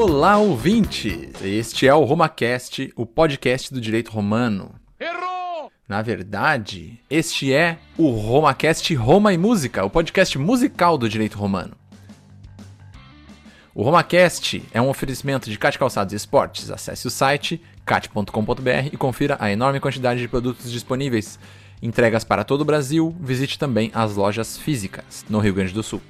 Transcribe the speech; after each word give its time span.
Olá, 0.00 0.38
ouvinte! 0.38 1.28
Este 1.42 1.88
é 1.88 1.92
o 1.92 2.04
RomaCast, 2.04 2.92
o 2.94 3.04
podcast 3.04 3.74
do 3.74 3.80
direito 3.80 4.12
romano. 4.12 4.76
Errou! 4.98 5.72
Na 5.88 6.00
verdade, 6.02 7.00
este 7.10 7.52
é 7.52 7.78
o 7.96 8.08
RomaCast 8.10 8.94
Roma 8.94 9.32
e 9.32 9.36
Música, 9.36 9.84
o 9.84 9.90
podcast 9.90 10.38
musical 10.38 10.96
do 10.96 11.08
direito 11.08 11.36
romano. 11.36 11.74
O 13.74 13.82
RomaCast 13.82 14.62
é 14.72 14.80
um 14.80 14.88
oferecimento 14.88 15.50
de 15.50 15.58
Cat 15.58 15.76
Calçados 15.76 16.12
e 16.12 16.16
Esportes. 16.16 16.70
Acesse 16.70 17.08
o 17.08 17.10
site 17.10 17.60
cat.com.br 17.84 18.86
e 18.92 18.96
confira 18.96 19.36
a 19.40 19.50
enorme 19.50 19.80
quantidade 19.80 20.20
de 20.20 20.28
produtos 20.28 20.70
disponíveis. 20.70 21.40
Entregas 21.82 22.22
para 22.22 22.44
todo 22.44 22.60
o 22.60 22.64
Brasil, 22.64 23.16
visite 23.18 23.58
também 23.58 23.90
as 23.92 24.14
lojas 24.14 24.56
físicas 24.56 25.26
no 25.28 25.40
Rio 25.40 25.54
Grande 25.54 25.74
do 25.74 25.82
Sul. 25.82 26.00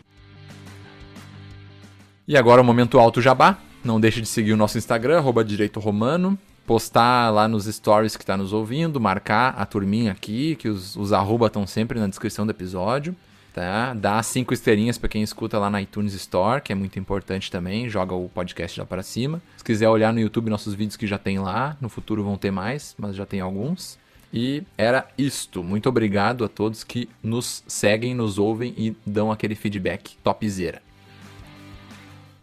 E 2.27 2.36
agora 2.36 2.61
o 2.61 2.64
momento 2.64 2.98
alto 2.98 3.23
jabá. 3.23 3.59
Não 3.84 4.00
deixe 4.00 4.20
de 4.20 4.28
seguir 4.28 4.52
o 4.52 4.56
nosso 4.56 4.77
Instagram, 4.77 5.18
arroba 5.18 5.45
Direito 5.45 5.78
Romano. 5.80 6.38
Postar 6.66 7.30
lá 7.30 7.48
nos 7.48 7.64
stories 7.64 8.16
que 8.16 8.23
está 8.23 8.36
nos 8.36 8.52
ouvindo, 8.52 9.00
marcar 9.00 9.55
a 9.56 9.64
turminha 9.64 10.12
aqui, 10.12 10.56
que 10.56 10.69
os, 10.69 10.96
os 10.96 11.12
arroba 11.12 11.46
estão 11.46 11.66
sempre 11.66 11.98
na 11.98 12.06
descrição 12.06 12.45
do 12.45 12.50
episódio. 12.50 13.16
Tá? 13.55 13.94
Dá 13.94 14.22
cinco 14.22 14.53
estrelinhas 14.53 14.98
para 14.98 15.08
quem 15.08 15.22
escuta 15.22 15.58
lá 15.58 15.70
na 15.70 15.80
iTunes 15.80 16.12
Store, 16.14 16.61
que 16.61 16.70
é 16.70 16.75
muito 16.75 16.98
importante 16.98 17.50
também. 17.50 17.88
Joga 17.88 18.14
o 18.14 18.28
podcast 18.28 18.78
lá 18.78 18.84
para 18.84 19.03
cima. 19.03 19.41
Se 19.56 19.64
quiser 19.64 19.88
olhar 19.88 20.12
no 20.12 20.20
YouTube 20.20 20.50
nossos 20.50 20.75
vídeos 20.75 20.97
que 20.97 21.06
já 21.06 21.19
tem 21.19 21.38
lá, 21.38 21.77
no 21.81 21.88
futuro 21.88 22.22
vão 22.22 22.36
ter 22.36 22.50
mais, 22.50 22.94
mas 22.98 23.16
já 23.16 23.25
tem 23.25 23.41
alguns. 23.41 23.98
E 24.33 24.62
era 24.77 25.08
isto. 25.16 25.62
Muito 25.62 25.88
obrigado 25.88 26.44
a 26.44 26.48
todos 26.48 26.84
que 26.84 27.08
nos 27.22 27.64
seguem, 27.66 28.14
nos 28.14 28.38
ouvem 28.38 28.75
e 28.77 28.94
dão 29.06 29.33
aquele 29.33 29.55
feedback 29.55 30.16
topzera. 30.22 30.83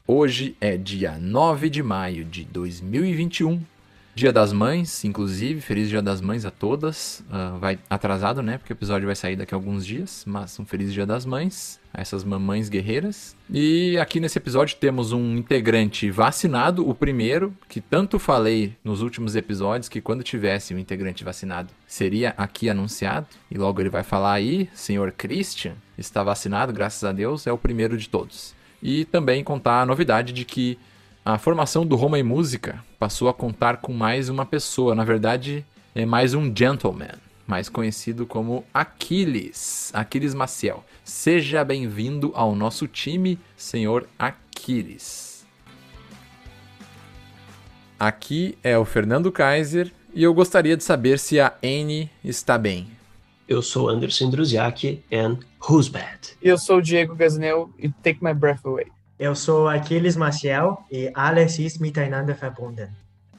Hoje 0.08 0.56
é 0.62 0.78
dia 0.78 1.18
9 1.20 1.68
de 1.68 1.82
maio 1.82 2.24
de 2.24 2.46
2021, 2.46 3.60
Dia 4.14 4.32
das 4.32 4.54
Mães, 4.54 5.04
inclusive, 5.04 5.60
feliz 5.62 5.90
Dia 5.90 6.00
das 6.00 6.22
Mães 6.22 6.46
a 6.46 6.52
todas. 6.52 7.22
Uh, 7.22 7.58
vai 7.58 7.80
atrasado, 7.90 8.44
né? 8.44 8.60
Porque 8.60 8.72
o 8.72 8.76
episódio 8.76 9.08
vai 9.08 9.16
sair 9.16 9.36
daqui 9.36 9.56
a 9.56 9.58
alguns 9.58 9.84
dias, 9.84 10.24
mas 10.28 10.60
um 10.60 10.66
feliz 10.66 10.94
Dia 10.94 11.08
das 11.08 11.26
Mães 11.26 11.80
a 11.92 12.02
essas 12.02 12.24
mamães 12.24 12.70
guerreiras. 12.70 13.36
E 13.50 13.98
aqui 13.98 14.20
nesse 14.20 14.38
episódio 14.38 14.78
temos 14.78 15.12
um 15.12 15.38
integrante 15.38 16.12
vacinado, 16.12 16.88
o 16.88 16.94
primeiro, 16.94 17.52
que 17.68 17.82
tanto 17.82 18.20
falei 18.20 18.78
nos 18.84 19.02
últimos 19.02 19.36
episódios 19.36 19.90
que 19.90 20.02
quando 20.02 20.22
tivesse 20.22 20.72
um 20.76 20.78
integrante 20.78 21.24
vacinado 21.24 21.74
seria 21.88 22.36
aqui 22.38 22.70
anunciado. 22.70 23.26
E 23.50 23.58
logo 23.58 23.82
ele 23.82 23.90
vai 23.90 24.04
falar 24.04 24.34
aí, 24.34 24.70
senhor 24.72 25.12
Christian 25.12 25.74
está 25.98 26.22
vacinado, 26.22 26.72
graças 26.72 27.04
a 27.04 27.12
Deus, 27.12 27.48
é 27.48 27.52
o 27.52 27.58
primeiro 27.58 27.98
de 27.98 28.08
todos 28.08 28.55
e 28.82 29.06
também 29.06 29.44
contar 29.44 29.82
a 29.82 29.86
novidade 29.86 30.34
de 30.34 30.46
que 30.46 30.78
a 31.24 31.38
formação 31.38 31.86
do 31.86 31.96
Roma 31.96 32.20
em 32.20 32.24
Música 32.24 32.84
passou 33.00 33.28
a 33.28 33.34
contar 33.34 33.78
com 33.78 33.92
mais 33.92 34.30
uma 34.30 34.46
pessoa, 34.46 34.94
na 34.94 35.04
verdade, 35.04 35.66
é 35.96 36.06
mais 36.06 36.34
um 36.34 36.56
gentleman, 36.56 37.16
mais 37.48 37.68
conhecido 37.68 38.26
como 38.26 38.64
Aquiles, 38.74 39.92
Aquiles 39.94 40.34
Maciel. 40.34 40.84
Seja 41.04 41.64
bem-vindo 41.64 42.32
ao 42.36 42.56
nosso 42.56 42.88
time, 42.88 43.40
senhor 43.58 44.08
Aquiles. 44.20 45.46
Aqui 48.00 48.58
é 48.62 48.78
o 48.78 48.86
Fernando 48.86 49.32
Kaiser 49.32 49.92
e 50.14 50.22
eu 50.22 50.34
gostaria 50.34 50.78
de 50.78 50.84
saber 50.84 51.18
se 51.18 51.40
a 51.40 51.54
N 51.62 52.10
está 52.24 52.58
bem. 52.58 52.95
Eu 53.48 53.62
sou 53.62 53.90
Anderson 53.90 54.32
Druziak 54.32 55.04
and 55.14 55.38
Who's 55.70 55.88
Bad? 55.88 56.36
Eu 56.42 56.58
sou 56.58 56.78
o 56.78 56.82
Diego 56.82 57.14
Gasnel 57.16 57.70
e 57.78 57.90
Take 57.90 58.24
My 58.24 58.34
Breath 58.34 58.66
Away. 58.66 58.88
Eu 59.20 59.36
sou 59.36 59.68
Aquiles 59.68 60.16
Maciel 60.16 60.84
e 60.92 61.12
Alles 61.14 61.60
ist 61.60 61.80
miteinander 61.80 62.36
verbunden. 62.36 62.90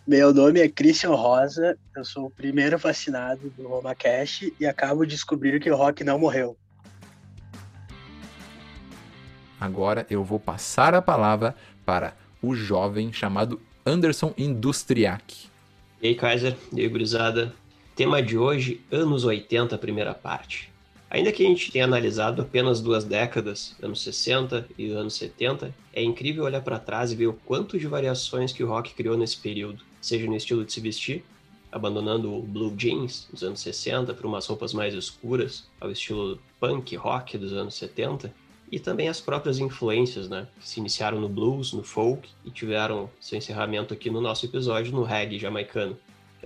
Meu 0.07 0.33
nome 0.33 0.61
é 0.61 0.69
Christian 0.69 1.11
Rosa, 1.11 1.77
eu 1.97 2.05
sou 2.05 2.27
o 2.27 2.31
primeiro 2.31 2.79
vacinado 2.79 3.51
do 3.59 3.67
Roma 3.67 3.97
Cash 3.97 4.49
e 4.61 4.65
acabo 4.65 5.05
de 5.05 5.11
descobrir 5.11 5.59
que 5.59 5.69
o 5.69 5.77
Rock 5.77 6.05
não 6.05 6.21
morreu. 6.21 6.57
Agora 9.61 10.07
eu 10.09 10.23
vou 10.23 10.39
passar 10.39 10.95
a 10.95 11.03
palavra 11.03 11.53
para 11.85 12.15
o 12.41 12.55
jovem 12.55 13.13
chamado 13.13 13.61
Anderson 13.85 14.33
Industriak. 14.39 15.49
E 16.01 16.07
aí, 16.07 16.15
Kaiser, 16.15 16.57
e 16.73 16.81
aí, 16.81 16.89
gurizada. 16.89 17.53
Tema 17.97 18.23
de 18.23 18.37
hoje, 18.37 18.83
anos 18.93 19.25
80, 19.25 19.79
primeira 19.79 20.13
parte. 20.13 20.71
Ainda 21.09 21.33
que 21.33 21.43
a 21.43 21.49
gente 21.49 21.73
tenha 21.73 21.87
analisado 21.87 22.43
apenas 22.43 22.79
duas 22.79 23.05
décadas, 23.05 23.75
anos 23.83 24.03
60 24.03 24.69
e 24.77 24.91
anos 24.91 25.15
70, 25.15 25.75
é 25.95 26.03
incrível 26.03 26.45
olhar 26.45 26.61
para 26.61 26.79
trás 26.79 27.11
e 27.11 27.17
ver 27.17 27.29
o 27.29 27.33
quanto 27.33 27.79
de 27.79 27.87
variações 27.87 28.53
que 28.53 28.63
o 28.63 28.69
rock 28.69 28.93
criou 28.93 29.17
nesse 29.17 29.39
período, 29.39 29.83
seja 29.99 30.27
no 30.27 30.37
estilo 30.37 30.63
de 30.63 30.75
se 30.75 30.81
vestir, 30.81 31.25
abandonando 31.73 32.37
o 32.37 32.43
blue 32.43 32.77
jeans 32.77 33.27
dos 33.33 33.43
anos 33.43 33.61
60 33.61 34.13
para 34.13 34.27
umas 34.27 34.47
roupas 34.47 34.75
mais 34.75 34.93
escuras, 34.93 35.67
ao 35.81 35.91
estilo 35.91 36.39
punk 36.61 36.95
rock 36.97 37.39
dos 37.39 37.55
anos 37.55 37.77
70, 37.77 38.31
e 38.71 38.79
também 38.79 39.09
as 39.09 39.23
próprias 39.23 39.59
influências, 39.59 40.29
né, 40.29 40.47
que 40.61 40.69
se 40.69 40.81
iniciaram 40.81 41.19
no 41.19 41.31
blues, 41.31 41.73
no 41.73 41.83
folk 41.83 42.29
e 42.45 42.51
tiveram 42.51 43.09
seu 43.19 43.39
encerramento 43.39 43.95
aqui 43.95 44.11
no 44.11 44.21
nosso 44.21 44.45
episódio 44.45 44.93
no 44.93 45.03
reggae 45.03 45.39
jamaicano. 45.39 45.97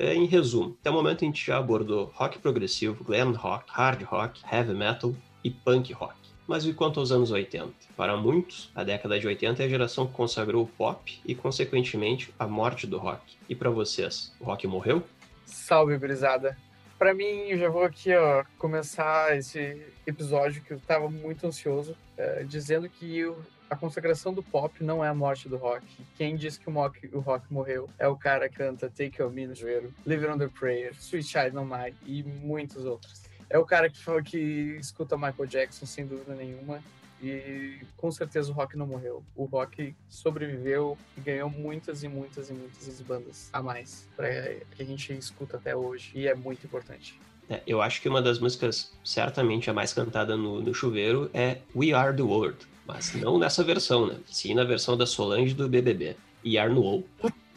É, 0.02 0.14
em 0.14 0.24
resumo, 0.24 0.78
até 0.80 0.88
o 0.88 0.94
momento 0.94 1.22
a 1.22 1.26
gente 1.26 1.44
já 1.46 1.58
abordou 1.58 2.10
rock 2.14 2.38
progressivo, 2.38 3.04
glam 3.04 3.32
rock, 3.32 3.70
hard 3.70 4.02
rock, 4.04 4.40
heavy 4.50 4.72
metal 4.72 5.14
e 5.44 5.50
punk 5.50 5.92
rock. 5.92 6.14
Mas 6.46 6.64
e 6.64 6.72
quanto 6.72 6.98
aos 6.98 7.12
anos 7.12 7.30
80? 7.30 7.70
Para 7.98 8.16
muitos, 8.16 8.70
a 8.74 8.82
década 8.82 9.20
de 9.20 9.26
80 9.26 9.62
é 9.62 9.66
a 9.66 9.68
geração 9.68 10.06
que 10.06 10.14
consagrou 10.14 10.64
o 10.64 10.66
pop 10.66 11.20
e, 11.22 11.34
consequentemente, 11.34 12.32
a 12.38 12.46
morte 12.46 12.86
do 12.86 12.96
rock. 12.96 13.36
E 13.46 13.54
para 13.54 13.68
vocês, 13.68 14.32
o 14.40 14.44
rock 14.44 14.66
morreu? 14.66 15.02
Salve, 15.44 15.98
brisada! 15.98 16.56
Para 16.98 17.12
mim, 17.12 17.50
eu 17.50 17.58
já 17.58 17.68
vou 17.68 17.84
aqui 17.84 18.14
ó, 18.14 18.42
começar 18.56 19.36
esse 19.36 19.82
episódio 20.06 20.62
que 20.62 20.70
eu 20.70 20.78
estava 20.78 21.10
muito 21.10 21.46
ansioso, 21.46 21.94
é, 22.16 22.42
dizendo 22.42 22.88
que 22.88 23.26
a 23.70 23.76
consagração 23.76 24.34
do 24.34 24.42
pop 24.42 24.82
não 24.82 25.02
é 25.04 25.08
a 25.08 25.14
morte 25.14 25.48
do 25.48 25.56
rock. 25.56 25.86
Quem 26.16 26.34
diz 26.34 26.58
que 26.58 26.68
o 26.68 26.72
rock, 26.72 27.08
o 27.14 27.20
rock 27.20 27.46
morreu 27.50 27.88
é 27.98 28.08
o 28.08 28.16
cara 28.16 28.48
que 28.48 28.56
canta 28.56 28.90
Take 28.90 29.22
On 29.22 29.30
Me 29.30 29.46
no 29.46 29.54
joelho, 29.54 29.94
Live 30.04 30.26
Under 30.26 30.50
Prayer, 30.50 30.92
Sweet 30.98 31.28
Child 31.28 31.54
No 31.54 31.64
Mine 31.64 31.94
e 32.04 32.24
muitos 32.24 32.84
outros. 32.84 33.22
É 33.48 33.56
o 33.58 33.64
cara 33.64 33.88
que, 33.88 34.00
que 34.24 34.38
escuta 34.80 35.16
Michael 35.16 35.46
Jackson, 35.46 35.86
sem 35.86 36.04
dúvida 36.04 36.34
nenhuma. 36.34 36.82
E 37.22 37.78
com 37.96 38.10
certeza 38.10 38.50
o 38.50 38.54
rock 38.54 38.76
não 38.76 38.86
morreu. 38.86 39.22
O 39.36 39.44
rock 39.44 39.94
sobreviveu 40.08 40.96
e 41.16 41.20
ganhou 41.20 41.50
muitas 41.50 42.02
e 42.02 42.08
muitas 42.08 42.48
e 42.48 42.54
muitas 42.54 43.00
bandas 43.02 43.50
a 43.52 43.62
mais 43.62 44.08
para 44.16 44.28
que 44.74 44.82
a 44.82 44.84
gente 44.84 45.12
escuta 45.12 45.58
até 45.58 45.76
hoje. 45.76 46.12
E 46.14 46.26
é 46.26 46.34
muito 46.34 46.64
importante. 46.66 47.20
É, 47.48 47.60
eu 47.66 47.82
acho 47.82 48.00
que 48.00 48.08
uma 48.08 48.22
das 48.22 48.38
músicas 48.38 48.92
certamente 49.04 49.68
a 49.68 49.72
mais 49.72 49.92
cantada 49.92 50.36
no, 50.36 50.62
no 50.62 50.72
chuveiro 50.72 51.28
é 51.34 51.58
We 51.74 51.92
Are 51.92 52.16
the 52.16 52.22
World 52.22 52.66
mas 52.92 53.14
não 53.14 53.38
nessa 53.38 53.62
versão, 53.62 54.06
né? 54.06 54.16
Sim 54.26 54.54
na 54.54 54.64
versão 54.64 54.96
da 54.96 55.06
Solange 55.06 55.54
do 55.54 55.68
BBB. 55.68 56.16
Yarnuou 56.44 57.06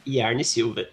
e 0.05 0.21
Arne 0.21 0.43
Silva. 0.43 0.87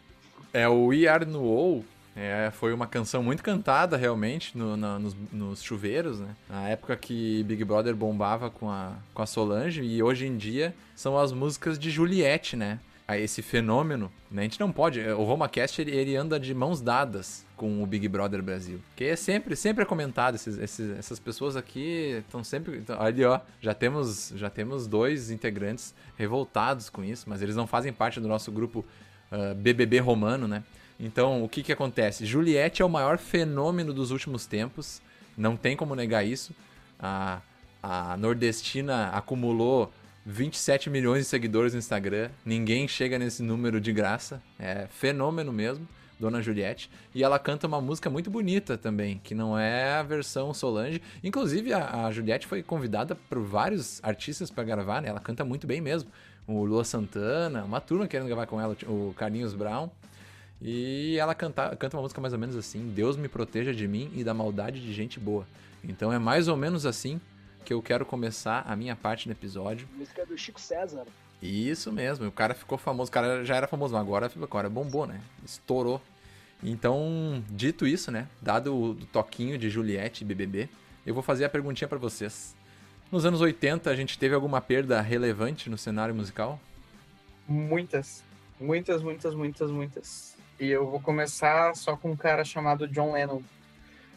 É, 0.53 0.69
o 0.69 0.93
Yarnuou 0.93 1.85
é, 2.17 2.51
foi 2.53 2.73
uma 2.73 2.87
canção 2.87 3.23
muito 3.23 3.43
cantada, 3.43 3.97
realmente, 3.97 4.57
no, 4.57 4.77
na, 4.77 4.99
nos, 4.99 5.17
nos, 5.33 5.63
chuveiros, 5.63 6.21
né? 6.21 6.35
Na 6.49 6.69
época 6.69 6.97
que 6.97 7.43
Big 7.45 7.65
Brother 7.65 7.95
bombava 7.95 8.51
com 8.51 8.69
a, 8.69 8.95
com 9.15 9.23
a 9.23 9.27
Solange, 9.27 9.83
e 9.83 10.03
hoje 10.03 10.27
em 10.27 10.37
dia 10.37 10.75
são 10.95 11.17
as 11.19 11.33
músicas 11.33 11.79
de 11.79 11.91
Juliette, 11.91 12.57
né? 12.57 12.81
A 13.11 13.19
esse 13.19 13.43
fenômeno, 13.43 14.09
né? 14.31 14.43
A 14.43 14.45
gente 14.45 14.61
não 14.61 14.71
pode. 14.71 15.01
O 15.01 15.25
RomaCast 15.25 15.81
ele, 15.81 15.91
ele 15.91 16.15
anda 16.15 16.39
de 16.39 16.55
mãos 16.55 16.81
dadas 16.81 17.45
com 17.57 17.83
o 17.83 17.87
Big 17.87 18.07
Brother 18.07 18.41
Brasil. 18.41 18.81
Que 18.95 19.07
é 19.07 19.17
sempre, 19.17 19.57
sempre 19.57 19.83
é 19.83 19.85
comentado. 19.85 20.37
Esses, 20.37 20.57
esses, 20.57 20.97
essas 20.97 21.19
pessoas 21.19 21.57
aqui 21.57 22.23
estão 22.25 22.45
sempre. 22.45 22.83
Tão, 22.83 23.03
ali, 23.03 23.25
ó, 23.25 23.41
já 23.61 23.75
temos, 23.75 24.33
já 24.37 24.49
temos 24.49 24.87
dois 24.87 25.29
integrantes 25.29 25.93
revoltados 26.17 26.89
com 26.89 27.03
isso, 27.03 27.29
mas 27.29 27.43
eles 27.43 27.57
não 27.57 27.67
fazem 27.67 27.93
parte 27.93 28.21
do 28.21 28.29
nosso 28.29 28.53
grupo 28.53 28.79
uh, 28.79 29.51
ah, 29.51 29.55
BBB 29.55 29.99
romano, 29.99 30.47
né? 30.47 30.63
Então, 31.01 31.43
o 31.43 31.49
que 31.49 31.65
que 31.65 31.73
acontece? 31.73 32.25
Juliette 32.25 32.81
é 32.81 32.85
o 32.85 32.89
maior 32.89 33.19
fenômeno 33.19 33.93
dos 33.93 34.13
últimos 34.13 34.47
tempos. 34.47 35.03
Não 35.37 35.57
tem 35.57 35.77
como 35.77 35.97
negar 35.97 36.25
isso. 36.25 36.55
A, 36.97 37.41
a 37.83 38.17
nordestina 38.17 39.09
acumulou 39.09 39.93
27 40.25 40.91
milhões 40.91 41.21
de 41.21 41.25
seguidores 41.25 41.73
no 41.73 41.79
Instagram. 41.79 42.31
Ninguém 42.45 42.87
chega 42.87 43.19
nesse 43.19 43.43
número 43.43 43.81
de 43.81 43.93
graça. 43.93 44.43
É 44.59 44.87
fenômeno 44.89 45.53
mesmo, 45.53 45.89
Dona 46.19 46.43
Juliette. 46.43 46.91
E 47.15 47.25
ela 47.25 47.39
canta 47.39 47.67
uma 47.67 47.81
música 47.81 48.11
muito 48.11 48.31
bonita 48.31 48.77
também, 48.77 49.21
que 49.25 49.35
não 49.35 49.59
é 49.59 49.95
a 49.95 50.03
versão 50.03 50.53
Solange. 50.53 51.01
Inclusive, 51.25 51.73
a, 51.73 52.07
a 52.07 52.13
Juliette 52.13 52.47
foi 52.47 52.63
convidada 52.63 53.15
por 53.15 53.41
vários 53.41 54.01
artistas 54.03 54.51
para 54.51 54.65
gravar, 54.65 55.01
né? 55.01 55.09
Ela 55.09 55.21
canta 55.21 55.45
muito 55.45 55.67
bem 55.67 55.81
mesmo. 55.81 56.11
O 56.47 56.65
Lua 56.65 56.85
Santana, 56.85 57.65
uma 57.65 57.81
turma 57.81 58.07
querendo 58.07 58.27
gravar 58.27 58.47
com 58.47 58.61
ela, 58.61 58.77
o 58.87 59.15
Carlinhos 59.17 59.55
Brown. 59.55 59.89
E 60.61 61.17
ela 61.19 61.35
canta, 61.35 61.75
canta 61.77 61.97
uma 61.97 62.03
música 62.03 62.21
mais 62.21 62.35
ou 62.35 62.39
menos 62.39 62.57
assim: 62.57 62.93
Deus 62.95 63.17
me 63.17 63.29
proteja 63.29 63.73
de 63.73 63.89
mim 63.89 64.11
e 64.15 64.23
da 64.23 64.35
maldade 64.35 64.81
de 64.81 64.93
gente 64.93 65.19
boa. 65.19 65.47
Então 65.83 66.13
é 66.13 66.19
mais 66.19 66.49
ou 66.49 66.57
menos 66.57 66.85
assim 66.85 67.19
que 67.65 67.73
eu 67.73 67.83
quero 67.83 68.05
começar 68.05 68.65
a 68.67 68.75
minha 68.75 68.97
parte 68.97 69.29
do 69.29 69.33
episódio. 69.33 69.89
Música 69.97 70.25
do 70.27 70.37
Chico 70.37 70.61
César. 70.61 71.07
Isso 71.43 71.91
mesmo, 71.91 72.27
o 72.27 72.33
cara 72.33 72.55
ficou 72.55 72.77
famoso, 72.77 73.09
o 73.09 73.13
cara 73.13 73.45
já 73.45 73.57
era 73.57 73.67
famoso, 73.67 73.95
mas 73.95 74.03
agora, 74.03 74.31
agora 74.43 74.69
bombou, 74.69 75.07
né? 75.07 75.21
Estourou. 75.45 76.01
Então, 76.63 77.43
dito 77.49 77.87
isso, 77.87 78.11
né? 78.11 78.29
Dado 78.43 78.75
o 78.75 78.95
toquinho 79.07 79.57
de 79.57 79.71
Juliette 79.71 80.23
e 80.23 80.27
BBB, 80.27 80.69
eu 81.07 81.15
vou 81.15 81.23
fazer 81.23 81.47
a 81.47 81.49
perguntinha 81.49 81.89
para 81.89 81.99
vocês. 81.99 82.55
Nos 83.11 83.25
anos 83.25 83.41
80, 83.41 83.91
a 83.91 83.97
gente 83.97 84.19
teve 84.19 84.35
alguma 84.35 84.61
perda 84.61 85.01
relevante 85.01 85.71
no 85.71 85.79
cenário 85.79 86.15
musical? 86.15 86.61
Muitas. 87.49 88.23
Muitas, 88.61 89.03
muitas, 89.03 89.35
muitas, 89.35 89.71
muitas. 89.71 90.37
E 90.61 90.69
eu 90.69 90.89
vou 90.89 91.01
começar 91.01 91.75
só 91.75 91.97
com 91.97 92.11
um 92.11 92.17
cara 92.17 92.45
chamado 92.45 92.87
John 92.87 93.13
Lennon. 93.13 93.41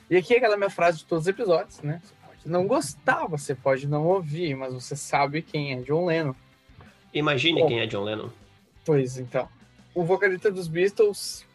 E 0.09 0.17
aqui 0.17 0.33
é 0.33 0.37
aquela 0.37 0.57
minha 0.57 0.69
frase 0.69 0.99
de 0.99 1.05
todos 1.05 1.23
os 1.23 1.27
episódios, 1.29 1.81
né? 1.81 2.01
Não 2.45 2.67
gostar, 2.67 3.25
você 3.27 3.55
pode 3.55 3.87
não 3.87 4.05
ouvir, 4.05 4.55
mas 4.55 4.73
você 4.73 4.95
sabe 4.95 5.41
quem 5.41 5.73
é 5.73 5.81
John 5.81 6.05
Lennon. 6.05 6.33
Imagine 7.13 7.61
Bom. 7.61 7.67
quem 7.67 7.79
é 7.79 7.85
John 7.85 8.03
Lennon. 8.03 8.29
Pois 8.85 9.17
então. 9.17 9.47
O 9.95 10.03
vocalista 10.03 10.51
dos 10.51 10.67
Beatles 10.67 11.45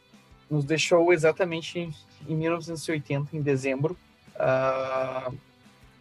nos 0.50 0.64
deixou 0.64 1.12
exatamente 1.12 1.78
em, 1.78 1.94
em 2.26 2.34
1980, 2.34 3.36
em 3.36 3.42
dezembro. 3.42 3.96
Ah, 4.36 5.30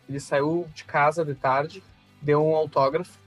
ele 0.08 0.20
saiu 0.20 0.68
de 0.74 0.84
casa 0.84 1.26
de 1.26 1.36
tarde, 1.36 1.84
deu 2.22 2.46
um 2.46 2.56
autógrafo. 2.56 3.20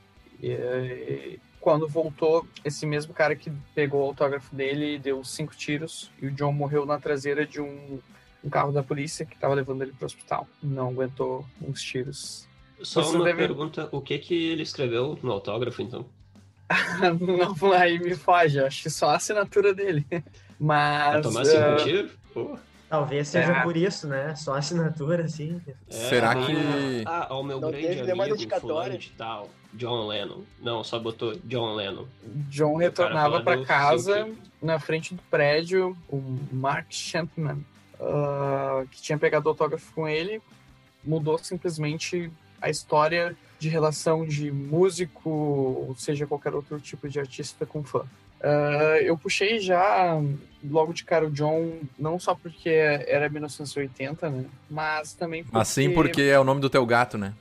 E 0.42 1.38
quando 1.60 1.86
voltou, 1.86 2.46
esse 2.64 2.86
mesmo 2.86 3.12
cara 3.12 3.36
que 3.36 3.52
pegou 3.74 4.02
o 4.02 4.06
autógrafo 4.06 4.54
dele 4.54 4.98
deu 4.98 5.22
cinco 5.22 5.54
tiros 5.54 6.10
e 6.20 6.26
o 6.26 6.30
John 6.30 6.52
morreu 6.52 6.86
na 6.86 6.98
traseira 6.98 7.44
de 7.44 7.60
um, 7.60 7.98
um 8.44 8.48
carro 8.50 8.72
da 8.72 8.82
polícia 8.82 9.24
que 9.26 9.34
estava 9.34 9.54
levando 9.54 9.82
ele 9.82 9.92
para 9.92 10.04
o 10.04 10.06
hospital. 10.06 10.46
Não 10.62 10.88
aguentou 10.88 11.44
uns 11.60 11.82
tiros. 11.82 12.48
Só 12.82 13.02
Você 13.02 13.16
uma 13.16 13.24
deve- 13.26 13.38
pergunta, 13.38 13.88
o 13.92 14.00
que 14.00 14.18
que 14.18 14.50
ele 14.50 14.62
escreveu 14.62 15.18
no 15.22 15.32
autógrafo, 15.32 15.82
então? 15.82 16.06
Não, 17.20 17.72
aí 17.72 17.98
me 17.98 18.14
foge, 18.14 18.60
acho 18.60 18.82
que 18.84 18.90
só 18.90 19.10
a 19.10 19.16
assinatura 19.16 19.74
dele. 19.74 20.06
Mas. 20.58 21.12
Pra 21.12 21.20
tomar 21.22 21.44
cinco 21.44 21.62
ah, 21.62 21.76
tiros? 21.76 22.12
Pô. 22.32 22.58
Talvez 22.88 23.28
seja 23.28 23.52
É. 23.52 23.62
por 23.62 23.76
isso, 23.76 24.08
né? 24.08 24.34
Só 24.34 24.54
assinatura, 24.56 25.24
assim. 25.24 25.60
É, 25.88 25.92
Será 25.92 26.34
que- 26.34 27.04
Ah, 27.06 27.26
ao 27.30 27.42
meu 27.44 27.60
Não 27.60 27.70
grande 27.70 27.86
teve 27.86 28.10
amigo 28.10 28.36
fulano 28.60 28.98
de 28.98 29.10
tal, 29.10 29.48
John 29.74 30.08
Lennon. 30.08 30.42
Não, 30.60 30.82
só 30.82 30.98
botou 30.98 31.36
John 31.44 31.74
Lennon. 31.76 32.06
John 32.48 32.76
retornava 32.76 33.42
para 33.42 33.64
casa 33.64 34.28
na 34.60 34.80
frente 34.80 35.14
do 35.14 35.22
prédio, 35.30 35.96
o 36.08 36.20
Mark 36.52 36.86
Champman, 36.90 37.64
ah, 38.00 38.84
que 38.90 39.02
tinha 39.02 39.18
pegado 39.18 39.48
autógrafo 39.48 39.92
com 39.94 40.08
ele, 40.08 40.40
mudou 41.04 41.38
simplesmente 41.38 42.30
a 42.60 42.70
história 42.70 43.36
de 43.58 43.68
relação 43.68 44.26
de 44.26 44.50
músico, 44.50 45.30
ou 45.30 45.94
seja, 45.96 46.26
qualquer 46.26 46.54
outro 46.54 46.80
tipo 46.80 47.08
de 47.08 47.20
artista 47.20 47.66
com 47.66 47.82
fã. 47.82 48.04
Ah, 48.42 48.98
eu 49.02 49.18
puxei 49.18 49.58
já 49.58 50.18
logo 50.64 50.92
de 50.92 51.04
cara 51.04 51.26
o 51.26 51.30
John, 51.30 51.80
não 51.98 52.18
só 52.18 52.34
porque 52.34 52.70
era 52.70 53.28
1980, 53.28 54.30
né? 54.30 54.44
Mas 54.68 55.12
também 55.12 55.44
porque... 55.44 55.58
Assim 55.58 55.92
porque 55.92 56.22
é 56.22 56.38
o 56.38 56.44
nome 56.44 56.60
do 56.60 56.70
teu 56.70 56.84
gato, 56.86 57.18
né? 57.18 57.34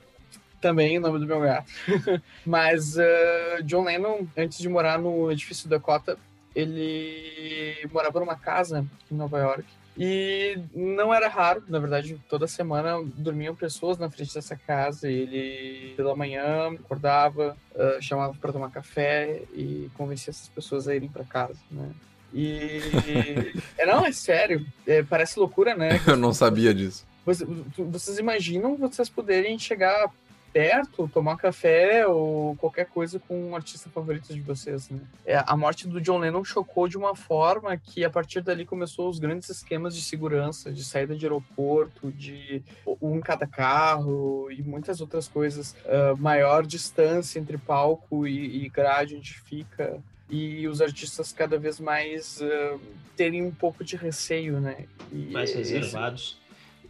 Também 0.60 0.98
o 0.98 1.00
nome 1.00 1.18
do 1.18 1.26
meu 1.26 1.40
gato. 1.40 1.72
Mas 2.44 2.96
uh, 2.96 3.62
John 3.64 3.84
Lennon, 3.84 4.26
antes 4.36 4.58
de 4.58 4.68
morar 4.68 4.98
no 4.98 5.32
edifício 5.32 5.68
Dakota, 5.68 6.18
ele 6.54 7.76
morava 7.90 8.20
numa 8.20 8.36
casa 8.36 8.84
em 9.10 9.14
Nova 9.14 9.38
York. 9.38 9.64
E 10.02 10.58
não 10.74 11.12
era 11.12 11.28
raro, 11.28 11.62
na 11.68 11.78
verdade, 11.78 12.18
toda 12.26 12.46
semana 12.46 13.02
dormiam 13.18 13.54
pessoas 13.54 13.98
na 13.98 14.08
frente 14.10 14.32
dessa 14.32 14.56
casa. 14.56 15.10
E 15.10 15.14
ele, 15.14 15.92
pela 15.94 16.16
manhã, 16.16 16.72
acordava, 16.72 17.54
uh, 17.74 18.00
chamava 18.00 18.32
para 18.40 18.50
tomar 18.50 18.70
café 18.70 19.42
e 19.52 19.90
convencia 19.98 20.30
essas 20.30 20.48
pessoas 20.48 20.88
a 20.88 20.94
irem 20.96 21.10
para 21.10 21.22
casa, 21.24 21.58
né? 21.70 21.90
E. 22.32 22.80
é, 23.76 23.84
não, 23.84 24.06
é 24.06 24.10
sério. 24.10 24.64
É, 24.86 25.02
parece 25.02 25.38
loucura, 25.38 25.74
né? 25.74 26.00
Eu 26.08 26.16
não 26.16 26.32
sabia 26.32 26.72
disso. 26.72 27.06
Você- 27.26 27.44
Vocês 27.76 28.18
imaginam 28.18 28.76
vocês 28.78 29.10
poderem 29.10 29.58
chegar 29.58 30.10
perto, 30.52 31.08
tomar 31.08 31.36
café 31.36 32.06
ou 32.06 32.56
qualquer 32.56 32.86
coisa 32.86 33.18
com 33.20 33.50
um 33.50 33.56
artista 33.56 33.88
favorito 33.90 34.32
de 34.34 34.40
vocês, 34.40 34.88
né? 34.90 34.98
É, 35.24 35.42
a 35.46 35.56
morte 35.56 35.86
do 35.86 36.00
John 36.00 36.18
Lennon 36.18 36.44
chocou 36.44 36.88
de 36.88 36.96
uma 36.96 37.14
forma 37.14 37.76
que 37.76 38.04
a 38.04 38.10
partir 38.10 38.40
dali 38.40 38.64
começou 38.64 39.08
os 39.08 39.18
grandes 39.18 39.48
esquemas 39.48 39.94
de 39.94 40.02
segurança, 40.02 40.72
de 40.72 40.84
saída 40.84 41.14
de 41.14 41.24
aeroporto, 41.24 42.10
de 42.12 42.62
um 43.00 43.16
em 43.16 43.20
cada 43.20 43.46
carro 43.46 44.50
e 44.50 44.62
muitas 44.62 45.00
outras 45.00 45.28
coisas. 45.28 45.74
Ah, 45.86 46.14
maior 46.18 46.66
distância 46.66 47.38
entre 47.38 47.56
palco 47.58 48.26
e, 48.26 48.64
e 48.64 48.68
grade 48.68 49.16
onde 49.16 49.32
fica 49.40 49.98
e 50.28 50.66
os 50.68 50.80
artistas 50.80 51.32
cada 51.32 51.58
vez 51.58 51.80
mais 51.80 52.40
ah, 52.42 52.78
terem 53.16 53.42
um 53.44 53.50
pouco 53.50 53.84
de 53.84 53.96
receio, 53.96 54.60
né? 54.60 54.86
E 55.12 55.30
Mais 55.32 55.50
esse- 55.50 55.74
reservados. 55.74 56.38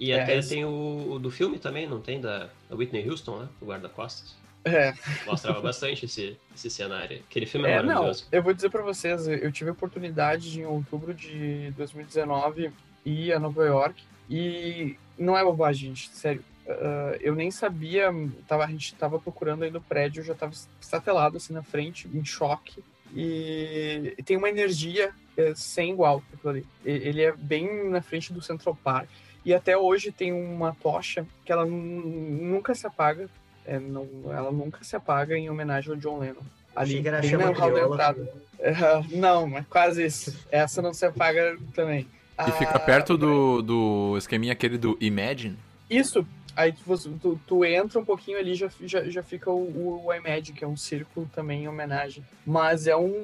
E 0.00 0.11
É, 0.12 0.23
até 0.23 0.38
esse- 0.38 0.49
tem 0.49 0.64
o, 0.64 1.12
o 1.12 1.19
do 1.19 1.31
filme 1.31 1.58
também, 1.58 1.87
não 1.87 2.00
tem? 2.00 2.20
Da, 2.20 2.49
da 2.69 2.75
Whitney 2.75 3.06
Houston, 3.08 3.41
né? 3.41 3.49
O 3.61 3.67
guarda-costas. 3.67 4.35
É, 4.64 4.93
Mostrava 5.26 5.61
bastante 5.61 6.05
esse, 6.06 6.37
esse 6.55 6.69
cenário. 6.70 7.20
Aquele 7.31 7.47
filme 7.47 7.67
é, 7.69 7.73
É, 7.73 7.76
não, 7.82 7.87
maravilhoso. 7.87 8.26
eu 8.32 8.43
vou 8.43 8.52
dizer 8.55 8.70
pra 8.70 8.82
vocês, 8.82 9.26
eu 9.29 9.52
tive 9.52 9.70
a 9.70 9.73
oportunidade 9.73 10.50
de, 10.52 10.61
em 10.61 10.67
outubro 10.67 11.14
de 11.14 11.70
2019 11.76 12.70
ir 13.05 13.32
a 13.32 13.38
Nova 13.38 13.64
York 13.64 14.02
e 14.29 14.97
não 15.19 15.37
é 15.37 15.43
bobagem, 15.44 15.94
gente, 15.94 16.11
sério. 16.11 16.44
Ah, 16.69 17.17
eu 17.20 17.35
nem 17.35 17.50
sabia, 17.50 18.11
tava, 18.46 18.64
a 18.64 18.69
gente 18.69 18.94
tava 18.94 19.19
procurando 19.19 19.64
aí 19.64 19.70
no 19.70 19.81
prédio, 19.81 20.20
eu 20.20 20.25
já 20.25 20.35
tava 20.35 20.53
estatelado 20.81 21.37
assim 21.38 21.53
na 21.55 21.62
frente, 21.62 22.08
em 22.12 22.25
choque. 22.25 22.82
E 23.14 24.14
tem 24.25 24.37
uma 24.37 24.49
energia 24.49 25.11
é, 25.37 25.55
sem 25.55 25.93
igual 25.93 26.23
aquilo 26.32 26.50
ali. 26.50 26.67
Ele 26.85 27.23
é 27.23 27.32
bem 27.32 27.88
na 27.88 28.00
frente 28.03 28.32
do 28.32 28.43
Central 28.43 28.76
Park. 28.85 29.08
E 29.45 29.55
até 29.55 29.77
hoje 29.77 30.13
tem 30.13 30.33
uma 30.33 30.75
tocha 30.83 31.27
que 31.44 31.51
ela 31.53 31.65
nu- 31.65 31.77
nunca 31.77 32.75
se 32.75 32.87
apaga. 32.87 33.29
É, 33.65 33.79
não, 33.79 34.06
ela 34.27 34.51
nunca 34.51 34.82
se 34.85 34.94
apaga 34.97 35.37
em 35.37 35.49
homenagem 35.51 35.91
ao 35.93 35.97
John 35.97 36.19
Lennon. 36.19 36.43
Ali, 36.75 37.06
era 37.06 37.20
bem 37.20 37.37
na 37.37 37.51
hall 37.51 37.73
da 37.73 37.81
entrada. 37.82 38.32
É, 38.59 38.73
não, 39.17 39.47
mas 39.47 39.67
quase 39.67 40.05
isso. 40.05 40.37
Essa 40.51 40.81
não 40.82 40.93
se 40.94 41.05
apaga 41.06 41.56
também. 41.75 42.06
E 42.47 42.53
fica 42.53 42.77
Ah, 42.77 42.81
perto 42.81 43.19
do, 43.19 43.61
do 43.61 44.15
esqueminha 44.17 44.53
aquele 44.53 44.79
do 44.79 44.97
Imagine. 45.01 45.59
Isso. 45.91 46.27
Aí 46.57 46.73
tu, 46.73 46.81
você- 46.85 47.11
tu, 47.21 47.41
tu 47.47 47.65
entra 47.65 47.99
um 47.99 48.05
pouquinho 48.05 48.39
ali 48.39 48.55
já 48.55 48.69
já, 48.83 49.05
já 49.09 49.23
fica 49.23 49.51
o, 49.51 50.05
o 50.07 50.13
que 50.53 50.65
é 50.65 50.67
um 50.69 50.77
círculo 50.77 51.29
também 51.35 51.65
em 51.65 51.69
homenagem. 51.69 52.25
Mas 52.47 52.87
é 52.87 52.97
um. 52.97 53.15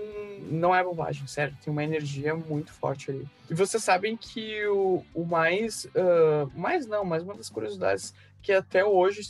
Não 0.51 0.75
é 0.75 0.83
bobagem, 0.85 1.27
sério. 1.27 1.57
Tem 1.65 1.73
uma 1.73 1.83
energia 1.83 2.35
muito 2.35 2.73
forte 2.73 3.11
ali. 3.11 3.27
E 3.51 3.55
vocês 3.55 3.83
sabem 3.83 4.17
que 4.17 4.65
o, 4.67 5.03
o 5.15 5.25
mais. 5.25 5.87
ah, 5.97 6.47
mais 6.55 6.87
não, 6.87 7.05
mas 7.05 7.23
uma 7.23 7.35
das 7.35 7.49
curiosidades 7.49 8.15
que 8.43 8.53
até 8.53 8.85
hoje 8.85 9.23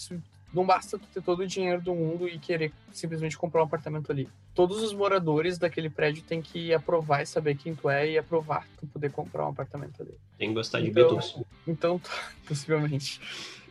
não 0.54 0.64
basta 0.64 0.98
tu 0.98 1.06
ter 1.12 1.22
todo 1.22 1.40
o 1.40 1.46
dinheiro 1.46 1.80
do 1.82 1.94
mundo 1.94 2.28
e 2.28 2.38
querer 2.38 2.72
simplesmente 2.92 3.36
comprar 3.36 3.60
um 3.60 3.64
apartamento 3.64 4.10
ali. 4.10 4.28
Todos 4.54 4.82
os 4.82 4.92
moradores 4.94 5.58
daquele 5.58 5.90
prédio 5.90 6.22
têm 6.22 6.40
que 6.40 6.72
aprovar 6.72 7.22
e 7.22 7.26
saber 7.26 7.56
quem 7.56 7.74
tu 7.74 7.90
é 7.90 8.08
e 8.10 8.16
aprovar 8.18 8.66
tu 8.80 8.86
poder 8.86 9.10
comprar 9.12 9.44
um 9.44 9.50
apartamento 9.50 10.00
ali. 10.02 10.14
Tem 10.38 10.48
que 10.48 10.54
gostar 10.54 10.80
de 10.80 10.88
Então- 10.90 11.02
Beatles. 11.08 11.36
Então, 11.66 12.00
possivelmente. 12.48 13.20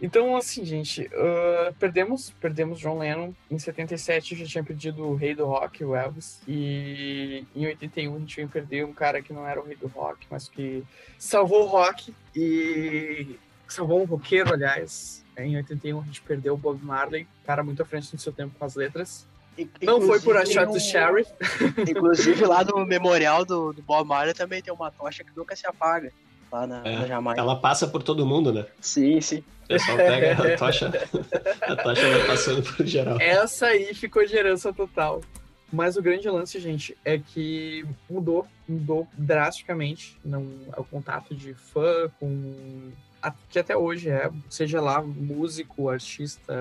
Então, 0.01 0.35
assim, 0.35 0.63
gente, 0.65 1.09
ah, 1.13 1.73
perdemos, 1.79 2.29
perdemos 2.41 2.79
John 2.79 2.99
Lennon. 2.99 3.33
Em 3.49 3.57
77 3.57 4.35
já 4.35 4.45
tinha 4.45 4.63
perdido 4.63 5.03
o 5.07 5.15
rei 5.15 5.33
do 5.33 5.45
rock, 5.45 5.83
o 5.83 5.95
Elvis. 5.95 6.41
E 6.47 7.45
em 7.55 7.65
81 7.65 8.15
a 8.15 8.19
gente 8.19 8.41
ia 8.41 8.47
perder 8.47 8.85
um 8.85 8.93
cara 8.93 9.21
que 9.21 9.31
não 9.33 9.47
era 9.47 9.59
o 9.59 9.65
rei 9.65 9.75
do 9.77 9.87
rock, 9.87 10.27
mas 10.29 10.47
que 10.49 10.83
salvou 11.17 11.63
o 11.63 11.67
rock 11.67 12.13
e 12.35 13.39
salvou 13.73 14.01
um 14.01 14.05
roqueiro, 14.05 14.53
aliás. 14.53 15.23
Em 15.37 15.55
81 15.57 15.99
a 16.01 16.03
gente 16.05 16.21
perdeu 16.21 16.53
o 16.53 16.57
Bob 16.57 16.81
Marley, 16.83 17.27
cara 17.45 17.63
muito 17.63 17.81
à 17.81 17.85
frente 17.85 18.15
do 18.15 18.21
seu 18.21 18.31
tempo 18.31 18.53
com 18.57 18.63
as 18.65 18.75
letras. 18.75 19.27
In- 19.57 19.69
Não 19.83 20.01
foi 20.01 20.19
por 20.19 20.35
a 20.37 20.41
inclusive, 20.43 20.65
shot 20.65 20.73
do 20.73 20.79
Sheriff. 20.79 21.31
Inclusive 21.89 22.45
lá 22.45 22.63
no 22.63 22.85
memorial 22.85 23.43
do, 23.45 23.73
do 23.73 23.81
Bob 23.81 24.07
Marley 24.07 24.33
também 24.33 24.61
tem 24.61 24.73
uma 24.73 24.91
tocha 24.91 25.23
que 25.23 25.31
nunca 25.35 25.55
se 25.55 25.65
apaga. 25.67 26.11
Lá 26.51 26.65
na, 26.67 26.81
É, 26.85 26.99
na 26.99 27.07
Jamaica. 27.07 27.39
Ela 27.41 27.55
passa 27.59 27.87
por 27.87 28.03
todo 28.03 28.25
mundo, 28.25 28.51
né? 28.53 28.65
Sim, 28.79 29.19
sim. 29.19 29.43
O 29.63 29.67
pessoal 29.67 29.97
pega 29.97 30.53
a 30.53 30.57
tocha, 30.57 30.91
a 31.61 31.75
tocha 31.75 32.09
vai 32.09 32.27
passando 32.27 32.61
por 32.61 32.85
geral. 32.85 33.17
Essa 33.19 33.67
aí 33.67 33.93
ficou 33.93 34.25
de 34.25 34.35
herança 34.35 34.71
total. 34.71 35.21
Mas 35.73 35.97
o 35.97 36.01
grande 36.01 36.29
lance, 36.29 36.59
gente, 36.59 36.95
é 37.03 37.17
que 37.17 37.83
mudou, 38.09 38.45
mudou 38.69 39.07
drasticamente 39.17 40.17
não, 40.23 40.45
é 40.75 40.79
o 40.79 40.83
contato 40.83 41.33
de 41.35 41.53
fã 41.55 42.09
com. 42.19 42.91
Que 43.49 43.59
até 43.59 43.75
hoje 43.75 44.09
é, 44.09 44.29
seja 44.49 44.81
lá 44.81 45.01
músico, 45.01 45.89
artista, 45.89 46.53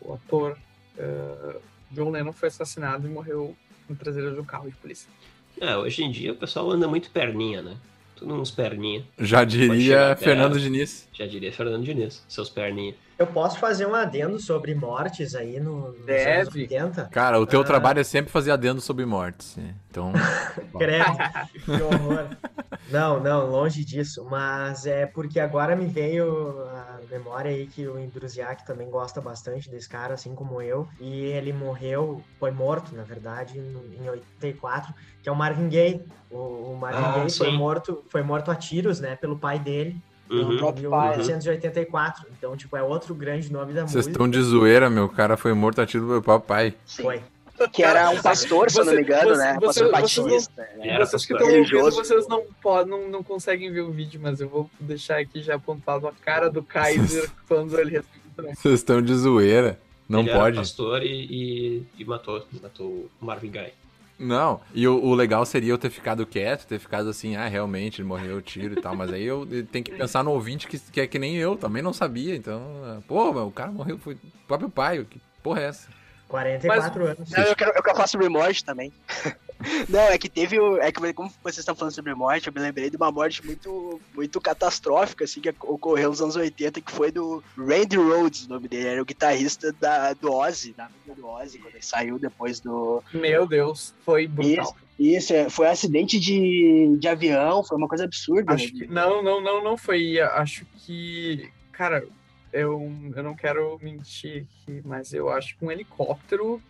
o 0.00 0.14
ator. 0.14 0.56
eh, 0.98 1.56
John 1.90 2.10
Lennon 2.10 2.32
foi 2.32 2.48
assassinado 2.48 3.06
e 3.06 3.10
morreu 3.10 3.56
no 3.88 3.96
traseiro 3.96 4.32
de 4.32 4.40
um 4.40 4.44
carro 4.44 4.68
de 4.70 4.76
polícia. 4.76 5.08
É, 5.60 5.76
hoje 5.76 6.04
em 6.04 6.10
dia 6.10 6.32
o 6.32 6.36
pessoal 6.36 6.70
anda 6.70 6.86
muito 6.86 7.10
perninha, 7.10 7.62
né? 7.62 7.76
Tudo 8.14 8.34
uns 8.34 8.50
perninha. 8.50 9.04
Já 9.18 9.44
diria. 9.44 10.14
Fernando 10.16 10.58
Diniz. 10.60 11.08
Já 11.12 11.26
diria 11.26 11.52
Fernando 11.52 11.82
Diniz, 11.84 12.24
seus 12.28 12.48
perninha. 12.48 12.94
Eu 13.20 13.26
posso 13.26 13.58
fazer 13.58 13.84
um 13.86 13.94
adendo 13.94 14.38
sobre 14.40 14.74
mortes 14.74 15.34
aí 15.34 15.60
no, 15.60 15.92
nos 15.92 16.06
Deve. 16.06 16.40
anos 16.40 16.54
80? 16.54 17.04
Cara, 17.12 17.38
o 17.38 17.44
teu 17.46 17.60
Ah. 17.60 17.64
trabalho 17.64 18.00
é 18.00 18.02
sempre 18.02 18.32
fazer 18.32 18.50
adendo 18.50 18.80
sobre 18.80 19.04
mortes. 19.04 19.58
né? 19.58 19.74
Então, 19.90 20.10
Credo, 20.78 21.18
que 21.66 21.70
horror. 21.82 22.28
Não, 22.88 23.20
não, 23.20 23.50
longe 23.50 23.84
disso. 23.84 24.26
Mas 24.30 24.86
é 24.86 25.04
porque 25.04 25.38
agora 25.38 25.76
me 25.76 25.84
veio 25.84 26.62
a 26.70 26.98
memória 27.10 27.50
aí 27.50 27.66
que 27.66 27.86
o 27.86 27.98
Indruziak 28.00 28.64
também 28.64 28.88
gosta 28.88 29.20
bastante 29.20 29.68
desse 29.70 29.86
cara, 29.86 30.14
assim 30.14 30.34
como 30.34 30.62
eu. 30.62 30.88
E 30.98 31.24
ele 31.26 31.52
morreu, 31.52 32.22
foi 32.38 32.50
morto, 32.50 32.96
na 32.96 33.02
verdade, 33.02 33.58
em 33.58 34.08
84, 34.08 34.94
que 35.22 35.28
é 35.28 35.32
o 35.32 35.36
Marvin 35.36 35.68
Gaye. 35.68 36.02
O, 36.30 36.72
o 36.72 36.78
Marvin 36.80 37.04
Ah, 37.04 37.12
Gaye 37.18 37.30
foi 37.30 37.52
morto, 37.52 38.02
foi 38.08 38.22
morto 38.22 38.50
a 38.50 38.54
tiros, 38.56 38.98
né, 38.98 39.14
pelo 39.14 39.38
pai 39.38 39.58
dele. 39.58 40.00
Uhum. 40.30 40.56
Próprio 40.58 40.90
1984. 40.90 42.26
Então, 42.38 42.56
tipo, 42.56 42.76
é 42.76 42.82
outro 42.82 43.14
grande 43.14 43.52
nome 43.52 43.72
da 43.72 43.82
vocês 43.82 43.94
música. 44.06 44.10
estão 44.12 44.28
de 44.28 44.40
zoeira, 44.42 44.88
meu. 44.88 45.04
O 45.04 45.08
cara 45.08 45.36
foi 45.36 45.52
morto 45.54 45.80
a 45.80 45.86
tiro 45.86 46.04
do 46.04 46.10
meu 46.12 46.22
papai. 46.22 46.74
Sim. 46.86 47.02
Foi. 47.02 47.22
Que 47.72 47.82
era 47.82 48.08
um 48.08 48.22
pastor, 48.22 48.70
se 48.70 48.80
eu 48.80 48.86
não 48.86 48.94
me 48.94 49.02
engano, 49.02 49.34
Você- 49.34 49.36
né? 49.42 49.58
você- 49.60 49.60
pastor 49.60 50.00
vocês 50.00 50.16
não- 50.16 50.24
batista. 50.24 50.62
né? 50.78 50.88
Era 50.88 51.04
vocês 51.04 51.26
que 51.26 51.34
pastor 51.34 51.50
estão 51.60 51.78
ouvindo, 51.80 51.94
vocês 51.96 52.26
não, 52.28 52.42
podem, 52.62 52.90
não, 52.90 53.08
não 53.10 53.22
conseguem 53.22 53.70
ver 53.70 53.82
o 53.82 53.90
vídeo, 53.90 54.18
mas 54.22 54.40
eu 54.40 54.48
vou 54.48 54.70
deixar 54.80 55.18
aqui 55.18 55.42
já 55.42 55.56
apontado 55.56 56.08
a 56.08 56.12
cara 56.12 56.48
do 56.48 56.62
Kaiser 56.62 57.30
quando 57.46 57.78
ele 57.78 57.98
respondeu. 57.98 58.54
Vocês 58.54 58.74
estão 58.76 59.02
de 59.02 59.14
zoeira. 59.14 59.78
Não 60.08 60.20
Ele 60.20 60.30
era 60.30 60.38
pode. 60.40 60.56
pastor 60.56 61.02
e, 61.02 61.06
e, 61.12 61.82
e 61.98 62.04
matou, 62.06 62.42
matou 62.62 62.86
o 63.20 63.24
Marvin 63.24 63.50
Gaye. 63.50 63.72
Não, 64.20 64.60
e 64.74 64.86
o, 64.86 65.02
o 65.02 65.14
legal 65.14 65.46
seria 65.46 65.72
eu 65.72 65.78
ter 65.78 65.88
ficado 65.88 66.26
quieto, 66.26 66.66
ter 66.66 66.78
ficado 66.78 67.08
assim, 67.08 67.36
ah, 67.36 67.48
realmente, 67.48 68.02
ele 68.02 68.08
morreu 68.08 68.36
o 68.36 68.42
tiro 68.42 68.78
e 68.78 68.82
tal, 68.82 68.94
mas 68.94 69.10
aí 69.10 69.24
eu 69.24 69.48
tenho 69.72 69.82
que 69.82 69.92
pensar 69.92 70.22
no 70.22 70.32
ouvinte 70.32 70.68
que, 70.68 70.78
que 70.78 71.00
é 71.00 71.06
que 71.06 71.18
nem 71.18 71.36
eu, 71.36 71.56
também 71.56 71.82
não 71.82 71.94
sabia, 71.94 72.36
então, 72.36 72.60
ah, 72.84 72.98
pô, 73.08 73.30
o 73.30 73.50
cara 73.50 73.72
morreu, 73.72 73.98
foi 73.98 74.14
o 74.14 74.18
próprio 74.46 74.68
pai, 74.68 75.06
que 75.08 75.18
porra 75.42 75.62
é 75.62 75.64
essa? 75.64 75.88
44 76.28 77.06
anos. 77.06 77.30
Não, 77.30 77.44
eu 77.44 77.56
quero, 77.56 77.70
eu 77.70 77.82
quero 77.82 77.96
falar 77.96 78.06
sobre 78.06 78.28
morte 78.28 78.62
também. 78.62 78.92
Não, 79.88 80.00
é 80.00 80.18
que 80.18 80.28
teve. 80.28 80.56
É 80.80 80.90
que 80.90 81.12
como 81.12 81.32
vocês 81.42 81.58
estão 81.58 81.74
falando 81.74 81.94
sobre 81.94 82.14
morte, 82.14 82.46
eu 82.46 82.52
me 82.52 82.60
lembrei 82.60 82.90
de 82.90 82.96
uma 82.96 83.10
morte 83.10 83.44
muito, 83.44 84.00
muito 84.14 84.40
catastrófica, 84.40 85.24
assim, 85.24 85.40
que 85.40 85.54
ocorreu 85.60 86.10
nos 86.10 86.20
anos 86.20 86.36
80, 86.36 86.80
que 86.80 86.92
foi 86.92 87.10
do 87.10 87.42
Randy 87.56 87.96
Rhoads, 87.96 88.46
o 88.46 88.48
nome 88.48 88.68
dele, 88.68 88.88
era 88.88 89.02
o 89.02 89.04
guitarrista 89.04 89.72
da, 89.72 90.12
do 90.14 90.32
Ozzy, 90.32 90.72
da 90.72 90.88
banda 91.06 91.20
do 91.20 91.26
Ozzy, 91.26 91.58
quando 91.58 91.74
ele 91.74 91.84
saiu 91.84 92.18
depois 92.18 92.60
do. 92.60 93.02
Meu 93.12 93.46
Deus, 93.46 93.94
foi 94.04 94.26
brutal. 94.26 94.74
Isso, 94.98 95.32
é, 95.32 95.48
foi 95.48 95.66
um 95.66 95.70
acidente 95.70 96.20
de, 96.20 96.96
de 96.98 97.08
avião, 97.08 97.64
foi 97.64 97.78
uma 97.78 97.88
coisa 97.88 98.04
absurda. 98.04 98.52
Acho 98.52 98.66
né? 98.66 98.80
que, 98.80 98.86
não, 98.86 99.22
não, 99.22 99.40
não, 99.40 99.64
não 99.64 99.76
foi. 99.76 100.20
Acho 100.20 100.66
que. 100.76 101.50
Cara, 101.72 102.04
eu, 102.52 102.92
eu 103.16 103.22
não 103.22 103.34
quero 103.34 103.78
mentir 103.82 104.46
aqui, 104.62 104.82
mas 104.84 105.12
eu 105.12 105.30
acho 105.30 105.56
que 105.56 105.64
um 105.64 105.70
helicóptero 105.70 106.60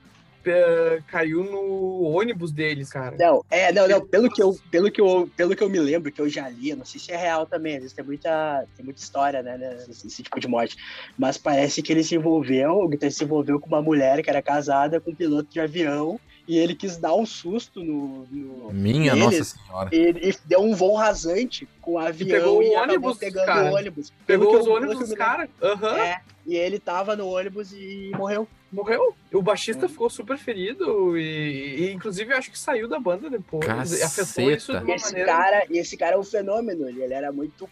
caiu 1.07 1.45
no 1.45 2.03
ônibus 2.03 2.53
deles, 2.53 2.91
cara. 2.91 3.17
Não, 3.19 3.45
é, 3.51 3.73
não, 3.73 3.87
não, 3.87 4.07
pelo 4.07 4.31
que, 4.31 4.43
eu, 4.43 4.57
pelo, 4.71 4.91
que 4.91 5.01
eu, 5.01 5.31
pelo 5.37 5.55
que 5.55 5.63
eu 5.63 5.69
me 5.69 5.79
lembro, 5.79 6.11
que 6.11 6.21
eu 6.21 6.29
já 6.29 6.49
li, 6.49 6.75
não 6.75 6.85
sei 6.85 7.01
se 7.01 7.13
é 7.13 7.17
real 7.17 7.47
também, 7.47 7.75
às 7.75 7.81
vezes 7.81 7.93
tem 7.95 8.05
muita, 8.05 8.65
tem 8.77 8.85
muita 8.85 9.01
história, 9.01 9.43
né, 9.43 9.57
nesse, 9.87 10.05
nesse 10.05 10.23
tipo 10.23 10.41
de 10.41 10.49
morte, 10.49 10.77
mas 11.19 11.37
parece 11.37 11.83
que 11.83 11.93
ele 11.93 12.05
se 12.05 12.15
envolveu, 12.15 12.89
guitarrista 12.89 13.19
se 13.19 13.25
envolveu 13.25 13.61
com 13.61 13.69
uma 13.69 13.83
mulher 13.83 14.23
que 14.23 14.31
era 14.31 14.43
casada 14.43 15.01
com 15.01 15.11
um 15.11 15.15
piloto 15.15 15.51
de 15.51 15.61
avião, 15.61 16.19
e 16.53 16.59
ele 16.59 16.75
quis 16.75 16.97
dar 16.97 17.15
um 17.15 17.25
susto 17.25 17.83
no... 17.85 18.27
no 18.31 18.73
Minha 18.73 19.15
neles, 19.15 19.39
Nossa 19.39 19.59
Senhora. 19.67 19.91
e, 19.93 20.31
e 20.31 20.35
deu 20.47 20.61
um 20.61 20.75
voo 20.75 20.95
rasante 20.97 21.69
com 21.81 21.93
o 21.93 21.99
avião 21.99 22.39
pegou 22.41 22.59
o 22.59 22.63
e 22.63 22.67
acabou 22.75 22.83
ônibus, 22.83 23.19
pegando 23.19 23.47
cara. 23.47 23.71
o 23.71 23.75
ônibus. 23.77 24.13
Pegou 24.27 24.59
os 24.59 24.67
ônibus 24.67 24.99
dos 24.99 25.09
lembro. 25.11 25.25
caras. 25.25 25.49
Aham. 25.63 25.97
É, 25.99 26.21
e 26.47 26.57
ele 26.57 26.79
tava 26.81 27.15
no 27.15 27.29
ônibus 27.29 27.73
e 27.73 28.11
morreu. 28.17 28.49
Morreu. 28.73 29.15
O 29.33 29.43
baixista 29.43 29.87
É. 29.87 29.89
ficou 29.89 30.09
super 30.09 30.39
ferido 30.39 31.19
e, 31.19 31.89
e, 31.89 31.93
inclusive, 31.93 32.33
eu 32.33 32.39
acho 32.39 32.53
que 32.53 32.59
saiu 32.59 32.87
da 32.87 33.01
banda 33.01 33.29
depois. 33.29 33.67
E 33.67 34.01
afetou 34.03 34.49
isso 34.49 34.73
de 34.73 34.79
Caceta. 34.79 34.85
uma 34.85 34.95
esse 34.95 35.05
maneira. 35.07 35.27
cara, 35.33 35.67
e 35.69 35.79
esse 35.79 35.97
cara 35.97 36.15
é 36.15 36.19
um 36.19 36.23
fenômeno. 36.23 36.89
Ele, 36.89 37.03
ele 37.03 37.13
era 37.13 37.33
muito, 37.33 37.69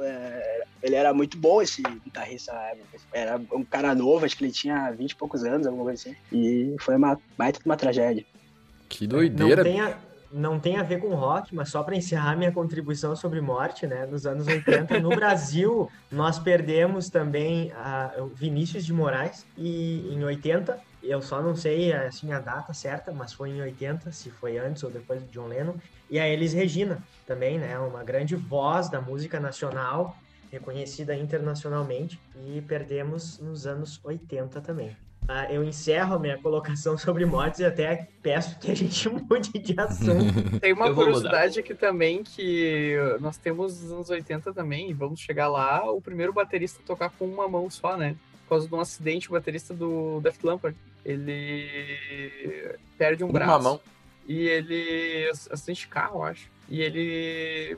é, 0.00 0.64
ele 0.82 0.94
era 0.94 1.12
muito 1.12 1.36
bom 1.36 1.60
esse 1.60 1.82
guitarrista. 1.82 2.52
Era 3.12 3.38
um 3.52 3.62
cara 3.62 3.94
novo, 3.94 4.24
acho 4.24 4.36
que 4.38 4.44
ele 4.44 4.52
tinha 4.52 4.90
20 4.90 5.10
e 5.10 5.16
poucos 5.16 5.44
anos, 5.44 5.66
alguma 5.66 5.84
coisa 5.84 6.00
assim. 6.08 6.16
E 6.32 6.74
foi 6.80 6.96
uma 6.96 7.20
baita 7.36 7.58
de 7.60 7.66
uma 7.66 7.76
tragédia. 7.76 8.17
Que 8.88 9.06
Não 9.06 9.18
doideira. 9.18 9.62
tem, 9.62 9.80
a, 9.80 9.98
não 10.30 10.58
tem 10.58 10.76
a 10.76 10.82
ver 10.82 11.00
com 11.00 11.14
rock, 11.14 11.54
mas 11.54 11.70
só 11.70 11.82
para 11.82 11.96
encerrar 11.96 12.36
minha 12.36 12.52
contribuição 12.52 13.14
sobre 13.16 13.40
morte, 13.40 13.86
né? 13.86 14.06
Nos 14.06 14.26
anos 14.26 14.46
80, 14.46 15.00
no 15.00 15.10
Brasil, 15.10 15.90
nós 16.10 16.38
perdemos 16.38 17.08
também 17.08 17.72
a, 17.72 18.12
o 18.18 18.26
Vinícius 18.26 18.84
de 18.84 18.92
Moraes, 18.92 19.46
e 19.56 20.08
em 20.12 20.22
80, 20.22 20.78
eu 21.02 21.22
só 21.22 21.40
não 21.42 21.54
sei 21.54 21.92
assim, 21.92 22.32
a 22.32 22.40
data 22.40 22.72
certa, 22.72 23.12
mas 23.12 23.32
foi 23.32 23.50
em 23.50 23.60
80, 23.60 24.10
se 24.12 24.30
foi 24.30 24.58
antes 24.58 24.82
ou 24.82 24.90
depois 24.90 25.22
do 25.22 25.28
John 25.30 25.46
Lennon, 25.46 25.74
e 26.10 26.18
a 26.18 26.28
Elis 26.28 26.52
Regina 26.52 27.02
também, 27.26 27.58
né? 27.58 27.78
Uma 27.78 28.02
grande 28.02 28.34
voz 28.36 28.88
da 28.88 29.00
música 29.00 29.38
nacional, 29.40 30.16
reconhecida 30.50 31.14
internacionalmente, 31.14 32.18
e 32.46 32.60
perdemos 32.62 33.38
nos 33.38 33.66
anos 33.66 34.00
80 34.02 34.60
também. 34.60 34.96
Ah, 35.26 35.50
eu 35.52 35.62
encerro 35.62 36.14
a 36.14 36.18
minha 36.18 36.38
colocação 36.38 36.96
sobre 36.98 37.24
mortes 37.26 37.60
e 37.60 37.64
até 37.64 38.08
peço 38.22 38.58
que 38.58 38.70
a 38.70 38.74
gente 38.74 39.08
mude 39.10 39.50
de 39.58 39.78
assunto. 39.78 40.60
Tem 40.60 40.72
uma 40.72 40.92
curiosidade 40.94 41.60
aqui 41.60 41.74
também 41.74 42.22
que 42.22 42.94
nós 43.20 43.36
temos 43.36 43.82
nos 43.82 43.92
anos 43.92 44.10
80 44.10 44.52
também, 44.52 44.90
e 44.90 44.94
vamos 44.94 45.20
chegar 45.20 45.48
lá, 45.48 45.90
o 45.90 46.00
primeiro 46.00 46.32
baterista 46.32 46.80
a 46.82 46.86
tocar 46.86 47.10
com 47.10 47.26
uma 47.26 47.48
mão 47.48 47.68
só, 47.68 47.96
né? 47.96 48.16
Por 48.44 48.50
causa 48.50 48.68
de 48.68 48.74
um 48.74 48.80
acidente, 48.80 49.28
o 49.28 49.32
baterista 49.32 49.74
do 49.74 50.20
Def 50.22 50.42
Leppard, 50.42 50.76
ele 51.04 52.78
perde 52.96 53.22
um 53.22 53.28
Uma 53.28 53.34
braço. 53.34 53.62
mão. 53.64 53.80
E 54.26 54.46
ele. 54.46 55.30
acidente 55.50 55.80
de 55.80 55.88
carro, 55.88 56.20
eu 56.20 56.24
acho. 56.24 56.50
E 56.68 56.80
ele. 56.80 57.76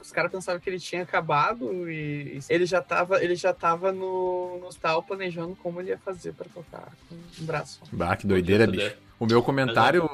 Os 0.00 0.12
caras 0.12 0.30
pensavam 0.30 0.60
que 0.60 0.70
ele 0.70 0.78
tinha 0.78 1.02
acabado 1.02 1.90
e 1.90 2.38
ele 2.48 2.66
já 2.66 2.80
tava, 2.80 3.22
ele 3.22 3.34
já 3.34 3.52
tava 3.52 3.90
no, 3.92 4.58
no 4.60 4.66
hospital 4.66 5.02
planejando 5.02 5.56
como 5.56 5.80
ele 5.80 5.90
ia 5.90 5.98
fazer 5.98 6.32
pra 6.32 6.46
tocar 6.52 6.88
com 7.08 7.14
um 7.14 7.44
braço. 7.44 7.80
só. 7.82 7.96
Bah, 7.96 8.16
que 8.16 8.26
doideira, 8.26 8.66
bicho. 8.66 8.94
O 9.18 9.26
meu 9.26 9.42
comentário. 9.42 10.08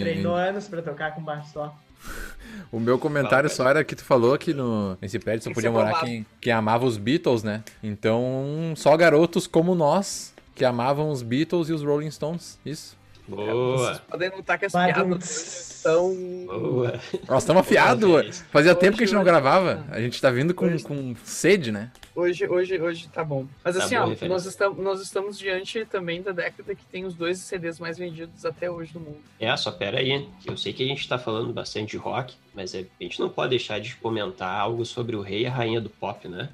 Treinou 0.00 0.36
anos 0.36 0.68
pra 0.68 0.80
tocar 0.80 1.14
com 1.14 1.22
baixo 1.22 1.52
só. 1.52 1.76
O 2.70 2.78
meu 2.80 2.98
comentário 2.98 3.48
só 3.48 3.68
era 3.68 3.84
que 3.84 3.94
tu 3.94 4.04
falou 4.04 4.36
que 4.36 4.52
no 4.52 4.96
nesse 5.00 5.18
prédio 5.18 5.44
só 5.44 5.52
podia 5.52 5.70
morar 5.70 6.00
quem, 6.00 6.26
quem 6.40 6.52
amava 6.52 6.84
os 6.84 6.96
Beatles, 6.96 7.42
né? 7.42 7.62
Então, 7.82 8.74
só 8.76 8.96
garotos 8.96 9.46
como 9.46 9.74
nós 9.74 10.34
que 10.54 10.64
amavam 10.64 11.10
os 11.10 11.22
Beatles 11.22 11.68
e 11.68 11.72
os 11.72 11.82
Rolling 11.82 12.10
Stones. 12.10 12.58
Isso. 12.64 12.96
Boa, 13.26 13.78
Vocês 13.78 13.98
podem 14.00 14.30
notar 14.30 14.58
que 14.58 14.66
as 14.66 14.72
Vai, 14.72 14.92
piadas 14.92 15.24
são. 15.24 16.14
boa. 16.46 17.00
Nós 17.26 17.42
estamos 17.42 17.60
afiados. 17.60 18.42
Fazia 18.50 18.72
Hoje, 18.72 18.80
tempo 18.80 18.96
que 18.98 19.04
a 19.04 19.06
gente 19.06 19.14
não 19.14 19.24
gravava. 19.24 19.84
A 19.90 19.98
gente 20.00 20.20
tá 20.20 20.30
vindo 20.30 20.52
com, 20.54 20.66
Hoje- 20.66 20.84
com 20.84 21.14
sede, 21.24 21.72
né? 21.72 21.90
Hoje, 22.14 22.46
hoje, 22.46 22.78
hoje 22.80 23.08
tá 23.08 23.24
bom. 23.24 23.46
Mas 23.64 23.76
Tá 23.76 23.84
assim, 23.84 23.96
bom, 23.96 24.14
ó, 24.22 24.28
nós 24.28 24.44
estamos, 24.44 24.78
nós 24.78 25.00
estamos 25.00 25.38
diante 25.38 25.84
também 25.86 26.20
da 26.22 26.32
década 26.32 26.74
que 26.74 26.84
tem 26.84 27.04
os 27.06 27.14
dois 27.14 27.38
CDs 27.38 27.80
mais 27.80 27.96
vendidos 27.96 28.44
até 28.44 28.70
hoje 28.70 28.92
no 28.94 29.00
mundo. 29.00 29.18
É, 29.40 29.56
só 29.56 29.70
pera 29.72 29.98
aí. 30.00 30.28
Eu 30.44 30.56
sei 30.58 30.72
que 30.74 30.82
a 30.84 30.86
gente 30.86 31.08
tá 31.08 31.18
falando 31.18 31.52
bastante 31.52 31.92
de 31.92 31.96
rock, 31.96 32.34
mas 32.54 32.74
é- 32.74 32.84
a 33.00 33.02
gente 33.02 33.18
não 33.20 33.30
pode 33.30 33.50
deixar 33.50 33.80
de 33.80 33.96
comentar 33.96 34.60
algo 34.60 34.84
sobre 34.84 35.16
o 35.16 35.22
rei 35.22 35.42
e 35.42 35.46
a 35.46 35.50
rainha 35.50 35.80
do 35.80 35.88
pop, 35.88 36.28
né? 36.28 36.50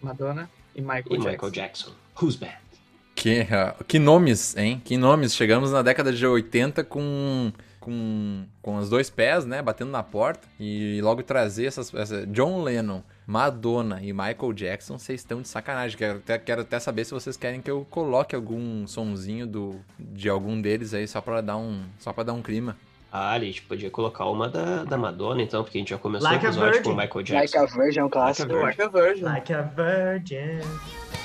Madonna 0.00 0.48
e 0.76 0.80
Michael 0.82 1.04
E 1.06 1.10
Jackson. 1.16 1.30
Michael 1.30 1.50
Jackson. 1.52 1.90
Who's 2.20 2.36
bad? 2.36 2.58
Que, 3.22 3.46
ah, 3.52 3.76
que 3.86 4.00
nomes, 4.00 4.56
hein? 4.56 4.82
Que 4.84 4.96
nomes. 4.96 5.36
Chegamos 5.36 5.70
na 5.70 5.80
década 5.80 6.12
de 6.12 6.26
80 6.26 6.82
com, 6.82 7.52
com, 7.78 8.44
com 8.60 8.76
os 8.78 8.90
dois 8.90 9.08
pés, 9.08 9.44
né? 9.46 9.62
Batendo 9.62 9.92
na 9.92 10.02
porta. 10.02 10.48
E 10.58 11.00
logo 11.00 11.22
trazer 11.22 11.66
essas, 11.66 11.94
essa 11.94 12.26
John 12.26 12.64
Lennon, 12.64 13.00
Madonna 13.24 14.00
e 14.02 14.12
Michael 14.12 14.52
Jackson, 14.52 14.98
vocês 14.98 15.20
estão 15.20 15.40
de 15.40 15.46
sacanagem. 15.46 15.96
Quero 15.96 16.18
até, 16.18 16.36
quero 16.36 16.62
até 16.62 16.80
saber 16.80 17.04
se 17.04 17.12
vocês 17.12 17.36
querem 17.36 17.60
que 17.62 17.70
eu 17.70 17.86
coloque 17.88 18.34
algum 18.34 18.88
sonzinho 18.88 19.46
do, 19.46 19.76
de 19.96 20.28
algum 20.28 20.60
deles 20.60 20.92
aí, 20.92 21.06
só 21.06 21.20
pra 21.20 21.40
dar 21.40 21.58
um, 21.58 21.80
só 22.00 22.12
pra 22.12 22.24
dar 22.24 22.32
um 22.32 22.42
clima. 22.42 22.76
Ah, 23.12 23.34
ali, 23.34 23.44
a 23.44 23.50
gente 23.50 23.62
podia 23.62 23.88
colocar 23.88 24.24
uma 24.24 24.48
da, 24.48 24.82
da 24.82 24.98
Madonna, 24.98 25.42
então, 25.42 25.62
porque 25.62 25.78
a 25.78 25.80
gente 25.80 25.90
já 25.90 25.98
começou 25.98 26.28
Like 26.28 26.44
o 26.44 26.48
a 26.48 26.50
episódio 26.50 26.82
com 26.82 26.90
o 26.90 26.96
Virgin. 26.96 27.06
Michael 27.06 27.14
Like 27.14 27.52
Jackson. 27.52 27.58
a 27.58 27.66
Virgin 27.66 28.00
é 28.00 28.04
um 28.04 28.10
clássico. 28.10 28.52
Like 28.52 28.62
a 28.62 28.66
Like 28.66 28.82
a 28.82 28.88
Virgin. 28.88 29.22
Like 29.22 29.52
a 29.52 29.62
virgin. 29.62 31.21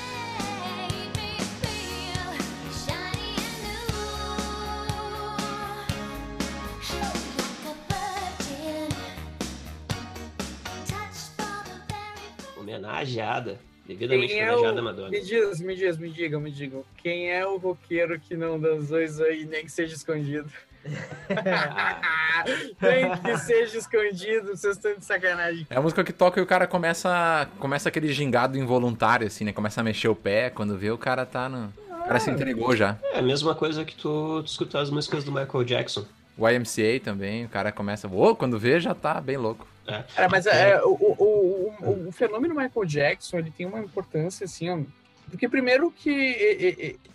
Homenageada. 13.08 13.60
Devidamente 13.88 14.34
Quem 14.34 14.42
é 14.42 14.54
o... 14.54 14.84
Madonna. 14.84 15.10
Me 15.10 15.22
diz, 15.22 15.62
me 15.62 15.76
diz, 15.76 15.98
me 15.98 16.10
digam, 16.10 16.42
me 16.42 16.52
digam. 16.52 16.84
Quem 16.98 17.32
é 17.32 17.46
o 17.48 17.58
roqueiro 17.58 18.20
que 18.20 18.36
não 18.36 18.60
dançou 18.60 19.02
isso 19.02 19.24
aí, 19.24 19.46
nem 19.46 19.64
que 19.64 19.72
seja 19.72 19.96
escondido? 19.96 20.50
Tem 22.80 23.18
que 23.18 23.38
seja 23.40 23.78
escondido, 23.78 24.56
vocês 24.56 24.76
estão 24.76 24.94
de 24.94 25.06
sacanagem. 25.06 25.66
É 25.70 25.78
a 25.78 25.82
música 25.82 26.04
que 26.04 26.12
toca 26.12 26.40
e 26.40 26.44
o 26.44 26.46
cara 26.46 26.68
começa, 26.68 27.48
começa 27.60 27.88
aquele 27.88 28.12
gingado 28.12 28.58
involuntário, 28.58 29.28
assim, 29.28 29.46
né? 29.46 29.54
Começa 29.54 29.80
a 29.80 29.84
mexer 29.84 30.10
o 30.10 30.16
pé, 30.16 30.50
quando 30.50 30.78
vê 30.78 30.92
o 30.92 30.98
cara 30.98 31.26
tá 31.26 31.48
no... 31.48 31.74
O 31.90 32.08
cara 32.08 32.20
se 32.20 32.30
entregou 32.30 32.76
já. 32.76 32.98
É 33.14 33.20
a 33.20 33.22
mesma 33.22 33.56
coisa 33.56 33.84
que 33.84 33.96
tu, 33.96 34.42
tu 34.44 34.48
escutar 34.48 34.82
as 34.82 34.90
músicas 34.90 35.24
do 35.24 35.32
Michael 35.32 35.64
Jackson. 35.64 36.06
O 36.38 36.48
YMCA 36.48 37.00
também, 37.04 37.46
o 37.46 37.50
cara 37.50 37.72
começa... 37.72 38.08
Ô, 38.08 38.36
quando 38.36 38.60
vê, 38.60 38.80
já 38.80 38.94
tá 38.94 39.20
bem 39.20 39.38
louco. 39.38 39.68
É. 39.88 40.03
Cara, 40.15 40.29
mas 40.29 40.46
é, 40.46 40.82
o, 40.84 40.89
o, 40.89 41.15
o, 41.17 41.74
o, 41.82 42.08
o 42.10 42.12
fenômeno 42.12 42.53
Michael 42.53 42.86
Jackson, 42.86 43.38
ele 43.39 43.51
tem 43.51 43.65
uma 43.65 43.79
importância, 43.79 44.44
assim, 44.46 44.86
porque 45.29 45.48
primeiro 45.48 45.89
que 45.91 46.10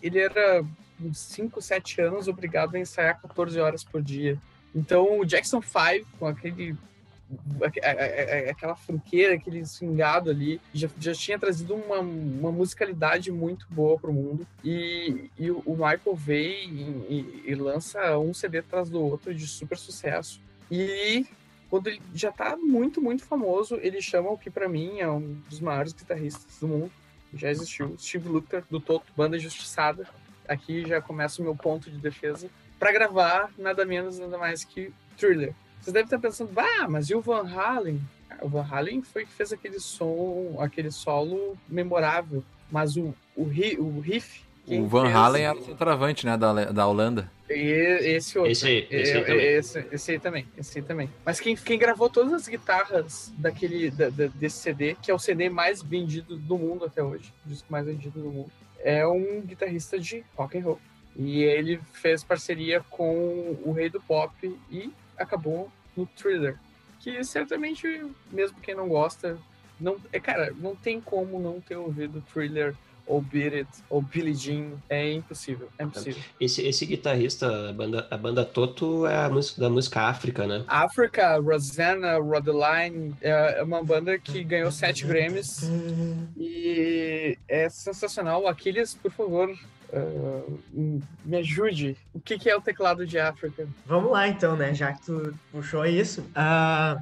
ele 0.02 0.18
era 0.18 0.64
uns 1.00 1.18
5, 1.18 1.60
7 1.60 2.00
anos 2.00 2.28
obrigado 2.28 2.74
a 2.74 2.78
ensaiar 2.78 3.20
14 3.20 3.58
horas 3.60 3.84
por 3.84 4.02
dia. 4.02 4.38
Então 4.74 5.18
o 5.20 5.24
Jackson 5.24 5.60
5, 5.60 6.06
com 6.18 6.26
aquele 6.26 6.74
aquela 8.50 8.74
franqueira, 8.76 9.34
aquele 9.34 9.64
swingado 9.64 10.30
ali, 10.30 10.60
já, 10.74 10.88
já 10.98 11.14
tinha 11.14 11.38
trazido 11.38 11.74
uma, 11.74 11.98
uma 12.00 12.52
musicalidade 12.52 13.30
muito 13.32 13.66
boa 13.70 13.98
pro 13.98 14.12
mundo. 14.12 14.46
E, 14.64 15.30
e 15.38 15.50
o 15.50 15.62
o 15.64 15.72
Michael 15.72 16.14
veio 16.14 16.68
e, 16.68 17.14
e- 17.14 17.42
e 17.46 17.54
lança 17.54 18.18
um 18.18 18.34
CD 18.34 18.58
atrás 18.58 18.90
do 18.90 19.00
outro 19.02 19.34
de 19.34 19.46
super 19.46 19.78
sucesso. 19.78 20.40
E 20.70 21.24
quando 21.72 21.86
ele 21.86 22.02
já 22.12 22.30
tá 22.30 22.54
muito, 22.54 23.00
muito 23.00 23.24
famoso, 23.24 23.76
ele 23.80 24.02
chama 24.02 24.28
o 24.28 24.36
que 24.36 24.50
pra 24.50 24.68
mim 24.68 25.00
é 25.00 25.10
um 25.10 25.40
dos 25.48 25.58
maiores 25.58 25.94
guitarristas 25.94 26.58
do 26.60 26.68
mundo. 26.68 26.92
Já 27.32 27.50
existiu, 27.50 27.96
Steve 27.98 28.28
Lukather, 28.28 28.62
do 28.70 28.78
Toto, 28.78 29.10
Banda 29.16 29.38
Justiçada. 29.38 30.06
Aqui 30.46 30.86
já 30.86 31.00
começa 31.00 31.40
o 31.40 31.44
meu 31.46 31.56
ponto 31.56 31.90
de 31.90 31.96
defesa. 31.96 32.50
Pra 32.78 32.92
gravar 32.92 33.50
nada 33.56 33.86
menos, 33.86 34.18
nada 34.18 34.36
mais 34.36 34.64
que 34.64 34.92
Thriller. 35.16 35.54
Vocês 35.80 35.94
devem 35.94 36.04
estar 36.04 36.18
pensando, 36.18 36.52
bah, 36.52 36.86
mas 36.90 37.08
e 37.08 37.14
o 37.14 37.22
Van 37.22 37.48
Halen? 37.50 37.98
O 38.42 38.50
Van 38.50 38.68
Halen 38.70 39.00
foi 39.02 39.24
que 39.24 39.32
fez 39.32 39.50
aquele 39.50 39.80
som, 39.80 40.58
aquele 40.60 40.90
solo 40.90 41.56
memorável. 41.66 42.44
Mas 42.70 42.98
o, 42.98 43.14
o, 43.34 43.44
o 43.44 44.00
riff. 44.00 44.44
Quem 44.66 44.80
o 44.82 44.86
Van 44.86 45.08
Halen 45.12 45.44
era 45.44 45.58
o 45.58 45.64
centroavante, 45.64 46.24
né, 46.26 46.36
da, 46.36 46.66
da 46.66 46.86
Holanda. 46.86 47.30
e 47.50 47.54
esse 48.16 48.38
outro. 48.38 48.52
Esse 48.52 48.66
aí, 48.66 48.86
esse 48.90 49.12
aí 49.12 49.18
É, 49.20 49.24
também. 49.24 49.46
Esse, 49.46 49.86
esse 49.92 50.10
aí 50.12 50.18
também, 50.18 50.46
esse 50.56 50.78
aí 50.78 50.84
também. 50.84 51.10
Mas 51.24 51.40
quem, 51.40 51.54
quem 51.56 51.78
gravou 51.78 52.08
todas 52.08 52.32
as 52.32 52.48
guitarras 52.48 53.32
daquele, 53.36 53.90
da- 53.90 54.08
da- 54.10 54.26
desse 54.28 54.58
CD, 54.58 54.94
que 55.02 55.10
é 55.10 55.14
o 55.14 55.18
CD 55.18 55.48
mais 55.50 55.82
vendido 55.82 56.36
do 56.36 56.56
mundo 56.56 56.84
até 56.84 57.02
hoje, 57.02 57.32
o 57.44 57.48
disco 57.48 57.66
mais 57.70 57.84
vendido 57.86 58.20
do 58.20 58.30
mundo, 58.30 58.50
é 58.80 59.06
um 59.06 59.40
guitarrista 59.42 59.98
de 59.98 60.24
rock 60.36 60.58
and 60.58 60.62
roll. 60.62 60.80
E 61.14 61.42
ele 61.42 61.78
fez 61.92 62.24
parceria 62.24 62.80
com 62.88 63.56
o 63.64 63.72
rei 63.72 63.90
do 63.90 64.00
pop 64.00 64.32
e 64.70 64.90
acabou 65.18 65.70
no 65.96 66.06
Thriller. 66.06 66.56
Que 67.00 67.22
certamente, 67.22 67.86
mesmo 68.30 68.58
quem 68.60 68.74
não 68.74 68.88
gosta, 68.88 69.36
não, 69.78 69.96
é, 70.12 70.18
cara, 70.18 70.54
não 70.58 70.74
tem 70.74 71.00
como 71.00 71.38
não 71.38 71.60
ter 71.60 71.76
ouvido 71.76 72.22
Thriller 72.32 72.74
ou 73.06 73.20
Beat 73.20 73.54
It 73.54 73.68
ou 73.90 74.00
Billie 74.00 74.34
Jean. 74.34 74.72
É 74.88 75.12
impossível, 75.12 75.68
é 75.78 75.84
impossível. 75.84 76.22
Esse, 76.40 76.66
esse 76.66 76.86
guitarrista, 76.86 77.70
a 77.70 77.72
banda, 77.72 78.06
a 78.10 78.16
banda 78.16 78.44
Toto 78.44 79.06
é 79.06 79.24
a 79.24 79.28
música 79.28 79.60
da 79.60 79.68
música 79.68 80.02
África, 80.02 80.46
né? 80.46 80.64
Africa, 80.66 81.38
Rosanna, 81.38 82.18
Rodeline 82.18 83.14
é 83.20 83.42
é 83.52 83.62
uma 83.62 83.82
banda 83.82 84.18
que 84.18 84.44
ganhou 84.44 84.70
sete 84.70 85.06
Grammys 85.06 85.62
e 86.36 87.38
é 87.48 87.68
sensacional. 87.68 88.46
Aquiles, 88.46 88.94
por 88.94 89.10
favor, 89.10 89.54
ah, 89.92 90.42
me 90.72 91.36
ajude. 91.36 91.96
O 92.12 92.20
que, 92.20 92.38
que 92.38 92.50
é 92.50 92.56
o 92.56 92.60
teclado 92.60 93.06
de 93.06 93.18
África? 93.18 93.66
Vamos 93.86 94.10
lá 94.10 94.28
então, 94.28 94.56
né? 94.56 94.74
Já 94.74 94.92
que 94.92 95.02
tu 95.02 95.34
puxou 95.50 95.84
isso. 95.86 96.24
Ah, 96.34 97.00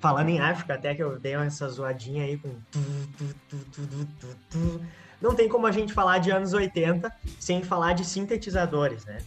falando 0.00 0.28
em 0.28 0.40
África, 0.40 0.74
até 0.74 0.94
que 0.94 1.02
eu 1.02 1.18
dei 1.18 1.34
essa 1.34 1.68
zoadinha 1.68 2.24
aí 2.24 2.36
com. 2.36 2.48
tu, 2.70 2.80
tu, 3.18 3.34
tu, 3.48 3.56
tu, 3.72 3.86
tu, 3.86 4.08
tu, 4.20 4.36
tu. 4.50 4.80
Não 5.20 5.34
tem 5.34 5.48
como 5.48 5.66
a 5.66 5.72
gente 5.72 5.92
falar 5.92 6.18
de 6.18 6.30
anos 6.30 6.52
80 6.52 7.12
sem 7.38 7.62
falar 7.62 7.92
de 7.92 8.04
sintetizadores, 8.04 9.04
né? 9.04 9.18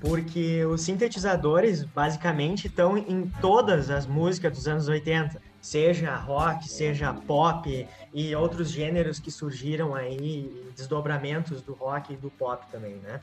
Porque 0.00 0.64
os 0.64 0.82
sintetizadores 0.82 1.84
basicamente 1.84 2.66
estão 2.66 2.96
em 2.98 3.30
todas 3.40 3.90
as 3.90 4.06
músicas 4.06 4.52
dos 4.56 4.66
anos 4.66 4.88
80, 4.88 5.40
seja 5.60 6.14
rock, 6.16 6.68
seja 6.68 7.12
pop 7.12 7.88
e 8.12 8.34
outros 8.34 8.70
gêneros 8.70 9.20
que 9.20 9.30
surgiram 9.30 9.94
aí, 9.94 10.70
desdobramentos 10.76 11.62
do 11.62 11.72
rock 11.72 12.12
e 12.12 12.16
do 12.16 12.30
pop 12.30 12.66
também, 12.70 12.96
né? 12.96 13.20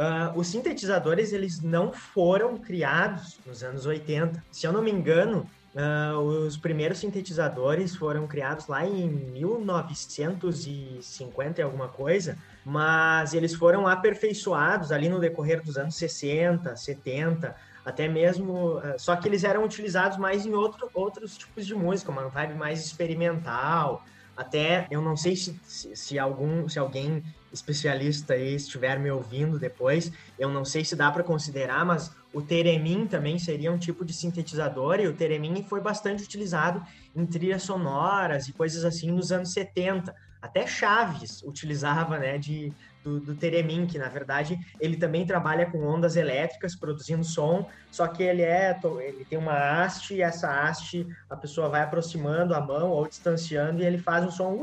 Ah, 0.00 0.32
os 0.36 0.46
sintetizadores 0.46 1.32
eles 1.32 1.60
não 1.60 1.92
foram 1.92 2.56
criados 2.56 3.40
nos 3.44 3.64
anos 3.64 3.84
80. 3.84 4.44
Se 4.52 4.64
eu 4.64 4.72
não 4.72 4.80
me 4.80 4.92
engano, 4.92 5.44
ah, 5.80 6.18
os 6.18 6.56
primeiros 6.56 6.98
sintetizadores 6.98 7.94
foram 7.94 8.26
criados 8.26 8.66
lá 8.66 8.84
em 8.84 9.08
1950 9.08 11.60
e 11.60 11.62
alguma 11.62 11.86
coisa, 11.86 12.36
mas 12.64 13.32
eles 13.32 13.54
foram 13.54 13.86
aperfeiçoados 13.86 14.90
ali 14.90 15.08
no 15.08 15.20
decorrer 15.20 15.62
dos 15.62 15.78
anos 15.78 15.94
60, 15.94 16.74
70, 16.74 17.54
até 17.84 18.08
mesmo. 18.08 18.78
ah, 18.78 18.96
Só 18.98 19.14
que 19.14 19.28
eles 19.28 19.44
eram 19.44 19.62
utilizados 19.62 20.18
mais 20.18 20.44
em 20.44 20.52
outro, 20.52 20.90
outros 20.92 21.38
tipos 21.38 21.64
de 21.64 21.76
música, 21.76 22.10
uma 22.10 22.28
vibe 22.28 22.54
mais 22.54 22.84
experimental. 22.84 24.02
Até 24.36 24.88
eu 24.90 25.00
não 25.00 25.16
sei 25.16 25.36
se, 25.36 25.60
se, 25.62 25.94
se 25.94 26.18
algum, 26.18 26.68
se 26.68 26.76
alguém 26.78 27.22
especialista 27.52 28.34
aí 28.34 28.56
estiver 28.56 28.98
me 28.98 29.12
ouvindo 29.12 29.60
depois, 29.60 30.10
eu 30.36 30.48
não 30.48 30.64
sei 30.64 30.84
se 30.84 30.96
dá 30.96 31.08
para 31.10 31.22
considerar, 31.22 31.84
mas 31.84 32.10
o 32.32 32.42
Theremin 32.42 33.06
também 33.06 33.38
seria 33.38 33.72
um 33.72 33.78
tipo 33.78 34.04
de 34.04 34.12
sintetizador 34.12 35.00
e 35.00 35.06
o 35.06 35.14
Theremin 35.14 35.62
foi 35.62 35.80
bastante 35.80 36.22
utilizado 36.22 36.82
em 37.16 37.24
trilhas 37.24 37.62
sonoras 37.62 38.48
e 38.48 38.52
coisas 38.52 38.84
assim 38.84 39.10
nos 39.10 39.32
anos 39.32 39.52
70. 39.52 40.14
Até 40.40 40.66
Chaves 40.66 41.42
utilizava, 41.42 42.18
né, 42.18 42.38
de, 42.38 42.72
do, 43.02 43.18
do 43.18 43.34
Theremin, 43.34 43.86
que 43.86 43.98
na 43.98 44.08
verdade 44.08 44.58
ele 44.78 44.96
também 44.96 45.26
trabalha 45.26 45.66
com 45.70 45.82
ondas 45.82 46.16
elétricas 46.16 46.76
produzindo 46.76 47.24
som, 47.24 47.66
só 47.90 48.06
que 48.06 48.22
ele 48.22 48.42
é 48.42 48.78
ele 49.00 49.24
tem 49.24 49.38
uma 49.38 49.54
haste 49.82 50.14
e 50.14 50.22
essa 50.22 50.48
haste 50.48 51.06
a 51.30 51.36
pessoa 51.36 51.68
vai 51.68 51.82
aproximando 51.82 52.54
a 52.54 52.60
mão 52.60 52.90
ou 52.90 53.08
distanciando 53.08 53.82
e 53.82 53.86
ele 53.86 53.98
faz 53.98 54.24
um 54.24 54.30
som 54.30 54.62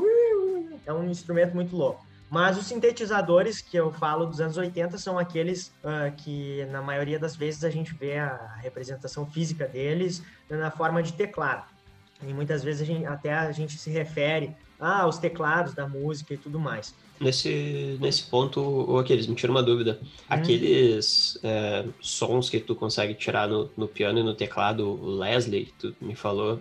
é 0.86 0.92
um 0.92 1.10
instrumento 1.10 1.52
muito 1.54 1.76
louco. 1.76 2.05
Mas 2.28 2.58
os 2.58 2.66
sintetizadores 2.66 3.60
que 3.60 3.76
eu 3.76 3.92
falo 3.92 4.26
dos 4.26 4.40
anos 4.40 4.56
80 4.56 4.98
são 4.98 5.18
aqueles 5.18 5.72
ah, 5.84 6.10
que, 6.10 6.64
na 6.66 6.82
maioria 6.82 7.18
das 7.18 7.36
vezes, 7.36 7.62
a 7.62 7.70
gente 7.70 7.94
vê 7.94 8.18
a 8.18 8.56
representação 8.60 9.24
física 9.26 9.66
deles 9.66 10.22
na 10.50 10.70
forma 10.70 11.02
de 11.02 11.12
teclado. 11.12 11.64
E 12.22 12.32
muitas 12.32 12.64
vezes 12.64 12.82
a 12.82 12.84
gente- 12.84 13.04
até 13.04 13.32
a 13.32 13.52
gente 13.52 13.78
se 13.78 13.90
refere 13.90 14.50
ah, 14.80 15.02
aos 15.02 15.18
teclados 15.18 15.74
da 15.74 15.86
música 15.86 16.34
e 16.34 16.36
tudo 16.36 16.58
mais. 16.58 16.94
Nesse, 17.20 17.96
nesse 18.00 18.24
ponto, 18.24 18.60
ou 18.60 18.98
aqueles, 18.98 19.26
me 19.26 19.34
tira 19.34 19.50
uma 19.50 19.62
dúvida. 19.62 19.98
Aqueles 20.28 21.38
é, 21.42 21.84
sons 22.00 22.50
que 22.50 22.60
tu 22.60 22.74
consegue 22.74 23.14
tirar 23.14 23.48
no, 23.48 23.70
no 23.76 23.88
piano 23.88 24.18
e 24.18 24.22
no 24.22 24.34
teclado, 24.34 24.86
o 24.86 25.16
Leslie, 25.16 25.72
tu 25.78 25.94
me 26.00 26.14
falou, 26.14 26.60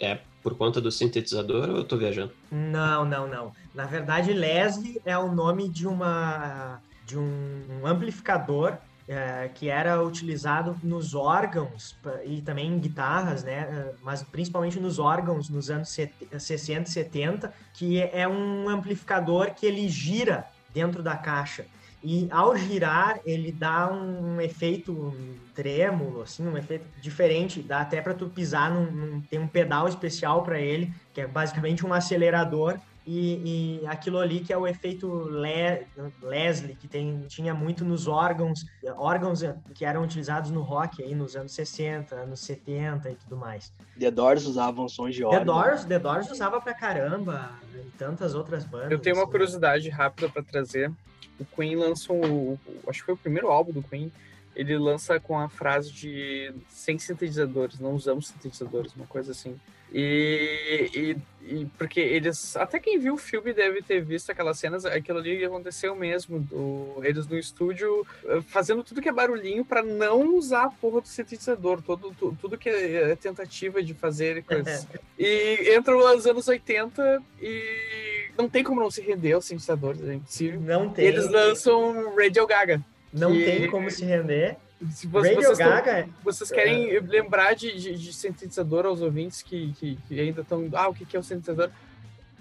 é 0.00 0.18
por 0.44 0.54
conta 0.58 0.78
do 0.78 0.92
sintetizador 0.92 1.70
ou 1.70 1.78
eu 1.78 1.84
tô 1.84 1.96
viajando? 1.96 2.30
Não, 2.52 3.02
não, 3.06 3.26
não. 3.26 3.52
Na 3.74 3.86
verdade, 3.86 4.30
Leslie 4.34 5.00
é 5.06 5.16
o 5.16 5.32
nome 5.32 5.68
de 5.70 5.88
uma 5.88 6.78
de 7.06 7.18
um, 7.18 7.86
amplificador 7.86 8.76
é, 9.08 9.50
que 9.54 9.68
era 9.68 10.02
utilizado 10.02 10.76
nos 10.82 11.14
órgãos 11.14 11.94
e 12.24 12.40
também 12.40 12.68
em 12.68 12.78
guitarras, 12.78 13.42
né? 13.42 13.52
é, 13.52 13.94
Mas 14.02 14.22
principalmente 14.22 14.78
nos 14.78 14.98
órgãos 14.98 15.48
nos 15.48 15.70
anos 15.70 15.88
set- 15.88 16.14
60 16.38 16.88
e 16.88 16.92
70, 16.92 17.54
que 17.74 18.00
é 18.00 18.28
um 18.28 18.68
amplificador 18.68 19.52
que 19.54 19.66
ele 19.66 19.88
gira 19.88 20.46
dentro 20.72 21.02
da 21.02 21.16
caixa. 21.16 21.66
E 22.06 22.28
ao 22.30 22.54
girar, 22.54 23.18
ele 23.24 23.50
dá 23.50 23.90
um 23.90 24.38
efeito 24.38 25.10
trêmulo, 25.54 26.20
assim, 26.22 26.46
um 26.46 26.56
efeito 26.58 26.84
diferente. 27.00 27.62
Dá 27.62 27.80
até 27.80 28.02
para 28.02 28.12
tu 28.12 28.28
pisar 28.28 28.70
num, 28.70 28.90
num- 28.90 29.20
Tem 29.22 29.38
um 29.38 29.48
pedal 29.48 29.88
especial 29.88 30.42
para 30.42 30.60
ele, 30.60 30.92
que 31.14 31.22
é 31.22 31.26
basicamente 31.26 31.84
um 31.86 31.94
acelerador. 31.94 32.78
E, 33.06 33.80
e 33.82 33.86
aquilo 33.86 34.18
ali 34.18 34.40
que 34.40 34.50
é 34.50 34.56
o 34.56 34.66
efeito 34.66 35.06
Le- 35.28 35.86
Leslie, 36.22 36.74
que 36.74 36.88
tem, 36.88 37.20
tinha 37.28 37.52
muito 37.54 37.84
nos 37.84 38.06
órgãos, 38.08 38.64
órgãos 38.96 39.40
que 39.74 39.84
eram 39.84 40.02
utilizados 40.02 40.50
no 40.50 40.62
rock 40.62 41.02
aí 41.02 41.14
nos 41.14 41.36
anos 41.36 41.52
60, 41.52 42.14
anos 42.14 42.40
70 42.40 43.10
e 43.10 43.14
tudo 43.16 43.36
mais. 43.36 43.72
The 43.98 44.10
Doors 44.10 44.46
usavam 44.46 44.88
sons 44.88 45.14
de 45.14 45.20
The 45.20 45.26
órgão. 45.26 45.44
Doors, 45.44 45.84
The 45.84 45.98
Doors 45.98 46.30
usava 46.30 46.60
pra 46.62 46.72
caramba, 46.72 47.50
e 47.74 47.90
tantas 47.98 48.34
outras 48.34 48.64
bandas. 48.64 48.90
Eu 48.92 48.98
tenho 48.98 49.16
uma 49.16 49.22
assim. 49.24 49.32
curiosidade 49.32 49.88
rápida 49.90 50.28
para 50.30 50.42
trazer. 50.42 50.90
O 51.38 51.44
Queen 51.44 51.76
lançou, 51.76 52.24
o- 52.24 52.58
acho 52.86 53.00
que 53.00 53.06
foi 53.06 53.14
o 53.14 53.18
primeiro 53.18 53.50
álbum 53.50 53.72
do 53.72 53.82
Queen, 53.82 54.10
ele 54.54 54.76
lança 54.78 55.18
com 55.18 55.38
a 55.38 55.48
frase 55.48 55.90
de 55.90 56.52
sem 56.68 56.98
sintetizadores, 56.98 57.80
não 57.80 57.92
usamos 57.92 58.28
sintetizadores, 58.28 58.94
uma 58.94 59.06
coisa 59.06 59.32
assim. 59.32 59.58
E, 59.92 60.90
e, 60.92 61.16
e, 61.54 61.66
porque 61.78 62.00
eles. 62.00 62.56
Até 62.56 62.80
quem 62.80 62.98
viu 62.98 63.14
o 63.14 63.18
filme 63.18 63.52
deve 63.52 63.80
ter 63.80 64.00
visto 64.02 64.30
aquelas 64.30 64.58
cenas, 64.58 64.84
aquilo 64.84 65.20
ali 65.20 65.44
aconteceu 65.44 65.94
mesmo. 65.94 66.38
O, 66.50 67.00
eles 67.04 67.28
no 67.28 67.38
estúdio 67.38 68.04
eh, 68.24 68.40
fazendo 68.48 68.82
tudo 68.82 69.00
que 69.00 69.08
é 69.08 69.12
barulhinho 69.12 69.64
para 69.64 69.84
não 69.84 70.34
usar 70.34 70.64
a 70.64 70.70
porra 70.70 71.00
do 71.00 71.06
sintetizador, 71.06 71.80
todo, 71.80 72.12
tudo, 72.18 72.36
tudo 72.40 72.58
que 72.58 72.68
é 72.68 73.14
tentativa 73.14 73.80
de 73.80 73.94
fazer 73.94 74.42
coisas. 74.42 74.84
e 75.16 75.76
entram 75.76 75.98
os 75.98 76.26
anos 76.26 76.48
80 76.48 77.22
e 77.40 78.13
não 78.36 78.48
tem 78.48 78.64
como 78.64 78.80
não 78.80 78.90
se 78.90 79.00
render 79.00 79.32
aos 79.32 79.44
sintetizadores, 79.44 80.02
é 80.02 80.14
impossível. 80.14 80.60
Não 80.60 80.90
tem. 80.90 81.06
Eles 81.06 81.30
lançam 81.30 82.14
Radio 82.16 82.46
Gaga. 82.46 82.80
Não 83.12 83.32
que... 83.32 83.44
tem 83.44 83.70
como 83.70 83.90
se 83.90 84.04
render. 84.04 84.56
Se 84.90 85.06
vocês, 85.06 85.36
vocês, 85.36 85.58
tão, 85.58 86.10
vocês 86.22 86.50
querem 86.50 86.94
é... 86.94 87.00
lembrar 87.00 87.54
de, 87.54 87.72
de, 87.78 87.96
de, 87.96 88.12
sintetizador 88.12 88.84
aos 88.84 89.00
ouvintes 89.00 89.40
que, 89.40 89.72
que, 89.74 89.96
que 90.08 90.20
ainda 90.20 90.42
estão. 90.42 90.68
Ah, 90.74 90.88
o 90.88 90.94
que, 90.94 91.06
que 91.06 91.16
é 91.16 91.20
o 91.20 91.22
sintetizador? 91.22 91.70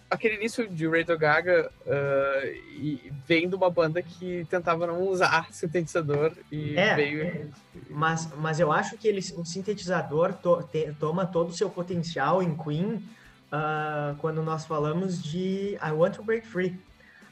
Aquele 0.09 0.35
início 0.35 0.67
de 0.67 0.87
Radio 0.87 1.17
Gaga 1.17 1.71
uh, 1.85 2.47
e 2.75 3.11
vem 3.25 3.47
de 3.47 3.55
uma 3.55 3.69
banda 3.69 4.01
que 4.01 4.45
tentava 4.49 4.85
não 4.85 5.07
usar 5.07 5.47
sintetizador 5.53 6.33
e 6.51 6.77
é, 6.77 6.95
veio. 6.95 7.51
Mas, 7.89 8.27
mas 8.37 8.59
eu 8.59 8.71
acho 8.71 8.97
que 8.97 9.07
ele, 9.07 9.21
o 9.37 9.45
sintetizador 9.45 10.33
to, 10.33 10.67
te, 10.71 10.93
toma 10.99 11.25
todo 11.25 11.49
o 11.49 11.53
seu 11.53 11.69
potencial 11.69 12.43
em 12.43 12.55
Queen 12.55 13.01
uh, 13.53 14.15
quando 14.17 14.41
nós 14.41 14.65
falamos 14.65 15.21
de 15.21 15.77
I 15.81 15.91
Want 15.91 16.15
to 16.15 16.23
Break 16.23 16.47
Free 16.47 16.79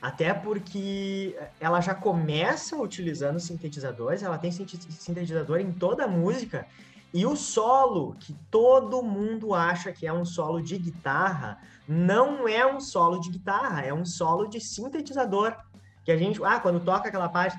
até 0.01 0.33
porque 0.33 1.37
ela 1.59 1.79
já 1.79 1.93
começa 1.93 2.75
utilizando 2.75 3.39
sintetizadores, 3.39 4.23
ela 4.23 4.37
tem 4.37 4.51
sintetizador 4.51 5.59
em 5.59 5.71
toda 5.71 6.05
a 6.05 6.07
música, 6.07 6.65
e 7.13 7.25
o 7.25 7.35
solo, 7.35 8.15
que 8.19 8.33
todo 8.49 9.03
mundo 9.03 9.53
acha 9.53 9.91
que 9.91 10.07
é 10.07 10.13
um 10.13 10.25
solo 10.25 10.61
de 10.61 10.77
guitarra, 10.77 11.61
não 11.87 12.47
é 12.47 12.65
um 12.65 12.79
solo 12.79 13.19
de 13.19 13.29
guitarra, 13.29 13.81
é 13.81 13.93
um 13.93 14.05
solo 14.05 14.47
de 14.47 14.59
sintetizador. 14.59 15.55
Que 16.03 16.11
a 16.11 16.17
gente, 16.17 16.43
ah, 16.43 16.59
quando 16.59 16.79
toca 16.79 17.09
aquela 17.09 17.29
parte, 17.29 17.57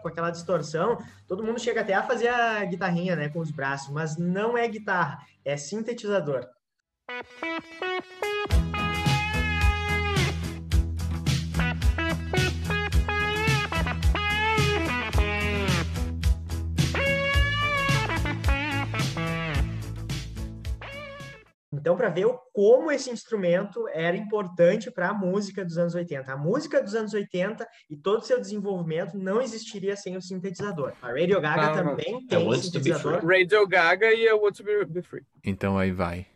com 0.00 0.08
aquela 0.08 0.30
distorção, 0.30 0.98
todo 1.26 1.42
mundo 1.42 1.58
chega 1.60 1.80
até 1.80 1.94
a 1.94 2.02
fazer 2.02 2.28
a 2.28 2.64
guitarrinha, 2.64 3.16
né, 3.16 3.28
com 3.28 3.40
os 3.40 3.50
braços, 3.50 3.92
mas 3.92 4.16
não 4.16 4.56
é 4.56 4.68
guitarra, 4.68 5.18
é 5.44 5.56
sintetizador. 5.56 6.46
Então, 21.82 21.96
para 21.96 22.08
ver 22.10 22.28
como 22.52 22.92
esse 22.92 23.10
instrumento 23.10 23.88
era 23.88 24.16
importante 24.16 24.88
para 24.88 25.08
a 25.08 25.12
música 25.12 25.64
dos 25.64 25.76
anos 25.76 25.96
80. 25.96 26.32
A 26.32 26.36
música 26.36 26.80
dos 26.80 26.94
anos 26.94 27.12
80 27.12 27.66
e 27.90 27.96
todo 27.96 28.20
o 28.20 28.24
seu 28.24 28.40
desenvolvimento 28.40 29.18
não 29.18 29.42
existiria 29.42 29.96
sem 29.96 30.16
o 30.16 30.22
sintetizador. 30.22 30.92
A 31.02 31.08
Radio 31.08 31.40
Gaga 31.40 31.72
ah, 31.72 31.82
também 31.82 32.24
tem 32.28 32.52
é 32.52 32.56
sintetizador. 32.56 33.26
Radio 33.26 33.66
Gaga 33.66 34.12
e 34.12 34.28
I 34.28 34.32
Want 34.32 34.58
to 34.58 34.62
Be 34.86 35.02
Free. 35.02 35.24
Então 35.42 35.76
aí 35.76 35.90
vai. 35.90 36.31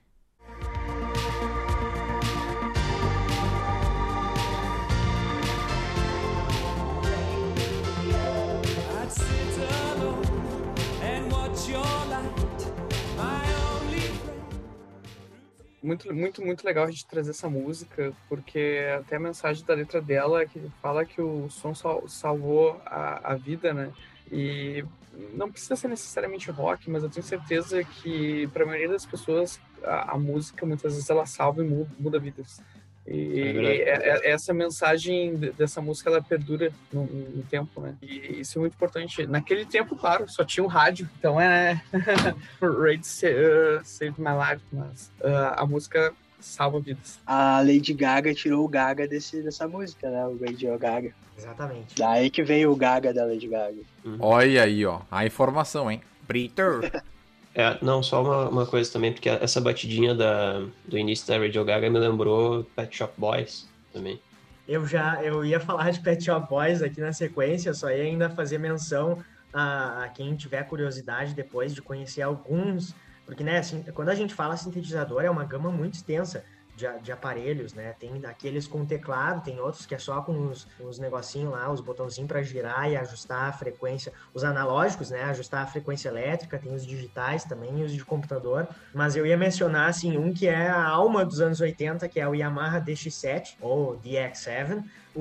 Muito, 15.86 16.12
muito, 16.12 16.44
muito 16.44 16.64
legal 16.64 16.84
a 16.84 16.90
gente 16.90 17.06
trazer 17.06 17.30
essa 17.30 17.48
música, 17.48 18.12
porque 18.28 18.84
até 18.98 19.16
a 19.16 19.20
mensagem 19.20 19.64
da 19.64 19.74
letra 19.74 20.02
dela 20.02 20.42
é 20.42 20.46
que 20.46 20.60
fala 20.82 21.04
que 21.04 21.22
o 21.22 21.48
som 21.48 21.74
sal, 21.74 22.08
salvou 22.08 22.80
a, 22.84 23.32
a 23.32 23.34
vida, 23.36 23.72
né? 23.72 23.92
E 24.30 24.84
não 25.32 25.50
precisa 25.50 25.76
ser 25.76 25.88
necessariamente 25.88 26.50
rock, 26.50 26.90
mas 26.90 27.04
eu 27.04 27.08
tenho 27.08 27.24
certeza 27.24 27.84
que 27.84 28.48
para 28.48 28.64
a 28.64 28.66
maioria 28.66 28.88
das 28.88 29.06
pessoas 29.06 29.60
a, 29.84 30.14
a, 30.14 30.18
música 30.18 30.66
muitas 30.66 30.94
vezes 30.94 31.08
ela 31.08 31.24
salva 31.24 31.64
e 31.64 31.68
muda, 31.68 31.90
muda 31.98 32.18
vidas. 32.18 32.60
E 33.08 33.40
é, 33.40 33.88
é, 33.88 34.28
é 34.28 34.30
essa 34.30 34.52
mensagem 34.52 35.36
dessa 35.36 35.80
música 35.80 36.10
ela 36.10 36.20
perdura 36.20 36.72
no, 36.92 37.04
no, 37.04 37.42
tempo, 37.44 37.80
né? 37.80 37.94
E 38.02 38.40
isso 38.40 38.58
é 38.58 38.60
muito 38.60 38.74
importante. 38.74 39.26
Naquele 39.26 39.64
tempo, 39.64 39.96
claro, 39.96 40.28
só 40.28 40.44
tinha 40.44 40.64
o 40.64 40.66
rádio, 40.66 41.08
então 41.18 41.40
é 41.40 41.80
Raid 42.60 43.02
uh, 43.02 43.84
Saved 43.84 44.20
My 44.20 44.32
Life, 44.32 44.64
mas 44.72 45.12
uh, 45.20 45.54
a 45.56 45.66
música 45.66 46.12
salva 46.40 46.80
vidas. 46.80 47.20
A 47.26 47.60
Lady 47.60 47.92
Gaga 47.92 48.34
tirou 48.34 48.64
o 48.64 48.68
Gaga 48.68 49.06
desse, 49.06 49.42
dessa 49.42 49.66
música, 49.68 50.10
né? 50.10 50.26
O 50.26 50.38
Radio 50.44 50.78
Gaga. 50.78 51.14
Exatamente. 51.36 51.94
Daí 51.96 52.30
que 52.30 52.42
veio 52.42 52.72
o 52.72 52.76
Gaga 52.76 53.12
da 53.12 53.24
Lady 53.24 53.48
Gaga. 53.48 53.82
Uhum. 54.04 54.16
Olha 54.20 54.62
aí, 54.62 54.84
ó, 54.84 55.00
a 55.10 55.24
informação, 55.26 55.90
hein? 55.90 56.00
Brito. 56.26 56.62
É, 57.58 57.78
não, 57.82 58.02
só 58.02 58.22
uma, 58.22 58.50
uma 58.50 58.66
coisa 58.66 58.92
também, 58.92 59.10
porque 59.10 59.30
essa 59.30 59.62
batidinha 59.62 60.14
da, 60.14 60.60
do 60.84 60.98
início 60.98 61.26
da 61.26 61.38
Radio 61.38 61.64
Gaga 61.64 61.88
me 61.88 61.98
lembrou 61.98 62.64
Pet 62.76 62.94
Shop 62.94 63.14
Boys 63.16 63.66
também. 63.94 64.20
Eu 64.68 64.86
já 64.86 65.22
eu 65.22 65.42
ia 65.42 65.58
falar 65.58 65.90
de 65.90 66.00
Pet 66.00 66.22
Shop 66.22 66.46
Boys 66.50 66.82
aqui 66.82 67.00
na 67.00 67.14
sequência, 67.14 67.72
só 67.72 67.88
ia 67.88 68.02
ainda 68.02 68.28
fazer 68.28 68.58
menção 68.58 69.24
a, 69.54 70.04
a 70.04 70.08
quem 70.10 70.36
tiver 70.36 70.64
curiosidade 70.64 71.32
depois 71.32 71.74
de 71.74 71.80
conhecer 71.80 72.20
alguns, 72.20 72.94
porque 73.24 73.42
né, 73.42 73.56
assim, 73.56 73.82
quando 73.94 74.10
a 74.10 74.14
gente 74.14 74.34
fala 74.34 74.54
sintetizador 74.54 75.24
é 75.24 75.30
uma 75.30 75.44
gama 75.44 75.70
muito 75.70 75.94
extensa 75.94 76.44
de, 76.76 76.86
de, 77.00 77.10
aparelhos, 77.10 77.72
né? 77.72 77.94
Tem 77.98 78.20
aqueles 78.26 78.66
com 78.66 78.84
teclado, 78.84 79.42
tem 79.42 79.58
outros 79.58 79.86
que 79.86 79.94
é 79.94 79.98
só 79.98 80.20
com 80.20 80.48
os, 80.48 80.68
os 80.78 80.98
negocinhos 80.98 81.52
lá, 81.52 81.72
os 81.72 81.80
botãozinhos 81.80 82.28
para 82.28 82.42
girar 82.42 82.90
e 82.90 82.96
ajustar 82.96 83.48
a 83.48 83.52
frequência. 83.52 84.12
Os 84.34 84.44
analógicos, 84.44 85.10
né? 85.10 85.22
Ajustar 85.24 85.62
a 85.62 85.66
frequência 85.66 86.10
elétrica, 86.10 86.58
tem 86.58 86.74
os 86.74 86.86
digitais 86.86 87.44
também, 87.44 87.82
os 87.82 87.92
de 87.92 88.04
computador. 88.04 88.68
Mas 88.94 89.16
eu 89.16 89.24
ia 89.24 89.36
mencionar, 89.36 89.88
assim, 89.88 90.18
um 90.18 90.32
que 90.32 90.46
é 90.46 90.68
a 90.68 90.86
alma 90.86 91.24
dos 91.24 91.40
anos 91.40 91.60
80, 91.60 92.06
que 92.08 92.20
é 92.20 92.28
o 92.28 92.34
Yamaha 92.34 92.80
DX7 92.80 93.54
ou 93.60 93.98
DX7, 93.98 94.84
o, 95.14 95.20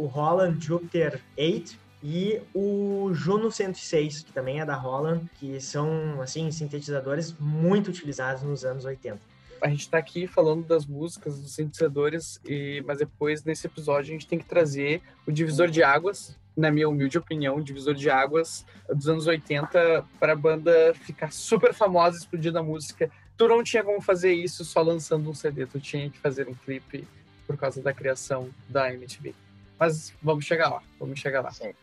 o 0.00 0.10
Holland 0.10 0.64
Jupiter 0.64 1.20
8, 1.36 1.86
e 2.02 2.40
o 2.54 3.10
Juno 3.12 3.50
106, 3.50 4.22
que 4.22 4.32
também 4.32 4.60
é 4.60 4.64
da 4.64 4.76
Holland, 4.76 5.28
que 5.38 5.60
são 5.60 6.20
assim 6.22 6.50
sintetizadores 6.50 7.34
muito 7.38 7.88
utilizados 7.88 8.42
nos 8.42 8.64
anos 8.64 8.84
80 8.84 9.35
a 9.60 9.68
gente 9.68 9.80
está 9.80 9.98
aqui 9.98 10.26
falando 10.26 10.66
das 10.66 10.86
músicas, 10.86 11.40
dos 11.40 11.54
sintetizadores, 11.54 12.40
e, 12.44 12.82
mas 12.86 12.98
depois, 12.98 13.44
nesse 13.44 13.66
episódio, 13.66 14.10
a 14.10 14.12
gente 14.12 14.26
tem 14.26 14.38
que 14.38 14.44
trazer 14.44 15.02
o 15.26 15.32
divisor 15.32 15.68
de 15.68 15.82
águas, 15.82 16.36
na 16.56 16.70
minha 16.70 16.88
humilde 16.88 17.18
opinião, 17.18 17.56
o 17.56 17.62
divisor 17.62 17.94
de 17.94 18.08
águas 18.08 18.64
dos 18.88 19.08
anos 19.08 19.26
80 19.26 20.04
para 20.18 20.32
a 20.32 20.36
banda 20.36 20.94
ficar 20.94 21.30
super 21.30 21.74
famosa, 21.74 22.16
explodir 22.16 22.52
na 22.52 22.62
música. 22.62 23.10
Tu 23.36 23.46
não 23.46 23.62
tinha 23.62 23.84
como 23.84 24.00
fazer 24.00 24.32
isso 24.32 24.64
só 24.64 24.80
lançando 24.80 25.28
um 25.28 25.34
CD, 25.34 25.66
tu 25.66 25.78
tinha 25.78 26.08
que 26.08 26.18
fazer 26.18 26.48
um 26.48 26.54
clipe 26.54 27.06
por 27.46 27.56
causa 27.58 27.82
da 27.82 27.92
criação 27.92 28.48
da 28.68 28.92
MTV. 28.92 29.34
Mas 29.78 30.14
vamos 30.22 30.46
chegar 30.46 30.70
lá, 30.70 30.82
vamos 30.98 31.20
chegar 31.20 31.42
lá. 31.42 31.50
Sim. 31.50 31.74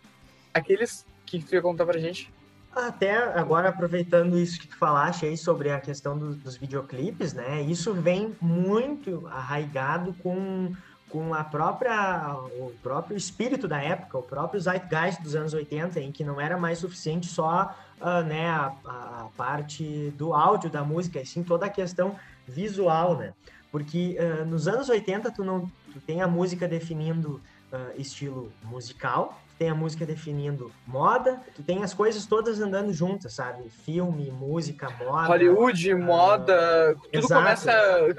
Aqueles 0.51 1.05
que 1.25 1.39
tu 1.39 1.53
ia 1.53 1.61
contar 1.61 1.85
pra 1.85 1.99
gente? 1.99 2.32
Até 2.75 3.15
agora, 3.37 3.69
aproveitando 3.69 4.37
isso 4.37 4.59
que 4.59 4.67
tu 4.67 4.75
falaste 4.75 5.25
aí 5.25 5.37
sobre 5.37 5.69
a 5.69 5.79
questão 5.79 6.17
do, 6.17 6.33
dos 6.33 6.57
videoclipes, 6.57 7.31
né? 7.31 7.61
Isso 7.61 7.93
vem 7.93 8.35
muito 8.41 9.27
arraigado 9.27 10.13
com, 10.23 10.73
com 11.07 11.35
a 11.35 11.43
própria, 11.43 12.35
o 12.59 12.73
próprio 12.81 13.15
espírito 13.15 13.67
da 13.67 13.79
época, 13.79 14.17
o 14.17 14.23
próprio 14.23 14.59
zeitgeist 14.59 15.21
dos 15.21 15.35
anos 15.35 15.53
80, 15.53 15.99
em 15.99 16.11
que 16.11 16.23
não 16.23 16.41
era 16.41 16.57
mais 16.57 16.79
suficiente 16.79 17.27
só 17.27 17.75
uh, 18.01 18.23
né, 18.23 18.49
a, 18.49 18.73
a, 18.85 19.27
parte 19.37 20.11
do 20.17 20.33
áudio 20.33 20.69
da 20.69 20.83
música, 20.83 21.21
e 21.21 21.25
sim 21.27 21.43
toda 21.43 21.67
a 21.67 21.69
questão 21.69 22.15
visual, 22.47 23.15
né? 23.17 23.33
Porque 23.71 24.17
uh, 24.19 24.45
nos 24.45 24.67
anos 24.67 24.89
80 24.89 25.31
tu 25.31 25.43
não 25.43 25.69
tu 25.91 25.99
tem 26.01 26.23
a 26.23 26.27
música 26.27 26.67
definindo 26.67 27.39
uh, 27.71 28.01
estilo 28.01 28.51
musical, 28.63 29.39
tem 29.63 29.69
a 29.69 29.75
música 29.75 30.05
definindo 30.05 30.69
moda, 30.85 31.39
tu 31.55 31.63
tem 31.63 31.85
as 31.85 31.93
coisas 31.93 32.25
todas 32.25 32.59
andando 32.59 32.91
juntas, 32.91 33.31
sabe? 33.31 33.69
Filme, 33.69 34.29
música, 34.29 34.89
moda. 34.89 35.27
Hollywood, 35.29 35.93
uh, 35.93 35.97
moda, 35.97 36.97
tudo 37.03 37.17
exato. 37.17 37.33
começa 37.33 37.71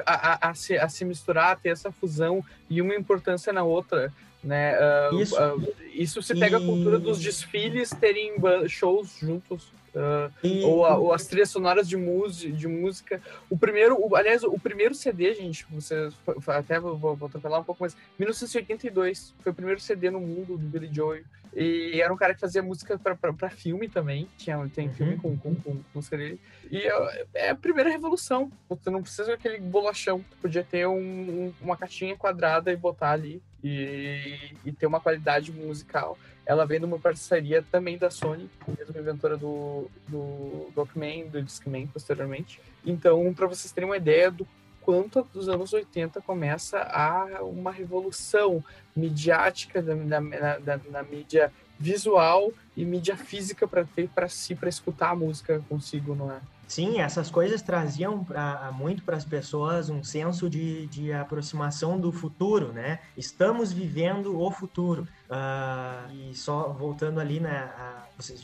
a, 0.06 0.46
a, 0.46 0.50
a, 0.50 0.54
se, 0.54 0.78
a 0.78 0.88
se 0.88 1.04
misturar, 1.04 1.52
a 1.52 1.56
ter 1.56 1.68
essa 1.68 1.92
fusão 1.92 2.42
e 2.70 2.80
uma 2.80 2.94
importância 2.94 3.52
na 3.52 3.62
outra. 3.62 4.10
Né? 4.44 4.74
Uh, 5.10 5.20
Isso. 5.20 5.34
uh, 5.36 5.74
isso 5.92 6.22
se 6.22 6.34
pega 6.38 6.58
a 6.58 6.60
E- 6.60 6.66
cultura 6.66 6.98
dos 6.98 7.18
desfiles 7.18 7.90
terem 7.90 8.34
shows 8.68 9.16
juntos. 9.20 9.72
uh, 9.94 10.30
E- 10.42 10.62
ou, 10.64 10.84
a- 10.84 10.96
ou 10.98 11.12
as 11.12 11.26
trilhas 11.26 11.50
sonoras 11.50 11.88
de, 11.88 11.96
música 11.96 12.52
de 12.52 12.66
música. 12.68 13.22
O 13.48 13.56
primeiro, 13.56 13.96
o- 13.98 14.14
aliás, 14.16 14.42
o 14.42 14.58
primeiro 14.58 14.92
CD, 14.94 15.32
gente, 15.34 15.64
você 15.70 16.08
até 16.48 16.78
vou, 16.80 16.96
vou, 16.98 17.14
vou 17.16 17.28
atropelar 17.28 17.60
um 17.60 17.64
pouco, 17.64 17.82
mas 17.82 17.96
1982 18.18 19.32
foi 19.40 19.52
o 19.52 19.54
primeiro 19.54 19.80
CD 19.80 20.10
no 20.10 20.20
mundo 20.20 20.56
do 20.56 20.66
Billy 20.66 20.90
Joel. 20.92 21.22
E 21.56 22.00
era 22.00 22.12
um 22.12 22.16
cara 22.16 22.34
que 22.34 22.40
fazia 22.40 22.62
música 22.62 22.98
para 22.98 23.48
filme 23.50 23.88
também. 23.88 24.28
Tinha, 24.36 24.58
tem 24.74 24.88
Uhum. 24.88 24.94
filme 24.94 25.16
com, 25.16 25.36
com, 25.36 25.54
com 25.54 25.80
música 25.94 26.16
dele. 26.16 26.40
E 26.70 26.78
é, 26.78 27.26
é 27.34 27.50
a 27.50 27.54
primeira 27.54 27.88
revolução. 27.90 28.50
Você 28.68 28.90
não 28.90 29.00
precisa 29.02 29.26
daquele 29.32 29.58
bolachão. 29.58 30.24
Tu 30.30 30.36
podia 30.38 30.64
ter 30.64 30.86
um- 30.88 30.96
um- 30.98 31.52
uma 31.60 31.76
caixinha 31.76 32.16
quadrada 32.16 32.72
e 32.72 32.76
botar 32.76 33.10
ali. 33.12 33.40
E, 33.62 34.50
e 34.64 34.72
ter 34.72 34.86
uma 34.86 35.00
qualidade 35.00 35.50
musical. 35.50 36.18
Ela 36.44 36.66
vem 36.66 36.78
de 36.78 36.84
uma 36.84 36.98
parceria 36.98 37.62
também 37.72 37.96
da 37.96 38.10
Sony, 38.10 38.50
mesma 38.76 39.00
inventora 39.00 39.36
do, 39.38 39.88
do 40.06 40.70
Walkman, 40.76 41.28
do 41.28 41.40
Discman 41.42 41.86
posteriormente. 41.86 42.60
Então, 42.84 43.32
para 43.32 43.46
vocês 43.46 43.72
terem 43.72 43.88
uma 43.88 43.96
ideia 43.96 44.30
do 44.30 44.46
quanto 44.84 45.26
dos 45.32 45.48
anos 45.48 45.72
80 45.72 46.20
começa 46.20 46.78
a 46.78 47.42
uma 47.42 47.72
revolução 47.72 48.62
midiática 48.94 49.82
da, 49.82 49.94
da, 49.94 50.58
da, 50.58 50.76
da 50.76 51.02
mídia 51.02 51.52
visual 51.78 52.52
e 52.76 52.84
mídia 52.84 53.16
física 53.16 53.66
para 53.66 53.84
ter 53.84 54.08
para 54.08 54.28
si 54.28 54.54
para 54.54 54.68
escutar 54.68 55.10
a 55.10 55.16
música 55.16 55.62
consigo, 55.68 56.14
não 56.14 56.30
é? 56.30 56.40
Sim, 56.66 57.00
essas 57.00 57.30
coisas 57.30 57.62
traziam 57.62 58.24
pra, 58.24 58.70
muito 58.72 59.02
para 59.02 59.16
as 59.16 59.24
pessoas 59.24 59.90
um 59.90 60.02
senso 60.02 60.48
de, 60.48 60.86
de 60.86 61.12
aproximação 61.12 61.98
do 62.00 62.10
futuro, 62.10 62.72
né? 62.72 63.00
Estamos 63.16 63.72
vivendo 63.72 64.40
o 64.40 64.50
futuro. 64.50 65.06
Ah, 65.28 66.06
e 66.12 66.34
só 66.34 66.72
voltando 66.72 67.20
ali, 67.20 67.40
né? 67.40 67.70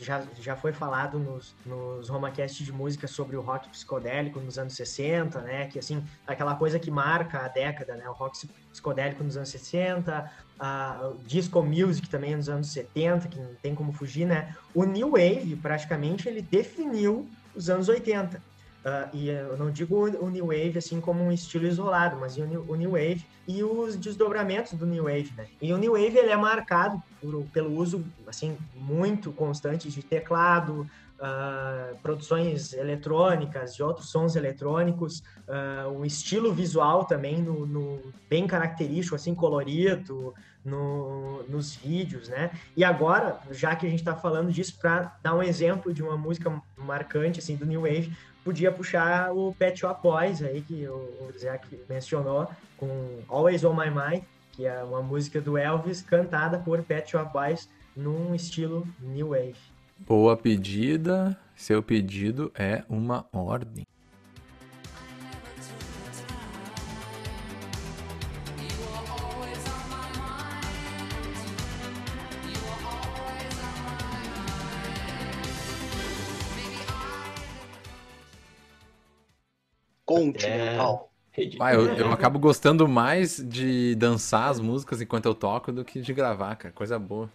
já, 0.00 0.22
já 0.40 0.56
foi 0.56 0.72
falado 0.72 1.18
nos, 1.18 1.54
nos 1.64 2.08
Romacast 2.08 2.64
de 2.64 2.72
música 2.72 3.06
sobre 3.06 3.36
o 3.36 3.40
rock 3.40 3.68
psicodélico 3.68 4.40
nos 4.40 4.58
anos 4.58 4.74
60, 4.74 5.40
né? 5.40 5.66
Que 5.66 5.78
assim, 5.78 6.04
aquela 6.26 6.54
coisa 6.54 6.78
que 6.78 6.90
marca 6.90 7.44
a 7.44 7.48
década, 7.48 7.94
né? 7.96 8.08
O 8.08 8.12
rock 8.12 8.48
psicodélico 8.70 9.22
nos 9.22 9.36
anos 9.36 9.48
60, 9.48 10.30
a, 10.58 11.12
disco 11.26 11.62
music 11.62 12.08
também 12.08 12.36
nos 12.36 12.48
anos 12.48 12.68
70, 12.68 13.28
que 13.28 13.38
não 13.38 13.54
tem 13.62 13.74
como 13.74 13.92
fugir, 13.92 14.26
né? 14.26 14.54
O 14.74 14.84
New 14.84 15.12
Wave, 15.12 15.56
praticamente, 15.56 16.28
ele 16.28 16.42
definiu 16.42 17.28
os 17.54 17.68
anos 17.70 17.88
80. 17.88 18.42
Ah, 18.82 19.10
e 19.12 19.28
eu 19.28 19.58
não 19.58 19.70
digo 19.70 19.94
o 20.08 20.30
New 20.30 20.46
Wave 20.46 20.78
assim 20.78 21.02
como 21.02 21.22
um 21.22 21.30
estilo 21.30 21.66
isolado, 21.66 22.16
mas 22.18 22.38
o 22.38 22.46
New, 22.46 22.64
o 22.66 22.74
New 22.76 22.92
Wave 22.92 23.22
e 23.46 23.62
os 23.62 23.94
desdobramentos 23.96 24.72
do 24.72 24.86
New 24.86 25.04
Wave, 25.04 25.34
né? 25.36 25.46
E 25.60 25.70
o 25.74 25.76
New 25.76 25.92
Wave 25.92 26.16
ele 26.16 26.30
é 26.30 26.36
marcado 26.36 26.96
por- 27.20 27.46
pelo 27.52 27.74
uso 27.76 28.10
assim 28.26 28.56
muito 28.74 29.34
constante 29.34 29.90
de 29.90 30.02
teclado, 30.02 30.86
ah, 31.20 31.92
produções 32.02 32.72
eletrônicas, 32.72 33.74
de 33.74 33.82
outros 33.82 34.10
sons 34.10 34.34
eletrônicos, 34.34 35.20
ah, 35.46 35.88
o 35.92 36.02
estilo 36.06 36.54
visual 36.54 37.04
também 37.04 37.42
no, 37.42 37.66
no- 37.66 38.14
bem 38.30 38.46
característico, 38.46 39.14
assim 39.14 39.34
colorido 39.34 40.32
no- 40.64 41.42
nos 41.44 41.74
vídeos, 41.74 42.28
né? 42.28 42.50
E 42.76 42.84
agora, 42.84 43.40
já 43.50 43.74
que 43.74 43.86
a 43.86 43.90
gente 43.90 44.00
está 44.00 44.14
falando 44.14 44.52
disso, 44.52 44.78
para 44.80 45.16
dar 45.22 45.34
um 45.34 45.42
exemplo 45.42 45.92
de 45.92 46.02
uma 46.02 46.16
música 46.16 46.52
marcante 46.76 47.38
assim 47.40 47.56
do 47.56 47.66
New 47.66 47.82
Wave, 47.82 48.12
podia 48.44 48.70
puxar 48.72 49.32
o 49.32 49.54
Pet 49.58 49.78
Shop 49.80 50.02
Boys 50.02 50.42
aí 50.42 50.60
que 50.62 50.86
o, 50.86 51.32
Zé 51.38 51.50
aqui 51.50 51.80
mencionou 51.88 52.48
com 52.76 53.20
Always 53.28 53.64
on 53.64 53.74
My 53.74 53.90
Mind, 53.90 54.22
que 54.52 54.66
é 54.66 54.82
uma 54.82 55.02
música 55.02 55.40
do 55.40 55.56
Elvis 55.56 56.02
cantada 56.02 56.58
por 56.58 56.82
Pet 56.82 57.10
Shop 57.10 57.32
Boys 57.32 57.68
num 57.96 58.34
estilo 58.34 58.86
New 59.00 59.30
Wave. 59.30 59.56
Boa 59.98 60.36
pedida. 60.36 61.38
Seu 61.54 61.82
pedido 61.82 62.50
é 62.54 62.82
uma 62.88 63.26
ordem. 63.32 63.86
Continental. 80.26 81.10
Ah, 81.60 81.72
eu, 81.72 81.86
eu 81.94 82.12
acabo 82.12 82.38
gostando 82.38 82.86
mais 82.88 83.36
de 83.38 83.94
dançar 83.94 84.50
as 84.50 84.60
músicas 84.60 85.00
enquanto 85.00 85.26
eu 85.26 85.34
toco 85.34 85.72
do 85.72 85.84
que 85.84 86.00
de 86.00 86.12
gravar, 86.12 86.56
cara. 86.56 86.74
Coisa 86.74 86.98
boa. 86.98 87.30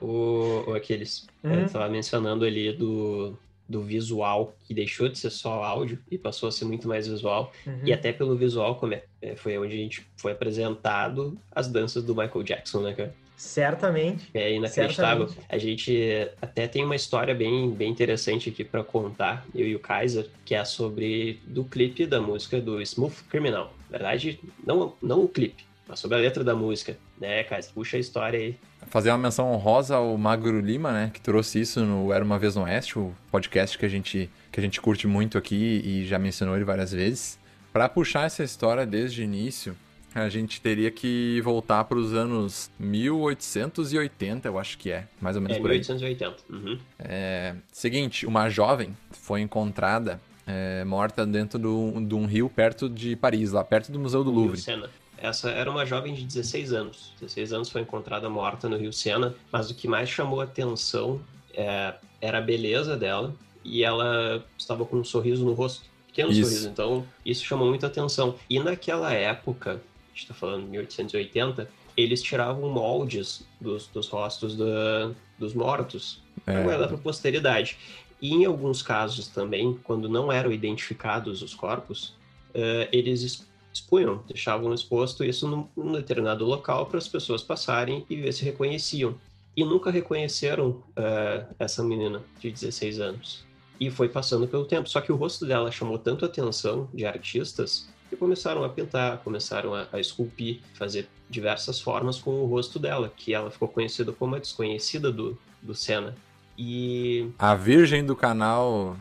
O, 0.00 0.64
o 0.68 0.74
aqueles. 0.74 1.26
Hum. 1.42 1.52
Eu 1.54 1.68
tava 1.68 1.88
mencionando 1.88 2.44
ali 2.44 2.72
do, 2.72 3.36
do 3.68 3.82
visual, 3.82 4.54
que 4.64 4.72
deixou 4.72 5.08
de 5.08 5.18
ser 5.18 5.30
só 5.30 5.62
áudio 5.64 5.98
e 6.10 6.16
passou 6.16 6.48
a 6.48 6.52
ser 6.52 6.66
muito 6.66 6.86
mais 6.86 7.08
visual. 7.08 7.52
Uhum. 7.66 7.80
E 7.84 7.92
até 7.92 8.12
pelo 8.12 8.36
visual, 8.36 8.76
como 8.76 8.94
é, 8.94 9.02
é, 9.20 9.34
foi 9.34 9.58
onde 9.58 9.74
a 9.74 9.78
gente 9.78 10.06
foi 10.16 10.32
apresentado 10.32 11.36
as 11.50 11.68
danças 11.68 12.04
do 12.04 12.14
Michael 12.14 12.42
Jackson, 12.42 12.80
né, 12.82 12.92
cara? 12.94 13.14
Certamente. 13.38 14.28
É 14.34 14.52
inacreditável. 14.52 15.28
Certamente. 15.28 15.54
A 15.54 15.56
gente 15.56 16.28
até 16.42 16.66
tem 16.66 16.84
uma 16.84 16.96
história 16.96 17.32
bem, 17.32 17.70
bem 17.70 17.88
interessante 17.88 18.50
aqui 18.50 18.64
pra 18.64 18.82
contar, 18.82 19.46
eu 19.54 19.66
e 19.66 19.76
o 19.76 19.78
Kaiser, 19.78 20.28
que 20.44 20.56
é 20.56 20.64
sobre 20.64 21.40
do 21.46 21.64
clipe 21.64 22.04
da 22.04 22.20
música 22.20 22.60
do 22.60 22.82
Smooth 22.82 23.22
Criminal. 23.30 23.72
Na 23.88 23.96
verdade, 23.96 24.40
não, 24.66 24.92
não 25.00 25.22
o 25.22 25.28
clipe, 25.28 25.64
mas 25.86 26.00
sobre 26.00 26.18
a 26.18 26.20
letra 26.20 26.42
da 26.42 26.54
música, 26.54 26.98
né, 27.18 27.44
Kaiser? 27.44 27.72
Puxa 27.72 27.96
a 27.96 28.00
história 28.00 28.40
aí. 28.40 28.56
Fazer 28.88 29.10
uma 29.10 29.18
menção 29.18 29.52
honrosa 29.52 29.96
ao 29.96 30.18
Magro 30.18 30.60
Lima, 30.60 30.90
né? 30.90 31.10
Que 31.14 31.20
trouxe 31.20 31.60
isso 31.60 31.84
no 31.84 32.12
Era 32.12 32.24
Uma 32.24 32.40
Vez 32.40 32.56
no 32.56 32.62
Oeste, 32.64 32.98
o 32.98 33.14
podcast 33.30 33.78
que 33.78 33.86
a 33.86 33.88
gente, 33.88 34.28
que 34.50 34.58
a 34.58 34.62
gente 34.62 34.80
curte 34.80 35.06
muito 35.06 35.38
aqui 35.38 35.80
e 35.84 36.06
já 36.06 36.18
mencionou 36.18 36.56
ele 36.56 36.64
várias 36.64 36.90
vezes. 36.90 37.38
Pra 37.72 37.88
puxar 37.88 38.26
essa 38.26 38.42
história 38.42 38.84
desde 38.84 39.20
o 39.20 39.24
início, 39.24 39.76
a 40.14 40.28
gente 40.28 40.60
teria 40.60 40.90
que 40.90 41.40
voltar 41.42 41.84
para 41.84 41.98
os 41.98 42.12
anos 42.14 42.70
1880, 42.78 44.48
eu 44.48 44.58
acho 44.58 44.78
que 44.78 44.90
é, 44.90 45.06
mais 45.20 45.36
ou 45.36 45.42
menos 45.42 45.56
É, 45.56 45.60
por 45.60 45.70
aí. 45.70 45.78
1880. 45.78 46.36
Uhum. 46.50 46.78
É, 46.98 47.54
seguinte, 47.72 48.26
uma 48.26 48.48
jovem 48.48 48.96
foi 49.10 49.40
encontrada 49.40 50.20
é, 50.46 50.82
morta 50.84 51.26
dentro 51.26 51.58
do- 51.58 52.00
de 52.06 52.14
um 52.14 52.24
rio 52.24 52.48
perto 52.48 52.88
de 52.88 53.14
Paris, 53.16 53.52
lá 53.52 53.62
perto 53.62 53.92
do 53.92 53.98
Museu 53.98 54.24
do 54.24 54.30
Louvre. 54.30 54.58
Sena. 54.58 54.88
Essa 55.18 55.50
era 55.50 55.70
uma 55.70 55.84
jovem 55.84 56.14
de 56.14 56.24
16 56.24 56.72
anos. 56.72 57.12
16 57.20 57.52
anos 57.52 57.68
foi 57.68 57.82
encontrada 57.82 58.30
morta 58.30 58.66
no 58.68 58.76
Rio 58.78 58.92
Sena, 58.92 59.34
mas 59.52 59.68
o 59.70 59.74
que 59.74 59.86
mais 59.86 60.08
chamou 60.08 60.40
a 60.40 60.44
atenção 60.44 61.20
é, 61.52 61.92
era 62.20 62.38
a 62.38 62.40
beleza 62.40 62.96
dela 62.96 63.34
e 63.64 63.82
ela 63.84 64.42
estava 64.56 64.86
com 64.86 64.96
um 64.96 65.04
sorriso 65.04 65.44
no 65.44 65.52
rosto. 65.52 65.84
Pequeno 66.06 66.30
Isso. 66.30 66.44
sorriso, 66.48 66.68
então 66.68 67.06
isso 67.26 67.44
chamou 67.44 67.68
muita 67.68 67.86
atenção. 67.86 68.36
E 68.48 68.58
naquela 68.58 69.12
época, 69.12 69.82
está 70.22 70.34
falando 70.34 70.64
de 70.64 70.70
1880, 70.70 71.68
eles 71.96 72.22
tiravam 72.22 72.68
moldes 72.70 73.44
dos, 73.60 73.86
dos 73.88 74.08
rostos 74.08 74.56
da- 74.56 75.10
dos 75.38 75.54
mortos 75.54 76.22
para 76.44 76.60
É, 76.60 76.62
guardar 76.62 76.88
para 76.88 76.96
a 76.96 77.00
posteridade. 77.00 77.76
E 78.20 78.34
em 78.34 78.44
alguns 78.44 78.82
casos 78.82 79.28
também, 79.28 79.78
quando 79.84 80.08
não 80.08 80.30
eram 80.30 80.50
identificados 80.52 81.42
os 81.42 81.54
corpos, 81.54 82.14
eh, 82.54 82.88
eles 82.92 83.22
es- 83.22 83.48
expunham, 83.72 84.22
deixavam 84.26 84.74
exposto 84.74 85.22
isso 85.24 85.46
num, 85.46 85.68
num 85.76 85.92
determinado 85.92 86.44
local 86.44 86.86
para 86.86 86.98
as 86.98 87.06
pessoas 87.06 87.42
passarem 87.42 88.04
e 88.10 88.16
ver 88.16 88.32
se 88.32 88.44
reconheciam. 88.44 89.14
E 89.56 89.64
nunca 89.64 89.90
reconheceram 89.90 90.82
eh, 90.96 91.44
essa 91.58 91.82
menina 91.84 92.22
de 92.40 92.50
16 92.50 93.00
anos. 93.00 93.44
E 93.80 93.90
foi 93.90 94.08
passando 94.08 94.48
pelo 94.48 94.64
tempo. 94.64 94.88
Só 94.88 95.00
que 95.00 95.12
o 95.12 95.16
rosto 95.16 95.46
dela 95.46 95.70
chamou 95.70 95.98
tanto 95.98 96.24
a 96.24 96.28
atenção 96.28 96.88
de 96.92 97.04
artistas 97.06 97.88
que 98.08 98.16
começaram 98.16 98.64
a 98.64 98.68
pintar, 98.68 99.18
começaram 99.18 99.74
a, 99.74 99.86
a 99.92 100.00
esculpir, 100.00 100.60
fazer 100.74 101.08
diversas 101.28 101.80
formas 101.80 102.18
com 102.18 102.30
o 102.30 102.46
rosto 102.46 102.78
dela, 102.78 103.12
que 103.14 103.34
ela 103.34 103.50
ficou 103.50 103.68
conhecida 103.68 104.12
como 104.12 104.34
a 104.34 104.38
desconhecida 104.38 105.12
do, 105.12 105.38
do 105.62 105.74
Senna. 105.74 106.14
E 106.56 107.28
A 107.38 107.54
Virgem 107.54 108.04
do 108.04 108.16
canal. 108.16 108.96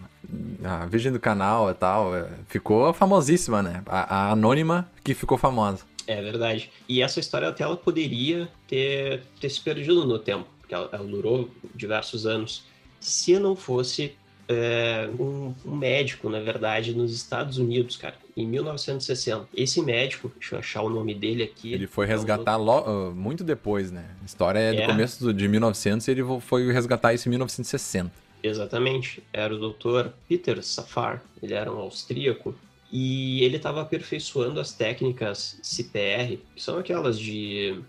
A 0.63 0.85
Virgem 0.85 1.11
do 1.11 1.19
canal 1.19 1.71
e 1.71 1.73
tal. 1.73 2.15
é, 2.15 2.29
Ficou 2.47 2.93
famosíssima, 2.93 3.63
né? 3.63 3.81
A, 3.87 4.15
a 4.15 4.31
anônima 4.31 4.89
que 5.03 5.13
ficou 5.13 5.37
famosa. 5.37 5.83
É 6.05 6.21
verdade. 6.21 6.69
E 6.87 7.01
essa 7.01 7.19
história 7.19 7.47
até 7.47 7.63
ela 7.63 7.75
poderia 7.75 8.47
ter, 8.67 9.23
ter 9.41 9.49
se 9.49 9.59
perdido 9.59 10.05
no 10.05 10.19
tempo, 10.19 10.47
porque 10.59 10.73
ela, 10.73 10.89
ela 10.91 11.03
durou 11.03 11.49
diversos 11.73 12.25
anos, 12.25 12.63
se 12.99 13.37
não 13.39 13.55
fosse 13.55 14.15
é, 14.47 15.09
um, 15.19 15.53
um 15.65 15.75
médico, 15.75 16.29
na 16.29 16.39
verdade, 16.39 16.93
nos 16.93 17.13
Estados 17.13 17.57
Unidos, 17.57 17.97
cara, 17.97 18.15
em 18.35 18.45
1960. 18.47 19.47
Esse 19.53 19.81
médico, 19.81 20.31
deixa 20.39 20.55
eu 20.55 20.59
achar 20.59 20.81
o 20.83 20.89
nome 20.89 21.13
dele 21.13 21.43
aqui. 21.43 21.73
Ele 21.73 21.87
foi 21.87 22.05
é 22.05 22.09
um 22.09 22.11
resgatar 22.11 22.55
lo- 22.57 22.71
ah, 22.85 23.11
muito 23.13 23.43
depois, 23.43 23.91
né? 23.91 24.05
A 24.21 24.25
história 24.25 24.59
é 24.59 24.73
do 24.73 24.81
É. 24.81 24.85
começo 24.85 25.33
de 25.33 25.47
1900 25.47 26.07
e 26.07 26.11
ele 26.11 26.23
foi 26.41 26.71
resgatar 26.71 27.13
isso 27.13 27.27
em 27.27 27.31
1960. 27.31 28.11
Exatamente, 28.41 29.21
era 29.33 29.53
o 29.53 29.57
Dr. 29.71 30.09
Peter 30.29 30.63
Safar, 30.63 31.21
ele 31.41 31.53
era 31.53 31.71
um 31.71 31.79
austríaco 31.79 32.55
e 32.91 33.43
ele 33.43 33.57
estava 33.57 33.81
aperfeiçoando 33.81 34.59
as 34.59 34.71
técnicas 34.71 35.59
CPR, 35.61 36.39
que 36.55 36.61
são 36.63 36.77
aquelas 36.77 37.19
de 37.19 37.79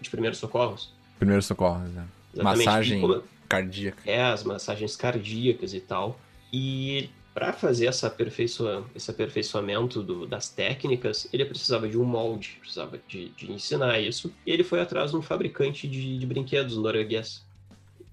de 0.00 0.08
primeiros 0.10 0.38
socorros. 0.38 0.90
Primeiros 1.18 1.44
socorros, 1.46 1.88
né? 1.90 2.04
Exatamente. 2.34 2.64
Massagem 2.66 2.98
E 2.98 3.00
como- 3.02 3.22
cardíaca. 3.52 4.02
É, 4.10 4.22
as 4.22 4.42
massagens 4.44 4.96
cardíacas 4.96 5.74
e 5.74 5.80
tal. 5.80 6.18
E 6.52 7.10
para 7.34 7.52
fazer 7.52 7.86
essa 7.86 8.06
aperfeiçoa, 8.06 8.84
esse 8.94 9.10
aperfeiçoamento 9.10 10.02
do- 10.02 10.26
das 10.26 10.48
técnicas, 10.50 11.28
ele 11.32 11.44
precisava 11.44 11.88
de 11.88 11.98
um 11.98 12.04
molde, 12.04 12.56
precisava 12.60 12.98
de, 13.08 13.28
de 13.30 13.50
ensinar 13.50 13.98
isso. 14.00 14.32
E 14.46 14.50
ele 14.50 14.64
foi 14.64 14.80
atrás 14.80 15.10
de 15.10 15.16
um 15.16 15.22
fabricante 15.22 15.88
de, 15.88 16.18
de 16.18 16.26
brinquedos 16.26 16.76
norueguês. 16.76 17.42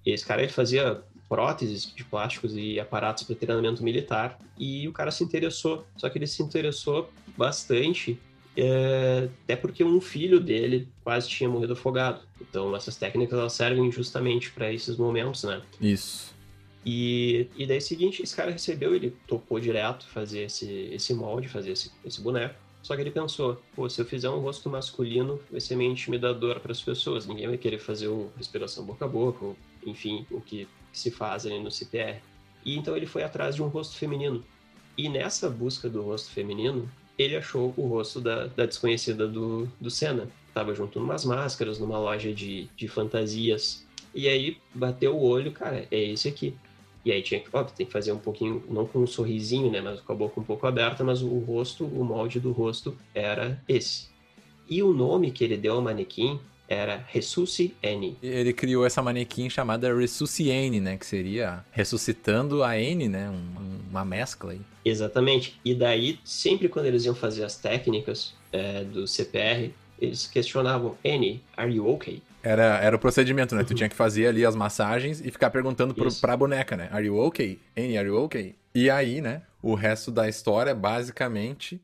Esse 0.06 0.25
cara 0.25 0.41
ele 0.41 0.52
fazia 0.52 1.02
próteses 1.28 1.93
de 1.93 2.04
plásticos 2.04 2.56
e 2.56 2.80
aparatos 2.80 3.23
para 3.23 3.36
treinamento 3.36 3.84
militar. 3.84 4.39
E 4.58 4.88
o 4.88 4.93
cara 4.93 5.12
se 5.12 5.23
interessou. 5.23 5.86
Só 5.97 6.10
que 6.10 6.17
ele 6.17 6.28
se 6.28 6.41
interessou 6.41 7.10
bastante 7.38 8.17
é, 8.62 9.30
até 9.43 9.56
porque 9.56 9.84
um 9.84 10.02
filho 10.02 10.39
dele 10.39 10.88
quase 11.04 11.30
tinha 11.30 11.50
morrido 11.50 11.74
afogado. 11.74 12.22
Então 12.41 12.76
essas 12.76 12.95
técnicas 12.98 13.39
elas 13.39 13.54
servem 13.54 13.91
justamente 13.91 14.52
para 14.52 14.72
esses 14.72 14.98
momentos, 14.98 15.43
né? 15.43 15.62
Isso. 15.80 16.36
E, 16.86 17.48
e 17.56 17.65
daí 17.65 17.82
seguinte, 17.82 18.22
esse 18.22 18.36
cara 18.36 18.52
recebeu, 18.52 18.95
ele 18.95 19.15
topou 19.28 19.60
direto 19.60 20.08
fazer 20.08 20.43
esse, 20.43 20.89
esse 20.91 21.13
molde, 21.13 21.48
fazer 21.48 21.72
esse, 21.72 21.91
esse 22.06 22.22
boneco. 22.22 22.56
Só 22.82 22.95
que 22.95 23.02
ele 23.02 23.12
pensou, 23.12 23.62
pô, 23.76 23.89
se 23.89 24.02
eu 24.02 24.06
fizer 24.06 24.30
um 24.30 24.39
rosto 24.39 24.69
masculino, 24.69 25.39
vai 25.52 25.60
ser 25.60 25.76
meio 25.76 25.91
intimidador 25.91 26.60
para 26.60 26.72
as 26.72 26.82
pessoas. 26.82 27.26
Ninguém 27.26 27.48
vai 27.48 27.58
querer 27.58 27.80
fazer 27.80 28.08
o 28.08 28.32
respiração 28.38 28.86
boca 28.86 29.06
a 29.06 29.08
boca, 29.08 29.45
ou, 29.45 29.58
enfim, 29.86 30.26
o 30.32 30.39
que 30.39 30.67
se 30.91 31.12
faz 31.12 31.45
ali 31.45 31.60
no 31.60 31.69
CPR. 31.69 32.22
E 32.65 32.78
então 32.78 32.95
ele 32.95 33.06
foi 33.06 33.24
atrás 33.24 33.56
de 33.56 33.63
um 33.63 33.67
rosto 33.67 33.98
feminino. 33.98 34.43
E 34.98 35.08
nessa 35.08 35.50
busca 35.50 35.89
do 35.89 36.02
rosto 36.02 36.30
feminino, 36.32 36.89
ele 37.19 37.36
achou 37.36 37.73
o 37.75 37.86
rosto 37.86 38.21
da, 38.21 38.47
da 38.47 38.65
desconhecida 38.65 39.27
do, 39.27 39.67
do 39.79 39.91
Senna. 39.91 40.29
Tava 40.53 40.73
junto 40.73 40.99
numas 40.99 41.25
máscaras, 41.25 41.77
numa 41.77 41.99
loja 41.99 42.34
de, 42.34 42.69
de 42.75 42.88
fantasias. 42.88 43.86
E 44.15 44.27
aí 44.27 44.58
bateu 44.73 45.15
o 45.15 45.21
olho, 45.21 45.51
cara, 45.51 45.86
é 45.91 46.01
esse 46.01 46.29
aqui. 46.29 46.55
E 47.05 47.12
aí 47.12 47.21
tinha 47.21 47.39
que, 47.39 47.49
óbvio, 47.53 47.75
tem 47.75 47.86
que 47.86 47.91
fazer 47.91 48.12
um 48.13 48.17
pouquinho, 48.17 48.63
não 48.69 48.86
com 48.86 48.99
um 48.99 49.08
sorrisinho, 49.08 49.69
né, 49.69 49.82
mas 49.82 49.99
com 49.99 50.12
a 50.12 50.15
boca 50.15 50.39
um 50.39 50.43
pouco 50.43 50.65
aberta, 50.65 51.03
mas 51.03 51.21
o 51.21 51.39
rosto, 51.39 51.86
o 51.86 52.03
molde 52.03 52.39
do 52.39 52.51
rosto 52.51 52.95
era 53.13 53.62
esse. 53.67 54.08
E 54.69 54.82
o 54.82 54.93
nome 54.93 55.32
que 55.32 55.43
ele 55.43 55.58
deu 55.58 55.73
ao 55.73 55.82
manequim 55.82 56.39
era 56.67 57.03
Ressusci 57.08 57.73
N. 57.82 58.15
Ele 58.21 58.53
criou 58.53 58.86
essa 58.86 59.01
manequim 59.01 59.49
chamada 59.49 59.93
Ressusciane, 59.93 60.79
né? 60.79 60.97
Que 60.97 61.05
seria 61.05 61.65
ressuscitando 61.71 62.63
a 62.63 62.79
N, 62.79 63.10
né? 63.10 63.29
um- 63.29 63.78
uma 63.89 64.06
mescla 64.06 64.52
aí. 64.52 64.62
Exatamente. 64.86 65.60
E 65.63 65.73
daí, 65.73 66.19
sempre 66.23 66.69
quando 66.69 66.86
eles 66.86 67.06
iam 67.06 67.15
fazer 67.15 67.43
as 67.43 67.56
técnicas 67.58 68.34
é, 68.52 68.84
do 68.84 69.08
CPR, 69.08 69.73
eles 69.99 70.28
questionavam, 70.28 70.97
N, 71.04 71.43
are 71.58 71.71
you 71.73 71.88
okay? 71.89 72.21
Era, 72.41 72.78
era 72.78 72.95
o 72.95 72.99
procedimento, 72.99 73.54
né? 73.54 73.63
Tu 73.63 73.73
tinha 73.73 73.89
que 73.89 73.95
fazer 73.95 74.28
ali 74.28 74.45
as 74.45 74.56
massagens 74.56 75.19
e 75.19 75.30
ficar 75.30 75.49
perguntando 75.49 75.93
pro, 75.93 76.08
Isso. 76.08 76.21
pra 76.21 76.38
boneca, 76.38 76.78
né? 76.78 76.88
Are 76.91 77.06
you 77.06 77.19
okay? 77.19 77.60
Annie, 77.78 77.97
are 77.97 78.08
you 78.08 78.15
okay? 78.23 78.56
E 78.73 78.89
aí, 78.89 79.19
né? 79.19 79.41
O 79.62 79.75
resto 79.75 80.10
da 80.10 80.30
história, 80.30 80.73
basicamente, 80.73 81.82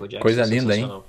Michael 0.00 0.08
Jackson. 0.08 0.22
Coisa 0.22 0.44
linda, 0.44 0.76
hein? 0.76 1.02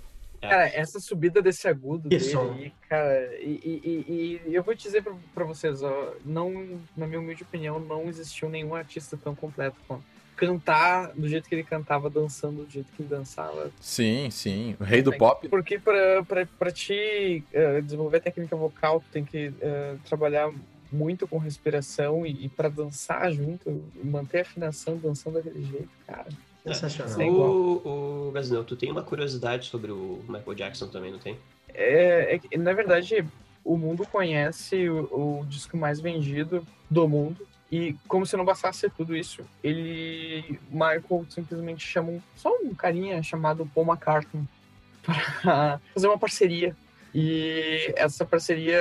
É. 0.43 0.49
Cara, 0.49 0.67
essa 0.69 0.99
subida 0.99 1.39
desse 1.41 1.67
agudo 1.67 2.09
dele 2.09 2.23
aí, 2.55 2.73
cara, 2.89 3.35
e, 3.39 3.59
e- 3.63 4.05
e- 4.07 4.41
e 4.49 4.55
eu 4.55 4.63
vou 4.63 4.73
dizer 4.73 5.03
pra, 5.03 5.13
pra 5.35 5.45
vocês, 5.45 5.83
ó, 5.83 6.13
não, 6.25 6.79
na 6.97 7.05
minha 7.05 7.19
humilde 7.19 7.43
opinião, 7.43 7.79
não 7.79 8.09
existiu 8.09 8.49
nenhum 8.49 8.73
artista 8.73 9.15
tão 9.23 9.35
completo 9.35 9.77
quanto. 9.87 10.03
Cantar 10.35 11.11
do 11.13 11.27
jeito 11.29 11.47
que 11.47 11.53
ele 11.53 11.63
cantava, 11.63 12.09
dançando 12.09 12.63
do 12.65 12.71
jeito 12.71 12.91
que 12.93 13.03
ele 13.03 13.09
dançava. 13.09 13.69
sim, 13.79 14.31
sim. 14.31 14.75
O 14.79 14.83
rei 14.83 15.03
do 15.03 15.13
pop. 15.13 15.47
Porque 15.47 15.77
pra, 15.77 16.23
pra, 16.23 16.47
pra 16.57 16.71
te 16.71 17.43
eh, 17.53 17.79
desenvolver 17.81 18.19
técnica 18.21 18.55
vocal, 18.55 18.99
tu 19.01 19.05
tem 19.11 19.23
que 19.23 19.53
eh, 19.61 19.95
trabalhar 20.05 20.51
muito 20.91 21.27
com 21.27 21.37
respiração 21.37 22.25
e, 22.25 22.45
e 22.45 22.49
para 22.49 22.67
dançar 22.69 23.31
junto, 23.31 23.83
manter 24.03 24.39
a 24.39 24.41
afinação 24.41 24.97
dançando 24.97 25.35
daquele 25.35 25.63
jeito, 25.63 25.89
cara. 26.07 26.27
Sensacional. 26.65 27.21
É. 27.21 27.25
O, 27.25 28.29
o 28.29 28.63
tu 28.65 28.75
tem 28.75 28.91
uma 28.91 29.03
curiosidade 29.03 29.67
sobre 29.67 29.91
o 29.91 30.23
Michael 30.27 30.55
Jackson 30.55 30.87
também, 30.87 31.11
não 31.11 31.19
tem? 31.19 31.37
É, 31.73 32.39
é 32.51 32.57
na 32.57 32.73
verdade, 32.73 33.25
o 33.63 33.77
mundo 33.77 34.05
conhece 34.05 34.89
o, 34.89 35.39
o 35.41 35.45
disco 35.45 35.77
mais 35.77 35.99
vendido 35.99 36.65
do 36.89 37.07
mundo. 37.07 37.47
E 37.71 37.95
como 38.07 38.25
se 38.25 38.35
não 38.35 38.43
bastasse 38.43 38.89
tudo 38.89 39.15
isso, 39.15 39.45
ele. 39.63 40.59
Michael 40.69 41.25
simplesmente 41.29 41.87
chama 41.87 42.11
um, 42.11 42.21
só 42.35 42.53
um 42.61 42.75
carinha 42.75 43.23
chamado 43.23 43.69
Paul 43.73 43.87
McCartney 43.87 44.43
para 45.01 45.79
fazer 45.93 46.07
uma 46.07 46.17
parceria. 46.17 46.75
E 47.15 47.93
essa 47.95 48.25
parceria, 48.25 48.77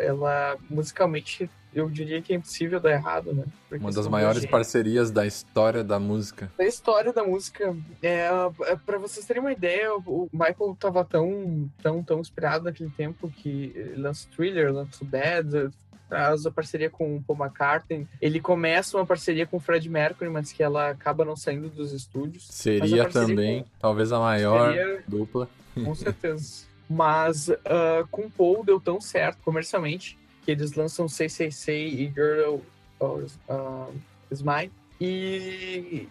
ela 0.00 0.56
musicalmente, 0.68 1.48
eu 1.74 1.88
diria 1.88 2.20
que 2.22 2.32
é 2.32 2.36
impossível 2.36 2.78
dar 2.80 2.90
errado, 2.92 3.32
né? 3.32 3.44
Porque 3.68 3.82
Uma 3.84 3.92
das 3.92 4.06
maiores 4.08 4.44
parcerias 4.46 5.10
da 5.10 5.26
história 5.26 5.82
da 5.82 5.98
música. 5.98 6.50
da 6.58 6.64
história 6.64 7.12
da 7.12 7.24
música. 7.24 7.76
É, 8.02 8.28
é, 8.66 8.76
para 8.76 8.98
vocês 8.98 9.24
terem 9.26 9.40
uma 9.42 9.52
ideia, 9.52 9.94
o 9.94 10.28
Michael 10.32 10.76
tava 10.78 11.04
tão, 11.04 11.70
tão, 11.82 12.02
tão 12.02 12.20
inspirado 12.20 12.64
naquele 12.64 12.90
tempo 12.90 13.28
que 13.28 13.72
lança 13.96 14.28
Thriller, 14.36 14.72
lança 14.72 15.04
Bad, 15.04 15.70
traz 16.08 16.44
a 16.44 16.50
parceria 16.50 16.90
com 16.90 17.16
o 17.16 17.22
Paul 17.22 17.38
McCartney. 17.38 18.06
Ele 18.20 18.38
começa 18.38 18.98
uma 18.98 19.06
parceria 19.06 19.46
com 19.46 19.56
o 19.56 19.60
Fred 19.60 19.88
Mercury, 19.88 20.28
mas 20.28 20.52
que 20.52 20.62
ela 20.62 20.90
acaba 20.90 21.24
não 21.24 21.34
saindo 21.34 21.70
dos 21.70 21.92
estúdios. 21.92 22.46
Seria 22.50 23.08
também, 23.08 23.62
com- 23.62 23.68
talvez, 23.80 24.12
a 24.12 24.18
maior 24.18 24.74
Seria- 24.74 25.02
dupla. 25.08 25.48
Com 25.74 25.94
certeza. 25.94 26.64
Mas 26.90 27.48
ah, 27.64 28.04
com 28.10 28.26
o 28.26 28.30
Paul 28.30 28.62
deu 28.62 28.78
tão 28.78 29.00
certo 29.00 29.38
comercialmente 29.42 30.18
que 30.44 30.50
eles 30.50 30.74
lançam 30.74 31.08
Say 31.08 31.28
e 31.68 32.06
Girl 32.08 32.58
or, 32.98 33.26
Is 34.30 34.42
Mine. 34.42 34.72
E 35.00 36.08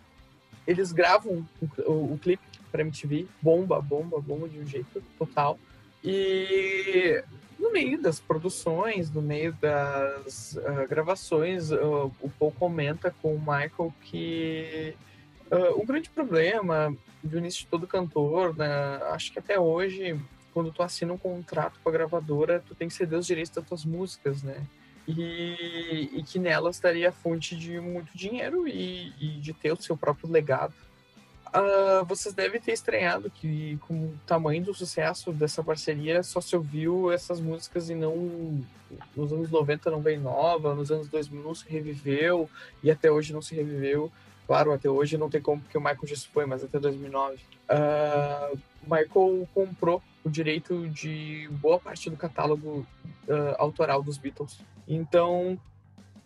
eles 0.65 0.91
gravam 0.91 1.48
o, 1.62 1.91
o, 1.91 2.13
o 2.13 2.20
clipe 2.20 2.44
pra 2.72 2.82
MTV, 2.82 3.28
bomba, 3.41 3.82
bomba, 3.82 4.20
bomba 4.20 4.48
de 4.48 4.60
um 4.60 4.65
jeito 4.65 5.04
total. 5.17 5.60
E 6.04 7.24
no 7.60 7.72
meio 7.72 8.02
das 8.02 8.20
produções, 8.20 9.12
no 9.12 9.22
meio 9.22 9.54
das 9.54 10.58
ah, 10.58 10.86
gravações, 10.88 11.72
ah, 11.72 11.78
o 12.20 12.30
Paul 12.39 12.52
comenta 12.52 13.13
com 13.22 13.36
o 13.36 13.39
Michael 13.39 13.94
que 14.02 14.96
ah, 15.52 15.72
o 15.76 15.86
grande 15.86 16.10
problema 16.10 16.96
do 17.24 17.38
início 17.38 17.62
de 17.62 17.67
todo 17.67 17.86
cantor, 17.86 18.58
né, 18.58 18.67
acho 19.12 19.32
que 19.32 19.38
até 19.38 19.60
hoje, 19.60 20.20
quando 20.54 20.72
tu 20.72 20.84
assina 20.84 21.14
um 21.14 21.18
contrato 21.18 21.80
com 21.84 21.90
a 21.90 21.92
gravadora, 21.92 22.64
tu 22.66 22.76
tem 22.76 22.88
que 22.88 22.94
ceder 22.94 23.18
os 23.18 23.26
direitos 23.26 23.52
das 23.52 23.66
tuas 23.66 23.86
músicas, 23.86 24.44
né? 24.44 24.66
E, 25.08 26.10
e 26.14 26.24
que 26.24 26.38
nelas 26.38 26.76
estaria 26.76 27.10
a 27.10 27.12
fonte 27.12 27.56
de 27.56 27.80
muito 27.80 28.16
dinheiro 28.16 28.68
e, 28.68 29.14
e 29.20 29.40
de 29.40 29.54
ter 29.54 29.74
o 29.74 29.82
seu 29.82 29.98
próprio 29.98 30.30
legado. 30.30 30.74
Ah, 31.54 32.04
vocês 32.08 32.34
devem 32.34 32.62
ter 32.62 32.72
estranhado 32.72 33.30
que, 33.30 33.78
com 33.88 34.06
o 34.06 34.20
tamanho 34.26 34.64
do 34.64 34.74
sucesso 34.74 35.34
dessa 35.34 35.62
parceria, 35.62 36.24
só 36.24 36.40
se 36.40 36.56
ouviu 36.56 37.12
essas 37.12 37.42
músicas 37.42 37.90
e 37.90 37.96
não. 37.96 38.64
Nos 39.16 39.34
anos 39.34 39.50
90 39.50 39.92
não 39.92 40.02
veio 40.02 40.22
nova, 40.22 40.74
nos 40.74 40.92
anos 40.92 41.08
2000 41.08 41.44
não 41.44 41.56
se 41.56 41.68
reviveu, 41.68 42.50
e 42.82 42.90
até 42.90 43.12
hoje 43.12 43.34
não 43.34 43.42
se 43.42 43.56
reviveu. 43.56 44.12
Claro, 44.52 44.74
até 44.74 44.90
hoje 44.90 45.18
não 45.18 45.30
tem 45.30 45.42
como, 45.42 45.62
porque 45.62 45.78
o 45.78 45.80
Michael 45.80 46.08
já 46.08 46.16
se 46.18 46.28
foi, 46.28 46.46
mas 46.46 46.62
até 46.62 46.78
2009. 46.78 47.38
Ah, 47.70 48.52
o 48.54 48.84
Michael 48.84 49.48
comprou 49.54 50.04
o 50.26 50.30
direito 50.30 50.90
de 50.90 51.48
boa 51.54 51.80
parte 51.80 52.10
do 52.10 52.18
catálogo 52.18 52.86
ah, 53.30 53.56
autoral 53.58 54.04
dos 54.04 54.18
Beatles. 54.18 54.60
Então, 54.86 55.58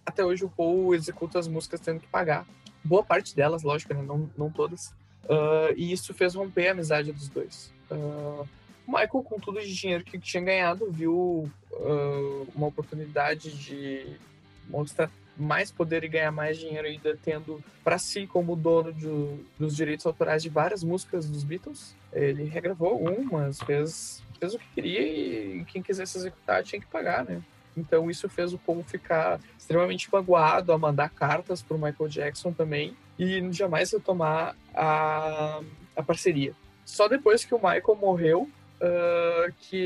até 0.03 0.25
hoje 0.25 0.43
o 0.43 0.49
Paul 0.49 0.95
executa 0.95 1.37
as 1.37 1.47
músicas 1.47 1.79
tendo 1.79 1.99
que 1.99 2.07
pagar. 2.07 2.47
Boa 2.83 3.03
parte 3.03 3.35
delas, 3.35 3.61
lógico, 3.61 3.93
né? 3.93 4.01
não, 4.01 4.27
não 4.35 4.49
todas. 4.49 4.91
Ah, 5.29 5.71
e 5.77 5.91
isso 5.91 6.11
fez 6.11 6.33
romper 6.33 6.69
a 6.69 6.71
amizade 6.71 7.11
dos 7.11 7.29
dois. 7.29 7.71
Ah, 7.91 8.43
o 8.87 8.91
Michael, 8.91 9.23
com 9.23 9.39
tudo 9.39 9.61
de 9.61 9.71
dinheiro 9.71 10.03
que 10.03 10.17
tinha 10.17 10.41
ganhado, 10.41 10.91
viu 10.91 11.47
ah, 11.73 12.45
uma 12.55 12.65
oportunidade 12.65 13.55
de 13.55 14.17
mostrar 14.67 15.11
mais 15.37 15.71
poder 15.71 16.03
e 16.03 16.07
ganhar 16.07 16.31
mais 16.31 16.57
dinheiro 16.57 16.87
ainda 16.87 17.17
tendo 17.21 17.63
para 17.83 17.97
si 17.97 18.25
como 18.27 18.55
dono 18.55 18.93
dos 19.59 19.75
direitos 19.75 20.05
autorais 20.05 20.41
de 20.41 20.49
várias 20.49 20.83
músicas 20.83 21.29
dos 21.29 21.43
Beatles. 21.43 21.95
Ele 22.11 22.45
regravou 22.45 22.97
umas, 22.97 23.61
fez, 23.61 24.23
fez 24.39 24.53
o 24.53 24.59
que 24.59 24.67
queria 24.73 25.01
e 25.01 25.65
quem 25.65 25.81
quisesse 25.81 26.17
executar 26.17 26.63
tinha 26.63 26.79
que 26.79 26.87
pagar, 26.87 27.25
né? 27.25 27.41
Então 27.77 28.09
isso 28.09 28.29
fez 28.29 28.53
o 28.53 28.57
Paul 28.57 28.83
ficar 28.83 29.39
extremamente 29.57 30.09
magoado 30.11 30.71
a 30.71 30.77
mandar 30.77 31.09
cartas 31.09 31.61
para 31.61 31.75
o 31.75 31.79
Michael 31.79 32.09
Jackson 32.09 32.53
também 32.53 32.95
e 33.19 33.51
jamais 33.51 33.91
retomar 33.91 34.55
a, 34.73 35.61
a 35.95 36.03
parceria. 36.03 36.53
Só 36.85 37.07
depois 37.07 37.43
que 37.43 37.53
o 37.53 37.57
Michael 37.57 37.97
morreu 37.99 38.49
ah, 38.81 39.51
que 39.59 39.77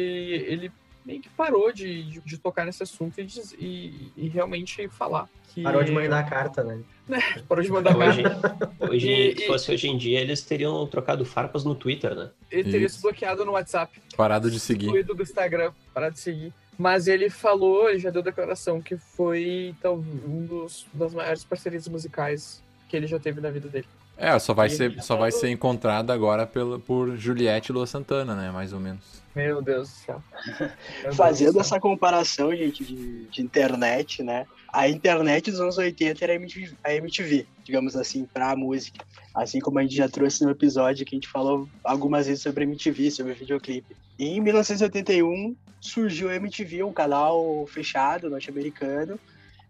ele 0.47 0.72
meio 1.10 1.22
que 1.22 1.30
parou 1.30 1.72
de, 1.74 2.03
de, 2.03 2.22
de 2.22 2.38
tocar 2.38 2.66
nesse 2.66 2.84
assunto 2.84 3.20
e, 3.20 3.24
diz- 3.26 3.53
e- 3.57 4.12
e 4.16 4.28
realmente 4.30 4.88
falar. 4.89 5.28
Que 5.51 5.64
Parou 5.64 5.84
de 5.84 5.91
mandar 5.91 6.30
carta, 6.30 6.64
né? 6.64 6.80
Parou 7.49 7.64
de 7.64 7.72
mandar 7.72 7.97
Hoje, 7.97 8.22
carta. 8.22 8.72
hoje 8.80 9.10
E- 9.10 9.36
se 9.36 9.43
e- 9.43 9.47
fosse 9.47 9.72
hoje 9.72 9.88
em 9.89 9.97
dia, 9.97 10.20
eles 10.22 10.43
teriam 10.43 10.86
trocado 10.86 11.26
farpas 11.26 11.64
no 11.64 11.74
Twitter, 11.74 12.14
né? 12.14 12.30
Ele 12.51 12.72
teria 12.72 12.86
Isso. 12.86 12.97
se 12.97 13.01
bloqueado 13.01 13.43
no 13.43 13.53
WhatsApp. 13.53 13.99
Parado 14.16 14.51
de 14.51 14.60
seguir. 14.60 14.86
excluído 14.86 15.16
do 15.16 15.24
Instagram, 15.24 15.72
parar 15.93 16.10
de 16.12 16.20
seguir. 16.20 16.53
Mas 16.78 17.07
ele 17.07 17.30
falou, 17.30 17.89
ele 17.89 17.99
já 17.99 18.10
deu 18.12 18.22
declaração 18.22 18.80
que 18.82 18.95
foi 18.95 19.74
então, 19.78 19.95
um 20.28 20.45
dos 20.45 20.86
das 20.93 21.14
maiores 21.14 21.43
parcerias 21.43 21.88
musicais 21.88 22.64
que 22.88 22.95
ele 22.95 23.07
já 23.07 23.20
teve 23.20 23.41
na 23.41 23.49
vida 23.49 23.68
dele. 23.68 23.88
É, 24.20 24.38
só 24.38 24.54
vai 24.54 24.68
E 24.68 24.72
ser, 24.72 25.02
só 25.02 25.16
vai 25.16 25.32
ser 25.32 25.50
encontrada 25.50 26.14
agora 26.14 26.46
pelo, 26.46 26.80
por 26.80 27.16
Juliette 27.18 27.72
Lua 27.72 27.88
Santana, 27.88 28.36
né? 28.36 28.52
Mais 28.52 28.74
ou 28.74 28.80
menos. 28.80 29.20
Meu 29.36 29.62
Deus 29.62 29.90
do 29.90 29.94
céu. 29.96 30.24
Deus 31.04 31.16
Fazendo 31.16 31.48
do 31.50 31.54
céu. 31.54 31.62
essa 31.62 31.80
comparação, 31.80 32.54
gente, 32.56 32.84
de, 32.84 33.26
de 33.28 33.42
internet, 33.42 34.22
né? 34.22 34.46
A 34.74 34.90
internet 34.90 35.50
dos 35.50 35.62
anos 35.62 35.78
80 35.78 36.24
era 36.26 36.34
a 36.34 36.36
MTV, 36.36 36.74
a 36.84 36.94
MTV, 36.94 37.46
digamos 37.64 37.96
assim, 37.96 38.26
pra 38.26 38.56
música. 38.56 39.06
Assim 39.34 39.60
como 39.60 39.80
a 39.80 39.84
gente 39.84 39.96
já 39.96 40.10
trouxe 40.10 40.44
no 40.44 40.52
episódio 40.52 41.06
que 41.06 41.16
a 41.16 41.18
gente 41.18 41.28
falou 41.30 41.68
algumas 41.84 42.28
vezes 42.28 42.44
sobre 42.44 42.64
a 42.64 42.68
MTV, 42.68 43.10
sobre 43.12 43.34
videoclipe. 43.34 43.96
E 44.18 44.28
em 44.28 44.42
1981 44.42 45.56
surgiu 45.80 46.30
a 46.30 46.36
MTV, 46.36 46.84
um 46.84 46.92
canal 46.92 47.66
fechado, 47.68 48.30
norte-americano. 48.30 49.18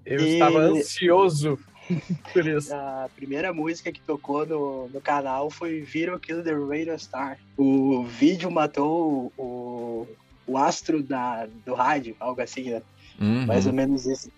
Eu 0.05 0.19
E- 0.21 0.33
estava 0.33 0.59
ansioso 0.59 1.59
isso. 2.57 2.73
A 2.73 3.09
primeira 3.15 3.51
música 3.53 3.91
que 3.91 3.99
tocou 4.01 4.45
no, 4.45 4.87
no 4.89 5.01
canal 5.01 5.49
foi 5.49 5.81
Video 5.81 6.19
Kill 6.19 6.43
the 6.43 6.53
Radio 6.53 6.97
Star. 6.99 7.39
O 7.57 8.03
vídeo 8.03 8.49
matou 8.51 9.31
o, 9.37 10.07
o 10.47 10.57
astro 10.57 11.01
da, 11.03 11.47
do 11.65 11.73
rádio, 11.73 12.15
algo 12.19 12.41
assim, 12.41 12.69
né? 12.71 12.81
Uhum. 13.19 13.45
mais 13.45 13.65
ou 13.67 13.73
menos 13.73 14.05
isso. 14.05 14.31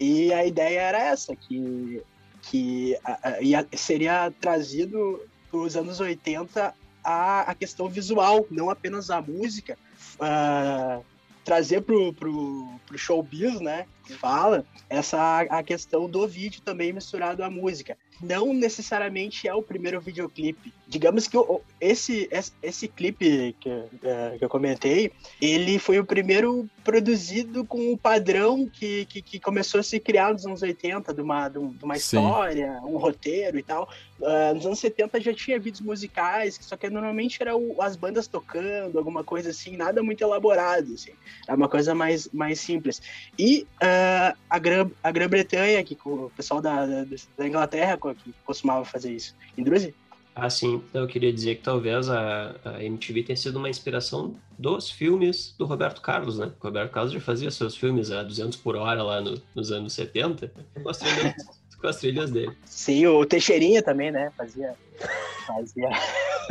E 0.00 0.32
a 0.32 0.44
ideia 0.46 0.80
era 0.80 0.98
essa, 0.98 1.34
que, 1.36 2.02
que 2.42 2.96
a- 3.04 3.18
a- 3.22 3.40
ia- 3.42 3.66
seria 3.74 4.32
trazido 4.40 5.20
para 5.50 5.58
os 5.60 5.76
anos 5.76 6.00
80 6.00 6.74
a, 7.04 7.40
a 7.42 7.54
questão 7.54 7.88
visual, 7.88 8.46
não 8.50 8.68
apenas 8.70 9.10
a 9.10 9.20
música, 9.20 9.76
ah, 10.18 11.00
trazer 11.46 11.82
pro, 11.82 12.12
pro, 12.12 12.68
pro 12.84 12.98
showbiz, 12.98 13.60
né, 13.60 13.86
fala, 14.18 14.66
essa 14.90 15.42
a 15.42 15.62
questão 15.62 16.10
do 16.10 16.26
vídeo 16.26 16.60
também 16.60 16.92
misturado 16.92 17.44
à 17.44 17.48
música. 17.48 17.96
Não 18.20 18.52
necessariamente 18.52 19.46
é 19.46 19.54
o 19.54 19.62
primeiro 19.62 20.00
videoclipe. 20.00 20.74
Digamos 20.88 21.28
que 21.28 21.36
esse, 21.80 22.28
esse, 22.32 22.52
esse 22.60 22.88
clipe 22.88 23.54
que, 23.60 23.70
eh, 24.02 24.36
que 24.38 24.44
eu 24.44 24.48
comentei, 24.48 25.12
ele 25.40 25.78
foi 25.78 26.00
o 26.00 26.04
primeiro 26.04 26.68
produzido 26.90 27.64
com 27.64 27.92
o 27.92 27.98
padrão 27.98 28.68
que, 28.68 29.04
que, 29.06 29.20
que 29.20 29.40
começou 29.40 29.80
a 29.80 29.82
se 29.82 29.98
criar 29.98 30.32
nos 30.32 30.46
anos 30.46 30.62
80, 30.62 31.12
de 31.12 31.20
uma, 31.20 31.48
de 31.48 31.58
um- 31.58 31.74
uma 31.82 31.94
Sim. 31.96 32.16
história, 32.18 32.80
um 32.84 32.96
roteiro 32.96 33.58
e 33.58 33.62
tal. 33.64 33.88
Ah, 34.22 34.54
nos 34.54 34.64
anos 34.64 34.78
70 34.78 35.20
já 35.20 35.34
tinha 35.34 35.58
vídeos 35.58 35.80
musicais, 35.80 36.56
só 36.62 36.76
que 36.76 36.88
normalmente 36.88 37.38
era 37.40 37.56
o- 37.56 37.82
as 37.82 37.96
bandas 37.96 38.28
tocando, 38.28 38.96
alguma 38.96 39.24
coisa 39.24 39.50
assim, 39.50 39.76
nada 39.76 40.00
muito 40.00 40.22
elaborado, 40.22 40.94
assim. 40.94 41.10
Era 41.48 41.56
uma 41.56 41.68
coisa 41.68 41.92
mais, 41.92 42.28
mais 42.32 42.60
simples. 42.60 43.02
E 43.36 43.66
ah, 43.82 44.36
a 44.48 44.58
Grã- 44.60 44.88
a 45.02 45.10
Grã-Bretanha, 45.10 45.82
que 45.82 45.98
o 46.04 46.30
pessoal 46.36 46.62
da, 46.62 46.86
da, 46.86 47.04
da 47.36 47.48
Inglaterra 47.48 47.98
que 48.14 48.32
costumava 48.44 48.84
fazer 48.84 49.12
isso. 49.12 49.34
Indruzi? 49.58 49.92
Ah, 50.36 50.48
sim. 50.48 50.82
Então, 50.88 51.02
eu 51.02 51.08
queria 51.08 51.32
dizer 51.32 51.56
que 51.56 51.62
talvez 51.62 52.08
a, 52.08 52.54
a 52.64 52.84
MTV 52.84 53.24
tenha 53.24 53.36
sido 53.36 53.56
uma 53.56 53.70
inspiração 53.70 54.36
dos 54.58 54.90
filmes 54.90 55.54
do 55.58 55.64
Roberto 55.66 56.00
Carlos, 56.00 56.38
né? 56.38 56.50
O 56.60 56.64
Roberto 56.64 56.90
Carlos 56.92 57.12
já 57.12 57.20
fazia 57.20 57.50
seus 57.50 57.76
filmes 57.76 58.10
a 58.10 58.22
200 58.22 58.56
por 58.58 58.76
hora 58.76 59.02
lá 59.02 59.20
no- 59.20 59.40
nos 59.54 59.70
anos 59.72 59.92
70, 59.92 60.50
com 60.82 60.88
as 60.88 60.98
trilhas, 60.98 61.34
com 61.80 61.86
as 61.86 61.96
trilhas 61.96 62.30
dele. 62.30 62.52
Sim, 62.64 63.06
o 63.06 63.24
Teixeirinha 63.26 63.82
também, 63.82 64.10
né? 64.10 64.30
Fazia. 64.36 64.74
Fazia. 65.46 65.90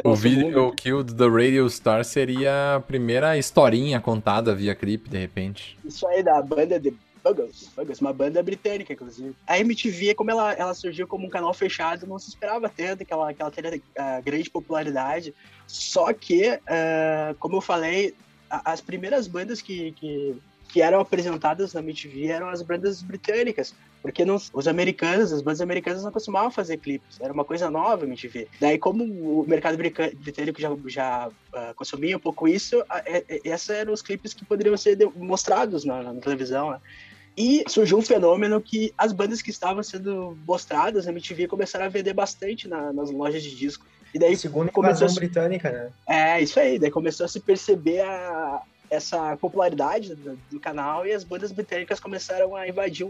O 0.03 0.09
Nosso 0.09 0.21
vídeo 0.21 0.45
mundo. 0.61 0.73
Kill 0.75 1.03
the 1.03 1.27
Radio 1.27 1.69
Star 1.69 2.03
seria 2.05 2.75
a 2.75 2.79
primeira 2.79 3.37
historinha 3.37 3.99
contada 3.99 4.53
via 4.53 4.75
clipe, 4.75 5.09
de 5.09 5.17
repente. 5.17 5.77
Isso 5.83 6.05
aí 6.07 6.21
da 6.21 6.41
banda 6.41 6.79
The 6.79 6.93
Buggles, 7.25 7.71
Buggles, 7.75 7.99
uma 7.99 8.13
banda 8.13 8.43
britânica, 8.43 8.93
inclusive. 8.93 9.35
A 9.47 9.57
MTV, 9.59 10.13
como 10.13 10.29
ela, 10.29 10.53
ela 10.53 10.75
surgiu 10.75 11.07
como 11.07 11.25
um 11.25 11.29
canal 11.29 11.51
fechado, 11.55 12.05
não 12.05 12.19
se 12.19 12.29
esperava 12.29 12.69
tanto 12.69 13.03
que 13.03 13.11
ela, 13.11 13.33
que 13.33 13.41
ela 13.41 13.49
teria 13.49 13.81
ah, 13.97 14.21
grande 14.21 14.47
popularidade. 14.47 15.33
Só 15.65 16.13
que, 16.13 16.59
ah, 16.67 17.33
como 17.39 17.57
eu 17.57 17.61
falei, 17.61 18.13
a- 18.47 18.73
as 18.73 18.79
primeiras 18.79 19.27
bandas 19.27 19.59
que, 19.59 19.93
que, 19.93 20.35
que 20.69 20.81
eram 20.83 20.99
apresentadas 20.99 21.73
na 21.73 21.79
MTV 21.81 22.27
eram 22.27 22.47
as 22.47 22.61
bandas 22.61 23.01
britânicas. 23.01 23.73
Porque 24.03 24.23
não- 24.23 24.35
os 24.53 24.67
americanos, 24.67 25.33
as 25.33 25.41
bandas 25.41 25.61
americanas 25.61 26.03
não 26.03 26.11
costumavam 26.11 26.51
fazer 26.51 26.77
clipes. 26.77 27.19
Era 27.19 27.33
uma 27.33 27.43
coisa 27.43 27.71
nova 27.71 28.05
a 28.05 28.07
MTV. 28.07 28.47
Daí, 28.61 28.77
como 28.77 29.03
o 29.03 29.43
mercado 29.47 29.77
britânico 29.77 30.61
já, 30.61 30.69
já 30.85 31.29
ah, 31.55 31.73
consumia 31.75 32.15
um 32.15 32.19
pouco 32.19 32.47
isso, 32.47 32.85
a- 32.87 32.99
é- 33.03 33.25
é- 33.27 33.41
esses 33.43 33.67
eram 33.71 33.91
os 33.93 34.03
clipes 34.03 34.31
que 34.31 34.45
poderiam 34.45 34.77
ser 34.77 34.95
mostrados 35.15 35.83
na, 35.85 36.03
na 36.03 36.21
televisão, 36.21 36.69
né? 36.69 36.79
E 37.37 37.63
surgiu 37.67 37.97
um 37.97 38.01
fenômeno 38.01 38.61
que 38.61 38.93
as 38.97 39.11
bandas 39.11 39.41
que 39.41 39.49
estavam 39.49 39.83
sendo 39.83 40.37
mostradas 40.47 41.05
na 41.05 41.11
MTV 41.11 41.47
começaram 41.47 41.85
a 41.85 41.89
vender 41.89 42.13
bastante 42.13 42.67
na- 42.67 42.93
nas 42.93 43.11
lojas 43.11 43.43
de 43.43 43.55
disco. 43.55 43.85
E 44.13 44.19
daí 44.19 44.37
Segunda 44.37 44.71
começou 44.71 45.05
invasão 45.07 45.17
a- 45.17 45.19
britânica, 45.19 45.69
né? 45.71 45.89
é, 46.07 46.41
isso 46.41 46.57
aí. 46.59 46.79
Daí 46.79 46.89
começou 46.89 47.25
a 47.25 47.27
se 47.29 47.39
perceber 47.41 47.99
a- 48.01 48.61
essa 48.89 49.35
popularidade 49.37 50.13
do, 50.15 50.39
do 50.51 50.59
canal 50.59 51.05
e 51.07 51.11
as 51.11 51.23
bandas 51.23 51.51
britânicas 51.51 51.99
começaram 51.99 52.55
a 52.55 52.69
invadir 52.69 53.05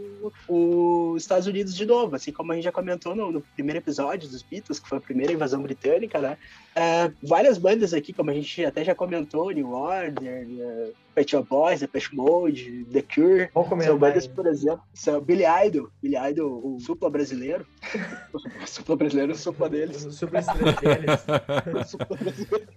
os 0.47 1.21
Estados 1.21 1.47
Unidos 1.47 1.75
de 1.75 1.85
novo. 1.85 2.15
Assim 2.15 2.31
como 2.31 2.51
a 2.51 2.55
gente 2.55 2.63
já 2.63 2.71
comentou 2.71 3.13
no, 3.15 3.31
no 3.31 3.41
primeiro 3.41 3.79
episódio 3.79 4.27
dos 4.27 4.41
Beatles, 4.41 4.79
que 4.79 4.87
foi 4.87 4.97
a 4.97 5.01
primeira 5.01 5.33
invasão 5.33 5.61
britânica, 5.61 6.19
né? 6.19 6.37
É, 6.73 7.11
várias 7.21 7.57
bandas 7.57 7.93
aqui, 7.93 8.13
como 8.13 8.31
a 8.31 8.33
gente 8.33 8.63
até 8.65 8.83
já 8.83 8.95
comentou, 8.95 9.51
New 9.51 9.71
Order, 9.73 10.47
uh, 10.47 10.93
Pet 11.15 11.31
Shop 11.31 11.47
Boys, 11.49 11.79
Depeche 11.79 12.15
Mode, 12.15 12.85
The 12.91 13.01
Cure, 13.01 13.49
Vamos 13.53 13.69
comentar 13.69 13.91
são 13.91 13.97
bandas, 13.97 14.27
por 14.27 14.45
exemplo, 14.45 14.81
são 14.93 15.21
Billy 15.21 15.45
Idol, 15.65 15.89
Billy 16.01 16.17
Idol, 16.29 16.61
o 16.63 16.79
supla 16.79 17.09
brasileiro. 17.09 17.65
o 18.33 18.67
supla 18.67 18.95
brasileiro, 18.95 19.31
o 19.31 19.35
supla 19.35 19.69
deles. 19.69 20.05
Os 20.05 20.15
super 20.15 20.39
estrangeiros. 20.39 21.21
O 21.73 21.83
supla 21.87 22.17
brasileiro. 22.17 22.67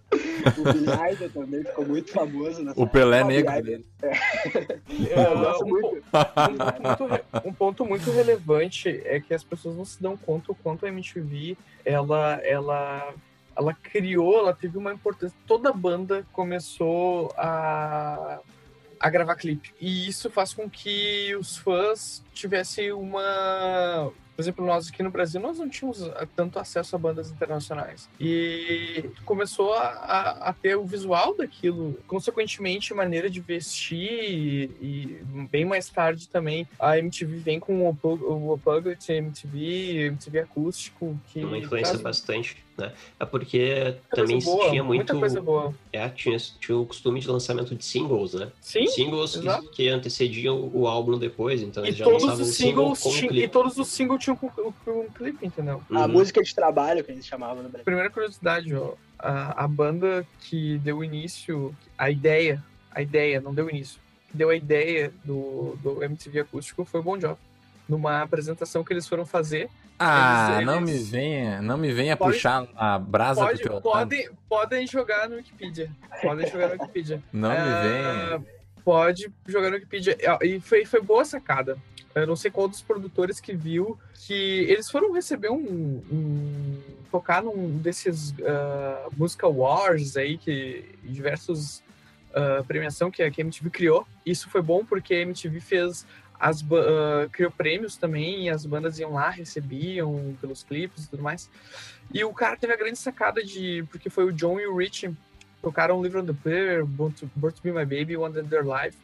O 0.57 0.72
Billy 0.72 1.12
Idol 1.12 1.30
também 1.30 1.64
ficou 1.64 1.86
muito 1.86 2.12
famoso. 2.12 2.62
Nessa 2.62 2.80
O 2.80 2.86
Pelé 2.86 3.24
Billy 3.24 3.43
negro 3.43 3.62
dele. 3.62 3.86
Eu 4.03 5.39
gosto 5.39 5.64
um, 5.64 5.68
muito. 5.68 6.05
um 7.45 7.49
um 7.49 7.53
ponto 7.53 7.84
muito 7.84 8.11
relevante 8.11 8.89
é 9.05 9.20
que 9.20 9.34
as 9.34 9.43
pessoas 9.43 9.76
não 9.76 9.84
se 9.84 10.01
dão 10.01 10.16
conta 10.16 10.53
o 10.53 10.55
quanto 10.55 10.86
a 10.86 10.89
MTV 10.89 11.57
ela, 11.84 12.41
ela, 12.45 13.14
ela 13.59 13.75
criou, 13.75 14.39
ela 14.39 14.55
teve 14.55 14.79
uma 14.79 14.93
importância. 14.93 15.37
Toda 15.47 15.73
banda 15.73 16.25
começou 16.33 17.33
a, 17.37 18.39
a 19.01 19.11
gravar 19.11 19.35
clipe. 19.35 19.75
E 19.81 20.09
isso 20.09 20.31
faz 20.31 20.55
com 20.55 20.71
que 20.71 21.35
os 21.37 21.57
fãs 21.57 22.23
tivessem 22.33 22.93
uma. 22.93 24.13
Por 24.37 24.43
exemplo, 24.43 24.65
nós 24.65 24.89
aqui 24.89 25.03
no 25.03 25.11
Brasil, 25.11 25.41
nós 25.41 25.59
não 25.59 25.69
tínhamos 25.69 26.01
ah, 26.11 26.25
tanto 26.37 26.61
acesso 26.61 26.95
a 26.95 26.99
bandas 27.01 27.29
internacionais. 27.33 28.09
E 28.21 29.11
começou 29.25 29.73
a, 29.75 29.83
a- 29.89 30.49
a 30.51 30.53
ter 30.53 30.77
o 30.77 30.85
visual 30.87 31.37
daquilo, 31.37 31.99
consequentemente, 32.07 32.95
maneira 32.95 33.29
de 33.29 33.41
vestir 33.41 33.99
e, 34.01 34.71
e 34.81 35.21
bem 35.51 35.65
mais 35.65 35.89
tarde 35.89 36.29
também 36.29 36.69
a 36.79 36.97
MTV 36.97 37.39
vem 37.39 37.59
com 37.59 37.83
o 37.83 37.89
Unplu- 37.91 38.23
o 38.31 38.55
Unplugged 38.55 39.05
MTV, 39.13 40.07
MTV 40.07 40.39
acústico, 40.39 41.19
que 41.33 41.43
Uma 41.45 41.59
influência 41.59 41.89
traz 41.95 42.01
bastante, 42.01 42.65
né? 42.79 42.93
É 43.18 43.24
porque 43.24 43.83
muita 43.85 44.16
também 44.16 44.39
boa, 44.39 44.70
tinha 44.70 44.85
muito... 44.85 44.99
muita 44.99 45.18
coisa 45.18 45.41
boa. 45.41 45.74
É, 45.93 46.09
tinha, 46.09 46.37
tinha 46.61 46.79
o 46.79 46.87
costume 46.87 47.20
de 47.20 47.29
lançamento 47.29 47.74
de 47.74 47.85
singles, 47.85 48.35
né? 48.35 48.51
Sim, 48.61 48.87
singles 48.87 49.33
que, 49.33 49.39
exato. 49.41 49.70
que 49.70 49.89
antecediam 49.89 50.70
o 50.72 50.87
álbum 50.87 51.18
depois, 51.18 51.61
então 51.61 51.85
e 51.85 51.89
eles 51.89 51.99
já 51.99 52.05
todos 52.05 52.22
lançavam 52.22 52.45
os 52.45 52.55
singles 52.55 53.03
tinham, 53.03 53.35
e 53.35 53.49
todos 53.49 53.76
os 53.79 53.89
singles 53.89 54.22
tinham 54.22 54.37
com, 54.37 54.49
com, 54.49 54.72
com 54.72 55.01
um 55.01 55.09
clipe, 55.11 55.45
entendeu? 55.45 55.83
A 55.91 56.03
Uhum. 56.03 56.09
música 56.09 56.43
de 56.43 56.55
trabalho 56.55 57.03
que 57.03 57.11
eles 57.11 57.26
chamavam 57.26 57.62
no 57.62 57.68
Brasil. 57.68 57.85
Primeira 57.85 58.09
curiosidade, 58.09 58.74
ó, 58.74 58.95
a, 59.18 59.64
a 59.64 59.68
banda 59.68 60.24
que 60.41 60.79
deu 60.79 61.03
início, 61.03 61.74
a 61.99 62.09
ideia, 62.11 62.62
a 62.93 63.03
ideia, 63.03 63.41
não 63.41 63.53
deu 63.53 63.68
início, 63.68 64.01
que 64.31 64.37
deu 64.37 64.51
a 64.51 64.57
ideia 64.57 65.12
do, 65.24 65.76
do 65.83 66.03
MTV 66.05 66.41
acústico 66.41 66.85
foi 66.85 67.01
o 67.01 67.03
Bon 67.03 67.18
Jovi. 67.18 67.41
Numa 67.89 68.22
apresentação 68.22 68.85
que 68.85 68.93
eles 68.93 69.09
foram 69.09 69.24
fazer, 69.26 69.68
Ah, 69.99 70.55
Eles- 70.57 70.66
não 70.66 70.76
eles- 70.78 70.90
me 70.90 70.99
venha, 71.11 71.62
não 71.62 71.76
me 71.76 71.92
venha 71.92 72.16
Pode- 72.16 72.34
puxar 72.34 72.66
a 72.76 72.99
brasa 72.99 73.40
pode, 73.44 73.59
pro 73.61 73.62
teu 73.62 73.72
lado. 73.74 73.82
podem, 73.82 74.30
podem 74.49 74.86
jogar 74.86 75.28
no 75.28 75.36
Wikipedia. 75.36 75.90
Podem 76.22 76.46
jogar 76.49 76.68
no 76.68 76.72
Wikipedia. 76.74 77.22
Não 77.32 77.51
me 77.51 77.57
Ah, 77.57 77.82
venha. 77.82 78.46
Pode 78.84 79.30
jogar 79.46 79.70
no 79.70 79.74
Wikipedia. 79.76 80.16
E 80.42 80.61
foi, 80.61 80.84
foi 80.84 81.01
boa 81.01 81.24
sacada. 81.24 81.76
eu 82.14 82.26
não 82.26 82.34
sei 82.34 82.51
qual 82.51 82.66
dos 82.66 82.82
produtores 82.82 83.38
que 83.38 83.55
viu, 83.55 83.96
que 84.26 84.34
eles 84.68 84.90
foram 84.90 85.12
receber 85.12 85.51
um. 85.51 86.03
um- 86.11 86.82
tocar 87.11 87.42
num 87.42 87.78
desses 87.78 88.34
ah, 88.46 89.09
Musical 89.16 89.53
Wars 89.55 90.16
aí, 90.16 90.36
que 90.36 90.84
diversos 91.05 91.82
ah, 92.34 92.62
premiação 92.66 93.11
que 93.11 93.22
a, 93.22 93.30
que 93.30 93.40
a 93.40 93.44
MTV 93.44 93.70
criou. 93.70 94.07
Isso 94.26 94.49
foi 94.51 94.61
bom 94.62 94.84
porque 94.84 95.14
a 95.14 95.20
MTV 95.20 95.61
fez. 95.61 96.07
As, 96.41 96.62
ah, 96.62 97.28
criou 97.32 97.51
prêmios 97.51 97.97
também 97.97 98.45
e 98.47 98.51
as 98.51 98.64
bandas 98.64 98.99
iam 98.99 99.12
lá, 99.14 99.28
recebiam 99.30 100.36
pelos 100.41 100.62
clipes 100.62 101.05
e 101.05 101.11
tudo 101.11 101.22
mais. 101.22 101.51
E 102.14 102.24
o 102.24 102.32
cara 102.32 102.57
teve 102.57 102.72
a 102.72 102.76
grande 102.76 102.99
sacada 102.99 103.43
de. 103.45 103.84
Porque 103.91 104.09
foi 104.09 104.24
o 104.24 104.32
John 104.32 104.59
e 104.61 104.66
o 104.66 104.76
Rich 104.76 105.11
tocaram 105.61 106.01
Live 106.01 106.16
on 106.18 106.24
the 106.26 106.32
Player, 106.32 106.84
Born 106.86 107.14
to, 107.14 107.30
Born 107.34 107.55
to 107.57 107.62
Be 107.62 107.72
My 107.72 107.84
Baby, 107.84 108.16
One 108.16 108.32
Their 108.49 108.64
Life. 108.64 108.97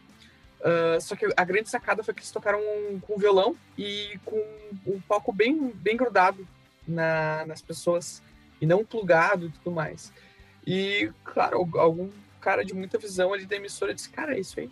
Ah, 0.62 0.98
só 1.00 1.14
que 1.16 1.26
a 1.36 1.44
grande 1.44 1.68
sacada 1.68 2.02
foi 2.02 2.14
que 2.14 2.20
eles 2.20 2.30
tocaram 2.30 2.60
com 3.02 3.18
violão 3.18 3.54
e 3.76 4.18
com 4.24 4.42
um 4.86 5.00
palco 5.00 5.32
bem, 5.32 5.70
bem 5.74 5.96
grudado 5.96 6.46
na- 6.86 7.44
nas 7.46 7.60
pessoas 7.60 8.22
e 8.60 8.66
não 8.66 8.84
plugado 8.84 9.46
e 9.46 9.50
tudo 9.50 9.70
mais. 9.74 10.12
E, 10.66 11.10
claro, 11.24 11.58
al- 11.58 11.80
algum 11.80 12.10
cara 12.40 12.64
de 12.64 12.72
muita 12.72 12.96
visão 12.96 13.32
ali 13.34 13.44
da 13.44 13.56
emissora 13.56 13.92
disse: 13.94 14.08
Cara, 14.08 14.36
é 14.36 14.40
isso 14.40 14.58
aí. 14.60 14.70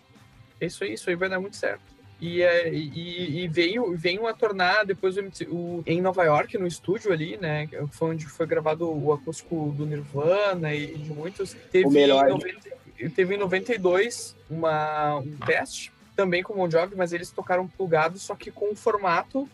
É 0.60 0.66
isso 0.66 0.84
aí, 0.84 0.92
isso 0.94 1.10
aí 1.10 1.16
vai 1.16 1.28
dar 1.28 1.40
muito 1.40 1.56
certo. 1.56 1.82
E, 2.24 2.40
é, 2.40 2.72
e, 2.72 3.42
e 3.42 3.48
veio, 3.48 3.96
veio 3.96 4.28
a 4.28 4.32
tornar 4.32 4.84
depois 4.84 5.16
o, 5.16 5.22
o- 5.50 5.82
em 5.84 6.00
Nova 6.00 6.22
York, 6.22 6.56
no 6.56 6.68
estúdio 6.68 7.12
ali, 7.12 7.36
né? 7.36 7.68
Foi 7.90 8.10
onde 8.10 8.26
foi 8.26 8.46
gravado 8.46 8.88
o 8.88 9.12
acústico 9.12 9.74
do 9.76 9.84
Nirvana 9.84 10.72
e 10.72 10.94
de 10.96 11.12
muitos. 11.12 11.56
Teve 11.72 11.86
O 11.86 11.90
melhor. 11.90 12.28
Em 12.28 12.30
90, 12.30 12.70
teve 13.16 13.34
em 13.34 13.38
92 13.38 14.36
uma, 14.48 15.16
um 15.18 15.36
teste, 15.44 15.90
também 16.14 16.44
com 16.44 16.52
o 16.52 16.56
Bon 16.56 16.70
Jovi, 16.70 16.94
mas 16.94 17.12
eles 17.12 17.30
tocaram 17.32 17.66
plugado, 17.66 18.16
só 18.20 18.36
que 18.36 18.52
com 18.52 18.70
o 18.70 18.76
formato 18.76 19.48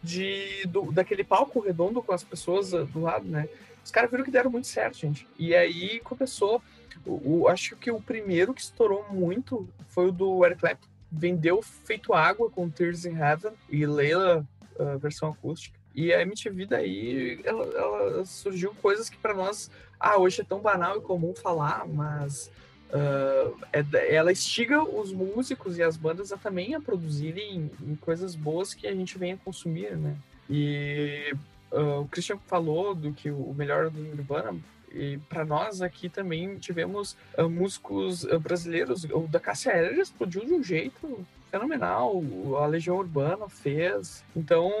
de, 0.00 0.64
do, 0.68 0.92
daquele 0.92 1.24
palco 1.24 1.58
redondo 1.58 2.00
com 2.02 2.12
as 2.12 2.22
pessoas 2.22 2.72
ah, 2.72 2.84
do 2.84 3.00
lado, 3.00 3.24
né? 3.26 3.48
Os 3.84 3.90
caras 3.90 4.08
viram 4.08 4.22
que 4.24 4.30
deram 4.30 4.48
muito 4.48 4.68
certo, 4.68 4.96
gente. 4.96 5.26
E 5.36 5.56
aí 5.56 5.98
começou. 6.04 6.62
O, 7.04 7.40
o- 7.40 7.48
acho 7.48 7.74
que 7.74 7.90
o 7.90 8.00
primeiro 8.00 8.54
que 8.54 8.60
estourou 8.60 9.04
muito 9.10 9.68
foi 9.88 10.06
o 10.06 10.12
do 10.12 10.44
Eric 10.46 10.60
Clapton. 10.60 10.86
Vendeu 11.12 11.60
feito 11.60 12.14
água 12.14 12.50
com 12.50 12.70
Tears 12.70 13.04
in 13.04 13.14
Heaven 13.14 13.52
e 13.68 13.84
Leila, 13.86 14.46
a 14.78 14.96
versão 14.96 15.28
acústica. 15.28 15.78
E 15.94 16.12
a 16.12 16.22
MTV 16.22 16.66
daí, 16.66 17.40
ela, 17.44 17.64
ela 17.66 18.24
surgiu 18.24 18.74
coisas 18.80 19.10
que 19.10 19.18
para 19.18 19.34
nós, 19.34 19.70
ah, 20.00 20.18
hoje 20.18 20.40
é 20.40 20.44
tão 20.44 20.60
banal 20.60 20.96
e 20.96 21.02
comum 21.02 21.34
falar, 21.34 21.86
mas 21.86 22.50
ah, 22.92 23.50
é 23.72 24.14
ela 24.14 24.32
estiga 24.32 24.82
os 24.82 25.12
músicos 25.12 25.78
e 25.78 25.82
as 25.82 25.96
bandas 25.96 26.32
a 26.32 26.36
também 26.36 26.74
a 26.74 26.80
produzirem 26.80 27.70
em 27.82 27.96
coisas 27.96 28.34
boas 28.34 28.72
que 28.72 28.86
a 28.86 28.94
gente 28.94 29.18
venha 29.18 29.36
consumir, 29.36 29.96
né? 29.96 30.16
E 30.48 31.34
ah, 31.70 32.00
o 32.00 32.08
Christian 32.08 32.38
falou 32.46 32.94
do 32.94 33.12
que 33.12 33.30
o 33.30 33.54
melhor 33.54 33.90
do 33.90 34.00
Nirvana, 34.00 34.56
e 34.94 35.18
para 35.28 35.44
nós 35.44 35.80
aqui 35.82 36.08
também 36.08 36.56
tivemos 36.58 37.16
ah, 37.36 37.48
músicos 37.48 38.26
ah, 38.26 38.38
brasileiros. 38.38 39.04
O 39.04 39.26
da 39.28 39.40
Cássia 39.40 39.70
Eller 39.72 39.98
explodiu 39.98 40.44
de 40.44 40.52
um 40.52 40.62
jeito 40.62 41.24
fenomenal. 41.50 42.22
A 42.62 42.66
Legião 42.66 42.96
Urbana 42.96 43.48
fez. 43.48 44.22
Então 44.36 44.72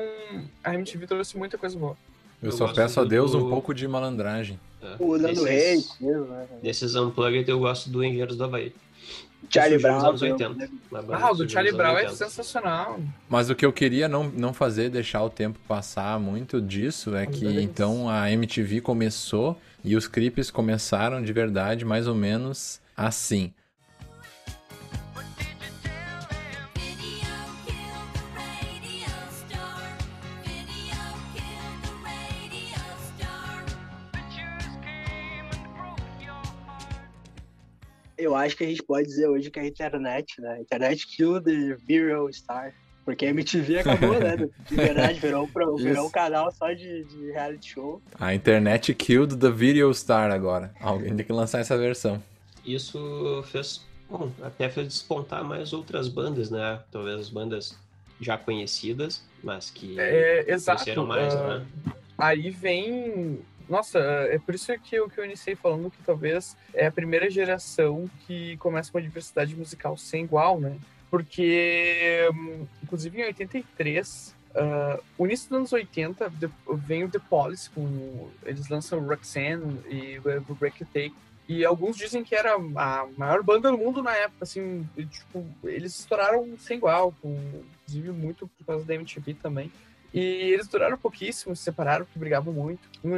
a 0.64 0.74
MTV 0.74 1.06
trouxe 1.06 1.36
muita 1.36 1.56
coisa 1.58 1.78
boa. 1.78 1.96
Eu, 2.42 2.50
Eu 2.50 2.52
só 2.52 2.72
peço 2.72 2.98
a 3.00 3.04
do- 3.04 3.08
Deus 3.08 3.34
um 3.34 3.40
do- 3.40 3.48
pouco 3.50 3.72
de 3.72 3.86
malandragem. 3.86 4.58
É, 4.82 4.96
O 4.98 5.16
desses- 5.16 5.44
Reis 5.44 6.00
né? 6.00 6.46
Desses 6.62 6.94
Unplugged 6.96 7.48
eu 7.48 7.58
gosto 7.60 7.88
do 7.88 8.02
Engenheiros 8.02 8.36
do 8.36 8.44
Havaí. 8.44 8.72
Charlie 9.50 9.78
Brown. 9.78 10.06
anos 10.06 10.22
80. 10.22 10.70
Uma 10.90 11.02
banda 11.02 11.16
Ah, 11.24 11.30
o 11.32 11.34
do 11.34 11.48
Charlie 11.48 11.72
Brown 11.72 11.92
é 11.98 12.02
80. 12.04 12.14
sensacional. 12.16 13.00
Mas 13.28 13.50
o 13.50 13.54
que 13.56 13.66
eu 13.66 13.72
queria 13.72 14.08
não, 14.08 14.24
não 14.24 14.52
fazer, 14.54 14.88
deixar 14.88 15.22
o 15.24 15.28
tempo 15.30 15.58
passar 15.66 16.18
muito 16.20 16.60
disso, 16.60 17.14
é 17.16 17.26
que 17.26 17.44
então 17.60 18.08
a 18.08 18.30
MTV 18.30 18.80
começou 18.80 19.58
e 19.84 19.96
os 19.96 20.06
clipes 20.06 20.50
começaram 20.50 21.22
de 21.22 21.32
verdade 21.32 21.84
mais 21.84 22.06
ou 22.06 22.14
menos 22.14 22.80
assim. 22.96 23.52
Eu 38.16 38.36
acho 38.36 38.56
que 38.56 38.62
a 38.62 38.66
gente 38.68 38.84
pode 38.84 39.08
dizer 39.08 39.26
hoje 39.26 39.50
que 39.50 39.58
a 39.58 39.66
internet, 39.66 40.40
né? 40.40 40.52
A 40.52 40.60
internet 40.60 41.06
killed 41.08 41.44
the 41.44 41.74
viral 41.84 42.32
star. 42.32 42.72
Porque 43.04 43.26
a 43.26 43.30
MTV 43.30 43.80
acabou, 43.80 44.20
né? 44.20 44.36
De 44.68 44.76
verdade, 44.76 45.18
virou, 45.18 45.44
um 45.44 45.48
pro- 45.48 45.76
virou 45.76 46.06
um 46.06 46.10
canal 46.10 46.52
só 46.52 46.72
de, 46.72 47.04
de 47.04 47.32
reality 47.32 47.70
show. 47.72 48.00
A 48.18 48.32
internet 48.32 48.94
killed 48.94 49.36
the 49.36 49.50
video 49.50 49.92
star 49.92 50.30
agora. 50.30 50.72
Alguém 50.80 51.16
tem 51.16 51.26
que 51.26 51.32
lançar 51.32 51.58
essa 51.60 51.76
versão. 51.76 52.22
Isso 52.64 53.42
fez, 53.50 53.84
bom, 54.08 54.30
até 54.40 54.68
fez 54.68 54.86
despontar 54.86 55.42
mais 55.44 55.72
outras 55.72 56.06
bandas, 56.06 56.48
né? 56.50 56.78
Talvez 56.92 57.18
as 57.18 57.28
bandas 57.28 57.76
já 58.20 58.38
conhecidas, 58.38 59.20
mas 59.42 59.68
que 59.68 59.98
É, 59.98 60.44
exato. 60.52 60.84
cresceram 60.84 61.04
mais, 61.06 61.34
ah, 61.34 61.58
né? 61.58 61.66
Aí 62.16 62.50
vem. 62.50 63.40
Nossa, 63.68 63.98
é 63.98 64.38
por 64.38 64.54
isso 64.54 64.72
que 64.78 64.94
eu, 64.94 65.08
que 65.08 65.18
eu 65.18 65.24
iniciei 65.24 65.56
falando 65.56 65.90
que 65.90 66.02
talvez 66.04 66.56
é 66.72 66.86
a 66.86 66.92
primeira 66.92 67.28
geração 67.28 68.08
que 68.26 68.56
começa 68.58 68.92
com 68.92 68.98
uma 68.98 69.02
diversidade 69.02 69.56
musical 69.56 69.96
sem 69.96 70.22
igual, 70.24 70.60
né? 70.60 70.76
Porque, 71.10 72.28
hum, 72.34 72.66
inclusive 72.92 73.22
em 73.22 73.24
83, 73.24 74.34
ah, 74.54 75.00
o 75.16 75.24
início 75.26 75.48
dos 75.48 75.56
anos 75.56 75.72
80 75.72 76.28
de- 76.28 76.50
vem 76.74 77.04
o 77.04 77.08
The 77.08 77.18
Police, 77.18 77.70
com, 77.70 78.28
eles 78.44 78.68
lançam 78.68 79.00
Roxanne 79.00 79.80
e 79.88 80.18
o 80.48 80.54
Break 80.54 80.84
Take. 80.84 81.14
E 81.48 81.64
alguns 81.64 81.96
dizem 81.96 82.22
que 82.22 82.34
era 82.34 82.54
a 82.54 83.06
maior 83.16 83.42
banda 83.42 83.70
do 83.70 83.78
mundo 83.78 84.02
na 84.02 84.14
época, 84.14 84.44
assim, 84.44 84.86
e, 84.96 85.04
tipo, 85.06 85.44
eles 85.64 85.98
estouraram 85.98 86.56
sem 86.58 86.76
igual, 86.76 87.12
com, 87.20 87.34
inclusive 87.82 88.10
muito 88.12 88.46
por 88.46 88.64
causa 88.66 88.84
da 88.84 88.94
MTV 88.94 89.34
também. 89.34 89.72
E 90.14 90.20
eles 90.20 90.68
duraram 90.68 90.98
pouquíssimo, 90.98 91.56
se 91.56 91.62
separaram 91.64 92.04
porque 92.04 92.18
brigavam 92.18 92.52
muito. 92.52 92.88
Em 93.02 93.08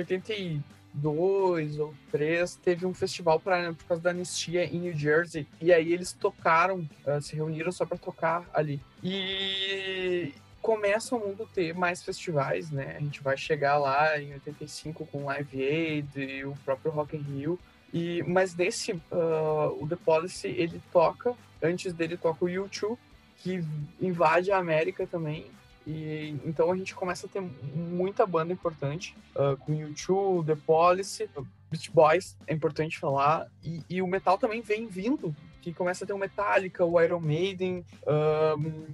82 0.94 1.78
ou 1.78 1.94
3, 2.10 2.56
teve 2.56 2.86
um 2.86 2.94
festival 2.94 3.40
pra, 3.40 3.72
por 3.72 3.84
causa 3.84 4.02
da 4.02 4.10
anistia 4.10 4.64
em 4.64 4.78
New 4.78 4.94
Jersey. 4.94 5.46
E 5.60 5.72
aí 5.72 5.92
eles 5.92 6.12
tocaram, 6.12 6.88
ah, 7.06 7.20
se 7.20 7.34
reuniram 7.34 7.72
só 7.72 7.84
pra 7.84 7.98
tocar 7.98 8.48
ali. 8.52 8.80
E 9.02 10.32
começa 10.62 11.14
o 11.14 11.20
mundo 11.20 11.48
ter 11.52 11.74
mais 11.74 12.02
festivais, 12.02 12.70
né? 12.70 12.94
A 12.96 13.00
gente 13.00 13.22
vai 13.22 13.36
chegar 13.36 13.76
lá 13.78 14.18
em 14.18 14.32
85 14.34 15.06
com 15.06 15.24
Live 15.24 15.62
Aid 15.62 16.20
e 16.20 16.44
o 16.44 16.56
próprio 16.64 16.92
Rock 16.92 17.16
in 17.16 17.20
Rio. 17.20 17.58
E, 17.92 18.22
mas 18.24 18.54
nesse, 18.54 19.00
ah, 19.10 19.70
o 19.78 19.86
The 19.88 19.96
Policy, 19.96 20.48
ele 20.48 20.80
toca, 20.92 21.34
antes 21.62 21.92
dele 21.92 22.16
toca 22.16 22.44
o 22.44 22.48
U2, 22.48 22.96
que 23.38 23.62
invade 24.00 24.50
a 24.50 24.58
América 24.58 25.06
também. 25.06 25.46
E 25.86 26.36
então 26.44 26.70
a 26.70 26.76
gente 26.76 26.94
começa 26.94 27.26
a 27.26 27.28
ter 27.28 27.40
muita 27.40 28.26
banda 28.26 28.52
importante, 28.52 29.16
ah, 29.36 29.56
com 29.58 29.72
U2, 29.72 30.46
The 30.46 30.56
Policy, 30.56 31.28
Beach 31.70 31.90
Boys, 31.90 32.36
é 32.46 32.54
importante 32.54 32.98
falar. 32.98 33.48
E, 33.62 33.82
e 33.88 34.02
o 34.02 34.06
metal 34.06 34.38
também 34.38 34.62
vem 34.62 34.86
vindo, 34.86 35.34
que 35.60 35.72
começa 35.72 36.04
a 36.04 36.06
ter 36.06 36.12
o 36.12 36.18
Metallica, 36.18 36.84
o 36.84 37.00
Iron 37.00 37.20
Maiden, 37.20 37.84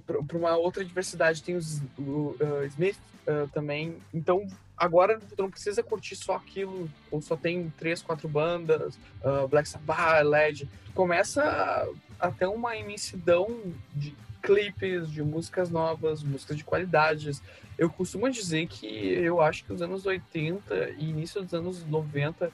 para 0.05 0.37
uma 0.37 0.55
outra 0.55 0.83
diversidade 0.83 1.43
tem 1.43 1.55
os, 1.55 1.81
o 1.97 2.35
ah, 2.39 2.65
Smith 2.65 2.97
ah, 3.27 3.47
também. 3.53 3.97
Então 4.13 4.47
agora 4.81 5.19
tu 5.19 5.43
não 5.43 5.51
precisa 5.51 5.83
curtir 5.83 6.15
só 6.15 6.35
aquilo, 6.35 6.89
ou 7.11 7.21
só 7.21 7.37
tem 7.37 7.71
três, 7.77 8.01
quatro 8.01 8.27
bandas, 8.27 8.97
ah, 9.23 9.45
Black 9.47 9.69
Sabbath, 9.69 10.25
Led. 10.25 10.67
Tu 10.85 10.91
começa 10.93 11.87
a, 12.19 12.31
ter 12.31 12.47
uma 12.47 12.75
imensidão 12.75 13.61
de 13.93 14.15
clipes, 14.41 15.11
de 15.11 15.21
músicas 15.21 15.69
novas, 15.69 16.23
músicas 16.23 16.57
de 16.57 16.63
qualidades. 16.63 17.43
Eu 17.77 17.91
costumo 17.91 18.27
dizer 18.27 18.65
que 18.67 18.87
eu 18.87 19.39
acho 19.39 19.63
que 19.63 19.71
os 19.71 19.83
anos 19.83 20.07
80 20.07 20.95
e 20.97 21.09
início 21.09 21.43
dos 21.43 21.53
anos 21.53 21.85
90, 21.85 22.51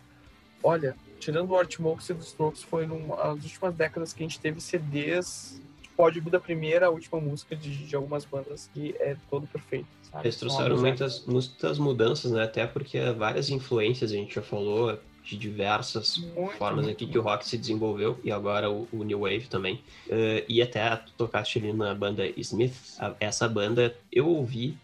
olha, 0.62 0.98
tirando 1.22 1.52
o 1.52 1.58
Artmokes 1.58 2.10
e 2.10 2.14
dos 2.14 2.28
Strokes, 2.28 2.62
foi 2.62 2.86
nas 2.86 3.42
últimas 3.42 3.74
décadas 3.74 4.12
que 4.12 4.22
a 4.22 4.28
gente 4.28 4.40
teve 4.42 4.60
CDs 4.60 5.62
de 5.82 5.88
código 5.92 6.30
da 6.30 6.42
primeira 6.42 6.88
à 6.88 6.90
última 6.90 7.22
música 7.22 7.56
de, 7.56 7.88
de 7.88 7.96
algumas 7.96 8.26
bandas 8.26 8.70
que 8.74 8.94
é 9.00 9.16
todo 9.30 9.48
perfeito. 9.48 9.97
Sabe? 10.12 10.26
Eles 10.28 10.36
trouxeram 10.38 10.78
muitas, 10.78 11.26
muitas 11.26 11.78
mudanças, 11.78 12.32
né? 12.32 12.44
Até 12.44 12.66
porque 12.66 13.00
várias 13.12 13.50
influências, 13.50 14.12
a 14.12 14.16
gente 14.16 14.36
já 14.36 14.42
falou 14.42 14.98
de 15.24 15.38
diversas 15.38 16.18
Muito, 16.18 16.54
formas 16.58 16.86
muito, 16.86 16.96
aqui 16.96 17.06
que 17.12 17.20
o 17.20 17.22
rock 17.22 17.46
se 17.46 17.58
desenvolveu, 17.58 18.18
e 18.24 18.32
agora 18.32 18.72
o, 18.72 18.88
o 18.94 19.04
New 19.04 19.20
Wave 19.20 19.48
também. 19.50 19.82
Eh, 20.10 20.46
e 20.48 20.62
até 20.62 20.98
tocaste 21.18 21.60
ali 21.60 21.74
na 21.74 21.94
banda 21.94 22.26
Smith. 22.38 22.74
A- 22.98 23.14
essa 23.20 23.46
banda 23.50 23.94
eu 24.10 24.26
ouvi 24.28 24.78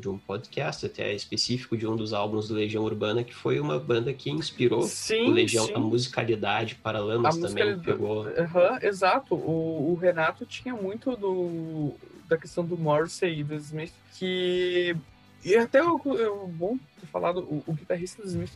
de 0.00 0.08
um- 0.08 0.18
podcast 0.18 0.84
até 0.86 1.12
específico 1.14 1.76
de 1.78 1.86
um 1.88 1.96
dos 1.96 2.12
álbuns 2.12 2.46
do 2.46 2.54
Legião 2.54 2.84
Urbana, 2.84 3.24
que 3.24 3.34
foi 3.34 3.58
uma 3.58 3.78
banda 3.80 4.12
que 4.12 4.30
inspirou 4.30 4.82
Sim, 4.82 5.28
o 5.28 5.32
Legião, 5.32 5.64
sim. 5.66 5.72
a 5.74 5.78
musicalidade, 5.78 6.74
Paralamas 6.76 7.34
A 7.36 7.40
também 7.40 7.64
musicalidade- 7.74 7.84
pegou. 7.84 8.26
Aham, 8.28 8.78
exato. 8.82 9.34
O, 9.34 9.92
o 9.92 9.94
Renato 9.94 10.44
tinha 10.44 10.74
muito 10.74 11.16
do, 11.16 11.94
da 12.28 12.36
questão 12.36 12.64
do 12.64 12.76
Morrissey 12.76 13.40
e 13.40 13.44
do 13.44 13.54
Smith, 13.56 13.92
que. 14.14 14.96
E 15.44 15.54
até 15.56 15.82
o, 15.82 15.94
o 15.96 16.48
bom 16.48 16.76
ter 17.00 17.06
falado, 17.06 17.40
o, 17.40 17.62
o 17.66 17.72
guitarrista 17.72 18.22
do 18.22 18.28
Smith 18.28 18.52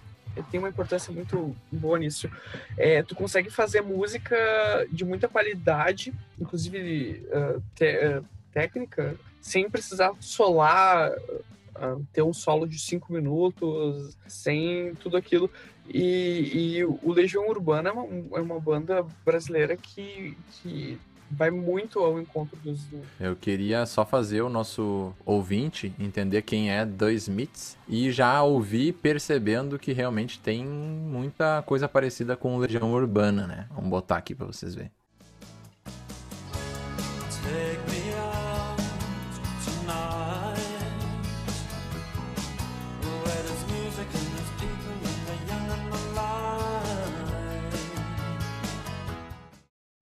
tem 0.51 0.61
uma 0.61 0.69
importância 0.69 1.13
muito 1.13 1.55
boa 1.71 1.99
nisso. 1.99 2.31
É, 2.77 3.03
tu 3.03 3.15
consegue 3.15 3.51
fazer 3.51 3.81
música 3.81 4.37
de 4.91 5.05
muita 5.05 5.29
qualidade, 5.29 6.13
inclusive 6.39 7.27
uh, 7.29 7.63
te- 7.75 8.19
uh, 8.19 8.25
técnica, 8.53 9.17
sem 9.41 9.69
precisar 9.69 10.13
solar, 10.21 11.11
uh, 11.11 12.07
ter 12.13 12.23
um 12.23 12.33
solo 12.33 12.67
de 12.67 12.79
cinco 12.79 13.13
minutos, 13.13 14.17
sem 14.27 14.95
tudo 14.97 15.17
aquilo. 15.17 15.51
E, 15.89 16.79
e 16.79 16.85
o 16.85 17.13
Legião 17.13 17.49
Urbana 17.49 17.91
é 17.91 17.93
uma, 17.93 18.39
é 18.39 18.41
uma 18.41 18.61
banda 18.61 19.05
brasileira 19.25 19.77
que, 19.77 20.37
que 20.53 20.99
vai 21.31 21.51
muito 21.51 22.01
ao 22.01 22.21
encontro 22.21 22.59
dos. 22.63 22.81
Eu 23.19 23.37
queria 23.37 23.87
só 23.87 24.05
fazer 24.05 24.43
o 24.43 24.49
nosso 24.49 25.13
ouvinte 25.25 25.93
entender 25.99 26.43
quem 26.43 26.71
é 26.71 26.85
The 26.85 27.13
Smiths 27.13 27.77
e 27.89 28.11
já 28.11 28.43
ouvir 28.43 28.95
percebendo 28.95 29.79
que 29.79 29.93
realmente 29.93 30.39
tem 30.41 30.65
muita 30.65 31.63
coisa 31.63 31.89
parecida 31.89 32.37
com 32.37 32.59
Legião 32.59 32.93
Urbana, 32.93 33.47
né? 33.47 33.67
Vamos 33.71 33.91
botar 33.91 34.17
aqui 34.17 34.35
pra 34.35 34.47
vocês 34.47 34.75
verem. 34.75 34.91
Take 37.43 37.91
me 37.91 38.00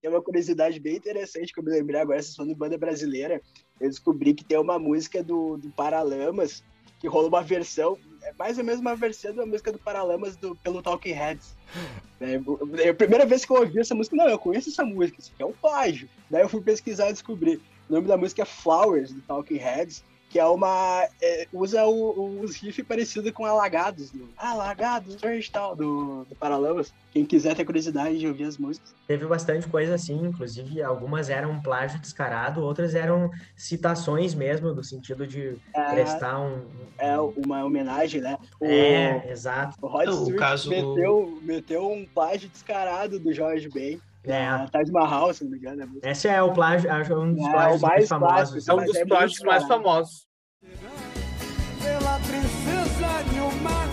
Tem 0.09 0.17
uma 0.17 0.23
curiosidade 0.23 0.81
bem 0.81 0.97
interessante 0.97 1.53
que 1.53 1.61
eu 1.61 1.63
me 1.65 1.71
lembrei 1.71 2.01
agora, 2.01 2.23
vocês 2.23 2.35
falando 2.35 2.53
de 2.53 2.59
banda 2.59 2.79
brasileira. 2.79 3.43
Eu 3.79 3.91
descobri 3.91 4.33
que 4.33 4.43
tem 4.43 4.59
uma 4.59 4.79
música 4.79 5.23
do, 5.23 5.59
do 5.59 5.69
Paralamas 5.69 6.65
que 6.99 7.07
rolou 7.07 7.29
uma 7.29 7.43
versão, 7.43 7.99
é 8.23 8.33
mais 8.33 8.57
ou 8.57 8.65
menos 8.65 8.81
uma 8.81 8.97
versão 8.97 9.35
da 9.35 9.45
música 9.45 9.71
do 9.71 9.79
Paralamas 9.79 10.35
do, 10.35 10.57
pelo 10.57 10.83
Talking 10.83 11.13
Heads. 11.13 11.55
É, 12.21 12.35
é 12.83 12.89
a 12.89 12.95
primeira 12.95 13.25
vez 13.25 13.45
que 13.45 13.53
eu 13.53 13.59
ouvi 13.59 13.79
essa 13.79 13.95
música, 13.95 14.17
não, 14.17 14.29
eu 14.29 14.41
conheço 14.41 14.71
essa 14.71 14.85
música, 14.85 15.21
isso 15.21 15.31
aqui 15.33 15.41
é 15.41 15.47
um 15.47 15.53
plágio. 15.53 16.09
Daí 16.29 16.43
eu 16.43 16.49
fui 16.49 16.61
pesquisar 16.61 17.11
e 17.11 17.13
descobri. 17.13 17.63
O 17.89 17.93
nome 17.93 18.09
da 18.09 18.17
música 18.17 18.43
é 18.43 18.45
Flowers, 18.45 19.13
do 19.13 19.23
Talking 19.23 19.55
Heads, 19.55 20.03
que 20.31 20.39
é 20.39 20.45
uma. 20.45 21.07
é, 21.23 21.47
usa 21.53 21.85
o- 21.87 22.41
os 22.41 22.57
riffs 22.57 22.85
parecidos 22.87 23.31
com 23.33 23.45
Alagados, 23.47 24.11
do 24.11 24.29
Alagados, 24.37 25.15
Strange 25.15 25.51
tal, 25.51 25.75
do, 25.75 26.25
do 26.25 26.35
Paralamas. 26.37 26.93
Quem 27.11 27.25
quiser 27.25 27.57
ter 27.57 27.65
curiosidade 27.65 28.19
de 28.19 28.27
ouvir 28.27 28.45
as 28.45 28.59
músicas. 28.59 28.95
Teve 29.07 29.27
bastante 29.27 29.67
coisa 29.69 29.95
assim, 29.95 30.15
inclusive 30.27 30.83
algumas 30.83 31.31
eram 31.31 31.61
plágio 31.63 31.99
descarado, 31.99 32.61
outras 32.63 32.95
eram 32.95 33.31
citações 33.57 34.35
mesmo, 34.35 34.73
no 34.75 34.85
sentido 34.85 35.27
de 35.27 35.57
É, 35.75 35.91
prestar 35.91 36.39
um. 36.41 36.63
é 36.99 37.19
uma 37.19 37.65
homenagem, 37.65 38.21
né? 38.21 38.37
O, 38.61 38.65
É, 38.67 39.31
exato. 39.31 39.75
o 39.81 39.87
Rod 39.87 40.07
Não, 40.07 40.13
o 40.13 40.25
Stewart 40.27 40.39
caso- 40.39 40.71
meteu, 40.71 41.39
meteu 41.43 41.91
um 41.91 42.07
plágio 42.07 42.49
descarado 42.49 43.19
do 43.19 43.33
Jorge 43.33 43.69
Ben. 43.69 44.01
É. 44.25 44.51
na 44.51 44.69
Taj 44.69 44.91
Mahal, 44.91 45.33
se 45.33 45.45
não 45.45 45.51
me 45.51 45.59
engano. 45.59 45.83
é 46.03 46.11
Esse 46.11 46.29
é 46.29 46.43
o 46.43 46.53
plágio, 46.53 46.91
acho 46.93 47.15
um 47.15 47.35
dos 47.35 47.47
É, 47.47 47.51
plágios 47.51 47.81
mais 47.83 48.09
famosos. 48.09 48.35
clássico, 48.65 48.71
É 48.71 48.75
um 48.75 48.85
dos 48.85 48.97
é 48.97 49.07
plágios 49.07 49.41
mais 49.41 49.65
famosos. 49.65 50.27
Pela 51.83 52.19
princesa 52.21 53.23
Nilma 53.33 53.71
Galô. 53.71 53.88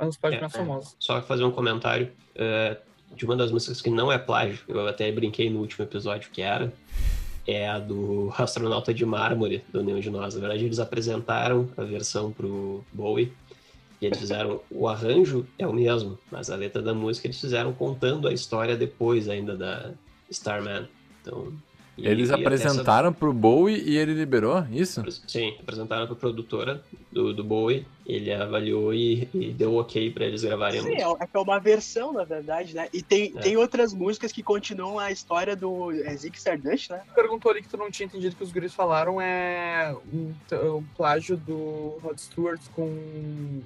É 0.00 0.06
dos 0.06 0.16
plágios 0.16 0.42
É, 0.42 0.46
é. 0.46 0.48
famosos. 0.48 0.96
Só 0.98 1.20
fazer 1.22 1.44
um 1.44 1.50
comentário 1.50 2.10
é, 2.34 2.76
de 3.14 3.24
uma 3.24 3.36
das 3.36 3.50
músicas 3.52 3.80
que 3.82 3.90
não 3.90 4.10
é 4.10 4.18
plágio, 4.18 4.60
eu 4.66 4.86
até 4.88 5.10
brinquei 5.12 5.50
no 5.50 5.60
último 5.60 5.84
episódio 5.84 6.30
que 6.32 6.40
era, 6.42 6.72
é 7.46 7.68
a 7.68 7.78
do 7.78 8.32
Astronauta 8.36 8.94
de 8.94 9.04
Mármore, 9.04 9.64
do 9.72 9.82
Nenhum 9.82 10.00
de 10.00 10.10
Nós. 10.10 10.34
Na 10.34 10.40
verdade, 10.40 10.64
eles 10.64 10.78
apresentaram 10.78 11.68
a 11.76 11.82
versão 11.82 12.32
pro 12.32 12.84
Bowie, 12.92 13.32
e 14.00 14.06
eles 14.06 14.18
fizeram, 14.18 14.60
o 14.70 14.88
arranjo 14.88 15.46
é 15.58 15.66
o 15.66 15.72
mesmo, 15.74 16.18
mas 16.30 16.48
a 16.48 16.56
letra 16.56 16.80
da 16.80 16.94
música 16.94 17.26
eles 17.26 17.38
fizeram 17.38 17.72
contando 17.74 18.26
a 18.28 18.32
história 18.32 18.74
depois 18.76 19.28
ainda 19.28 19.54
da 19.56 19.90
Starman. 20.30 20.88
Então, 21.20 21.52
e- 21.98 22.06
Eles 22.06 22.28
e 22.30 22.32
até 22.32 22.42
essa- 22.42 22.48
apresentaram 22.66 23.12
pro 23.12 23.32
Bowie 23.32 23.82
e 23.86 23.96
ele 23.98 24.14
liberou 24.14 24.64
isso? 24.70 25.02
Sim, 25.26 25.54
apresentaram 25.60 26.06
pra 26.06 26.16
produtora 26.16 26.82
do, 27.12 27.32
do 27.34 27.42
Bowie, 27.44 27.86
ele 28.06 28.32
avaliou 28.32 28.92
e, 28.94 29.28
e 29.34 29.50
deu 29.52 29.74
ok 29.76 30.10
pra 30.10 30.24
eles 30.24 30.42
gravarem 30.42 30.80
Sim, 30.80 30.88
música. 30.90 31.02
é, 31.24 31.28
é 31.34 31.38
uma 31.38 31.58
versão, 31.58 32.12
na 32.12 32.24
verdade, 32.24 32.74
né? 32.74 32.88
E 32.92 33.02
tem, 33.02 33.32
É. 33.36 33.40
tem 33.40 33.56
outras 33.56 33.92
músicas 33.92 34.32
que 34.32 34.42
continuam 34.42 34.98
a 34.98 35.10
história 35.10 35.54
do 35.54 35.90
é 35.92 36.16
Zig 36.16 36.36
Stardust, 36.36 36.90
né? 36.90 37.02
perguntou 37.14 37.50
ali 37.50 37.62
que 37.62 37.68
tu 37.68 37.76
não 37.76 37.90
tinha 37.90 38.06
entendido 38.06 38.34
que 38.36 38.42
os 38.44 38.52
guris 38.52 38.74
falaram 38.74 39.20
é 39.20 39.94
um, 40.12 40.32
um 40.76 40.82
plágio 40.96 41.36
do 41.36 41.98
Rod 42.02 42.18
Stewart 42.18 42.60
com 42.74 43.60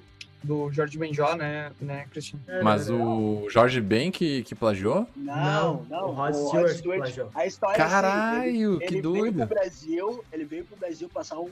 do 0.45 0.71
George 0.71 0.97
Benjó, 0.97 1.35
né, 1.35 1.71
né, 1.81 2.05
Christian? 2.11 2.39
Mas 2.63 2.89
o 2.89 3.47
Jorge 3.49 3.81
Ben 3.81 4.11
que, 4.11 4.43
que 4.43 4.53
plagiou? 4.55 5.07
Não, 5.15 5.85
Não, 5.89 6.09
o 6.09 6.11
Rod 6.11 6.33
Stewart 6.35 6.81
plagiou. 6.83 7.29
a 7.33 7.45
história 7.45 7.77
é 7.77 7.81
assim, 7.81 7.91
Caralho, 7.91 8.75
ele, 8.75 8.77
que 8.79 8.93
ele 8.93 9.01
doido. 9.01 9.21
veio 9.23 9.47
pro 9.47 9.55
Brasil, 9.55 10.23
ele 10.31 10.45
veio 10.45 10.65
pro 10.65 10.77
Brasil 10.77 11.09
passar 11.09 11.39
um, 11.39 11.49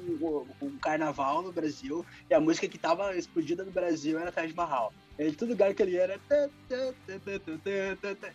um, 0.61 0.71
carnaval 0.81 1.41
no 1.41 1.51
Brasil 1.51 2.05
e 2.29 2.33
a 2.33 2.39
música 2.39 2.67
que 2.67 2.77
tava 2.77 3.15
explodida 3.15 3.63
no 3.63 3.71
Brasil 3.71 4.19
era 4.19 4.31
Taj 4.31 4.53
Mahal. 4.53 4.93
Ele, 5.17 5.31
todo 5.33 5.49
lugar 5.49 5.73
que 5.75 5.83
ele 5.83 5.91
ia 5.91 6.01
era. 6.03 6.19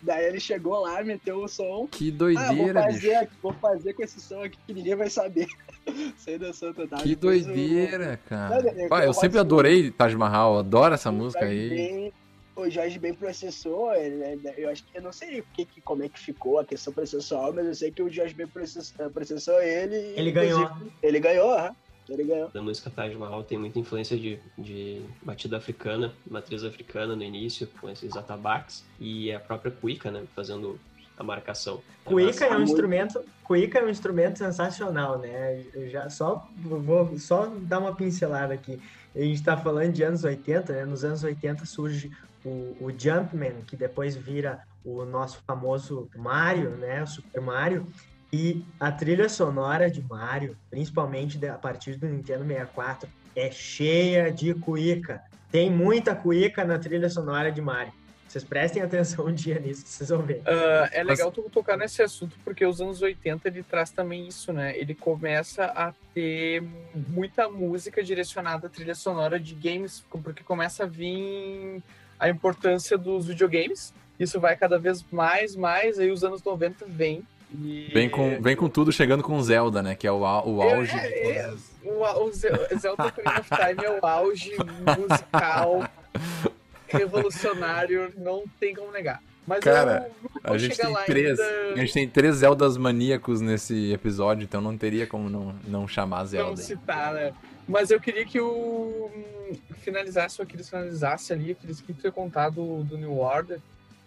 Daí 0.03 0.27
ele 0.27 0.39
chegou 0.41 0.81
lá, 0.81 1.03
meteu 1.03 1.43
o 1.43 1.49
som. 1.49 1.89
Que 1.91 2.09
Ah, 2.09 2.11
vou 2.11 2.19
doideira, 2.19 2.83
fazer, 2.83 3.01
bicho. 3.09 3.21
aqui- 3.23 3.33
vou 3.43 3.53
fazer 3.55 3.93
com 3.95 4.03
esse 4.03 4.21
som 4.21 4.43
aqui 4.43 4.59
que 4.67 4.73
ninguém 4.73 4.95
vai 4.95 5.11
saber. 5.11 5.47
Sem 6.19 6.39
noção 6.39 6.73
total. 6.73 7.01
Que 7.01 7.11
Depois 7.17 7.45
doideira, 7.47 8.21
cara. 8.29 8.63
Não, 8.63 8.71
eu- 8.83 8.89
Pá, 8.89 9.01
eu 9.01 9.07
eu 9.09 9.13
sempre 9.15 9.39
adorei 9.39 9.91
Taj 9.91 10.15
Mahal, 10.15 10.48
adoro 10.57 10.95
essa 10.95 11.11
o 11.11 11.13
música 11.13 11.45
Jorge 11.45 11.61
aí. 11.61 11.69
Ben- 11.69 12.13
o 12.57 12.71
Jorge 12.71 12.99
bem 12.99 13.13
processou, 13.15 13.93
ele- 13.95 14.25
ele- 14.25 14.55
eu 14.57 14.69
acho 14.71 14.85
que 14.85 14.97
eu 14.99 15.03
não 15.03 15.13
sei 15.13 15.41
o 15.41 15.45
que, 15.55 15.65
que- 15.65 15.81
como 15.81 16.03
é 16.05 16.09
que 16.09 16.19
ficou 16.19 16.59
a 16.59 16.65
questão 16.65 16.93
processual, 16.93 17.53
mas 17.53 17.67
eu 17.67 17.75
sei 17.75 17.91
que 17.93 18.03
o 18.03 18.09
Jorge 18.11 18.35
bem 18.35 18.47
process- 18.49 18.95
processou 19.13 19.61
ele. 19.61 19.95
e, 19.95 20.19
Ele 20.19 20.33
ganhou. 20.33 20.69
Ele 21.03 21.21
ganhou, 21.21 21.51
aham. 21.53 21.75
ele 22.09 22.25
ganhou. 22.25 22.49
da 22.49 22.63
música 22.63 22.89
Taj 22.91 23.15
Mahal 23.15 23.45
tem 23.45 23.59
muita 23.59 23.79
influência 23.79 24.17
de, 24.17 24.41
de 24.57 25.03
batida 25.23 25.59
africana, 25.59 26.13
matriz 26.29 26.65
africana 26.65 27.15
no 27.15 27.23
início, 27.23 27.69
com 27.81 27.89
esses 27.91 28.17
atabaques, 28.17 28.83
e 28.99 29.31
a 29.31 29.39
própria 29.39 29.71
cuica, 29.71 30.11
né, 30.11 30.25
fazendo 30.35 30.81
a 31.19 31.25
marcação. 31.25 31.81
Cuíca 32.05 32.45
é 32.45 32.51
um 32.51 32.59
muito. 32.59 32.71
instrumento, 32.71 33.25
cuíca 33.43 33.79
é 33.81 33.85
um 33.85 33.89
instrumento 33.89 34.39
sensacional, 34.39 35.19
né? 35.19 35.65
Eu 35.75 35.89
já 35.89 36.09
só 36.09 36.49
vou 36.57 37.19
só 37.19 37.53
dar 37.63 37.81
uma 37.81 37.95
pincelada 37.95 38.55
aqui. 38.55 38.81
A 39.15 39.19
gente 39.19 39.35
está 39.35 39.57
falando 39.57 39.93
de 39.93 40.03
anos 40.03 40.23
80, 40.23 40.73
né? 40.73 40.85
Nos 40.85 41.05
anos 41.05 41.25
80 41.25 41.67
surge 41.67 42.11
o, 42.45 42.77
o 42.81 42.93
Jumpman, 42.97 43.63
que 43.67 43.77
depois 43.77 44.15
vira 44.15 44.63
o 44.85 45.05
nosso 45.05 45.43
famoso 45.47 46.09
Mario, 46.17 46.71
né? 46.71 47.03
O 47.03 47.07
Super 47.07 47.41
Mario. 47.41 47.87
E 48.33 48.65
a 48.79 48.93
trilha 48.93 49.29
sonora 49.29 49.91
de 49.91 50.03
Mario, 50.03 50.57
principalmente 50.71 51.45
a 51.47 51.55
partir 51.55 51.97
do 51.97 52.07
Nintendo 52.07 52.45
64, 52.47 53.09
é 53.35 53.51
cheia 53.51 54.31
de 54.31 54.55
cuíca. 54.55 55.23
Tem 55.51 55.71
muita 55.71 56.15
cuíca 56.15 56.65
na 56.65 56.79
trilha 56.79 57.09
sonora 57.09 57.51
de 57.51 57.61
Mario. 57.61 57.93
Vocês 58.29 58.45
prestem 58.45 58.83
atenção 58.83 59.27
um 59.27 59.33
dia 59.33 59.59
nisso, 59.59 59.85
vocês 59.87 60.11
vão 60.11 60.21
ver. 60.21 60.43
Ah, 60.45 60.89
é 60.93 61.03
legal 61.03 61.33
tu 61.33 61.43
tocar 61.51 61.79
nesse 61.79 62.03
assunto 62.03 62.37
porque 62.45 62.65
os 62.65 62.79
anos 62.79 63.01
80 63.01 63.49
ele 63.49 63.63
traz 63.63 63.91
também 63.91 64.29
isso, 64.29 64.53
né? 64.53 64.77
Ele 64.79 64.95
começa 64.95 65.65
a 65.65 65.95
ter 66.13 66.63
muita 66.95 67.49
música 67.49 68.03
direcionada 68.05 68.67
à 68.67 68.71
trilha 68.71 68.95
sonora 68.95 69.41
de 69.41 69.55
games, 69.55 70.05
porque 70.11 70.45
começa 70.45 70.85
a 70.85 70.87
vir 70.87 71.83
a 72.21 72.29
importância 72.29 72.99
dos 72.99 73.27
videogames. 73.27 73.95
Isso 74.21 74.39
vai 74.39 74.57
cada 74.57 74.79
vez 74.79 75.03
mais, 75.11 75.57
mais, 75.57 75.99
aí 75.99 76.11
os 76.11 76.23
anos 76.23 76.43
90 76.43 76.85
vem. 76.87 77.23
E... 77.51 77.89
Vem 77.95 78.11
com, 78.11 78.43
vem 78.43 78.55
com 78.55 78.69
tudo 78.69 78.93
chegando 78.93 79.23
com 79.23 79.41
Zelda, 79.43 79.83
né? 79.83 79.95
Que 79.95 80.07
é 80.07 80.13
o, 80.13 80.19
o 80.19 80.63
auge. 80.63 80.95
É, 80.99 81.31
é, 81.31 81.43
todas. 81.45 81.71
o, 81.83 82.25
o 82.25 82.33
Ze- 82.33 82.77
Zelda 82.79 83.07
Ocarina 83.07 83.41
of 83.41 83.49
Time 83.49 83.87
é 83.87 83.91
o 83.99 84.05
auge 84.07 84.53
musical 84.99 85.89
revolucionário, 86.89 88.13
não 88.17 88.45
tem 88.59 88.75
como 88.75 88.91
negar. 88.93 89.23
Mas 89.47 89.61
Cara, 89.61 90.07
eu 90.09 90.23
nunca 90.23 90.41
A 90.45 90.49
vou 90.51 90.59
gente 90.59 90.77
chegar 90.77 90.89
tem 90.89 90.95
lá 90.95 91.05
três. 91.05 91.41
ainda. 91.41 91.73
A 91.75 91.77
gente 91.79 91.93
tem 91.95 92.09
três 92.09 92.37
Zeldas 92.37 92.77
maníacos 92.77 93.41
nesse 93.41 93.93
episódio, 93.93 94.45
então 94.45 94.61
não 94.61 94.77
teria 94.77 95.07
como 95.07 95.31
não, 95.31 95.55
não 95.67 95.89
chamar 95.89 96.19
não 96.21 96.27
Zelda. 96.27 96.57
citar, 96.63 97.15
né? 97.15 97.33
Mas 97.67 97.91
eu 97.91 97.99
queria 98.01 98.27
que 98.27 98.39
o 98.41 99.11
hum, 99.15 99.57
finalizasse, 99.83 100.41
ou 100.41 100.47
que 100.47 100.55
eles 100.57 100.69
finalizassem 100.69 101.35
ali, 101.37 101.53
aqueles 101.53 101.81
que 101.81 101.93
ter 101.95 102.13
contado 102.13 102.83
do 102.85 102.99
New 102.99 103.19
Order. 103.19 103.59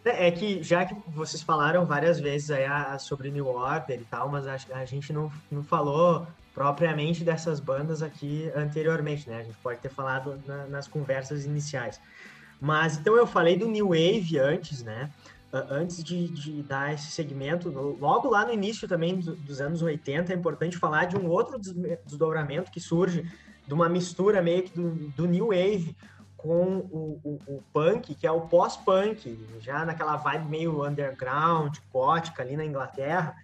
É 0.05 0.27
é 0.27 0.32
que, 0.32 0.61
já 0.63 0.84
que 0.86 0.95
vocês 1.09 1.41
falaram 1.43 1.86
várias 1.86 2.19
vezes 2.19 2.49
aí 2.51 2.65
a- 2.65 2.97
sobre 2.97 3.29
New 3.29 3.47
Order 3.47 3.99
e 3.99 4.05
tal, 4.05 4.29
mas 4.29 4.47
a, 4.47 4.57
a 4.73 4.86
gente 4.86 5.11
não, 5.13 5.32
não 5.51 5.63
falou 5.63 6.25
propriamente 6.53 7.23
dessas 7.23 7.59
bandas 7.59 8.01
aqui 8.03 8.51
anteriormente, 8.55 9.29
né? 9.29 9.39
A 9.39 9.43
gente 9.43 9.57
pode 9.61 9.79
ter 9.79 9.89
falado 9.89 10.39
na- 10.45 10.65
nas 10.67 10.88
conversas 10.88 11.45
iniciais. 11.45 11.99
Mas 12.62 12.97
então 12.97 13.18
eu 13.18 13.26
falei 13.26 13.57
do 13.57 13.68
New 13.68 13.88
Wave 13.88 14.38
antes, 14.39 14.84
né? 14.84 15.09
Antes 15.51 16.01
de, 16.01 16.30
de 16.30 16.62
dar 16.64 16.93
esse 16.93 17.12
segmento, 17.12 17.70
logo 17.70 18.30
lá 18.30 18.45
no 18.45 18.53
início 18.53 18.88
também 18.88 19.20
do- 19.20 19.36
dos 19.36 19.59
anos 19.59 19.82
80, 19.82 20.32
é 20.32 20.36
importante 20.36 20.78
falar 20.78 21.05
de 21.05 21.18
um 21.18 21.28
outro 21.28 21.59
des- 21.59 21.74
desdobramento 22.05 22.72
que 22.72 22.80
surge 22.80 23.30
de 23.68 23.74
uma 23.74 23.89
mistura 23.89 24.41
meio 24.41 24.64
que 24.64 24.74
do, 24.74 24.91
do 25.09 25.26
New 25.26 25.47
Wave 25.47 25.93
com 26.38 26.78
o, 26.89 27.20
o, 27.24 27.39
o 27.55 27.64
punk, 27.74 28.16
que 28.16 28.26
é 28.26 28.32
o 28.32 28.41
pós-punk, 28.41 29.38
já 29.59 29.84
naquela 29.86 30.16
vibe 30.16 30.47
meio 30.49 30.86
underground, 30.88 31.76
gótica 31.91 32.41
ali 32.43 32.55
na 32.55 32.66
Inglaterra. 32.66 33.36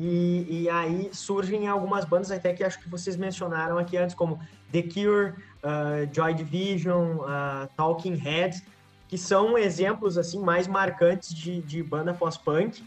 E, 0.00 0.46
e 0.62 0.70
aí 0.70 1.10
surgem 1.12 1.66
algumas 1.66 2.04
bandas 2.04 2.30
até 2.30 2.52
que 2.54 2.62
acho 2.62 2.78
que 2.78 2.88
vocês 2.88 3.16
mencionaram 3.16 3.76
aqui 3.78 3.96
antes, 3.96 4.14
como 4.14 4.38
The 4.70 4.82
Cure, 4.82 5.30
uh, 5.64 6.14
Joy 6.14 6.34
Division, 6.34 7.16
uh, 7.16 7.68
Talking 7.76 8.14
Heads, 8.14 8.62
que 9.08 9.18
são 9.18 9.58
exemplos 9.58 10.16
assim 10.16 10.38
mais 10.38 10.68
marcantes 10.68 11.34
de, 11.34 11.60
de 11.62 11.82
banda 11.82 12.14
pós-punk. 12.14 12.80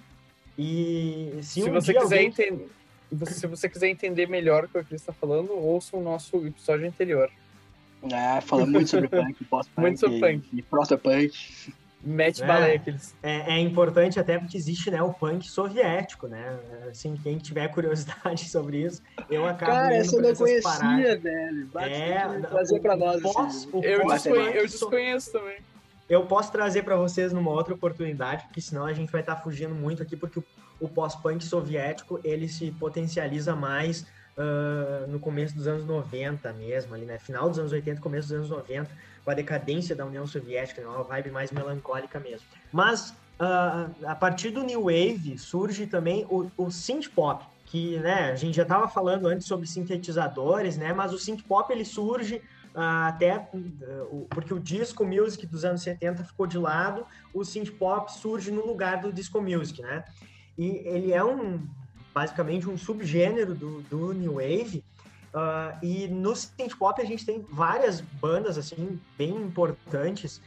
E 0.58 1.34
se, 1.42 1.62
Se 1.62 1.70
um 1.70 1.74
você 1.74 1.94
quiser 1.94 2.04
alguém- 2.04 2.28
entender. 2.28 2.70
Se 3.26 3.46
você 3.46 3.68
quiser 3.68 3.90
entender 3.90 4.28
melhor 4.30 4.64
o 4.64 4.70
que 4.70 4.78
o 4.78 4.86
Cris 4.86 5.02
está 5.02 5.12
falando, 5.12 5.52
ouça 5.52 5.98
o 5.98 6.02
nosso 6.02 6.48
episódio 6.48 6.88
anterior. 6.88 7.30
É, 8.04 8.40
falando 8.40 8.72
muito 8.72 8.90
sobre 8.90 9.10
punk, 9.12 9.44
pós-punk. 9.46 9.82
Muito 9.82 10.00
sobre 10.00 10.16
e- 10.16 10.20
punk. 10.22 10.48
E 10.54 10.62
proto-punk. 10.62 11.74
Mete 12.04 12.42
É. 12.42 12.76
aqueles. 12.76 13.14
É, 13.22 13.54
é 13.54 13.60
importante 13.60 14.20
até 14.20 14.40
porque 14.40 14.58
existe 14.58 14.90
né, 14.90 15.02
o 15.04 15.14
punk 15.14 15.48
soviético, 15.48 16.28
né? 16.28 16.58
Assim, 16.90 17.16
quem 17.22 17.38
tiver 17.38 17.68
curiosidade 17.68 18.46
sobre 18.50 18.82
isso, 18.84 19.02
eu 19.30 19.46
acabo 19.46 19.72
Cara, 19.72 19.96
essa 19.96 20.16
eu 20.16 20.22
não 20.22 20.34
paradas. 20.36 20.62
conhecia, 20.62 21.20
velho. 21.20 21.66
Bate, 21.68 21.94
É, 21.94 22.28
que 22.42 22.48
trazer 22.48 22.80
pra 22.80 22.96
nós. 22.96 23.22
pós- 23.22 23.38
assim. 23.38 23.70
o 23.72 23.84
Eu, 23.84 24.02
pós- 24.02 24.24
desconhe- 24.24 24.46
punk 24.48 24.56
eu 24.58 24.68
so- 24.70 24.80
desconheço 24.80 25.32
também. 25.32 25.58
Eu 26.10 26.26
posso 26.26 26.52
trazer 26.52 26.84
para 26.84 26.96
vocês 26.98 27.32
numa 27.32 27.52
outra 27.52 27.74
oportunidade, 27.74 28.44
porque 28.46 28.60
senão 28.62 28.86
a 28.86 28.94
gente 28.94 29.12
vai 29.12 29.22
estar 29.22 29.36
fugindo 29.38 29.74
muito 29.76 30.02
aqui, 30.04 30.18
porque 30.18 30.40
o, 30.40 30.44
o 30.80 30.90
pós-punk 30.90 31.42
soviético 31.44 32.20
ele 32.24 32.50
se 32.50 32.72
potencializa 32.72 33.56
mais 33.56 34.06
ah, 34.38 35.06
no 35.08 35.20
começo 35.20 35.56
dos 35.56 35.68
anos 35.68 35.86
90 35.86 36.52
mesmo, 36.54 36.94
ali, 36.96 37.06
né? 37.06 37.20
Final 37.20 37.48
dos 37.48 37.60
anos 37.60 37.72
80, 37.72 38.02
começo 38.02 38.28
dos 38.30 38.38
anos 38.38 38.50
90, 38.50 38.90
com 39.24 39.32
a 39.32 39.34
decadência 39.34 39.96
da 39.96 40.06
União 40.06 40.26
Soviética, 40.26 40.82
né? 40.82 40.88
uma 40.88 41.04
vibe 41.04 41.32
mais 41.32 41.52
melancólica 41.52 42.20
mesmo. 42.20 42.46
Mas 42.72 43.14
ah, 43.44 43.90
a 44.06 44.16
partir 44.16 44.52
do 44.52 44.64
New 44.64 44.84
Wave 44.84 45.36
surge 45.40 45.88
também 45.88 46.28
o, 46.30 46.52
o 46.56 46.70
synth 46.70 47.10
pop, 47.10 47.44
que 47.66 47.98
né, 47.98 48.32
a 48.32 48.36
gente 48.36 48.56
já 48.56 48.62
estava 48.62 48.88
falando 48.88 49.28
antes 49.28 49.48
sobre 49.48 49.66
sintetizadores, 49.66 50.78
né? 50.78 50.94
Mas 50.94 51.12
o 51.12 51.18
synth 51.18 51.42
pop 51.48 51.74
ele 51.74 51.84
surge 51.84 52.40
ah, 52.76 53.08
até 53.08 53.50
uh, 53.52 54.28
porque 54.30 54.54
o 54.54 54.60
disco 54.60 55.04
music 55.04 55.48
dos 55.48 55.66
anos 55.66 55.82
70 55.82 56.24
ficou 56.24 56.46
de 56.46 56.60
lado, 56.60 57.04
o 57.34 57.44
synth 57.44 57.72
pop 57.72 58.12
surge 58.14 58.52
no 58.52 58.64
lugar 58.64 59.02
do 59.02 59.12
disco 59.12 59.42
music, 59.42 59.82
né? 59.82 60.04
E 60.56 60.84
ele 60.86 61.12
é 61.12 61.24
um 61.24 61.66
basicamente 62.14 62.70
um 62.70 62.78
subgênero 62.78 63.56
do, 63.56 63.82
do 63.84 64.14
new 64.14 64.34
wave. 64.36 64.84
Ah, 65.34 65.78
e 65.82 66.08
no 66.08 66.36
synth 66.36 66.76
pop 66.78 67.02
a 67.02 67.06
gente 67.06 67.26
tem 67.26 67.46
várias 67.50 68.02
bandas 68.02 68.58
assim 68.58 69.00
bem 69.18 69.36
importantes 69.36 70.42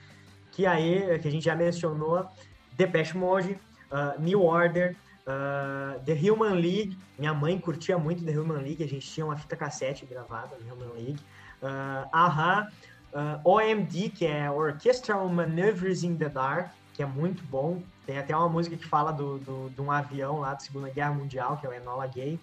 que 0.53 0.67
aí 0.67 1.19
que 1.19 1.27
a 1.27 1.31
gente 1.31 1.45
já 1.45 1.57
mencionou, 1.57 2.27
Depeche 2.73 3.17
Mode, 3.17 3.59
ah, 3.91 4.15
New 4.19 4.43
Order, 4.43 4.97
ah, 5.27 5.97
The 6.05 6.13
Human 6.13 6.55
League. 6.55 6.97
Minha 7.19 7.35
mãe 7.35 7.59
curtia 7.59 7.99
muito 7.99 8.25
The 8.25 8.39
Human 8.39 8.61
League, 8.61 8.83
a 8.83 8.89
gente 8.89 9.09
tinha 9.11 9.25
uma 9.25 9.37
fita 9.37 9.57
cassete 9.57 10.05
gravada 10.07 10.57
The 10.57 10.73
Human 10.73 10.93
League. 10.95 11.21
Uh, 11.63 12.07
Aha, 12.13 12.69
uh, 13.15 13.49
OMD, 13.49 14.11
que 14.11 14.27
é 14.27 14.51
Orchestral 14.51 15.27
Maneuvers 15.31 16.03
in 16.03 16.17
the 16.17 16.29
Dark, 16.29 16.71
que 16.93 17.03
é 17.03 17.07
muito 17.07 17.43
bom. 17.45 17.83
Tem 18.05 18.19
até 18.19 18.37
uma 18.37 18.51
música 18.51 18.77
que 18.77 18.87
fala 18.87 19.13
do, 19.13 19.39
do, 19.39 19.71
de 19.71 19.81
um 19.81 19.91
avião 19.91 20.41
lá 20.41 20.53
da 20.53 20.61
Segunda 20.61 20.91
Guerra 20.91 21.13
Mundial, 21.13 21.57
que 21.57 21.67
é 21.67 21.71
o 21.71 21.73
Enola 21.73 22.07
Gay. 22.07 22.39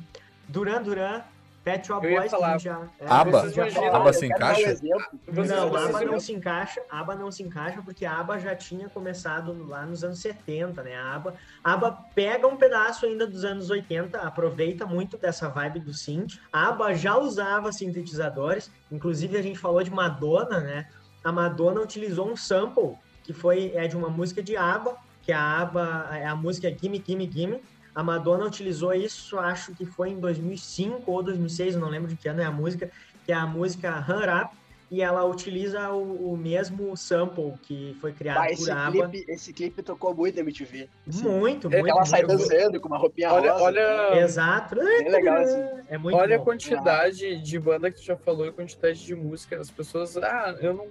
Duran 0.48 0.82
Duran, 0.82 1.22
Pet 1.64 1.86
Shop 1.86 2.02
Boys, 2.08 2.32
falar. 2.32 2.60
já... 2.60 2.82
é, 3.00 3.06
Aba? 3.08 3.50
já. 3.52 3.66
Aba 3.96 4.14
se 4.14 4.26
um 4.26 4.28
encaixa? 4.30 4.62
exemplo. 4.62 5.06
Vocês- 5.28 5.50
Não, 5.50 5.68
aba 5.76 6.02
não 6.06 6.20
se 6.20 6.34
encaixa, 6.34 6.82
a 6.90 7.00
aba 7.00 7.16
não 7.16 7.32
se 7.32 7.44
encaixa 7.44 7.82
porque 7.84 8.04
a 8.06 8.20
aba 8.20 8.40
já 8.40 8.56
tinha 8.56 8.90
começado 8.90 9.68
lá 9.68 9.86
nos 9.86 10.04
anos 10.04 10.20
70, 10.20 10.82
né? 10.82 10.96
A 10.96 11.16
aba, 11.16 11.36
a 11.64 11.74
aba 11.74 11.92
pega 12.16 12.48
um 12.48 12.58
pedaço 12.58 13.06
ainda 13.06 13.28
dos 13.28 13.46
anos 13.46 13.70
80, 13.70 14.18
aproveita 14.18 14.86
muito 14.86 15.18
dessa 15.18 15.50
vibe 15.50 15.82
do 15.82 15.94
synth. 15.94 16.40
A 16.52 16.70
aba 16.70 16.94
já 16.96 17.16
usava 17.18 17.72
sintetizadores, 17.72 18.72
inclusive 18.92 19.38
a 19.38 19.42
gente 19.44 19.60
falou 19.60 19.84
de 19.84 19.92
Madonna, 19.92 20.60
né? 20.60 20.88
A 21.24 21.32
Madonna 21.32 21.80
utilizou 21.82 22.28
um 22.28 22.36
sample 22.36 22.96
que 23.24 23.34
foi 23.34 23.72
é 23.76 23.88
de 23.88 23.96
uma 23.96 24.10
música 24.10 24.42
de 24.42 24.58
aba, 24.58 24.96
que 25.22 25.32
a 25.32 25.60
aba 25.62 26.10
é 26.12 26.26
a 26.26 26.36
música 26.36 26.76
Gimme 26.76 27.04
Gimme 27.06 27.30
Gimme. 27.32 27.62
A 27.94 28.02
Madonna 28.04 28.46
utilizou 28.46 28.94
isso, 28.94 29.38
acho 29.38 29.74
que 29.76 29.86
foi 29.86 30.10
em 30.10 30.20
2005 30.20 31.12
ou 31.12 31.22
2006, 31.22 31.76
eu 31.76 31.82
não 31.82 31.90
lembro 31.90 32.08
de 32.08 32.16
que 32.16 32.28
ano 32.30 32.42
é 32.42 32.46
a 32.46 32.52
música, 32.52 32.90
que 33.26 33.32
é 33.32 33.36
a 33.36 33.46
música 33.46 33.92
Run 34.00 34.44
Up, 34.44 34.56
e 34.90 35.02
ela 35.02 35.24
utiliza 35.24 35.90
o, 35.92 36.34
o 36.34 36.38
mesmo 36.38 36.96
sample 36.98 37.54
que 37.64 37.96
foi 38.02 38.12
criado 38.12 38.40
Ah, 38.40 38.44
por 38.48 38.52
esse, 38.52 38.70
ABBA. 38.72 39.10
clipe, 39.10 39.32
esse 39.32 39.54
clipe 39.54 39.82
tocou 39.82 40.14
muito 40.14 40.36
na 40.36 40.42
MTV. 40.42 40.90
Assim, 41.08 41.24
Muito, 41.24 41.68
É, 41.72 41.80
muito. 41.82 41.90
Ela 41.96 42.06
sai 42.06 42.24
muito. 42.24 42.40
dançando 42.40 42.80
com 42.80 42.88
uma 42.90 42.98
roupinha 42.98 43.32
Olha, 43.32 43.54
rosa. 43.54 43.64
olha, 43.64 44.20
Exato. 44.20 44.76
Bem 44.76 45.10
legal, 45.10 45.38
assim. 45.38 45.64
É 45.88 45.98
muito 45.98 46.18
olha 46.18 46.36
a 46.36 46.40
bom. 46.40 46.44
quantidade 46.44 47.42
de 47.42 47.60
banda 47.60 47.90
que 47.90 47.98
tu 48.02 48.04
já 48.04 48.18
falou 48.18 48.46
e 48.46 48.50
a 48.50 48.52
quantidade 48.52 49.06
de 49.06 49.16
música. 49.16 49.58
As 49.62 49.72
pessoas. 49.72 50.18
Ah, 50.18 50.58
eu 50.60 50.74
não 50.74 50.88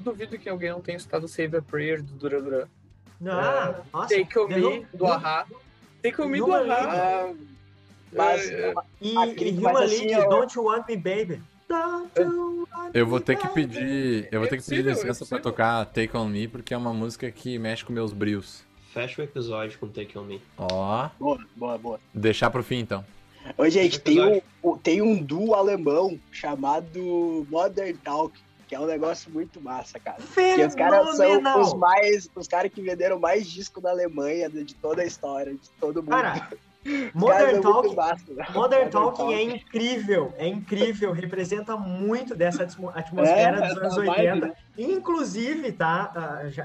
duvido 0.00 0.36
que 0.38 0.48
alguém 0.48 0.70
não 0.70 0.80
tenha 0.80 0.96
escutado 0.96 1.28
Save 1.28 1.56
a 1.58 1.62
Prayer 1.62 2.02
do 2.02 2.14
Duran 2.14 2.42
Duran. 2.42 2.66
Ah, 3.28 3.80
nossa, 3.92 4.08
Take 4.14 4.38
On 4.40 4.48
Me 4.48 4.86
do 4.92 5.06
Ahá. 5.06 5.44
Take 5.44 5.54
Do 6.12 6.22
Human 6.44 6.70
Ahá. 6.70 7.32
Mas 8.12 8.50
é, 8.50 8.74
E, 9.00 9.14
e 9.14 9.58
Human 9.58 9.82
assim. 9.84 10.06
Don't 10.28 10.56
You 10.56 10.64
Want 10.64 10.86
Me 10.88 10.96
Baby. 10.96 11.42
Want 11.68 12.10
Eu 12.94 13.06
vou 13.06 13.20
ter 13.20 13.36
que 13.36 13.48
pedir. 13.48 14.28
Eu 14.30 14.40
vou 14.40 14.46
É 14.46 14.50
ter 14.50 14.58
que 14.58 14.64
pedir 14.64 14.86
é 14.86 14.90
licença 14.90 15.04
pra 15.04 15.14
possível. 15.14 15.42
tocar 15.42 15.84
Take 15.86 16.16
On 16.16 16.26
Me, 16.28 16.46
porque 16.48 16.72
é 16.72 16.76
uma 16.76 16.92
música 16.92 17.30
que 17.30 17.58
mexe 17.58 17.84
com 17.84 17.92
meus 17.92 18.12
brios. 18.12 18.64
Fecha 18.92 19.20
o 19.20 19.24
episódio 19.24 19.78
com 19.78 19.88
Take 19.88 20.16
On 20.18 20.22
Me. 20.22 20.40
Ó. 20.56 21.08
boa, 21.18 21.38
boa, 21.54 21.78
boa. 21.78 22.00
Deixar 22.14 22.50
pro 22.50 22.62
fim 22.62 22.78
então. 22.78 23.04
Ô, 23.58 23.68
gente, 23.68 24.00
tem 24.00 24.20
um, 24.64 24.76
tem 24.78 25.02
um 25.02 25.22
duo 25.22 25.54
alemão 25.54 26.18
chamado 26.32 27.46
Modern 27.50 27.96
Talk, 28.02 28.36
que 28.66 28.74
é 28.74 28.80
um 28.80 28.86
negócio 28.86 29.30
muito 29.30 29.60
massa, 29.60 29.98
cara. 29.98 30.18
Que 30.34 30.64
os 30.64 30.74
caras 30.74 31.16
são 31.16 31.60
os 31.60 31.74
mais. 31.74 32.28
Os 32.34 32.48
caras 32.48 32.72
que 32.72 32.82
venderam 32.82 33.18
mais 33.18 33.46
disco 33.48 33.80
na 33.80 33.90
Alemanha 33.90 34.48
de, 34.50 34.74
toda 34.74 35.02
a 35.02 35.04
história, 35.04 35.52
de 35.54 35.70
todo 35.80 36.02
mundo. 36.02 36.10
Cara, 36.10 36.40
caras 36.86 37.12
Modern 37.14 37.50
são 37.50 37.62
Talk, 37.62 37.86
muito 37.86 37.96
massa, 37.96 38.24
né? 38.32 38.46
Modern 38.54 38.90
Talking 38.90 39.34
é 39.34 39.42
incrível, 39.42 40.32
é 40.36 40.46
incrível, 40.46 41.12
representa 41.12 41.76
muito 41.76 42.34
dessa 42.34 42.62
atmo- 42.62 42.90
atmosfera 42.94 43.56
É, 43.56 43.68
dos 43.68 43.76
anos 43.78 43.82
essa 43.82 44.04
vibe, 44.04 44.10
80. 44.10 44.46
né? 44.46 44.54
Inclusive, 44.78 45.72
tá? 45.72 46.12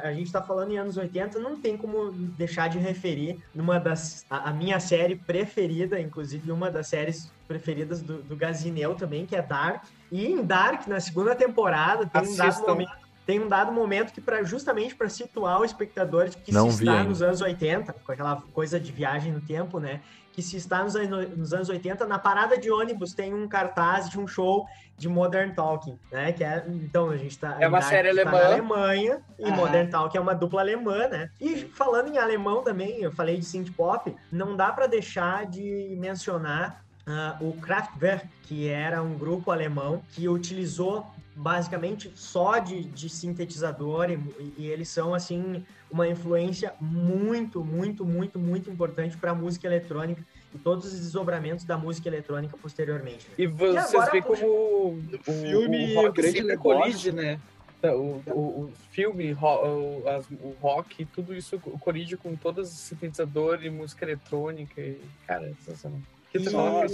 A, 0.03 0.13
gente 0.13 0.31
tá 0.31 0.41
falando 0.41 0.71
em 0.71 0.77
anos 0.77 0.97
80, 0.97 1.39
não 1.39 1.59
tem 1.59 1.75
como 1.77 2.11
deixar 2.11 2.67
de 2.69 2.77
referir 2.77 3.39
numa 3.53 3.79
das. 3.79 4.25
A, 4.29 4.49
a 4.49 4.53
minha 4.53 4.79
série 4.79 5.15
preferida, 5.15 5.99
inclusive 5.99 6.51
uma 6.51 6.69
das 6.69 6.87
séries 6.87 7.31
preferidas 7.47 8.01
do, 8.01 8.21
do 8.21 8.35
Gazinel 8.35 8.95
também, 8.95 9.25
que 9.25 9.35
é 9.35 9.41
Dark. 9.41 9.83
E 10.11 10.27
em 10.27 10.43
Dark, 10.43 10.87
na 10.87 10.99
segunda 10.99 11.33
temporada, 11.35 12.05
tem 12.05 12.21
um 12.21 12.35
dado 12.35 12.47
Assistam. 12.49 12.71
momento. 12.71 13.01
Tem 13.25 13.39
um 13.39 13.47
dado 13.47 13.71
momento 13.71 14.11
que, 14.11 14.19
pra, 14.19 14.43
justamente 14.43 14.95
para 14.95 15.07
situar 15.07 15.61
o 15.61 15.63
espectador 15.65 16.27
de 16.27 16.37
que 16.37 16.51
Não 16.51 16.69
se 16.71 16.79
está 16.83 16.97
ainda. 16.97 17.09
nos 17.09 17.21
anos 17.21 17.39
80, 17.39 17.93
com 17.93 18.11
aquela 18.11 18.41
coisa 18.51 18.79
de 18.79 18.91
viagem 18.91 19.31
no 19.31 19.39
tempo, 19.39 19.79
né? 19.79 20.01
Que 20.33 20.41
se 20.41 20.57
está 20.57 20.83
nos, 20.83 20.95
anos- 20.95 21.37
nos 21.37 21.53
anos 21.53 21.69
80, 21.69 22.05
na 22.07 22.17
parada 22.17 22.57
de 22.57 22.71
ônibus 22.71 23.13
tem 23.13 23.33
um 23.33 23.47
cartaz 23.47 24.09
de 24.09 24.19
um 24.19 24.27
show 24.27 24.65
de 24.97 25.07
Modern 25.07 25.53
Talking, 25.53 25.97
né? 26.11 26.31
Que 26.33 26.43
é, 26.43 26.65
então, 26.67 27.09
a 27.11 27.15
gente 27.15 27.37
tá. 27.37 27.55
É 27.59 27.67
uma 27.67 27.79
Dark 27.79 27.91
série 27.91 28.09
está 28.09 28.21
alemã. 28.21 28.39
Na 28.41 28.47
Alemanha, 28.53 29.21
e 29.37 29.45
Aham. 29.45 29.55
Modern 29.55 29.89
Talking 29.89 30.17
é 30.17 30.21
uma 30.21 30.35
dupla 30.35 30.61
alemã, 30.61 31.07
né? 31.07 31.29
E 31.39 31.57
falando 31.57 32.09
em 32.13 32.17
alemão 32.17 32.63
também, 32.63 33.01
eu 33.01 33.11
falei 33.11 33.37
de 33.37 33.45
synth 33.45 33.71
pop, 33.77 34.13
não 34.31 34.57
dá 34.57 34.71
para 34.73 34.87
deixar 34.87 35.45
de 35.45 35.95
mencionar 35.99 36.83
ah, 37.11 37.37
o 37.41 37.53
Kraftwerk, 37.53 38.25
que 38.43 38.67
era 38.67 39.01
um 39.03 39.17
grupo 39.17 39.51
alemão 39.51 40.01
que 40.13 40.27
utilizou 40.29 41.05
basicamente 41.35 42.11
só 42.15 42.59
de, 42.59 42.83
de 42.83 43.09
sintetizador 43.09 44.09
e, 44.11 44.19
e 44.57 44.67
eles 44.67 44.89
são 44.89 45.13
assim 45.13 45.63
uma 45.89 46.07
influência 46.07 46.73
muito, 46.79 47.63
muito, 47.63 48.03
muito, 48.05 48.37
muito 48.39 48.69
importante 48.69 49.17
para 49.17 49.31
a 49.31 49.35
música 49.35 49.67
eletrônica 49.67 50.25
e 50.53 50.57
todos 50.57 50.85
os 50.85 50.99
desdobramentos 50.99 51.63
da 51.65 51.77
música 51.77 52.07
eletrônica 52.09 52.55
posteriormente. 52.61 53.27
E 53.37 53.47
vocês 53.47 54.09
veem 54.11 54.21
como 54.23 54.45
o, 54.45 55.01
filme, 55.23 55.95
o 55.95 55.99
o 55.99 56.03
rock 56.03 56.21
grande 56.21 56.43
negócio- 56.43 56.79
colide, 56.81 57.11
né? 57.11 57.39
O, 57.83 58.21
o, 58.27 58.39
o 58.65 58.71
filme, 58.91 59.33
o, 59.33 60.03
as- 60.07 60.29
o 60.29 60.55
rock, 60.61 61.03
tudo 61.05 61.33
isso 61.33 61.57
colide 61.79 62.15
com 62.15 62.35
todos 62.35 62.69
os 62.71 62.77
sintetizadores 62.77 63.65
e 63.65 63.69
música 63.71 64.05
eletrônica. 64.05 64.79
E, 64.79 65.01
cara, 65.25 65.47
é 65.49 65.53
sensacional. 65.65 65.99
Que 66.31 66.39
tu 66.39 66.49
fala, 66.49 66.87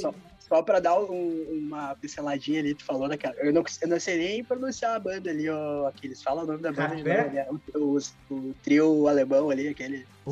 Só, 0.47 0.61
pra 0.61 0.79
dar 0.79 0.99
um- 0.99 1.45
uma 1.67 1.95
pinceladinha 1.95 2.59
ali, 2.59 2.73
tu 2.73 2.85
falou 2.85 3.07
naquela. 3.07 3.35
Eu 3.35 3.51
não, 3.53 3.63
eu 3.81 3.87
não 3.87 3.99
sei 3.99 4.17
nem 4.17 4.43
pronunciar 4.43 4.95
a 4.95 4.99
banda 4.99 5.29
ali, 5.29 5.49
ó. 5.49 5.87
Aqueles. 5.87 6.21
Fala 6.23 6.43
o 6.43 6.47
nome 6.47 6.61
da 6.61 6.71
banda 6.71 6.95
de 6.95 7.03
novo, 7.03 7.31
né? 7.33 7.47
o, 7.75 7.97
o, 8.29 8.35
o 8.35 8.53
trio 8.63 9.07
alemão 9.07 9.49
ali, 9.49 9.67
aquele. 9.67 10.05
O. 10.25 10.31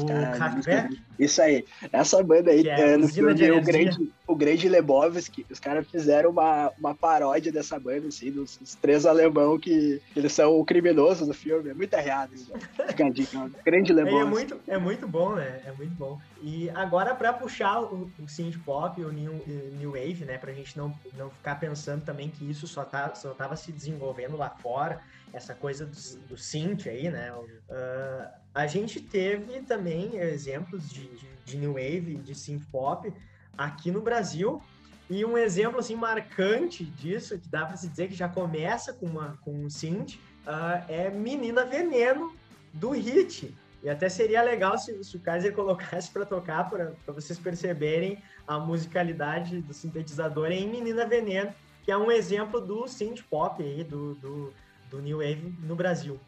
Isso 1.17 1.41
aí. 1.41 1.65
Essa 1.91 2.21
banda 2.21 2.51
aí, 2.51 2.67
é 2.67 2.97
no 2.97 3.07
filme, 3.07 3.31
o 3.51 3.61
grande, 3.61 4.11
o 4.27 4.35
grande 4.35 4.67
Lebowski, 4.69 5.45
os 5.49 5.59
caras 5.59 5.87
fizeram 5.89 6.31
uma, 6.31 6.71
uma 6.77 6.93
paródia 6.93 7.51
dessa 7.51 7.79
banda, 7.79 8.07
assim, 8.07 8.31
dos, 8.31 8.57
dos 8.57 8.75
três 8.75 9.05
alemão 9.05 9.57
que 9.57 10.01
eles 10.15 10.33
são 10.33 10.59
o 10.59 10.65
criminoso 10.65 11.25
do 11.25 11.33
filme. 11.33 11.69
É 11.69 11.73
muito 11.73 11.93
errado 11.93 12.33
isso. 12.33 12.51
Fica 12.89 13.05
a 13.05 13.09
dica. 13.09 13.49
Grande 13.65 13.91
É, 13.91 13.95
Lebowski. 13.95 14.21
é 14.21 14.25
muito, 14.29 14.59
é 14.67 14.77
muito 14.77 15.07
bom, 15.07 15.35
né? 15.35 15.61
É 15.65 15.71
muito 15.71 15.95
bom. 15.95 16.19
E 16.43 16.69
agora, 16.71 17.15
para 17.15 17.31
puxar 17.33 17.81
o, 17.81 18.11
o 18.19 18.27
synth 18.27 18.57
pop, 18.65 19.01
o 19.03 19.11
new, 19.11 19.33
eh, 19.47 19.69
new 19.79 19.91
wave, 19.91 20.04
né? 20.13 20.37
Pra 20.37 20.53
gente 20.53 20.77
não, 20.77 20.93
não 21.17 21.29
ficar 21.29 21.55
pensando 21.55 22.03
também 22.03 22.29
que 22.29 22.49
isso 22.49 22.67
só, 22.67 22.83
tá, 22.83 23.15
só 23.15 23.33
tava 23.33 23.55
se 23.55 23.71
desenvolvendo 23.71 24.37
lá 24.37 24.49
fora, 24.49 25.01
essa 25.33 25.55
coisa 25.55 25.85
do, 25.85 25.97
do 26.27 26.37
synth 26.37 26.87
aí, 26.87 27.09
né? 27.09 27.33
Ah, 27.69 28.35
a 28.53 28.67
gente 28.67 29.01
teve 29.01 29.61
também 29.61 30.17
exemplos 30.17 30.89
de, 30.89 31.07
de, 31.07 31.27
de 31.45 31.57
new 31.57 31.73
wave, 31.73 32.15
de 32.15 32.35
synth 32.35 32.63
pop 32.71 33.11
aqui 33.57 33.91
no 33.91 34.01
Brasil. 34.01 34.61
E 35.09 35.23
um 35.23 35.37
exemplo 35.37 35.79
assim 35.79 35.95
marcante 35.95 36.83
disso, 36.83 37.37
que 37.37 37.47
dá 37.47 37.65
para 37.65 37.77
se 37.77 37.87
dizer 37.87 38.07
que 38.07 38.15
já 38.15 38.27
começa 38.27 38.93
com 38.93 39.05
uma 39.05 39.37
com 39.41 39.53
um 39.53 39.69
synth, 39.69 40.17
ah, 40.47 40.83
é 40.87 41.09
Menina 41.09 41.65
Veneno 41.65 42.35
do 42.73 42.91
Hit. 42.91 43.55
E 43.85 43.89
até 43.89 44.09
seria 44.09 44.41
legal 44.41 44.79
se, 44.79 45.03
se 45.03 45.15
o 45.15 45.19
Kaiser 45.19 45.53
colocasse 45.55 46.09
para 46.09 46.25
tocar, 46.25 46.67
para 46.67 46.91
vocês 47.13 47.37
perceberem 47.37 48.17
a 48.47 48.57
musicalidade 48.57 49.61
do 49.61 49.75
sintetizador 49.75 50.51
em 50.51 50.67
Menina 50.67 51.05
Veneno, 51.05 51.53
que 51.83 51.91
é 51.91 51.97
um 51.97 52.11
exemplo 52.11 52.59
do 52.59 52.87
synth 52.87 53.21
pop 53.29 53.61
aí, 53.61 53.83
do, 53.83 54.15
do, 54.15 54.51
do 54.89 54.99
New 55.03 55.19
Wave 55.19 55.55
no 55.61 55.75
Brasil. 55.75 56.19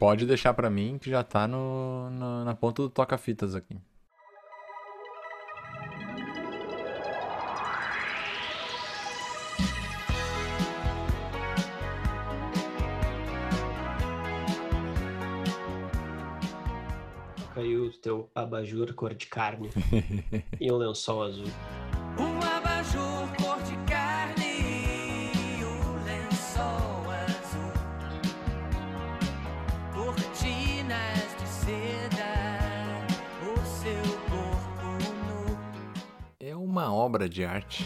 Pode 0.00 0.26
deixar 0.26 0.52
pra 0.52 0.68
mim 0.68 0.98
que 1.00 1.08
já 1.08 1.22
tá 1.22 1.46
no, 1.46 2.10
no- 2.10 2.44
na 2.44 2.56
ponta 2.56 2.82
do 2.82 2.90
toca-fitas 2.90 3.54
aqui. 3.54 3.76
Caiu 17.98 18.02
o 18.02 18.02
teu 18.02 18.30
abajur 18.34 18.94
cor 18.94 19.14
de 19.14 19.26
carne 19.26 19.70
e 20.60 20.70
um 20.70 20.76
lençol 20.76 21.22
azul. 21.22 21.46
Um 22.18 22.38
abajur 22.56 23.28
cor 23.40 23.60
de 23.62 23.76
carne 23.90 24.44
e 24.44 25.64
um 25.64 26.04
lençol 26.04 27.10
azul. 27.26 27.72
Cortinas 29.92 31.36
de 31.38 31.48
seda, 31.48 32.34
o 33.42 33.56
seu 33.66 34.18
corpo 34.28 35.04
nu. 35.26 35.58
É 36.40 36.54
uma 36.54 36.92
obra 36.92 37.28
de 37.28 37.44
arte. 37.44 37.84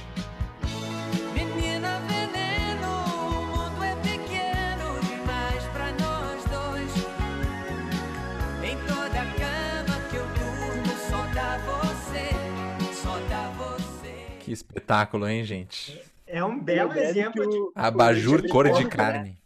Que 14.53 14.55
espetáculo, 14.55 15.26
hein, 15.26 15.42
gente? 15.44 15.98
É 16.26 16.44
um 16.44 16.61
belo 16.62 16.90
Lembrando 16.90 17.09
exemplo 17.09 17.48
de 17.50 17.57
o- 17.57 17.72
Abajur 17.74 18.42
o 18.42 18.44
é 18.46 18.48
cor 18.50 18.70
de 18.70 18.84
né? 18.84 18.90
carne. 18.90 19.38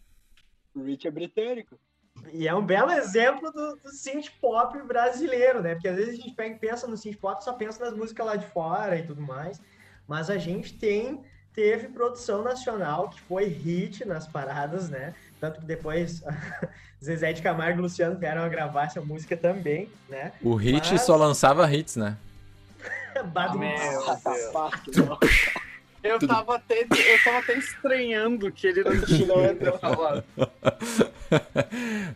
O 0.74 0.82
Rich 0.82 1.06
é 1.06 1.10
britânico. 1.12 1.78
E 2.32 2.48
é 2.48 2.52
um 2.54 2.64
belo 2.66 2.90
exemplo 2.90 3.52
do, 3.52 3.76
do 3.76 3.90
synth 3.90 4.30
pop 4.40 4.76
brasileiro, 4.82 5.62
né? 5.62 5.74
Porque 5.74 5.86
às 5.86 5.94
vezes 5.96 6.14
a 6.14 6.16
gente 6.22 6.34
pega 6.34 6.56
e 6.56 6.58
pensa 6.58 6.88
no 6.88 6.96
synth 6.96 7.18
pop, 7.18 7.42
só 7.44 7.52
pensa 7.52 7.84
nas 7.84 7.94
músicas 7.94 8.26
lá 8.26 8.34
de 8.36 8.46
fora 8.48 8.98
e 8.98 9.06
tudo 9.06 9.22
mais. 9.22 9.60
Mas 10.08 10.28
a 10.28 10.38
gente 10.38 10.74
tem, 10.74 11.20
teve 11.54 11.86
produção 11.88 12.42
nacional 12.42 13.08
que 13.10 13.20
foi 13.20 13.44
hit 13.44 14.04
nas 14.04 14.26
paradas, 14.26 14.88
né? 14.88 15.14
Tanto 15.38 15.60
que 15.60 15.66
depois 15.66 16.22
Zezé 17.02 17.32
de 17.32 17.42
Camargo 17.42 17.78
e 17.78 17.82
Luciano 17.82 18.18
vieram 18.18 18.42
a 18.42 18.48
gravar 18.48 18.86
essa 18.86 19.00
música 19.00 19.36
também, 19.36 19.88
né? 20.08 20.32
O 20.42 20.54
Hit 20.56 20.90
Mas- 20.90 21.02
só 21.02 21.14
lançava 21.14 21.70
hits, 21.72 21.94
né? 21.94 22.16
Não. 24.96 25.18
Eu 26.02 26.18
tava, 26.24 26.56
até, 26.56 26.82
eu 26.82 27.24
tava 27.24 27.38
até 27.38 27.54
estranhando 27.58 28.50
que 28.52 28.66
ele 28.68 28.84
não 28.84 29.00
tinha 29.04 29.26
falando. 29.80 30.34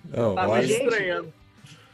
Não, 0.04 0.34
Tava 0.34 0.62
gente, 0.62 0.84
estranhando. 0.84 1.32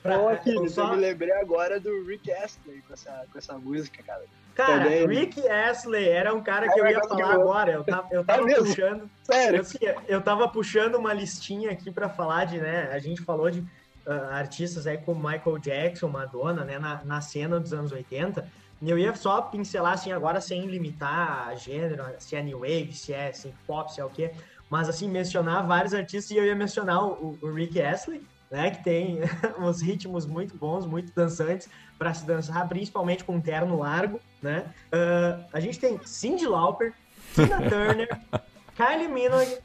Pra- 0.03 0.19
Ô, 0.21 0.29
Aquiles, 0.29 0.73
só- 0.73 0.89
eu 0.89 0.91
me 0.97 0.97
lembrei 1.01 1.33
agora 1.33 1.81
do 1.81 2.05
Rick 2.05 2.31
Astley 2.33 2.83
com 2.87 2.93
essa, 2.93 3.25
com 3.33 3.39
essa 3.39 3.55
música, 3.55 4.03
cara. 4.03 4.23
Cara, 4.55 4.85
também. 4.85 5.07
Rick 5.07 5.47
Astley 5.49 6.09
era 6.09 6.35
um 6.35 6.43
cara 6.43 6.71
que 6.73 6.79
É 6.79 6.83
eu 6.83 6.87
ia 6.87 7.01
falar 7.03 7.21
eu- 7.21 7.41
agora. 7.41 7.73
Eu 7.73 7.85
tava, 7.85 8.09
eu 8.11 8.25
tava 8.25 8.43
mesmo? 8.43 8.67
puxando. 8.67 9.11
Sério? 9.23 9.61
Assim, 9.61 9.79
eu 10.07 10.21
tava 10.21 10.49
puxando 10.49 10.95
uma 10.97 11.13
listinha 11.13 11.71
aqui 11.71 11.91
pra 11.91 12.09
falar 12.09 12.45
de, 12.47 12.59
né? 12.59 12.89
A 12.93 12.99
gente 12.99 13.21
falou 13.23 13.51
de 13.51 13.65
ah, 14.07 14.37
artistas 14.37 14.87
aí 14.87 14.97
como 14.99 15.29
Michael 15.29 15.59
Jackson, 15.59 16.09
Madonna, 16.09 16.65
né? 16.65 16.79
Na, 16.79 17.03
na 17.05 17.21
cena 17.21 17.59
dos 17.61 17.73
anos 17.73 17.91
80. 17.93 18.47
E 18.81 18.91
eu 18.91 18.99
ia 18.99 19.15
só 19.15 19.41
pincelar 19.43 19.95
assim 19.95 20.13
agora 20.13 20.41
sem 20.41 20.67
limitar 20.67 21.49
a 21.49 21.55
gênero, 21.55 22.05
se 22.19 22.37
é 22.37 22.43
new 22.43 22.61
wave, 22.61 22.93
se 22.93 23.13
é 23.13 23.33
synth 23.33 23.55
pop, 23.67 23.93
se 23.93 24.01
é 24.01 24.05
o 24.05 24.11
quê. 24.11 24.31
Mas 24.69 24.89
assim, 24.89 25.09
mencionar 25.09 25.67
vários 25.67 25.95
artistas 25.95 26.31
e 26.31 26.37
eu 26.37 26.45
ia 26.45 26.55
mencionar 26.55 27.05
o, 27.05 27.39
o 27.41 27.53
Rick 27.53 27.81
Astley, 27.81 28.23
né? 28.51 28.71
Que 28.71 28.85
tem 28.85 29.21
uns 29.59 29.81
ritmos 29.81 30.27
muito 30.27 30.57
bons, 30.57 30.87
muito 30.87 31.13
dançantes 31.15 31.69
para 31.99 32.13
se 32.13 32.27
dançar, 32.27 32.69
principalmente 32.69 33.25
com 33.25 33.37
um 33.37 33.41
terno 33.41 33.79
largo, 33.79 34.21
né? 34.43 34.67
Ah, 34.93 35.41
a 35.53 35.61
gente 35.61 35.79
tem 35.79 35.99
Cyndi 36.05 36.47
Lauper, 36.47 36.93
Tina 37.35 37.59
Turner, 37.71 38.09
Kylie 38.77 39.09
Minogue, 39.09 39.59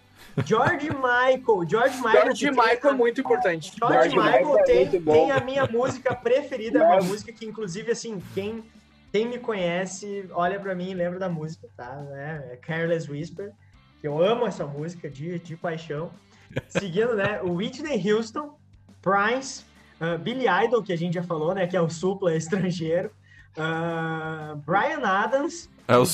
George 0.46 0.90
Michael. 0.90 1.68
George 1.68 1.98
Michael. 1.98 2.24
George 2.24 2.46
tem 2.46 2.52
Michael 2.52 2.94
é 2.94 2.94
muito 2.94 3.22
importante. 3.22 3.74
George, 3.78 3.94
George 3.94 4.16
Michael, 4.16 4.46
Michael 4.46 4.60
é 4.60 4.64
tem, 4.64 5.02
bom. 5.02 5.12
tem 5.12 5.32
a 5.32 5.40
minha 5.40 5.66
música 5.66 6.16
preferida, 6.16 6.80
é 6.80 6.84
uma 6.84 7.02
música 7.02 7.32
que, 7.34 7.46
inclusive, 7.46 7.92
assim, 7.92 8.22
quem, 8.34 8.64
quem 9.12 9.28
me 9.28 9.40
conhece, 9.40 10.30
olha 10.32 10.60
pra 10.60 10.74
mim 10.74 10.92
e 10.92 10.94
lembra 10.94 11.20
da 11.20 11.30
música, 11.30 11.68
tá? 11.76 12.06
É, 12.14 12.54
é 12.54 12.58
Careless 12.58 13.10
Whisper, 13.12 13.52
que 14.00 14.08
eu 14.08 14.24
amo 14.24 14.48
essa 14.48 14.66
música 14.66 15.10
de, 15.10 15.38
de 15.40 15.56
paixão. 15.56 16.12
Seguindo, 16.70 17.16
né, 17.16 17.42
o 17.42 17.54
Whitney 17.54 18.12
Houston, 18.12 18.58
Prince, 19.02 19.66
uh, 20.00 20.18
Billy 20.18 20.46
Idol, 20.48 20.84
que 20.84 20.94
a 20.94 20.98
gente 20.98 21.16
já 21.16 21.24
falou, 21.24 21.54
né, 21.54 21.68
que 21.68 21.76
é 21.76 21.82
o 21.82 21.90
supla 21.90 22.36
estrangeiro, 22.36 23.12
uh, 23.58 24.56
Brian 24.66 25.06
Adams, 25.06 25.70
é 25.88 25.98
o 25.98 26.04
o 26.04 26.06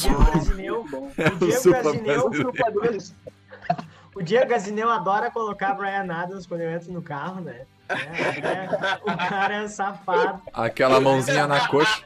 Diego. 0.55 1.11
É 1.17 1.27
o 1.27 1.37
Diego 1.37 1.69
brasileiro. 1.69 2.31
o 4.15 4.23
Diego 4.23 4.49
Gazineu 4.49 4.89
adora 4.89 5.29
colocar 5.29 5.75
Brian 5.75 6.11
Adams 6.11 6.47
quando 6.47 6.61
eu 6.61 6.71
entro 6.71 6.91
no 6.91 7.01
carro, 7.01 7.41
né? 7.41 7.67
É, 7.89 8.99
o 9.01 9.17
cara 9.17 9.63
é 9.63 9.67
safado. 9.67 10.41
Aquela 10.53 10.99
mãozinha 10.99 11.47
na 11.47 11.67
coxa. 11.67 12.03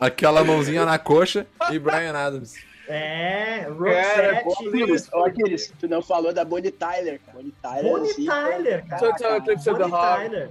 Aquela 0.00 0.44
mãozinha 0.44 0.84
na 0.84 0.98
coxa 0.98 1.46
e 1.70 1.78
Brian 1.78 2.14
Adams. 2.14 2.54
É, 2.88 3.66
Roxette, 3.68 5.10
ô, 5.12 5.24
Aquiles, 5.24 5.72
tu 5.78 5.86
não 5.86 6.00
falou 6.00 6.32
da 6.32 6.42
Bonnie 6.42 6.70
Tyler. 6.70 7.20
Bonnie 7.34 7.52
Tyler, 7.60 7.82
Bonnie 7.92 8.10
assim, 8.10 8.24
Tyler, 8.24 8.86
cara. 8.86 9.12
Bonnie 9.12 9.90
Rock. 9.90 10.16
Tyler. 10.22 10.50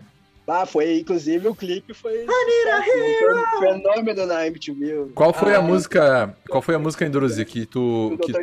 Ah, 0.49 0.65
foi, 0.65 0.99
inclusive, 0.99 1.45
o 1.47 1.55
clipe 1.55 1.93
foi 1.93 2.25
a 2.25 2.79
um 2.79 3.59
fenômeno 3.59 4.25
na 4.25 4.47
MTV. 4.47 5.11
Qual 5.13 5.33
foi 5.33 5.53
a 5.55 5.57
Ah, 5.57 5.61
música. 5.61 6.37
Qual 6.47 6.61
foi 6.61 6.75
a 6.75 6.79
música 6.79 7.05
Enduruzi 7.05 7.43
que 7.43 7.65
tu. 7.65 8.17
Que, 8.23 8.31
tu, 8.31 8.39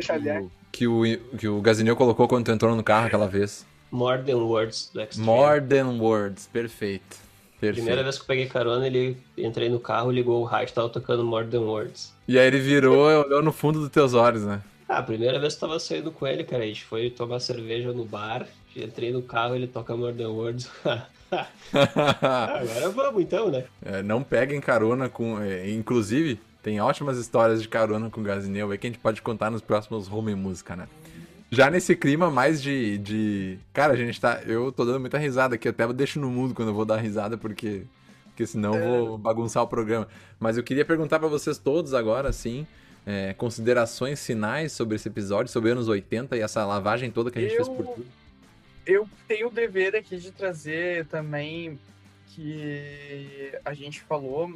que, 0.71 0.87
o, 0.87 1.01
que 1.37 1.47
o 1.47 1.61
Gazineu 1.61 1.95
colocou 1.95 2.27
quando 2.27 2.45
tu 2.45 2.51
entrou 2.51 2.75
no 2.75 2.83
carro 2.83 3.07
aquela 3.07 3.27
vez? 3.27 3.65
More 3.91 4.21
Than 4.21 4.37
Words 4.37 4.91
do 4.93 5.01
Extreme. 5.01 5.25
More 5.25 5.61
Than 5.61 5.97
Words. 5.99 6.49
Perfeito. 6.51 7.25
Primeira 7.59 7.83
Perfeito. 7.83 8.03
vez 8.03 8.15
que 8.17 8.21
eu 8.21 8.27
peguei 8.27 8.45
carona, 8.47 8.85
ele 8.85 9.17
entrei 9.37 9.69
no 9.69 9.79
carro, 9.79 10.11
ligou 10.11 10.41
o 10.41 10.45
rádio, 10.45 10.73
tava 10.73 10.89
tocando 10.89 11.23
More 11.23 11.47
Than 11.47 11.61
Words. 11.61 12.13
E 12.27 12.37
aí 12.37 12.47
ele 12.47 12.59
virou 12.59 13.09
e 13.09 13.15
olhou 13.25 13.41
no 13.41 13.51
fundo 13.51 13.79
dos 13.79 13.89
teus 13.89 14.13
olhos, 14.13 14.43
né? 14.43 14.61
Ah, 14.87 14.99
a 14.99 15.03
primeira 15.03 15.39
vez 15.39 15.55
que 15.55 15.63
eu 15.63 15.67
tava 15.67 15.79
saindo 15.79 16.11
com 16.11 16.27
ele, 16.27 16.43
cara, 16.43 16.63
a 16.63 16.67
gente 16.67 16.83
foi 16.83 17.09
tomar 17.09 17.39
cerveja 17.39 17.91
no 17.91 18.05
bar, 18.05 18.45
entrei 18.75 19.11
no 19.11 19.21
carro, 19.21 19.55
ele 19.55 19.67
toca 19.67 19.95
More 19.95 20.13
Than 20.13 20.29
Words. 20.29 20.69
Agora 21.73 22.89
vamos 22.89 23.21
então, 23.21 23.49
né? 23.49 23.65
É, 23.83 24.03
não 24.03 24.23
peguem 24.23 24.61
carona 24.61 25.09
com. 25.09 25.41
é, 25.41 25.69
inclusive, 25.71 26.39
tem 26.61 26.79
ótimas 26.79 27.17
histórias 27.17 27.61
de 27.61 27.67
carona 27.67 28.09
com 28.09 28.21
Gazineu 28.23 28.71
aí 28.71 28.77
que 28.77 28.87
a 28.87 28.89
gente 28.89 28.99
pode 28.99 29.21
contar 29.21 29.49
nos 29.49 29.61
próximos 29.61 30.11
Home 30.11 30.35
Música, 30.35 30.75
né? 30.75 30.87
Já 31.55 31.69
nesse 31.69 31.95
clima 31.95 32.29
mais 32.29 32.61
de, 32.61 32.97
de. 32.97 33.59
Cara, 33.73 33.93
a 33.93 33.95
gente 33.95 34.19
tá. 34.19 34.41
Eu 34.45 34.71
tô 34.71 34.83
dando 34.83 34.99
muita 34.99 35.17
risada 35.17 35.55
aqui, 35.55 35.67
até 35.69 35.83
eu 35.83 35.93
deixo 35.93 36.19
no 36.19 36.29
mudo 36.29 36.53
quando 36.53 36.69
eu 36.69 36.73
vou 36.75 36.85
dar 36.85 36.97
risada, 36.97 37.37
porque. 37.37 37.83
Porque 38.25 38.45
senão 38.45 38.75
eu 38.75 39.05
vou 39.07 39.17
bagunçar 39.17 39.63
o 39.63 39.67
programa. 39.67 40.07
Mas 40.37 40.57
eu 40.57 40.63
queria 40.63 40.83
perguntar 40.83 41.19
pra 41.19 41.29
vocês 41.29 41.57
todos 41.57 41.93
agora, 41.93 42.27
assim. 42.27 42.67
é, 43.07 43.33
considerações 43.33 44.25
finais 44.25 44.71
sobre 44.73 44.95
esse 44.95 45.07
episódio, 45.07 45.49
sobre 45.51 45.69
anos 45.71 45.87
80 45.87 46.35
e 46.35 46.41
essa 46.41 46.65
lavagem 46.65 47.11
toda 47.11 47.29
que 47.31 47.37
a 47.37 47.41
gente 47.41 47.53
Eu- 47.55 47.63
fez 47.65 47.77
por 47.77 47.85
tudo. 47.85 48.05
eu 48.85 49.07
tenho 49.27 49.47
o 49.47 49.51
dever 49.51 49.95
aqui 49.95 50.17
de 50.17 50.31
trazer 50.31 51.05
também 51.05 51.79
que 52.29 53.51
a 53.63 53.73
gente 53.75 54.01
falou 54.01 54.53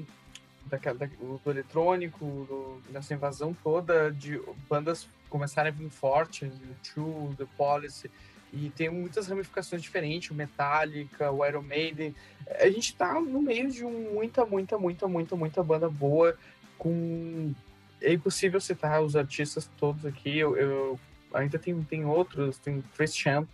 daquela- 0.66 0.98
da- 0.98 1.06
do, 1.06 1.40
do 1.46 1.52
eletrônico, 1.52 2.26
do- 2.50 2.92
dessa 2.92 3.14
invasão 3.14 3.56
toda 3.64 4.12
de 4.12 4.42
bandas 4.68 5.08
começarem 5.30 5.72
a 5.72 5.76
vir 5.76 5.90
fortes, 5.90 6.52
o 6.52 6.76
True, 6.94 7.36
The 7.36 7.46
Policy, 7.58 8.10
e 8.52 8.70
tem 8.72 8.90
muitas 8.90 9.28
ramificações 9.28 9.82
diferentes, 9.82 10.32
o 10.32 10.34
Metallica, 10.34 11.32
o 11.32 11.46
Iron 11.46 11.62
Maiden. 11.62 12.16
A 12.60 12.68
gente 12.70 12.96
tá 12.96 13.20
no 13.22 13.42
meio 13.42 13.70
de 13.72 13.84
muita, 13.84 14.46
muita, 14.46 14.78
muita, 14.78 15.08
muita, 15.08 15.36
muita 15.36 15.64
banda 15.64 15.90
boa, 15.90 16.36
com... 16.78 17.54
É 18.02 18.14
impossível 18.14 18.60
citar 18.62 19.02
os 19.04 19.16
artistas 19.16 19.70
todos 19.78 20.06
aqui, 20.06 20.38
eu, 20.38 20.56
eu- 20.58 21.00
ainda 21.34 21.60
tem, 21.60 21.80
tem 21.84 22.06
outros, 22.06 22.58
tem 22.58 22.82
Chris 22.96 23.16
Champ, 23.16 23.48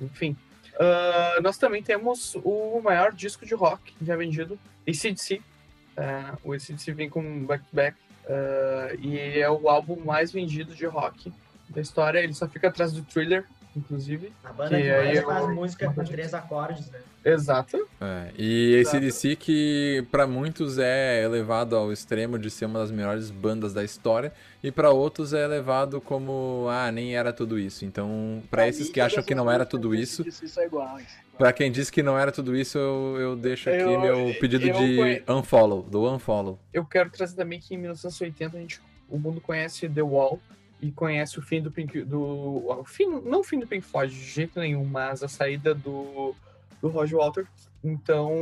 enfim. 0.00 0.36
Ah, 0.78 1.40
nós 1.42 1.58
também 1.58 1.82
temos 1.82 2.34
o 2.44 2.80
maior 2.80 3.12
disco 3.12 3.44
de 3.44 3.54
rock 3.54 3.92
já 4.00 4.16
vendido, 4.16 4.58
ACDC. 4.86 5.42
Ah, 5.96 6.38
o 6.44 6.52
ACDC 6.52 6.92
vem 6.92 7.10
com 7.10 7.44
back-to-back 7.44 7.98
ah, 8.28 8.94
e 8.98 9.40
é 9.40 9.50
o 9.50 9.68
álbum 9.68 9.96
mais 10.04 10.30
vendido 10.30 10.74
de 10.74 10.86
rock 10.86 11.32
da 11.68 11.80
história. 11.80 12.18
Ele 12.18 12.34
só 12.34 12.48
fica 12.48 12.68
atrás 12.68 12.92
do 12.92 13.02
Thriller, 13.02 13.44
inclusive. 13.78 14.32
A 14.44 14.52
banda 14.52 14.76
Que 14.76 14.82
que 14.82 14.90
aí 14.90 15.04
mais 15.06 15.18
eu- 15.18 15.24
faz 15.26 15.48
música 15.54 15.92
com 15.92 16.04
três 16.04 16.34
acordes, 16.34 16.90
né? 16.90 16.98
Exato. 17.24 17.76
É, 18.00 18.30
e 18.38 18.74
esse 18.76 18.90
Exato. 18.96 19.00
DC 19.00 19.36
que 19.36 20.06
pra 20.10 20.26
muitos 20.26 20.78
é 20.78 21.22
elevado 21.24 21.76
ao 21.76 21.92
extremo 21.92 22.38
de 22.38 22.48
ser 22.50 22.66
uma 22.66 22.78
das 22.78 22.90
melhores 22.90 23.30
bandas 23.30 23.74
da 23.74 23.84
história 23.84 24.32
e 24.62 24.70
pra 24.70 24.90
outros 24.90 25.32
é 25.34 25.44
elevado 25.44 26.00
como 26.00 26.66
ah, 26.70 26.90
nem 26.92 27.16
era 27.16 27.32
tudo 27.32 27.58
isso. 27.58 27.84
Então, 27.84 28.42
pra 28.50 28.58
Pra 28.62 28.68
esses 28.68 28.88
que 28.88 29.00
acham 29.00 29.22
que 29.22 29.34
não 29.34 29.50
era 29.50 29.66
tudo 29.66 29.88
do 29.88 29.94
isso, 29.94 30.22
AC/DC 30.22 30.48
são 30.48 30.64
iguais. 30.64 31.06
pra 31.36 31.52
quem 31.52 31.70
disse 31.70 31.92
que 31.92 32.02
não 32.02 32.18
era 32.18 32.32
tudo 32.32 32.56
isso, 32.56 32.78
eu, 32.78 33.16
eu 33.20 33.36
deixo 33.36 33.68
aqui 33.68 33.80
Eu- 33.80 34.00
meu 34.00 34.34
pedido 34.40 34.66
eu 34.66 34.74
de 34.78 34.96
conhe- 34.96 35.22
unfollow, 35.28 35.82
do 35.82 36.08
unfollow. 36.14 36.58
Eu 36.72 36.84
quero 36.86 37.10
trazer 37.10 37.36
também 37.36 37.58
que 37.60 37.74
em 37.74 37.78
1980 37.78 38.56
a 38.56 38.60
gente, 38.60 38.80
o 39.08 39.18
mundo 39.18 39.40
conhece 39.40 39.88
The 39.88 40.02
Wall 40.02 40.40
e 40.80 40.92
conhece 40.92 41.38
o 41.38 41.42
fim 41.42 41.60
do 41.60 41.70
Pink, 41.70 42.02
do 42.02 42.20
o 42.68 42.84
fim, 42.84 43.06
não 43.06 43.40
o 43.40 43.44
fim 43.44 43.58
do 43.58 43.66
Pink 43.66 43.84
Floyd 43.84 44.14
de 44.14 44.20
jeito 44.20 44.60
nenhum, 44.60 44.84
mas 44.84 45.22
a 45.22 45.28
saída 45.28 45.74
do 45.74 46.34
do 46.80 46.88
Roger 46.88 47.18
Walter. 47.18 47.46
Então, 47.82 48.32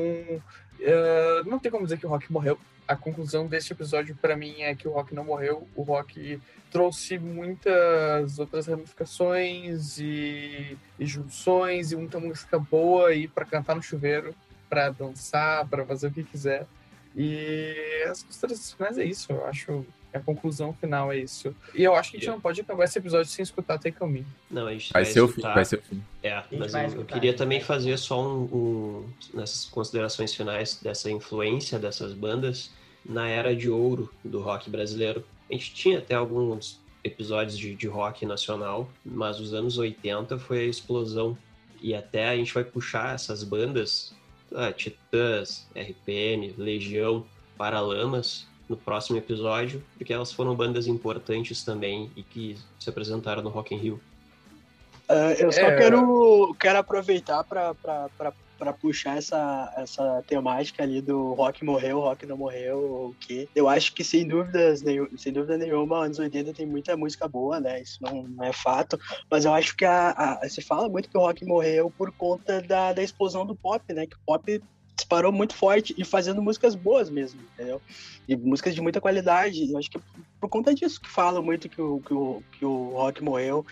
eh, 0.81 1.43
não 1.47 1.59
tem 1.59 1.71
como 1.71 1.85
dizer 1.85 1.99
que 1.99 2.07
o 2.07 2.09
Rock 2.09 2.31
morreu. 2.33 2.59
A 2.87 2.95
conclusão 2.95 3.47
deste 3.47 3.73
episódio 3.73 4.15
para 4.15 4.37
mim 4.37 4.63
é 4.63 4.75
que 4.75 4.87
o 4.87 4.93
Rock 4.93 5.15
não 5.15 5.25
morreu. 5.25 5.67
O 5.75 5.83
Rock 5.83 6.41
trouxe 6.71 7.19
muitas 7.19 8.39
outras 8.39 8.67
ramificações 8.67 9.99
e, 9.99 10.77
e 10.99 11.07
junções 11.07 11.91
e 11.91 11.97
muita 11.97 12.21
música 12.21 12.59
boa 12.59 13.09
aí 13.09 13.27
para 13.27 13.45
cantar 13.45 13.75
no 13.75 13.83
chuveiro, 13.83 14.35
para 14.69 14.91
dançar, 14.91 15.67
para 15.69 15.85
fazer 15.85 16.09
o 16.09 16.13
que 16.13 16.23
quiser. 16.23 16.67
E 17.17 18.05
as 18.09 18.23
considerações 18.23 18.73
finais 18.73 18.99
é 18.99 19.05
isso, 19.05 19.33
eu 19.33 19.47
acho. 19.47 19.87
A 20.17 20.21
conclusão 20.21 20.73
final 20.73 21.13
é 21.13 21.19
isso. 21.19 21.55
E 21.75 21.83
eu 21.85 21.95
acho 21.95 22.11
que 22.11 22.17
a 22.17 22.21
gente 22.21 22.29
não 22.31 22.41
pode 22.41 22.61
acabar 22.61 22.85
esse 22.85 22.99
episódio 22.99 23.31
sem 23.31 23.43
escutar 23.43 23.79
Take 23.79 24.03
On 24.03 24.07
Me. 24.07 24.27
Não, 24.51 24.67
a 24.67 24.73
gente 24.73 24.93
Vai 24.93 25.05
ser 25.05 25.21
o 25.21 25.27
fim, 25.29 25.33
escutar- 25.35 25.55
vai 25.55 25.65
ser 25.65 25.77
o 25.79 25.83
fim. 25.83 26.03
É, 26.23 26.43
mas 26.53 26.73
vai 26.73 26.83
eu, 26.83 26.85
eu 26.85 26.89
escutar, 26.89 27.15
queria 27.15 27.35
também 27.35 27.59
vai 27.59 27.67
fazer 27.67 27.97
só 27.99 28.21
um, 28.27 28.43
um- 28.45 29.05
nessas 29.35 29.65
considerações 29.67 30.35
finais 30.35 30.81
dessa 30.83 31.11
influência 31.11 31.79
dessas 31.79 32.13
bandas 32.13 32.71
na 33.05 33.29
era 33.29 33.55
de 33.55 33.69
ouro 33.71 34.13
do 34.25 34.41
rock 34.41 34.69
brasileiro. 34.71 35.25
A 35.49 35.53
gente 35.53 35.73
tinha 35.75 35.99
até 35.99 36.15
alguns 36.15 36.81
episódios 37.05 37.57
de, 37.57 37.75
de 37.75 37.87
rock 37.87 38.27
nacional, 38.27 38.91
mas 39.05 39.39
os 39.39 39.55
anos 39.55 39.79
80 39.79 40.39
foi 40.39 40.61
a 40.61 40.65
explosão. 40.65 41.39
E 41.81 41.95
até 41.95 42.29
a 42.31 42.37
gente 42.37 42.53
vai 42.53 42.65
puxar 42.65 43.15
essas 43.15 43.45
bandas, 43.45 44.13
ah, 44.53 44.73
Titãs, 44.73 45.69
RPM, 45.77 46.53
Legião, 46.59 47.25
Paralamas, 47.57 48.47
no 48.69 48.77
próximo 48.77 49.17
episódio, 49.19 49.83
porque 49.97 50.13
elas 50.13 50.33
foram 50.33 50.55
bandas 50.55 50.87
importantes 50.87 51.65
também 51.65 52.11
e 52.17 52.23
que 52.23 52.57
se 52.81 52.91
apresentaram 52.91 53.43
no 53.43 53.51
Rock 53.51 53.75
in 53.75 53.79
Rio. 53.79 54.01
Ah, 55.09 55.33
eu 55.39 55.53
só 55.53 55.61
É. 55.61 55.77
quero, 55.77 56.55
quero 56.59 56.79
aproveitar 56.79 57.45
para 57.45 58.73
puxar 58.81 59.19
essa, 59.19 59.73
essa 59.77 60.25
temática 60.27 60.83
ali 60.83 61.01
do 61.01 61.35
rock 61.35 61.65
morreu, 61.65 62.01
rock 62.01 62.27
não 62.27 62.37
morreu, 62.37 62.79
o 62.79 63.15
quê? 63.21 63.49
Eu 63.55 63.69
acho 63.69 63.95
que 63.95 64.03
sem 64.03 64.27
dúvidas, 64.27 64.83
sem 65.19 65.33
dúvida 65.33 65.57
nenhuma, 65.59 66.05
anos 66.05 66.19
80 66.19 66.53
tem 66.53 66.67
muita 66.67 66.97
música 66.97 67.29
boa, 67.29 67.61
né? 67.61 67.81
Isso 67.83 67.99
não, 68.01 68.25
não 68.25 68.45
é 68.45 68.53
fato. 68.53 68.99
Mas 69.31 69.45
eu 69.45 69.55
acho 69.55 69.77
que 69.77 69.85
a, 69.85 70.11
a- 70.11 70.49
se 70.49 70.61
fala 70.61 70.89
muito 70.89 71.09
que 71.09 71.17
o 71.17 71.21
rock 71.21 71.45
morreu 71.47 71.89
por 71.97 72.11
conta 72.17 72.61
da, 72.63 72.93
da 72.93 73.03
explosão 73.03 73.47
do 73.47 73.55
pop, 73.55 73.81
né? 73.95 74.07
Que 74.07 74.17
o 74.17 74.21
pop 74.27 74.61
disparou 74.97 75.31
muito 75.31 75.55
forte 75.55 75.95
e 75.97 76.05
fazendo 76.05 76.43
músicas 76.43 76.75
boas 76.75 77.11
mesmo, 77.11 77.41
entendeu? 77.55 77.81
E 78.27 78.35
músicas 78.35 78.75
de 78.75 78.81
muita 78.81 79.01
qualidade. 79.01 79.71
Eu 79.71 79.79
acho 79.79 79.91
que 79.91 79.99
é 79.99 80.01
por 80.41 80.49
conta 80.49 80.75
disso 80.75 81.01
que 81.01 81.09
falam 81.09 81.43
muito 81.43 81.69
que 81.69 81.81
o, 81.81 82.01
que 82.01 82.15
o, 82.15 82.43
que 82.53 82.65
o 82.65 82.91
rock 82.91 83.23
morreu 83.23 83.65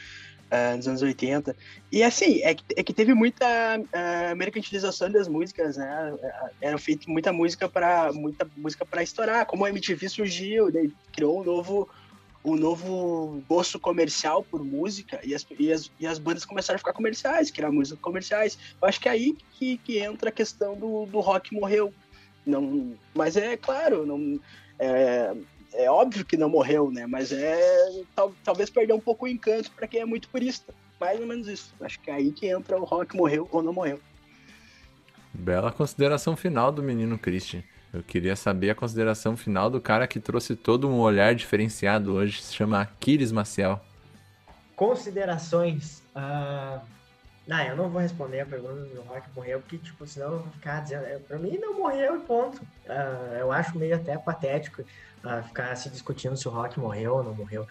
ah, 0.50 0.76
nos 0.76 0.86
anos 0.86 1.02
80. 1.02 1.56
E 1.90 2.02
assim, 2.02 2.42
é 2.42 2.54
que, 2.54 2.64
é 2.76 2.82
que 2.82 2.92
teve 2.92 3.14
muita 3.14 3.46
ah, 3.92 4.34
mercantilização 4.36 5.10
das 5.10 5.26
músicas, 5.26 5.78
né? 5.78 6.14
Era 6.60 6.76
feito 6.76 7.10
muita 7.10 7.32
música 7.32 7.68
para 7.68 8.12
muita 8.12 8.46
música 8.56 8.84
para 8.84 9.02
estourar. 9.02 9.46
Como 9.46 9.64
a 9.64 9.70
MTV 9.70 10.08
surgiu, 10.08 10.70
daí 10.70 10.92
criou 11.12 11.40
um 11.40 11.44
novo 11.44 11.88
um 12.44 12.56
novo 12.56 13.42
gosto 13.48 13.80
comercial 13.80 14.42
por 14.42 14.62
música 14.62 15.18
e 15.24 15.34
as, 15.34 15.46
e 15.58 15.72
as, 15.72 15.90
e 15.98 16.06
as 16.06 16.18
bandas 16.18 16.44
começaram 16.44 16.76
a 16.76 16.78
ficar 16.78 16.92
comerciais, 16.92 17.50
criar 17.50 17.72
músicas 17.72 18.00
comerciais. 18.00 18.58
Eu 18.80 18.86
acho 18.86 19.00
que 19.00 19.08
é 19.08 19.12
aí 19.12 19.36
que, 19.52 19.78
que 19.78 19.98
entra 19.98 20.28
a 20.28 20.32
questão 20.32 20.76
do, 20.76 21.06
do 21.06 21.20
rock 21.20 21.54
morreu. 21.54 21.92
Não, 22.44 22.94
mas 23.14 23.38
é 23.38 23.56
claro, 23.56 24.04
não, 24.04 24.38
é, 24.78 25.34
é 25.72 25.90
óbvio 25.90 26.24
que 26.24 26.36
não 26.36 26.50
morreu, 26.50 26.90
né? 26.90 27.06
Mas 27.06 27.32
é 27.32 28.02
tal, 28.14 28.34
talvez 28.44 28.68
perder 28.68 28.92
um 28.92 29.00
pouco 29.00 29.24
o 29.24 29.28
encanto 29.28 29.70
para 29.72 29.86
quem 29.86 30.00
é 30.00 30.04
muito 30.04 30.28
purista. 30.28 30.74
Mais 31.00 31.18
ou 31.18 31.26
menos 31.26 31.48
isso. 31.48 31.74
Acho 31.80 31.98
que 32.00 32.10
é 32.10 32.14
aí 32.14 32.30
que 32.30 32.46
entra 32.46 32.78
o 32.78 32.84
rock 32.84 33.16
morreu 33.16 33.48
ou 33.50 33.62
não 33.62 33.72
morreu. 33.72 33.98
Bela 35.32 35.72
consideração 35.72 36.36
final 36.36 36.70
do 36.70 36.82
menino 36.82 37.18
Christian. 37.18 37.62
Eu 37.94 38.02
queria 38.02 38.34
saber 38.34 38.70
a 38.70 38.74
consideração 38.74 39.36
final 39.36 39.70
do 39.70 39.80
cara 39.80 40.08
que 40.08 40.18
trouxe 40.18 40.56
todo 40.56 40.88
um 40.88 40.98
olhar 40.98 41.32
diferenciado 41.32 42.12
hoje, 42.14 42.42
se 42.42 42.52
chama 42.52 42.80
Aquiles 42.80 43.30
Maciel. 43.30 43.80
Considerações. 44.74 46.02
ah, 46.14 46.80
Não, 47.46 47.60
eu 47.62 47.76
não 47.76 47.88
vou 47.88 48.00
responder 48.00 48.40
a 48.40 48.46
pergunta 48.46 48.74
do 48.74 49.00
Rock 49.02 49.28
morreu, 49.36 49.60
porque, 49.60 49.78
tipo, 49.78 50.04
senão 50.06 50.32
eu 50.32 50.38
vou 50.40 50.52
ficar 50.52 50.80
dizendo. 50.80 51.04
é, 51.04 51.18
Pra 51.18 51.38
mim, 51.38 51.56
não 51.60 51.78
morreu 51.78 52.16
e 52.16 52.20
ponto. 52.20 52.60
Ah, 52.88 53.36
eu 53.38 53.52
acho 53.52 53.78
meio 53.78 53.94
até 53.94 54.18
patético 54.18 54.82
ah, 55.22 55.42
ficar 55.42 55.76
se 55.76 55.88
discutindo 55.88 56.36
se 56.36 56.48
o 56.48 56.50
Rock 56.50 56.80
morreu 56.80 57.14
ou 57.14 57.22
não 57.22 57.34
morreu. 57.34 57.64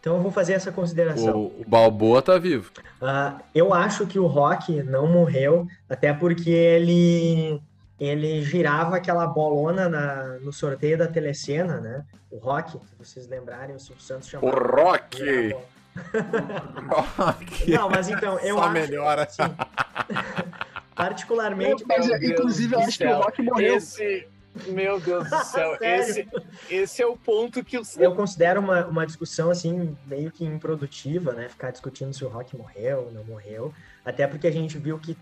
Então 0.00 0.16
eu 0.16 0.22
vou 0.22 0.30
fazer 0.30 0.52
essa 0.52 0.70
consideração. 0.70 1.36
O, 1.36 1.62
o 1.62 1.64
Balboa 1.66 2.22
tá 2.22 2.38
vivo. 2.38 2.70
Ah, 3.02 3.38
eu 3.52 3.74
acho 3.74 4.06
que 4.06 4.18
o 4.20 4.26
Rock 4.26 4.82
não 4.84 5.08
morreu, 5.08 5.66
até 5.88 6.12
porque 6.12 6.50
ele 6.50 7.60
ele 7.98 8.42
girava 8.42 8.96
aquela 8.96 9.26
bolona 9.26 9.88
na- 9.88 10.38
no 10.40 10.52
sorteio 10.52 10.98
da 10.98 11.06
telecena, 11.06 11.80
né? 11.80 12.04
O 12.30 12.38
Rock, 12.38 12.72
se 12.72 12.94
vocês 12.98 13.28
lembrarem, 13.28 13.76
o 13.76 13.80
Silvio 13.80 14.02
Santos 14.02 14.28
O 14.28 14.30
chamava. 14.30 14.56
Rock! 14.82 15.22
a 15.22 16.80
bola. 16.80 17.02
Rock! 17.16 17.70
Não, 17.70 17.88
mas 17.88 18.08
então, 18.08 18.38
eu 18.40 18.56
Só 18.56 18.62
acho. 18.64 18.72
melhora. 18.72 19.28
Sim. 19.30 19.42
Particularmente. 20.94 21.84
Deus 21.84 22.22
inclusive, 22.22 22.74
eu 22.74 22.80
acho 22.80 22.98
que 22.98 23.06
o 23.06 23.16
rock 23.16 23.42
morreu. 23.42 23.76
Esse, 23.76 24.26
meu 24.68 25.00
Deus 25.00 25.28
do 25.28 25.36
céu, 25.44 25.76
Sério? 25.78 26.00
esse, 26.04 26.28
esse 26.70 27.02
é 27.02 27.06
o 27.06 27.16
ponto 27.16 27.64
que 27.64 27.76
o 27.78 27.82
Eu 27.98 28.14
considero 28.14 28.60
uma, 28.60 28.86
uma 28.86 29.06
discussão 29.06 29.50
assim 29.50 29.96
meio 30.06 30.30
que 30.30 30.44
improdutiva, 30.44 31.32
né? 31.32 31.48
Ficar 31.48 31.70
discutindo 31.72 32.12
se 32.14 32.24
o 32.24 32.28
rock 32.28 32.56
morreu 32.56 33.06
ou 33.06 33.12
não 33.12 33.24
morreu. 33.24 33.74
Até 34.04 34.26
porque 34.26 34.46
a 34.46 34.52
gente 34.52 34.78
viu 34.78 34.98
que 34.98 35.16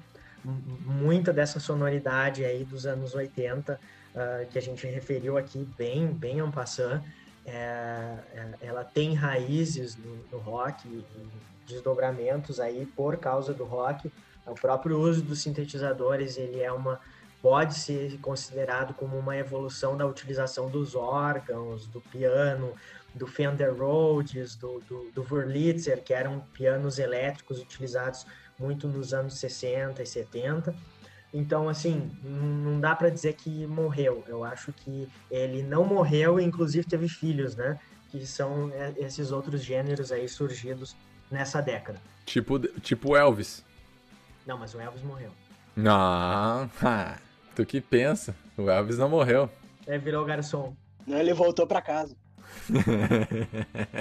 muita 0.44 1.32
dessa 1.32 1.60
sonoridade 1.60 2.44
aí 2.44 2.64
dos 2.64 2.86
anos 2.86 3.14
80, 3.14 3.78
ah, 4.14 4.44
que 4.50 4.58
a 4.58 4.62
gente 4.62 4.86
referiu 4.86 5.36
aqui 5.38 5.66
bem, 5.76 6.06
bem 6.08 6.38
en 6.38 6.50
passant, 6.50 7.02
é, 7.44 8.16
é, 8.34 8.48
ela 8.60 8.84
tem 8.84 9.14
raízes 9.14 9.96
no, 9.96 10.16
no 10.30 10.38
rock 10.38 10.86
e 10.86 11.04
desdobramentos 11.66 12.60
aí 12.60 12.86
por 12.86 13.16
causa 13.16 13.52
do 13.52 13.64
rock. 13.64 14.12
O 14.46 14.54
próprio 14.54 14.98
uso 14.98 15.22
dos 15.22 15.40
sintetizadores 15.40 16.36
ele 16.36 16.60
é 16.60 16.70
uma 16.70 17.00
pode 17.40 17.74
ser 17.74 18.18
considerado 18.20 18.94
como 18.94 19.18
uma 19.18 19.36
evolução 19.36 19.96
da 19.96 20.06
utilização 20.06 20.70
dos 20.70 20.94
órgãos, 20.94 21.88
do 21.88 22.00
piano, 22.00 22.72
do 23.14 23.26
Fender 23.26 23.74
Rhodes, 23.74 24.56
do, 24.56 24.80
do, 24.80 25.10
do 25.12 25.22
Wurlitzer, 25.22 26.02
que 26.02 26.14
eram 26.14 26.40
pianos 26.52 26.98
elétricos 26.98 27.60
utilizados 27.60 28.26
muito 28.58 28.88
nos 28.88 29.12
anos 29.12 29.34
60 29.34 30.02
e 30.02 30.06
70. 30.06 30.74
Então, 31.34 31.68
assim, 31.68 32.10
não 32.22 32.78
dá 32.78 32.94
para 32.94 33.08
dizer 33.08 33.34
que 33.34 33.66
morreu. 33.66 34.22
Eu 34.26 34.44
acho 34.44 34.72
que 34.72 35.08
ele 35.30 35.62
não 35.62 35.84
morreu 35.84 36.38
e, 36.38 36.44
inclusive, 36.44 36.86
teve 36.86 37.08
filhos, 37.08 37.56
né? 37.56 37.78
Que 38.10 38.26
são 38.26 38.70
é, 38.74 38.92
esses 38.98 39.32
outros 39.32 39.62
gêneros 39.64 40.12
aí 40.12 40.28
surgidos 40.28 40.94
nessa 41.30 41.62
década. 41.62 42.00
Tipo, 42.26 42.58
tipo 42.80 43.16
Elvis. 43.16 43.64
Não, 44.46 44.58
mas 44.58 44.74
o 44.74 44.80
Elvis 44.80 45.02
morreu. 45.02 45.30
Não, 45.74 46.70
tu 47.56 47.64
que 47.64 47.80
pensa? 47.80 48.36
O 48.56 48.68
Elvis 48.68 48.98
não 48.98 49.08
morreu. 49.08 49.48
É, 49.86 49.96
virou 49.96 50.24
garçom. 50.26 50.76
Não, 51.06 51.18
ele 51.18 51.32
voltou 51.32 51.66
pra 51.66 51.80
casa. 51.80 52.14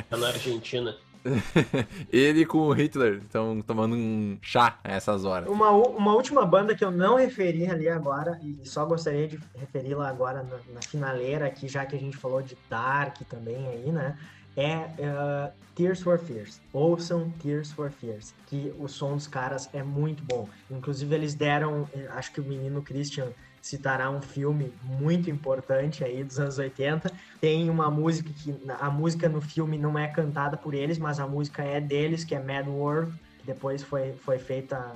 Tá 0.10 0.18
na 0.18 0.28
Argentina. 0.28 0.95
Ele 2.12 2.45
com 2.45 2.60
o 2.60 2.72
Hitler 2.72 3.22
estão 3.24 3.62
tomando 3.62 3.95
um 3.95 4.38
chá 4.41 4.80
a 4.84 4.91
essas 4.91 5.26
horas. 5.26 5.47
Uma, 5.47 5.70
uma 5.72 6.14
última 6.14 6.45
banda 6.45 6.76
que 6.76 6.84
eu 6.84 6.91
não 6.91 7.16
referi 7.16 7.70
ali 7.70 7.88
agora, 7.88 8.39
e 8.43 8.68
só 8.68 8.86
gostaria 8.86 9.28
de 9.28 9.39
referi-la 9.56 10.10
agora 10.10 10.43
na, 10.43 10.58
na 10.74 10.82
finaleira 10.82 11.45
aqui, 11.45 11.68
já 11.68 11.86
que 11.86 11.95
a 11.95 11.99
gente 11.99 12.18
falou 12.18 12.41
de 12.41 12.58
Dark 12.70 13.18
também 13.30 13.68
aí, 13.68 13.91
né? 13.91 14.18
É 14.58 14.76
uh, 14.76 15.52
Tears 15.76 16.02
for 16.02 16.20
Fears. 16.20 16.60
Ouçam 16.74 17.32
Tears 17.41 17.72
for 17.72 17.89
Fears, 17.89 18.34
que 18.47 18.74
o 18.78 18.88
som 18.88 19.16
dos 19.16 19.28
caras 19.28 19.70
é 19.74 19.82
muito 19.82 20.24
bom. 20.24 20.49
Inclusive, 20.70 21.16
eles 21.16 21.34
deram, 21.34 21.88
eh, 21.93 22.08
acho 22.12 22.34
que 22.34 22.41
o 22.41 22.43
menino 22.43 22.82
Christian 22.82 23.30
citará 23.62 24.09
um 24.09 24.22
filme 24.22 24.74
muito 24.84 25.30
importante 25.30 26.03
aí 26.03 26.24
dos 26.24 26.39
anos 26.39 26.57
80. 26.57 27.12
Tem 27.39 27.70
uma 27.70 27.89
música 27.91 28.30
que 28.34 28.55
a 28.80 28.89
música 28.89 29.30
no 29.30 29.39
filme 29.41 29.78
não 29.78 29.97
é 29.97 30.07
cantada 30.07 30.57
por 30.57 30.74
eles, 30.74 30.97
mas 30.97 31.20
a 31.20 31.28
música 31.28 31.64
é 31.64 31.80
deles, 31.80 32.24
que 32.24 32.34
é 32.36 32.39
Mad 32.39 32.68
World. 32.68 33.12
que 33.39 33.45
Depois 33.45 33.84
foi, 33.84 34.14
foi 34.14 34.39
feita 34.39 34.95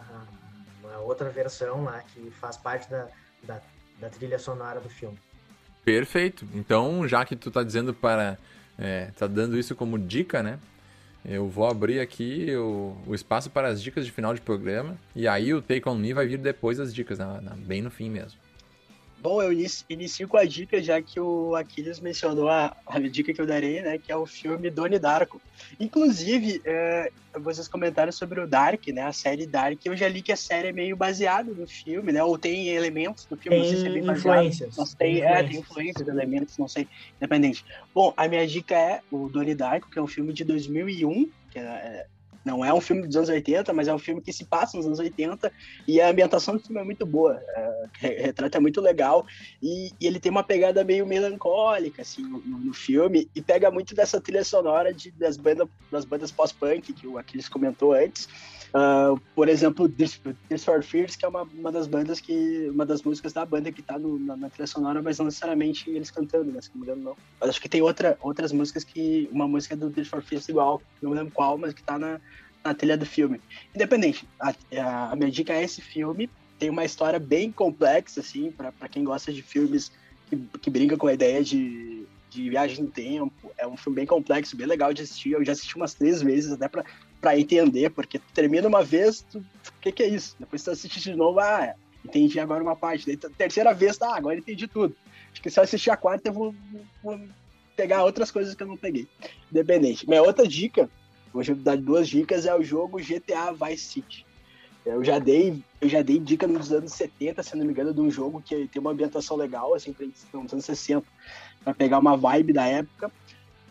uma 0.83 0.97
outra 0.99 1.29
versão 1.29 1.83
lá 1.83 2.01
que 2.01 2.31
faz 2.31 2.57
parte 2.57 2.89
da, 2.89 3.07
da, 3.43 3.61
da 3.99 4.09
trilha 4.09 4.39
sonora 4.39 4.79
do 4.79 4.89
filme. 4.89 5.17
Perfeito. 5.83 6.45
Então, 6.53 7.07
já 7.07 7.23
que 7.23 7.35
tu 7.35 7.51
tá 7.51 7.63
dizendo 7.63 7.93
para. 7.93 8.37
É, 8.77 9.11
tá 9.17 9.25
dando 9.27 9.57
isso 9.57 9.75
como 9.75 9.97
dica, 9.97 10.41
né? 10.43 10.59
Eu 11.23 11.47
vou 11.47 11.67
abrir 11.67 11.99
aqui 11.99 12.53
o, 12.55 12.95
o 13.07 13.15
espaço 13.15 13.49
para 13.49 13.67
as 13.69 13.81
dicas 13.81 14.05
de 14.05 14.11
final 14.11 14.33
de 14.33 14.41
programa. 14.41 14.95
E 15.15 15.27
aí 15.27 15.53
o 15.53 15.61
Take 15.61 15.87
On 15.87 15.95
Me 15.95 16.13
vai 16.13 16.27
vir 16.27 16.37
depois 16.37 16.77
das 16.77 16.93
dicas, 16.93 17.17
na- 17.17 17.39
na- 17.41 17.55
bem 17.55 17.81
no 17.81 17.89
fim 17.89 18.09
mesmo. 18.09 18.39
Bom, 19.25 19.41
eu 19.41 19.51
inicio, 19.51 19.83
inicio 19.89 20.27
com 20.27 20.37
a 20.37 20.45
dica, 20.45 20.79
já 20.83 21.01
que 21.01 21.19
o 21.19 21.55
Aquiles 21.55 21.99
mencionou 21.99 22.47
a, 22.47 22.77
a 22.85 22.99
dica 22.99 23.33
que 23.33 23.41
eu 23.41 23.47
darei, 23.47 23.81
né? 23.81 23.97
Que 23.97 24.11
é 24.11 24.15
o 24.15 24.27
filme 24.27 24.69
Doni 24.69 24.99
Darko. 24.99 25.41
Inclusive, 25.79 26.61
é, 26.63 27.11
vocês 27.39 27.67
comentaram 27.67 28.11
sobre 28.11 28.39
o 28.39 28.45
Dark, 28.45 28.85
né? 28.89 29.01
A 29.01 29.11
série 29.11 29.47
Dark. 29.47 29.83
Eu 29.83 29.97
já 29.97 30.07
li 30.07 30.21
que 30.21 30.31
a 30.31 30.35
série 30.35 30.67
é 30.67 30.71
meio 30.71 30.95
baseada 30.95 31.51
no 31.51 31.65
filme, 31.65 32.11
né? 32.11 32.23
Ou 32.23 32.37
tem 32.37 32.67
elementos 32.67 33.25
do 33.25 33.35
filme, 33.35 33.57
não 33.57 33.65
sei 33.65 33.77
se 33.77 33.81
é 33.81 33.85
Tem 33.85 33.93
bem 33.93 34.03
baseado. 34.03 34.45
influências. 34.45 34.75
Sei, 34.75 35.21
é, 35.21 35.23
tem 35.23 35.25
influências. 35.25 35.57
influências, 35.57 36.07
elementos, 36.07 36.57
não 36.59 36.67
sei, 36.67 36.87
independente. 37.17 37.65
Bom, 37.95 38.13
a 38.15 38.27
minha 38.27 38.45
dica 38.45 38.75
é 38.75 39.01
o 39.09 39.27
Doni 39.27 39.55
Darko, 39.55 39.89
que 39.89 39.97
é 39.97 40.01
um 40.03 40.07
filme 40.07 40.33
de 40.33 40.43
2001, 40.43 41.31
que 41.49 41.57
é, 41.57 41.63
é, 41.63 42.05
não 42.45 42.63
é 42.63 42.71
um 42.73 42.79
filme 42.79 43.05
dos 43.07 43.15
anos 43.15 43.29
80, 43.29 43.73
mas 43.73 43.87
é 43.87 43.93
um 43.93 43.97
filme 43.99 44.21
que 44.21 44.31
se 44.31 44.45
passa 44.45 44.77
nos 44.77 44.85
anos 44.85 44.99
80, 44.99 45.51
e 45.87 45.99
a 45.99 46.09
ambientação 46.09 46.55
do 46.55 46.61
filme 46.61 46.79
é 46.79 46.83
muito 46.83 47.05
boa, 47.05 47.41
é, 47.55 47.85
re- 47.99 48.21
retrata 48.21 48.61
muito 48.61 48.79
legal, 48.79 49.25
e, 49.61 49.91
e 49.99 50.05
ele 50.07 50.19
tem 50.19 50.31
uma 50.31 50.43
pegada 50.43 50.83
meio 50.83 51.05
melancólica, 51.05 52.03
assim, 52.03 52.21
no, 52.21 52.39
no 52.39 52.73
filme, 52.73 53.29
e 53.35 53.41
pega 53.41 53.71
muito 53.71 53.95
dessa 53.95 54.21
trilha 54.21 54.43
sonora 54.43 54.93
de, 54.93 55.09
das, 55.11 55.37
bandas 55.37 55.67
das 55.91 56.05
bandas 56.05 56.31
pós-punk, 56.31 56.93
que 56.93 57.07
o 57.07 57.17
Aquiles 57.17 57.49
comentou 57.49 57.93
antes, 57.93 58.29
Ah, 58.77 59.13
por 59.33 59.47
exemplo, 59.47 59.87
This, 59.87 60.19
for 60.65 60.83
Fears, 60.83 61.15
que 61.15 61.25
é 61.25 61.29
uma, 61.29 61.43
uma 61.43 61.71
das 61.71 61.87
bandas 61.87 62.19
que. 62.19 62.69
Uma 62.71 62.85
das 62.85 63.01
músicas 63.03 63.31
da 63.31 63.45
banda 63.45 63.71
que 63.71 63.81
tá 63.81 63.97
no- 63.97 64.19
na, 64.19 64.35
na 64.35 64.49
trilha 64.49 64.67
sonora, 64.67 65.01
mas 65.01 65.17
não 65.17 65.25
necessariamente 65.25 65.89
eles 65.89 66.11
cantando, 66.11 66.51
né? 66.51 66.59
Se 66.61 66.69
não 66.73 66.81
me 66.81 66.87
engano, 66.87 67.01
não. 67.03 67.15
Mas 67.39 67.51
acho 67.51 67.61
que 67.61 67.69
tem 67.69 67.81
outra, 67.81 68.17
outras 68.21 68.51
músicas 68.51 68.83
que. 68.83 69.29
Uma 69.31 69.47
música 69.47 69.77
do 69.77 69.89
This 69.89 70.09
for 70.09 70.21
Fears 70.21 70.49
igual, 70.49 70.81
não 71.01 71.11
me 71.11 71.17
lembro 71.17 71.31
qual, 71.33 71.57
mas 71.57 71.73
que 71.73 71.83
tá 71.85 71.97
na, 71.97 72.19
na 72.65 72.73
trilha 72.73 72.97
do 72.97 73.05
filme. 73.05 73.39
Independente, 73.73 74.27
a, 74.41 74.49
a- 74.81 75.11
a 75.13 75.15
minha 75.15 75.31
dica 75.31 75.53
é 75.53 75.63
esse 75.63 75.81
filme. 75.81 76.29
Tem 76.59 76.69
uma 76.69 76.83
história 76.83 77.19
bem 77.19 77.53
complexa, 77.53 78.19
assim, 78.19 78.51
pra 78.51 78.89
quem 78.89 79.05
gosta 79.05 79.31
de 79.31 79.41
filmes 79.41 79.89
que, 80.29 80.37
que 80.61 80.69
brincam 80.69 80.97
com 80.97 81.07
a 81.07 81.13
ideia 81.13 81.41
de, 81.43 82.05
de 82.29 82.49
viagem 82.49 82.83
no 82.83 82.91
tempo. 82.91 83.53
É 83.57 83.65
um 83.67 83.77
filme 83.77 83.95
bem 83.97 84.05
complexo, 84.05 84.57
bem 84.57 84.67
legal 84.67 84.93
de 84.93 85.01
assistir. 85.01 85.31
Eu 85.31 85.45
já 85.45 85.51
assisti 85.53 85.75
umas 85.77 85.93
três 85.93 86.21
vezes, 86.21 86.51
até 86.53 86.67
pra, 86.69 86.83
pra 87.25 87.39
entender, 87.39 87.89
porque 87.89 88.19
tu 88.19 88.25
termina 88.35 88.67
uma 88.67 88.83
vez, 88.83 89.25
o 89.33 89.41
que, 89.81 89.91
que 89.91 90.03
é 90.03 90.07
isso? 90.07 90.35
Depois 90.39 90.63
tu 90.63 90.69
assiste 90.69 91.01
de 91.01 91.15
novo, 91.15 91.39
ah, 91.39 91.73
entendi 92.05 92.39
agora 92.39 92.61
uma 92.61 92.75
parte. 92.75 93.03
Daí, 93.07 93.17
terceira 93.17 93.73
vez, 93.73 93.97
tá, 93.97 94.15
agora 94.15 94.37
entendi 94.37 94.67
tudo. 94.67 94.95
Acho 95.33 95.41
que 95.41 95.49
se 95.49 95.59
eu 95.59 95.63
assistir 95.63 95.89
a 95.89 95.97
quarta, 95.97 96.29
eu 96.29 96.33
vou, 96.33 96.53
vou 97.01 97.19
pegar 97.75 98.03
outras 98.03 98.29
coisas 98.29 98.53
que 98.53 98.61
eu 98.61 98.67
não 98.67 98.77
peguei. 98.77 99.07
Independente. 99.51 100.07
Minha 100.07 100.21
outra 100.21 100.47
dica, 100.47 100.87
hoje 101.33 101.51
eu 101.51 101.55
vou 101.55 101.63
dar 101.65 101.77
duas 101.77 102.07
dicas, 102.07 102.45
é 102.45 102.55
o 102.55 102.61
jogo 102.63 102.99
GTA 103.01 103.51
Vice 103.53 103.85
City. 103.85 104.23
Eu 104.85 105.03
já 105.03 105.17
dei, 105.17 105.59
eu 105.81 105.89
já 105.89 106.03
dei 106.03 106.19
dica 106.19 106.45
nos 106.45 106.71
anos 106.71 106.93
70, 106.93 107.41
se 107.41 107.57
não 107.57 107.65
me 107.65 107.71
engano, 107.71 107.91
de 107.91 108.01
um 108.01 108.11
jogo 108.11 108.39
que 108.39 108.67
tem 108.67 108.79
uma 108.79 108.91
ambientação 108.91 109.35
legal, 109.35 109.73
assim, 109.73 109.91
pra- 109.91 110.05
nos 110.39 110.53
anos 110.53 110.63
60, 110.63 111.07
pra 111.63 111.73
pegar 111.73 111.97
uma 111.97 112.15
vibe 112.15 112.53
da 112.53 112.67
época. 112.67 113.11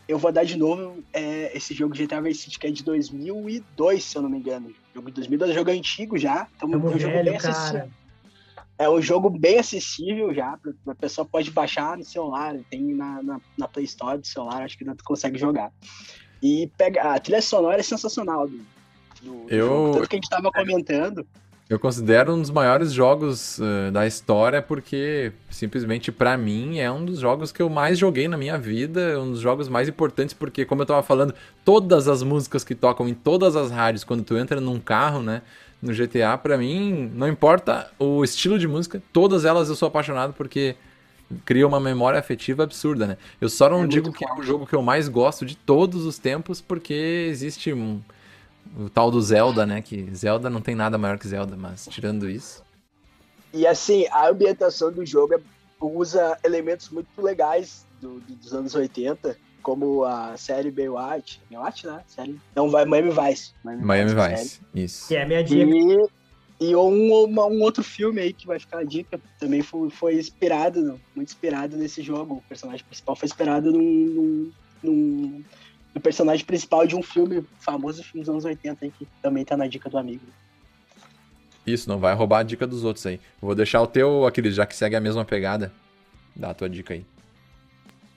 Eu 0.07 0.17
vou 0.19 0.31
dar 0.31 0.43
de 0.43 0.55
novo 0.57 1.03
é, 1.11 1.55
esse 1.57 1.73
jogo 1.73 1.95
GTA 1.95 2.21
Vice 2.21 2.43
City, 2.43 2.59
que 2.59 2.67
é 2.67 2.71
de 2.71 2.83
2002, 2.83 4.03
se 4.03 4.15
eu 4.17 4.21
não 4.21 4.29
me 4.29 4.37
engano. 4.37 4.71
Jogo 4.93 5.07
de 5.09 5.15
2002, 5.15 5.55
jogo 5.55 5.71
antigo 5.71 6.17
já. 6.17 6.47
Então, 6.55 6.71
é 6.71 6.77
um 6.77 6.81
jogo 6.99 7.13
velho, 7.13 7.25
bem 7.25 7.35
acessível. 7.37 7.71
cara. 7.79 7.89
É 8.77 8.89
um 8.89 9.01
jogo 9.01 9.29
bem 9.29 9.57
acessível 9.57 10.33
já, 10.33 10.59
a 10.87 10.95
pessoa 10.95 11.25
pode 11.25 11.49
baixar 11.49 11.97
no 11.97 12.03
celular, 12.03 12.55
tem 12.69 12.93
na, 12.93 13.23
na, 13.23 13.41
na 13.57 13.67
Play 13.69 13.85
Store 13.85 14.17
do 14.19 14.27
celular, 14.27 14.63
acho 14.63 14.77
que 14.77 14.83
tu 14.83 15.03
consegue 15.05 15.37
jogar. 15.37 15.71
E 16.43 16.69
pega, 16.77 17.01
a 17.13 17.19
trilha 17.19 17.41
sonora 17.41 17.79
é 17.79 17.83
sensacional 17.83 18.47
do, 18.49 18.57
do, 19.21 19.45
do 19.45 19.49
Eu- 19.49 19.67
jogo. 19.67 19.93
Tanto 19.99 20.09
que 20.09 20.15
a 20.15 20.19
gente 20.19 20.29
tava 20.29 20.51
comentando, 20.51 21.25
Eu 21.67 21.79
considero 21.79 22.35
um 22.35 22.41
dos 22.41 22.51
maiores 22.51 22.93
jogos 22.93 23.59
eh, 23.59 23.89
da 23.89 24.05
história 24.05 24.61
porque 24.61 25.31
simplesmente 25.49 26.11
pra 26.11 26.37
mim 26.37 26.77
é 26.77 26.91
um 26.91 27.03
dos 27.03 27.19
jogos 27.19 27.51
que 27.51 27.59
eu 27.59 27.69
mais 27.69 27.97
joguei 27.97 28.27
na 28.27 28.37
minha 28.37 28.55
vida, 28.55 29.19
um 29.19 29.31
dos 29.31 29.39
jogos 29.39 29.67
mais 29.67 29.89
importantes 29.89 30.31
porque 30.33 30.63
como 30.63 30.83
eu 30.83 30.85
tava 30.85 31.01
falando, 31.01 31.33
todas 31.63 32.07
as 32.07 32.21
músicas 32.21 32.63
que 32.63 32.75
tocam 32.75 33.07
em 33.09 33.15
todas 33.15 33.55
as 33.55 33.71
rádios 33.71 34.03
quando 34.03 34.23
tu 34.23 34.37
entra 34.37 34.61
num 34.61 34.79
carro, 34.79 35.23
né, 35.23 35.41
no 35.81 35.91
GTA, 35.91 36.37
pra 36.37 36.55
mim, 36.55 37.11
não 37.15 37.27
importa 37.27 37.91
o 37.97 38.23
estilo 38.23 38.59
de 38.59 38.67
música, 38.67 39.01
todas 39.11 39.43
elas 39.43 39.67
eu 39.67 39.75
sou 39.75 39.87
apaixonado 39.87 40.33
porque 40.33 40.75
cria 41.45 41.67
uma 41.67 41.79
memória 41.79 42.19
afetiva 42.19 42.63
absurda, 42.63 43.07
né? 43.07 43.17
Eu 43.41 43.49
só 43.49 43.67
não 43.69 43.83
É 43.83 43.87
digo 43.87 44.11
que 44.13 44.23
é 44.23 44.33
o 44.33 44.43
jogo 44.43 44.67
que 44.67 44.75
eu 44.75 44.81
mais 44.83 45.07
gosto 45.09 45.43
de 45.45 45.55
todos 45.55 46.05
os 46.05 46.19
tempos 46.19 46.61
porque 46.61 47.27
existe 47.29 47.73
um 47.73 47.99
o 48.77 48.89
tal 48.89 49.09
do 49.11 49.21
Zelda, 49.21 49.65
né? 49.65 49.81
Que 49.81 50.13
Zelda 50.15 50.49
não 50.49 50.61
tem 50.61 50.75
nada 50.75 50.97
maior 50.97 51.17
que 51.17 51.27
Zelda, 51.27 51.55
mas 51.55 51.87
tirando 51.89 52.29
isso. 52.29 52.63
E 53.53 53.65
assim, 53.65 54.05
a 54.11 54.29
ambientação 54.29 54.91
do 54.91 55.05
jogo 55.05 55.33
é- 55.35 55.39
usa 55.81 56.37
elementos 56.43 56.89
muito 56.89 57.07
legais 57.21 57.85
do- 58.01 58.19
do- 58.19 58.35
dos 58.35 58.53
anos 58.53 58.73
80, 58.75 59.37
como 59.61 60.03
a 60.03 60.35
série 60.35 60.71
Baywatch. 60.71 61.39
Baywatch, 61.49 61.85
né? 61.87 62.01
Série... 62.07 62.39
Não, 62.55 62.69
vai 62.69 62.85
Miami 62.85 63.09
Vice. 63.11 63.51
Miami 63.63 64.09
série. 64.11 64.35
Vice, 64.35 64.59
isso. 64.73 65.07
Que 65.07 65.15
é 65.15 65.23
a 65.23 65.27
minha 65.27 65.43
dica. 65.43 65.63
E, 66.59 66.69
e 66.69 66.75
um, 66.75 67.23
uma- 67.25 67.45
um 67.45 67.61
outro 67.61 67.83
filme 67.83 68.19
aí 68.21 68.33
que 68.33 68.47
vai 68.47 68.57
ficar 68.59 68.79
a 68.79 68.83
dica, 68.83 69.19
também 69.39 69.61
foi, 69.61 69.89
foi 69.89 70.15
inspirado, 70.17 70.99
muito 71.15 71.29
inspirado 71.29 71.77
nesse 71.77 72.01
jogo. 72.01 72.35
O 72.35 72.41
personagem 72.49 72.83
principal 72.85 73.15
foi 73.15 73.27
inspirado 73.27 73.71
num, 73.71 73.81
num, 73.81 74.51
num- 74.83 75.43
no 75.95 76.01
personagem 76.01 76.45
principal 76.45 76.85
de 76.85 76.95
um 76.95 77.01
filme 77.01 77.43
famoso, 77.57 78.03
filme 78.03 78.19
dos 78.19 78.29
anos 78.29 78.43
80, 78.43 78.83
aí, 78.83 78.91
que 78.91 79.07
também 79.21 79.45
tá 79.45 79.55
na 79.55 79.65
dica 79.65 79.89
do 79.89 79.97
amigo. 79.97 80.25
Isso, 81.65 81.89
não 81.89 81.97
vai 81.97 82.13
roubar 82.13 82.39
a 82.39 82.43
dica 82.43 82.67
dos 82.67 82.83
outros 82.83 83.05
aí. 83.05 83.19
Vou 83.41 83.55
deixar 83.55 83.81
o 83.81 83.87
teu, 83.87 84.25
aquele 84.25 84.51
já 84.51 84.65
que 84.65 84.75
segue 84.75 84.95
a 84.95 84.99
mesma 84.99 85.23
pegada. 85.23 85.71
Dá 86.35 86.49
a 86.49 86.53
tua 86.53 86.69
dica 86.69 86.93
aí. 86.93 87.05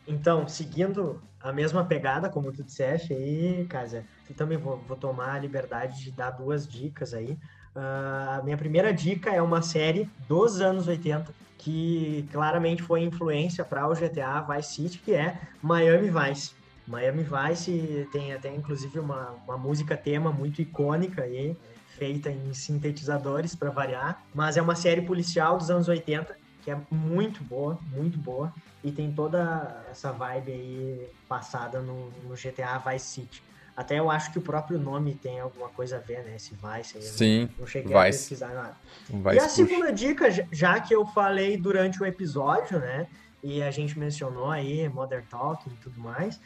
Então, 0.07 0.49
seguindo 0.49 1.23
a 1.41 1.53
mesma 1.53 1.85
pegada, 1.85 2.29
como 2.29 2.53
tu 2.53 2.65
disseste 2.65 3.13
aí, 3.13 3.65
Casa, 3.67 4.05
eu 4.29 4.35
também 4.35 4.59
vou, 4.59 4.79
vou 4.89 4.97
tomar 4.97 5.35
a 5.35 5.39
liberdade 5.39 6.03
de 6.03 6.11
dar 6.11 6.33
duas 6.33 6.67
dicas 6.67 7.15
aí. 7.15 7.39
Ah, 7.75 8.39
a 8.41 8.43
minha 8.43 8.57
primeira 8.57 8.93
dica 8.93 9.31
é 9.31 9.41
uma 9.41 9.63
série 9.63 10.11
dos 10.27 10.61
anos 10.61 10.89
80 10.89 11.33
que 11.59 12.27
claramente 12.33 12.83
foi 12.83 13.03
influência 13.03 13.65
para 13.65 13.87
o 13.89 13.95
GTA 13.95 14.41
Vice 14.41 14.75
City, 14.75 14.99
que 14.99 15.13
é 15.13 15.39
Miami 15.63 16.11
Vice. 16.11 16.58
Miami 16.89 17.23
Vice 17.25 18.09
tem 18.11 18.33
até 18.33 18.53
inclusive 18.55 18.99
uma, 18.99 19.31
uma 19.47 19.59
música 19.59 19.97
tema 19.97 20.33
muito 20.33 20.63
icônica 20.63 21.23
aí, 21.23 21.57
feita 21.99 22.31
em 22.31 22.53
sintetizadores 22.55 23.55
para 23.55 23.71
variar, 23.71 24.23
mas 24.35 24.57
é 24.57 24.63
uma 24.63 24.75
série 24.75 25.03
policial 25.03 25.59
dos 25.59 25.71
anos 25.71 25.87
80 25.89 26.37
que 26.63 26.71
é 26.71 26.79
muito 26.91 27.43
boa, 27.45 27.79
muito 27.93 28.19
boa 28.19 28.53
e 28.83 28.91
tem 28.93 29.13
toda 29.13 29.85
essa 29.91 30.13
vibe 30.13 30.53
aí 30.53 31.09
passada 31.29 31.81
no, 31.81 32.11
no 32.25 32.35
GTA 32.35 32.79
Vice 32.79 33.07
City. 33.07 33.43
Até 33.77 33.99
eu 33.99 34.11
acho 34.11 34.33
que 34.33 34.39
o 34.39 34.43
próprio 34.43 34.79
nome 34.79 35.15
tem 35.15 35.39
alguma 35.39 35.69
coisa 35.69 35.97
a 35.97 36.01
ver, 36.01 36.25
né? 36.25 36.35
Esse 36.37 36.51
Vice 36.55 36.99
aí. 36.99 37.05
eu 37.05 37.13
Sim, 37.13 37.49
Não, 37.59 37.67
cheguei 37.67 37.95
a 37.97 38.05
Vice. 38.05 38.19
pesquisar 38.19 38.49
nada. 38.49 38.77
Vai 39.09 39.37
e 39.37 39.39
a 39.39 39.49
segunda 39.49 39.93
dica, 39.93 40.31
já- 40.31 40.47
já 40.51 40.81
que 40.81 40.93
eu 40.95 41.07
falei 41.07 41.57
durante 41.57 42.03
o 42.03 42.07
episódio, 42.07 42.81
né? 42.81 43.07
E 43.43 43.63
a 43.63 43.71
gente 43.71 43.97
mencionou 43.97 44.51
aí 44.51 44.89
Modern 44.89 45.25
Talking 45.31 45.71
e 45.71 45.77
tudo 45.77 46.01
mais, 46.01 46.41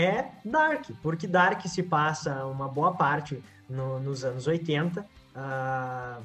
é 0.00 0.30
Dark, 0.44 0.86
porque 1.02 1.26
Dark 1.26 1.66
se 1.66 1.82
passa 1.82 2.44
uma 2.46 2.68
boa 2.68 2.92
parte 2.94 3.42
no- 3.68 3.98
nos 4.00 4.24
anos 4.24 4.46
80. 4.46 5.04
ah, 5.34 6.18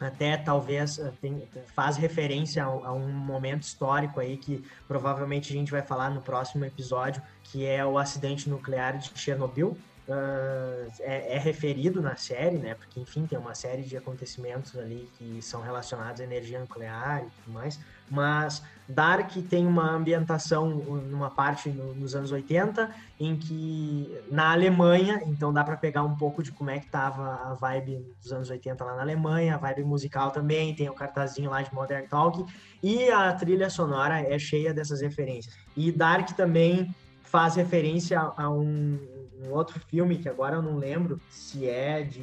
até 0.00 0.36
talvez 0.36 0.98
ah, 0.98 1.12
tem- 1.20 1.48
faz 1.74 1.96
referência 1.96 2.62
a, 2.64 2.66
a 2.66 2.92
um 2.92 3.10
momento 3.12 3.62
histórico 3.62 4.20
aí 4.20 4.36
que 4.36 4.62
provavelmente 4.88 5.52
a 5.52 5.56
gente 5.56 5.70
vai 5.70 5.82
falar 5.82 6.10
no 6.10 6.20
próximo 6.20 6.64
episódio, 6.64 7.22
que 7.44 7.64
é 7.66 7.84
o 7.84 7.96
acidente 7.98 8.48
nuclear 8.48 8.98
de 8.98 9.10
Chernobyl. 9.18 9.76
Ah, 10.06 10.86
é, 11.00 11.36
é 11.36 11.38
referido 11.38 12.02
na 12.02 12.14
série, 12.16 12.58
né? 12.58 12.74
Porque, 12.74 13.00
enfim, 13.00 13.26
tem 13.26 13.38
uma 13.38 13.54
série 13.54 13.82
de 13.82 13.96
acontecimentos 13.96 14.76
ali 14.76 15.08
que 15.16 15.40
são 15.40 15.62
relacionados 15.62 16.20
à 16.20 16.24
energia 16.24 16.60
nuclear 16.60 17.24
e 17.24 17.30
tudo 17.30 17.50
mais. 17.54 17.78
Mas 18.10 18.60
Dark 18.86 19.30
tem 19.48 19.66
uma 19.66 19.90
ambientação 19.90 20.68
numa 20.68 21.34
parte 21.34 21.70
no- 21.70 21.94
nos 21.94 22.14
anos 22.14 22.32
80, 22.32 22.94
em 23.18 23.38
que 23.38 24.10
na 24.30 24.52
Alemanha, 24.52 25.18
então 25.26 25.50
dá 25.50 25.64
para 25.64 25.78
pegar 25.78 26.02
um 26.02 26.16
pouco 26.16 26.42
de 26.42 26.52
como 26.52 26.68
é 26.68 26.78
que 26.78 26.90
tava 26.90 27.36
a 27.50 27.54
vibe 27.54 28.04
dos 28.22 28.30
anos 28.30 28.50
80 28.50 28.84
lá 28.84 28.96
na 28.96 29.02
Alemanha, 29.02 29.54
a 29.54 29.58
vibe 29.58 29.84
musical 29.84 30.30
também, 30.30 30.74
tem 30.74 30.88
o 30.90 30.94
cartazinho 30.94 31.48
lá 31.50 31.62
de 31.62 31.72
Modern 31.72 32.06
Talking, 32.08 32.44
e 32.82 33.08
a 33.10 33.32
trilha 33.32 33.70
sonora 33.70 34.20
é 34.20 34.38
cheia 34.38 34.74
dessas 34.74 35.00
referências. 35.00 35.54
E 35.74 35.90
Dark 35.90 36.28
também 36.32 36.86
faz 37.22 37.56
referência 37.56 38.20
a 38.20 38.50
um, 38.50 38.98
um 39.44 39.52
outro 39.54 39.78
filme 39.88 40.16
que 40.18 40.28
agora 40.28 40.56
eu 40.56 40.62
não 40.62 40.76
lembro 40.76 41.20
se 41.30 41.68
é 41.68 42.02
de 42.02 42.20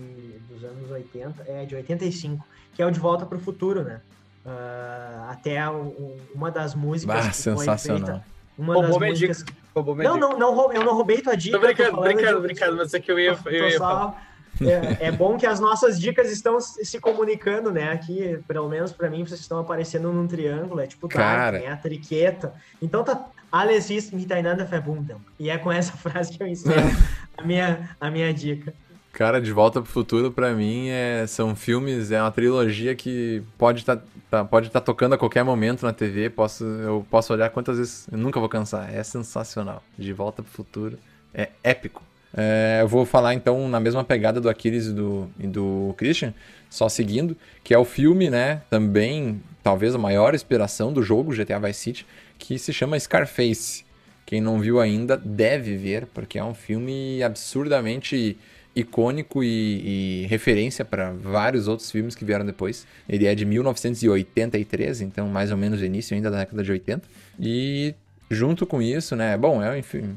dos 0.49 0.63
anos 0.63 0.89
80, 0.89 1.43
é 1.47 1.65
de 1.65 1.75
85, 1.75 2.45
que 2.73 2.81
é 2.81 2.85
o 2.85 2.91
De 2.91 2.99
Volta 2.99 3.25
para 3.25 3.37
o 3.37 3.41
Futuro, 3.41 3.83
né? 3.83 4.01
Ah, 4.45 5.27
até 5.31 5.69
o- 5.69 6.17
uma 6.33 6.49
das 6.49 6.73
músicas 6.73 7.15
Bah, 7.15 7.21
que 7.31 7.35
foi 7.35 7.65
sensacional. 7.65 8.05
feita, 8.07 8.25
uma 8.57 8.73
Roubou 8.73 8.99
das 8.99 9.09
músicas 9.09 9.37
dica. 9.39 9.53
Roubou 9.75 9.95
não, 9.95 10.17
não, 10.17 10.37
não, 10.37 10.55
rou- 10.55 10.73
eu 10.73 10.83
não 10.83 10.93
roubei 10.95 11.21
tua 11.21 11.35
dica. 11.37 11.57
Tô 11.59 11.65
brincando, 11.65 12.01
brincando, 12.01 12.35
de- 12.41 12.47
brincando, 12.47 12.77
mas 12.77 12.93
é 12.93 12.99
que 12.99 13.11
eu 13.11 13.19
ia, 13.19 13.37
eu 13.45 13.69
ia 13.69 13.77
só-. 13.77 14.15
É, 14.59 15.07
é 15.07 15.11
bom 15.11 15.37
que 15.37 15.45
as 15.45 15.59
nossas 15.59 15.99
dicas 15.99 16.31
estão 16.31 16.59
se 16.59 16.99
comunicando, 16.99 17.71
né? 17.71 17.91
Aqui, 17.91 18.39
pelo 18.47 18.67
menos 18.67 18.91
pra 18.91 19.09
mim, 19.09 19.25
vocês 19.25 19.39
estão 19.39 19.59
aparecendo 19.59 20.11
num 20.11 20.27
triângulo, 20.27 20.81
é 20.81 20.87
tipo 20.87 21.07
Cara. 21.07 21.51
Dark, 21.51 21.63
né? 21.65 21.71
A 21.71 21.77
triqueta. 21.77 22.53
Então 22.81 23.03
tá. 23.03 23.27
Alles 23.51 23.89
ist 23.89 24.13
miteinander 24.13 24.65
verbunden. 24.65 25.17
E 25.39 25.49
é 25.49 25.57
com 25.57 25.71
essa 25.71 25.93
frase 25.97 26.37
que 26.37 26.41
eu 26.41 26.47
encerro 26.47 26.89
a 27.37 27.43
minha, 27.43 27.89
a 27.99 28.09
minha 28.09 28.33
dica. 28.33 28.73
Cara, 29.11 29.41
De 29.41 29.51
Volta 29.51 29.81
pro 29.81 29.91
Futuro, 29.91 30.31
pra 30.31 30.53
mim, 30.53 30.87
é, 30.87 31.25
são 31.27 31.53
filmes, 31.53 32.11
é 32.11 32.21
uma 32.21 32.31
trilogia 32.31 32.95
que 32.95 33.43
pode 33.57 33.79
estar 33.79 34.01
pode 34.49 34.69
tá 34.69 34.79
tocando 34.79 35.13
a 35.13 35.17
qualquer 35.17 35.43
momento 35.43 35.83
na 35.85 35.91
TV. 35.91 36.29
Posso, 36.29 36.63
eu 36.63 37.05
posso 37.09 37.33
olhar 37.33 37.49
quantas 37.49 37.77
vezes. 37.77 38.07
Eu 38.09 38.17
nunca 38.17 38.39
vou 38.39 38.47
cansar. 38.47 38.93
É 38.93 39.03
sensacional. 39.03 39.83
De 39.97 40.13
Volta 40.13 40.41
pro 40.41 40.51
Futuro. 40.51 40.97
É 41.33 41.49
épico. 41.61 42.01
É, 42.33 42.79
eu 42.81 42.87
vou 42.87 43.05
falar 43.05 43.33
então 43.33 43.67
na 43.67 43.79
mesma 43.79 44.03
pegada 44.03 44.39
do 44.39 44.49
Aquiles 44.49 44.85
e 44.85 44.93
do, 44.93 45.29
e 45.37 45.47
do 45.47 45.93
Christian, 45.97 46.33
só 46.69 46.87
seguindo, 46.87 47.35
que 47.61 47.73
é 47.73 47.77
o 47.77 47.83
filme, 47.83 48.29
né? 48.29 48.61
Também, 48.69 49.41
talvez 49.61 49.93
a 49.93 49.97
maior 49.97 50.33
inspiração 50.33 50.93
do 50.93 51.03
jogo 51.03 51.35
GTA 51.35 51.59
Vice 51.59 51.79
City, 51.79 52.05
que 52.41 52.57
se 52.57 52.73
chama 52.73 52.99
Scarface. 52.99 53.85
Quem 54.25 54.41
não 54.41 54.59
viu 54.59 54.79
ainda 54.79 55.15
deve 55.15 55.77
ver, 55.77 56.07
porque 56.07 56.39
é 56.39 56.43
um 56.43 56.55
filme 56.55 57.21
absurdamente 57.21 58.37
icônico 58.75 59.43
e, 59.43 60.23
e 60.23 60.27
referência 60.27 60.83
para 60.83 61.11
vários 61.11 61.67
outros 61.67 61.91
filmes 61.91 62.15
que 62.15 62.25
vieram 62.25 62.45
depois. 62.45 62.87
Ele 63.07 63.27
é 63.27 63.35
de 63.35 63.45
1983, 63.45 65.01
então 65.01 65.27
mais 65.27 65.51
ou 65.51 65.57
menos 65.57 65.81
o 65.81 65.85
início 65.85 66.15
ainda 66.15 66.31
da 66.31 66.39
década 66.39 66.63
de 66.63 66.71
80. 66.71 67.07
E 67.39 67.93
junto 68.29 68.65
com 68.65 68.81
isso, 68.81 69.15
né, 69.15 69.37
bom, 69.37 69.61
é 69.61 69.77
enfim, 69.77 70.15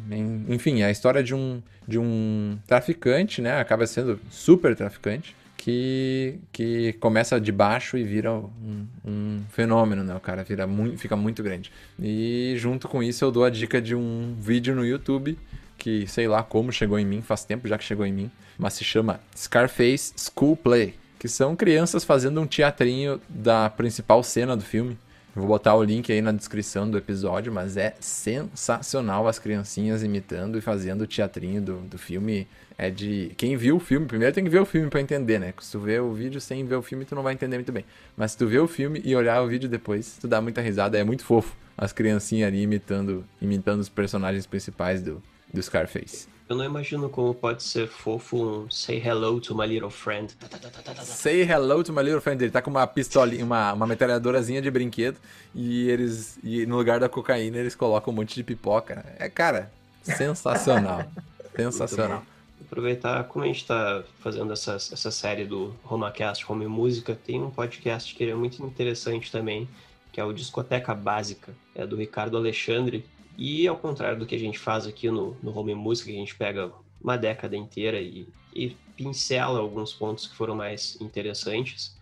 enfim, 0.48 0.82
é 0.82 0.86
a 0.86 0.90
história 0.90 1.22
de 1.22 1.34
um 1.34 1.60
de 1.86 1.98
um 1.98 2.56
traficante, 2.66 3.42
né, 3.42 3.60
acaba 3.60 3.86
sendo 3.86 4.18
super 4.30 4.74
traficante. 4.74 5.36
Que, 5.64 6.40
que 6.52 6.92
começa 7.00 7.40
de 7.40 7.50
baixo 7.50 7.96
e 7.96 8.04
vira 8.04 8.30
um, 8.30 8.86
um 9.02 9.42
fenômeno, 9.48 10.04
né? 10.04 10.14
O 10.14 10.20
cara 10.20 10.44
vira 10.44 10.66
muito, 10.66 10.98
fica 10.98 11.16
muito 11.16 11.42
grande. 11.42 11.72
E 11.98 12.52
junto 12.58 12.86
com 12.86 13.02
isso 13.02 13.24
eu 13.24 13.30
dou 13.30 13.44
a 13.44 13.48
dica 13.48 13.80
de 13.80 13.94
um 13.94 14.36
vídeo 14.38 14.74
no 14.74 14.84
YouTube 14.84 15.38
que 15.78 16.06
sei 16.06 16.28
lá 16.28 16.42
como 16.42 16.72
chegou 16.72 16.98
em 16.98 17.04
mim, 17.04 17.20
faz 17.20 17.44
tempo 17.44 17.68
já 17.68 17.76
que 17.76 17.84
chegou 17.84 18.06
em 18.06 18.12
mim, 18.12 18.30
mas 18.58 18.74
se 18.74 18.84
chama 18.84 19.20
Scarface 19.36 20.14
School 20.16 20.56
Play, 20.56 20.94
que 21.18 21.28
são 21.28 21.54
crianças 21.54 22.04
fazendo 22.04 22.40
um 22.40 22.46
teatrinho 22.46 23.20
da 23.28 23.68
principal 23.70 24.22
cena 24.22 24.56
do 24.56 24.62
filme. 24.62 24.96
Vou 25.34 25.48
botar 25.48 25.74
o 25.74 25.82
link 25.82 26.12
aí 26.12 26.22
na 26.22 26.30
descrição 26.30 26.88
do 26.88 26.96
episódio, 26.96 27.52
mas 27.52 27.76
é 27.76 27.94
sensacional 27.98 29.26
as 29.26 29.36
criancinhas 29.36 30.04
imitando 30.04 30.56
e 30.56 30.60
fazendo 30.60 31.02
o 31.02 31.06
teatrinho 31.08 31.60
do, 31.60 31.76
do 31.80 31.98
filme. 31.98 32.46
É 32.78 32.88
de. 32.88 33.32
Quem 33.36 33.56
viu 33.56 33.76
o 33.76 33.80
filme, 33.80 34.06
primeiro 34.06 34.32
tem 34.32 34.44
que 34.44 34.50
ver 34.50 34.60
o 34.60 34.66
filme 34.66 34.88
pra 34.88 35.00
entender, 35.00 35.40
né? 35.40 35.52
Se 35.60 35.72
tu 35.72 35.80
vê 35.80 35.98
o 35.98 36.12
vídeo 36.12 36.40
sem 36.40 36.64
ver 36.64 36.76
o 36.76 36.82
filme, 36.82 37.04
tu 37.04 37.14
não 37.14 37.22
vai 37.22 37.32
entender 37.32 37.56
muito 37.56 37.72
bem. 37.72 37.84
Mas 38.16 38.32
se 38.32 38.38
tu 38.38 38.46
vê 38.46 38.58
o 38.58 38.68
filme 38.68 39.00
e 39.04 39.14
olhar 39.14 39.42
o 39.42 39.48
vídeo 39.48 39.68
depois, 39.68 40.18
tu 40.20 40.28
dá 40.28 40.40
muita 40.40 40.60
risada, 40.60 40.98
é 40.98 41.02
muito 41.02 41.24
fofo. 41.24 41.56
As 41.76 41.92
criancinhas 41.92 42.48
ali 42.48 42.62
imitando, 42.62 43.24
imitando 43.40 43.80
os 43.80 43.88
personagens 43.88 44.46
principais 44.46 45.02
do, 45.02 45.20
do 45.52 45.62
Scarface. 45.62 46.33
Eu 46.46 46.56
não 46.56 46.64
imagino 46.64 47.08
como 47.08 47.32
pode 47.32 47.62
ser 47.62 47.88
fofo 47.88 48.36
um 48.36 48.70
Say 48.70 48.98
Hello 48.98 49.40
to 49.40 49.56
My 49.56 49.66
Little 49.66 49.88
Friend. 49.88 50.34
Tá, 50.34 50.46
tá, 50.46 50.58
tá, 50.58 50.68
tá, 50.68 50.82
tá, 50.82 50.94
tá. 50.94 51.02
Say 51.02 51.40
hello 51.40 51.82
to 51.82 51.90
my 51.90 52.02
little 52.02 52.20
friend. 52.20 52.44
Ele 52.44 52.50
tá 52.50 52.60
com 52.60 52.70
uma 52.70 52.86
pistolinha, 52.86 53.42
uma, 53.42 53.72
uma 53.72 53.86
metralhadorazinha 53.86 54.60
de 54.60 54.70
brinquedo. 54.70 55.16
E 55.54 55.88
eles. 55.88 56.38
E 56.44 56.66
no 56.66 56.76
lugar 56.76 57.00
da 57.00 57.08
cocaína, 57.08 57.56
eles 57.56 57.74
colocam 57.74 58.12
um 58.12 58.16
monte 58.16 58.34
de 58.34 58.44
pipoca. 58.44 59.06
É, 59.18 59.30
cara, 59.30 59.72
sensacional. 60.02 61.06
sensacional. 61.56 62.22
Aproveitar, 62.60 63.24
como 63.24 63.44
a 63.44 63.46
gente 63.46 63.62
está 63.62 64.04
fazendo 64.20 64.52
essa, 64.52 64.74
essa 64.74 65.10
série 65.10 65.46
do 65.46 65.74
RomaCast 65.82 66.44
Home 66.50 66.66
Música, 66.66 67.14
tem 67.14 67.42
um 67.42 67.50
podcast 67.50 68.14
que 68.14 68.22
é 68.24 68.34
muito 68.34 68.62
interessante 68.62 69.32
também, 69.32 69.66
que 70.12 70.20
é 70.20 70.24
o 70.24 70.32
Discoteca 70.32 70.94
Básica, 70.94 71.54
é 71.74 71.86
do 71.86 71.96
Ricardo 71.96 72.36
Alexandre. 72.36 73.06
E 73.36 73.66
ao 73.66 73.76
contrário 73.76 74.18
do 74.18 74.26
que 74.26 74.34
a 74.34 74.38
gente 74.38 74.58
faz 74.58 74.86
aqui 74.86 75.10
no, 75.10 75.36
no 75.42 75.56
Home 75.56 75.74
que 75.96 76.10
a 76.10 76.14
gente 76.14 76.34
pega 76.34 76.72
uma 77.02 77.16
década 77.16 77.56
inteira 77.56 78.00
e, 78.00 78.26
e 78.54 78.76
pincela 78.96 79.58
alguns 79.58 79.92
pontos 79.92 80.26
que 80.26 80.34
foram 80.34 80.54
mais 80.54 80.98
interessantes, 81.00 81.96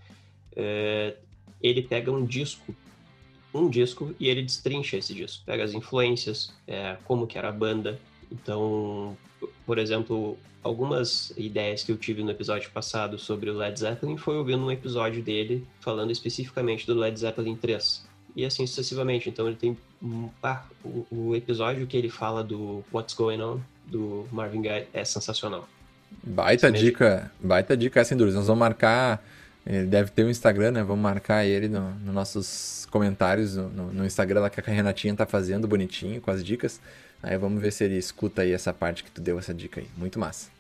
é, 0.55 1.17
ele 1.63 1.83
pega 1.83 2.11
um 2.13 2.25
disco, 2.25 2.75
um 3.55 3.69
disco, 3.69 4.15
e 4.21 4.29
ele 4.29 4.43
destrincha 4.43 4.97
esse 4.97 5.15
disco. 5.15 5.43
Pega 5.45 5.65
as 5.65 5.73
influências, 5.73 6.53
é, 6.67 6.97
como 7.05 7.27
que 7.27 7.39
era 7.39 7.49
a 7.49 7.53
banda. 7.53 7.99
Então, 8.31 9.17
por 9.65 9.79
exemplo, 9.79 10.39
algumas 10.63 11.33
ideias 11.37 11.83
que 11.83 11.93
eu 11.93 11.97
tive 11.97 12.23
no 12.23 12.31
episódio 12.31 12.71
passado 12.71 13.19
sobre 13.19 13.51
o 13.51 13.57
Led 13.57 13.79
Zeppelin 13.79 14.17
foi 14.17 14.37
ouvindo 14.37 14.65
um 14.65 14.71
episódio 14.71 15.23
dele 15.23 15.67
falando 15.81 16.11
especificamente 16.11 16.87
do 16.87 16.95
Led 16.95 17.19
Zeppelin 17.19 17.57
3. 17.57 18.12
E 18.35 18.45
assim 18.45 18.67
sucessivamente. 18.67 19.29
Então 19.29 19.47
ele 19.47 19.57
tem 19.57 19.77
um- 20.03 20.29
ah, 20.43 20.63
o, 20.85 21.07
o 21.11 21.37
episódio 21.37 21.87
que 21.87 21.97
ele 21.97 22.09
fala 22.09 22.43
do 22.43 22.83
What's 22.93 23.15
Going 23.15 23.41
On 23.43 23.61
do 23.87 24.27
Marvin 24.33 24.63
Gaye 24.63 24.87
é 24.93 25.05
sensacional. 25.05 25.69
Baita 26.23 26.71
mesmo. 26.71 26.87
dica, 26.87 27.31
baita 27.41 27.77
dica, 27.77 28.05
sem 28.05 28.17
dúvida. 28.17 28.37
Nós 28.39 28.47
vamos 28.47 28.61
marcar, 28.61 29.23
ele 29.67 29.87
deve 29.87 30.11
ter 30.11 30.25
o 30.25 30.31
Instagram, 30.31 30.71
né? 30.73 30.83
Vamos 30.83 31.03
marcar 31.03 31.45
ele 31.45 31.69
no- 31.69 31.91
nos 31.97 32.15
nossos 32.15 32.87
comentários 32.91 33.57
no, 33.57 33.69
no- 33.69 33.93
no 33.93 34.05
Instagram 34.07 34.41
lá 34.41 34.51
que 34.51 34.61
a 34.61 34.65
Renatinha 34.65 35.15
tá 35.15 35.27
fazendo, 35.27 35.67
bonitinho, 35.69 36.21
com 36.21 36.31
as 36.31 36.45
dicas. 36.45 36.81
Aí 37.23 37.37
vamos 37.39 37.61
ver 37.63 37.71
se 37.73 37.85
ele 37.85 37.97
escuta 37.97 38.43
aí 38.43 38.53
essa 38.53 38.73
parte 38.73 39.05
que 39.05 39.11
tu 39.11 39.21
deu 39.21 39.39
essa 39.39 39.55
dica 39.55 39.81
aí. 39.81 39.87
Muito 39.97 40.19
massa. 40.19 40.51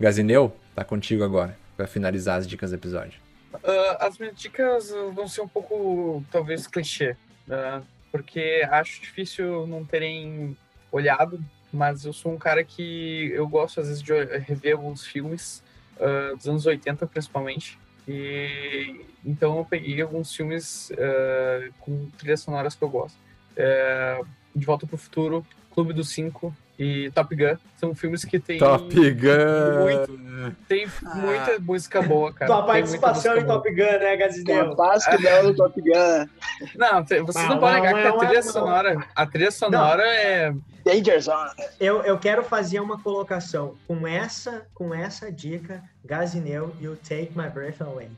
Gazineu, 0.00 0.54
tá 0.74 0.84
contigo 0.84 1.24
agora, 1.24 1.56
pra 1.76 1.86
finalizar 1.86 2.38
as 2.38 2.46
dicas 2.46 2.70
do 2.70 2.76
episódio. 2.76 3.18
Ah, 3.64 4.06
as 4.06 4.18
minhas 4.18 4.36
dicas 4.36 4.92
ah, 4.92 5.10
vão 5.12 5.28
ser 5.28 5.40
um 5.40 5.48
pouco, 5.48 6.24
talvez, 6.30 6.66
clichê, 6.66 7.16
né? 7.46 7.82
porque 8.10 8.66
acho 8.70 9.00
difícil 9.00 9.66
não 9.66 9.84
terem 9.84 10.56
olhado, 10.90 11.42
mas 11.72 12.04
eu 12.04 12.12
sou 12.12 12.32
um 12.32 12.38
cara 12.38 12.64
que 12.64 13.30
eu 13.32 13.46
gosto, 13.46 13.80
às 13.80 13.88
vezes, 13.88 14.02
de 14.02 14.12
rever 14.38 14.74
alguns 14.74 15.06
filmes, 15.06 15.62
ah, 16.00 16.34
dos 16.36 16.48
anos 16.48 16.66
80, 16.66 17.06
principalmente, 17.06 17.78
E 18.06 19.04
então 19.24 19.58
eu 19.58 19.64
peguei 19.64 20.00
alguns 20.00 20.34
filmes 20.34 20.90
eh, 20.96 21.70
com 21.80 22.08
trilhas 22.16 22.40
sonoras 22.40 22.74
que 22.74 22.82
eu 22.82 22.88
gosto. 22.88 23.18
Eh, 23.54 24.20
De 24.54 24.64
Volta 24.64 24.86
para 24.86 24.94
o 24.94 24.98
Futuro, 24.98 25.46
Clube 25.74 25.92
dos 25.92 26.08
Cinco 26.08 26.56
e 26.78 27.10
Top 27.10 27.34
Gun. 27.34 27.56
São 27.76 27.94
filmes 27.94 28.24
que 28.24 28.38
tem, 28.38 28.58
Top 28.58 28.94
Gun! 28.94 30.52
tem 30.68 30.86
muita 31.14 31.58
música 31.60 32.00
boa, 32.02 32.32
cara. 32.32 32.50
Tua 32.52 32.62
participação 32.64 33.36
em 33.36 33.44
Top 33.46 33.68
Gun, 33.70 33.76
né? 33.82 34.16
Capaz 34.16 35.04
que 35.06 35.22
não 35.22 35.42
no 35.44 35.54
Top 35.54 35.80
Gun. 35.80 36.28
Não, 36.76 37.04
te- 37.04 37.20
vocês 37.20 37.44
não 37.46 37.52
Uau, 37.52 37.60
podem 37.60 37.82
negar 37.82 37.92
uau, 37.94 38.02
que 38.02 38.06
a 38.08 38.10
uau, 38.10 38.18
trilha 38.20 38.40
uau. 38.40 38.42
sonora, 38.52 39.06
a 39.14 39.26
trilha 39.26 39.50
sonora 39.50 40.02
é 40.06 40.54
Danger 40.84 41.20
Zone. 41.20 41.50
Eu, 41.78 42.02
eu 42.02 42.18
quero 42.18 42.42
fazer 42.44 42.80
uma 42.80 42.98
colocação. 43.00 43.74
Com 43.86 44.06
essa, 44.06 44.66
com 44.74 44.94
essa 44.94 45.30
dica, 45.30 45.82
Gazineu, 46.04 46.74
you 46.80 46.96
take 46.96 47.32
my 47.36 47.48
breath 47.48 47.80
away. 47.82 48.08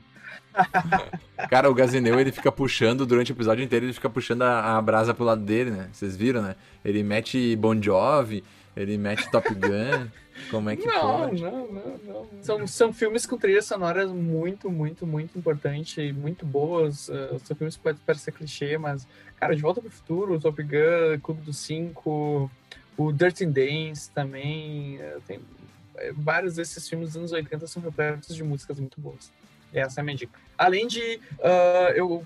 Cara, 1.49 1.69
o 1.69 1.73
Gazineu, 1.73 2.19
ele 2.19 2.31
fica 2.31 2.51
puxando, 2.51 3.05
durante 3.05 3.31
o 3.31 3.35
episódio 3.35 3.63
inteiro, 3.63 3.85
ele 3.85 3.93
fica 3.93 4.09
puxando 4.09 4.43
a, 4.43 4.77
a 4.77 4.81
brasa 4.81 5.13
pro 5.13 5.25
lado 5.25 5.41
dele, 5.41 5.71
né? 5.71 5.89
Vocês 5.91 6.15
viram, 6.15 6.41
né? 6.41 6.55
Ele 6.83 7.03
mete 7.03 7.55
Bon 7.55 7.81
Jovi, 7.81 8.43
ele 8.75 8.97
mete 8.97 9.29
Top 9.29 9.47
Gun. 9.53 10.07
Como 10.49 10.69
é 10.69 10.75
que 10.75 10.85
não, 10.85 11.01
pode? 11.01 11.41
não, 11.41 11.67
não, 11.67 11.99
não. 12.03 12.27
São, 12.41 12.65
são 12.65 12.93
filmes 12.93 13.25
com 13.25 13.37
trilhas 13.37 13.65
sonoras 13.65 14.09
muito, 14.11 14.71
muito, 14.71 15.05
muito 15.05 15.37
importantes 15.37 15.97
e 15.97 16.11
muito 16.11 16.45
boas. 16.45 17.09
Uh, 17.09 17.39
são 17.43 17.55
filmes 17.55 17.75
que 17.75 17.83
podem 17.83 18.01
parecer 18.05 18.31
clichê, 18.31 18.77
mas, 18.77 19.07
cara, 19.39 19.55
De 19.55 19.61
Volta 19.61 19.81
pro 19.81 19.89
Futuro, 19.89 20.39
Top 20.39 20.61
Gun, 20.63 21.19
Clube 21.21 21.41
dos 21.41 21.57
Cinco, 21.57 22.49
o 22.97 23.11
Dirty 23.11 23.45
Dance 23.45 24.09
também. 24.09 24.99
uh, 24.99 25.21
tem 25.27 25.39
eh, 25.97 26.13
vários 26.15 26.55
desses 26.55 26.87
filmes 26.87 27.09
dos 27.09 27.17
anos 27.17 27.31
80 27.31 27.67
são 27.67 27.81
repletos 27.81 28.35
de 28.35 28.43
músicas 28.43 28.79
muito 28.79 28.99
boas. 28.99 29.31
Essa 29.73 29.99
é 29.99 30.01
a 30.01 30.03
minha 30.03 30.17
dica. 30.17 30.37
Além 30.57 30.87
de, 30.87 31.19
uh, 31.39 31.91
eu, 31.95 32.25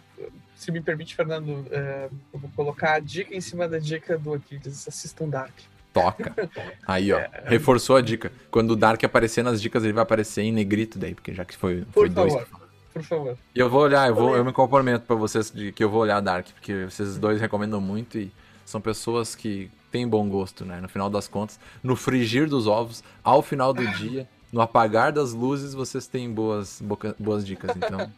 se 0.55 0.71
me 0.71 0.81
permite, 0.81 1.15
Fernando, 1.15 1.49
uh, 1.49 2.13
eu 2.33 2.39
vou 2.39 2.49
colocar 2.55 2.93
a 2.93 2.99
dica 2.99 3.35
em 3.35 3.41
cima 3.41 3.67
da 3.67 3.79
dica 3.79 4.17
do 4.17 4.33
Aquiles. 4.33 4.87
Assistam 4.87 5.29
Dark. 5.29 5.53
Toca. 5.93 6.35
Aí, 6.85 7.13
ó. 7.13 7.21
Reforçou 7.45 7.95
a 7.95 8.01
dica. 8.01 8.31
Quando 8.51 8.71
o 8.71 8.75
Dark 8.75 9.01
aparecer 9.03 9.43
nas 9.43 9.61
dicas, 9.61 9.83
ele 9.83 9.93
vai 9.93 10.03
aparecer 10.03 10.41
em 10.41 10.51
negrito 10.51 10.99
daí, 10.99 11.15
porque 11.15 11.33
já 11.33 11.45
que 11.45 11.55
foi, 11.55 11.85
foi 11.93 12.07
Por 12.07 12.09
dois. 12.09 12.33
favor, 12.33 12.47
por 12.93 13.03
favor. 13.03 13.37
E 13.55 13.59
eu 13.59 13.69
vou 13.69 13.81
olhar, 13.81 14.09
eu, 14.09 14.15
vou, 14.15 14.35
eu 14.35 14.43
me 14.43 14.51
comprometo 14.51 15.05
pra 15.05 15.15
vocês 15.15 15.49
de 15.49 15.71
que 15.71 15.81
eu 15.81 15.89
vou 15.89 16.01
olhar 16.01 16.19
Dark, 16.19 16.47
porque 16.47 16.83
vocês 16.83 17.17
dois 17.17 17.39
recomendam 17.39 17.79
muito 17.79 18.17
e 18.17 18.29
são 18.65 18.81
pessoas 18.81 19.35
que 19.35 19.71
têm 19.89 20.05
bom 20.05 20.27
gosto, 20.27 20.65
né? 20.65 20.81
No 20.81 20.89
final 20.89 21.09
das 21.09 21.29
contas, 21.29 21.57
no 21.81 21.95
frigir 21.95 22.49
dos 22.49 22.67
ovos, 22.67 23.01
ao 23.23 23.41
final 23.41 23.73
do 23.73 23.87
dia, 23.93 24.27
no 24.55 24.61
apagar 24.61 25.11
das 25.11 25.33
luzes, 25.33 25.73
vocês 25.73 26.07
têm 26.07 26.31
boas, 26.31 26.79
boca- 26.81 27.13
boas 27.19 27.45
dicas, 27.45 27.75
então. 27.75 28.09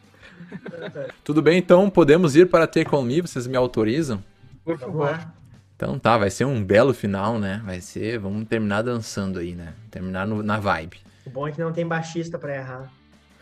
Tudo 1.24 1.42
bem, 1.42 1.58
então 1.58 1.90
podemos 1.90 2.36
ir 2.36 2.48
para 2.48 2.64
Take 2.64 2.94
On 2.94 3.02
Me, 3.02 3.20
vocês 3.20 3.48
me 3.48 3.56
autorizam? 3.56 4.22
Por 4.64 4.78
favor. 4.78 5.18
Então 5.74 5.98
tá, 5.98 6.16
vai 6.16 6.30
ser 6.30 6.44
um 6.44 6.62
belo 6.62 6.94
final, 6.94 7.40
né? 7.40 7.60
Vai 7.64 7.80
ser, 7.80 8.20
vamos 8.20 8.46
terminar 8.46 8.82
dançando 8.82 9.40
aí, 9.40 9.52
né? 9.56 9.74
Terminar 9.90 10.28
no- 10.28 10.40
na 10.42 10.60
vibe. 10.60 10.98
O 11.26 11.30
bom 11.30 11.48
é 11.48 11.50
que 11.50 11.60
não 11.60 11.72
tem 11.72 11.84
baixista 11.84 12.38
pra 12.38 12.54
errar. 12.54 12.92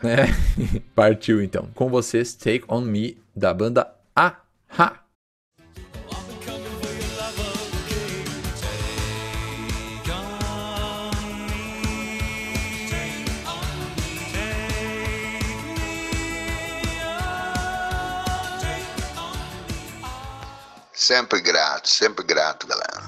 É. 0.03 0.25
Partiu 0.95 1.39
então. 1.41 1.67
Com 1.75 1.89
vocês, 1.89 2.33
Take 2.33 2.63
On 2.67 2.81
Me, 2.81 3.15
da 3.35 3.53
banda 3.53 3.91
A-Ha. 4.15 4.93
Sempre 21.07 21.39
grato, 21.39 21.87
sempre 21.87 22.25
grato, 22.25 22.67
galera. 22.67 23.01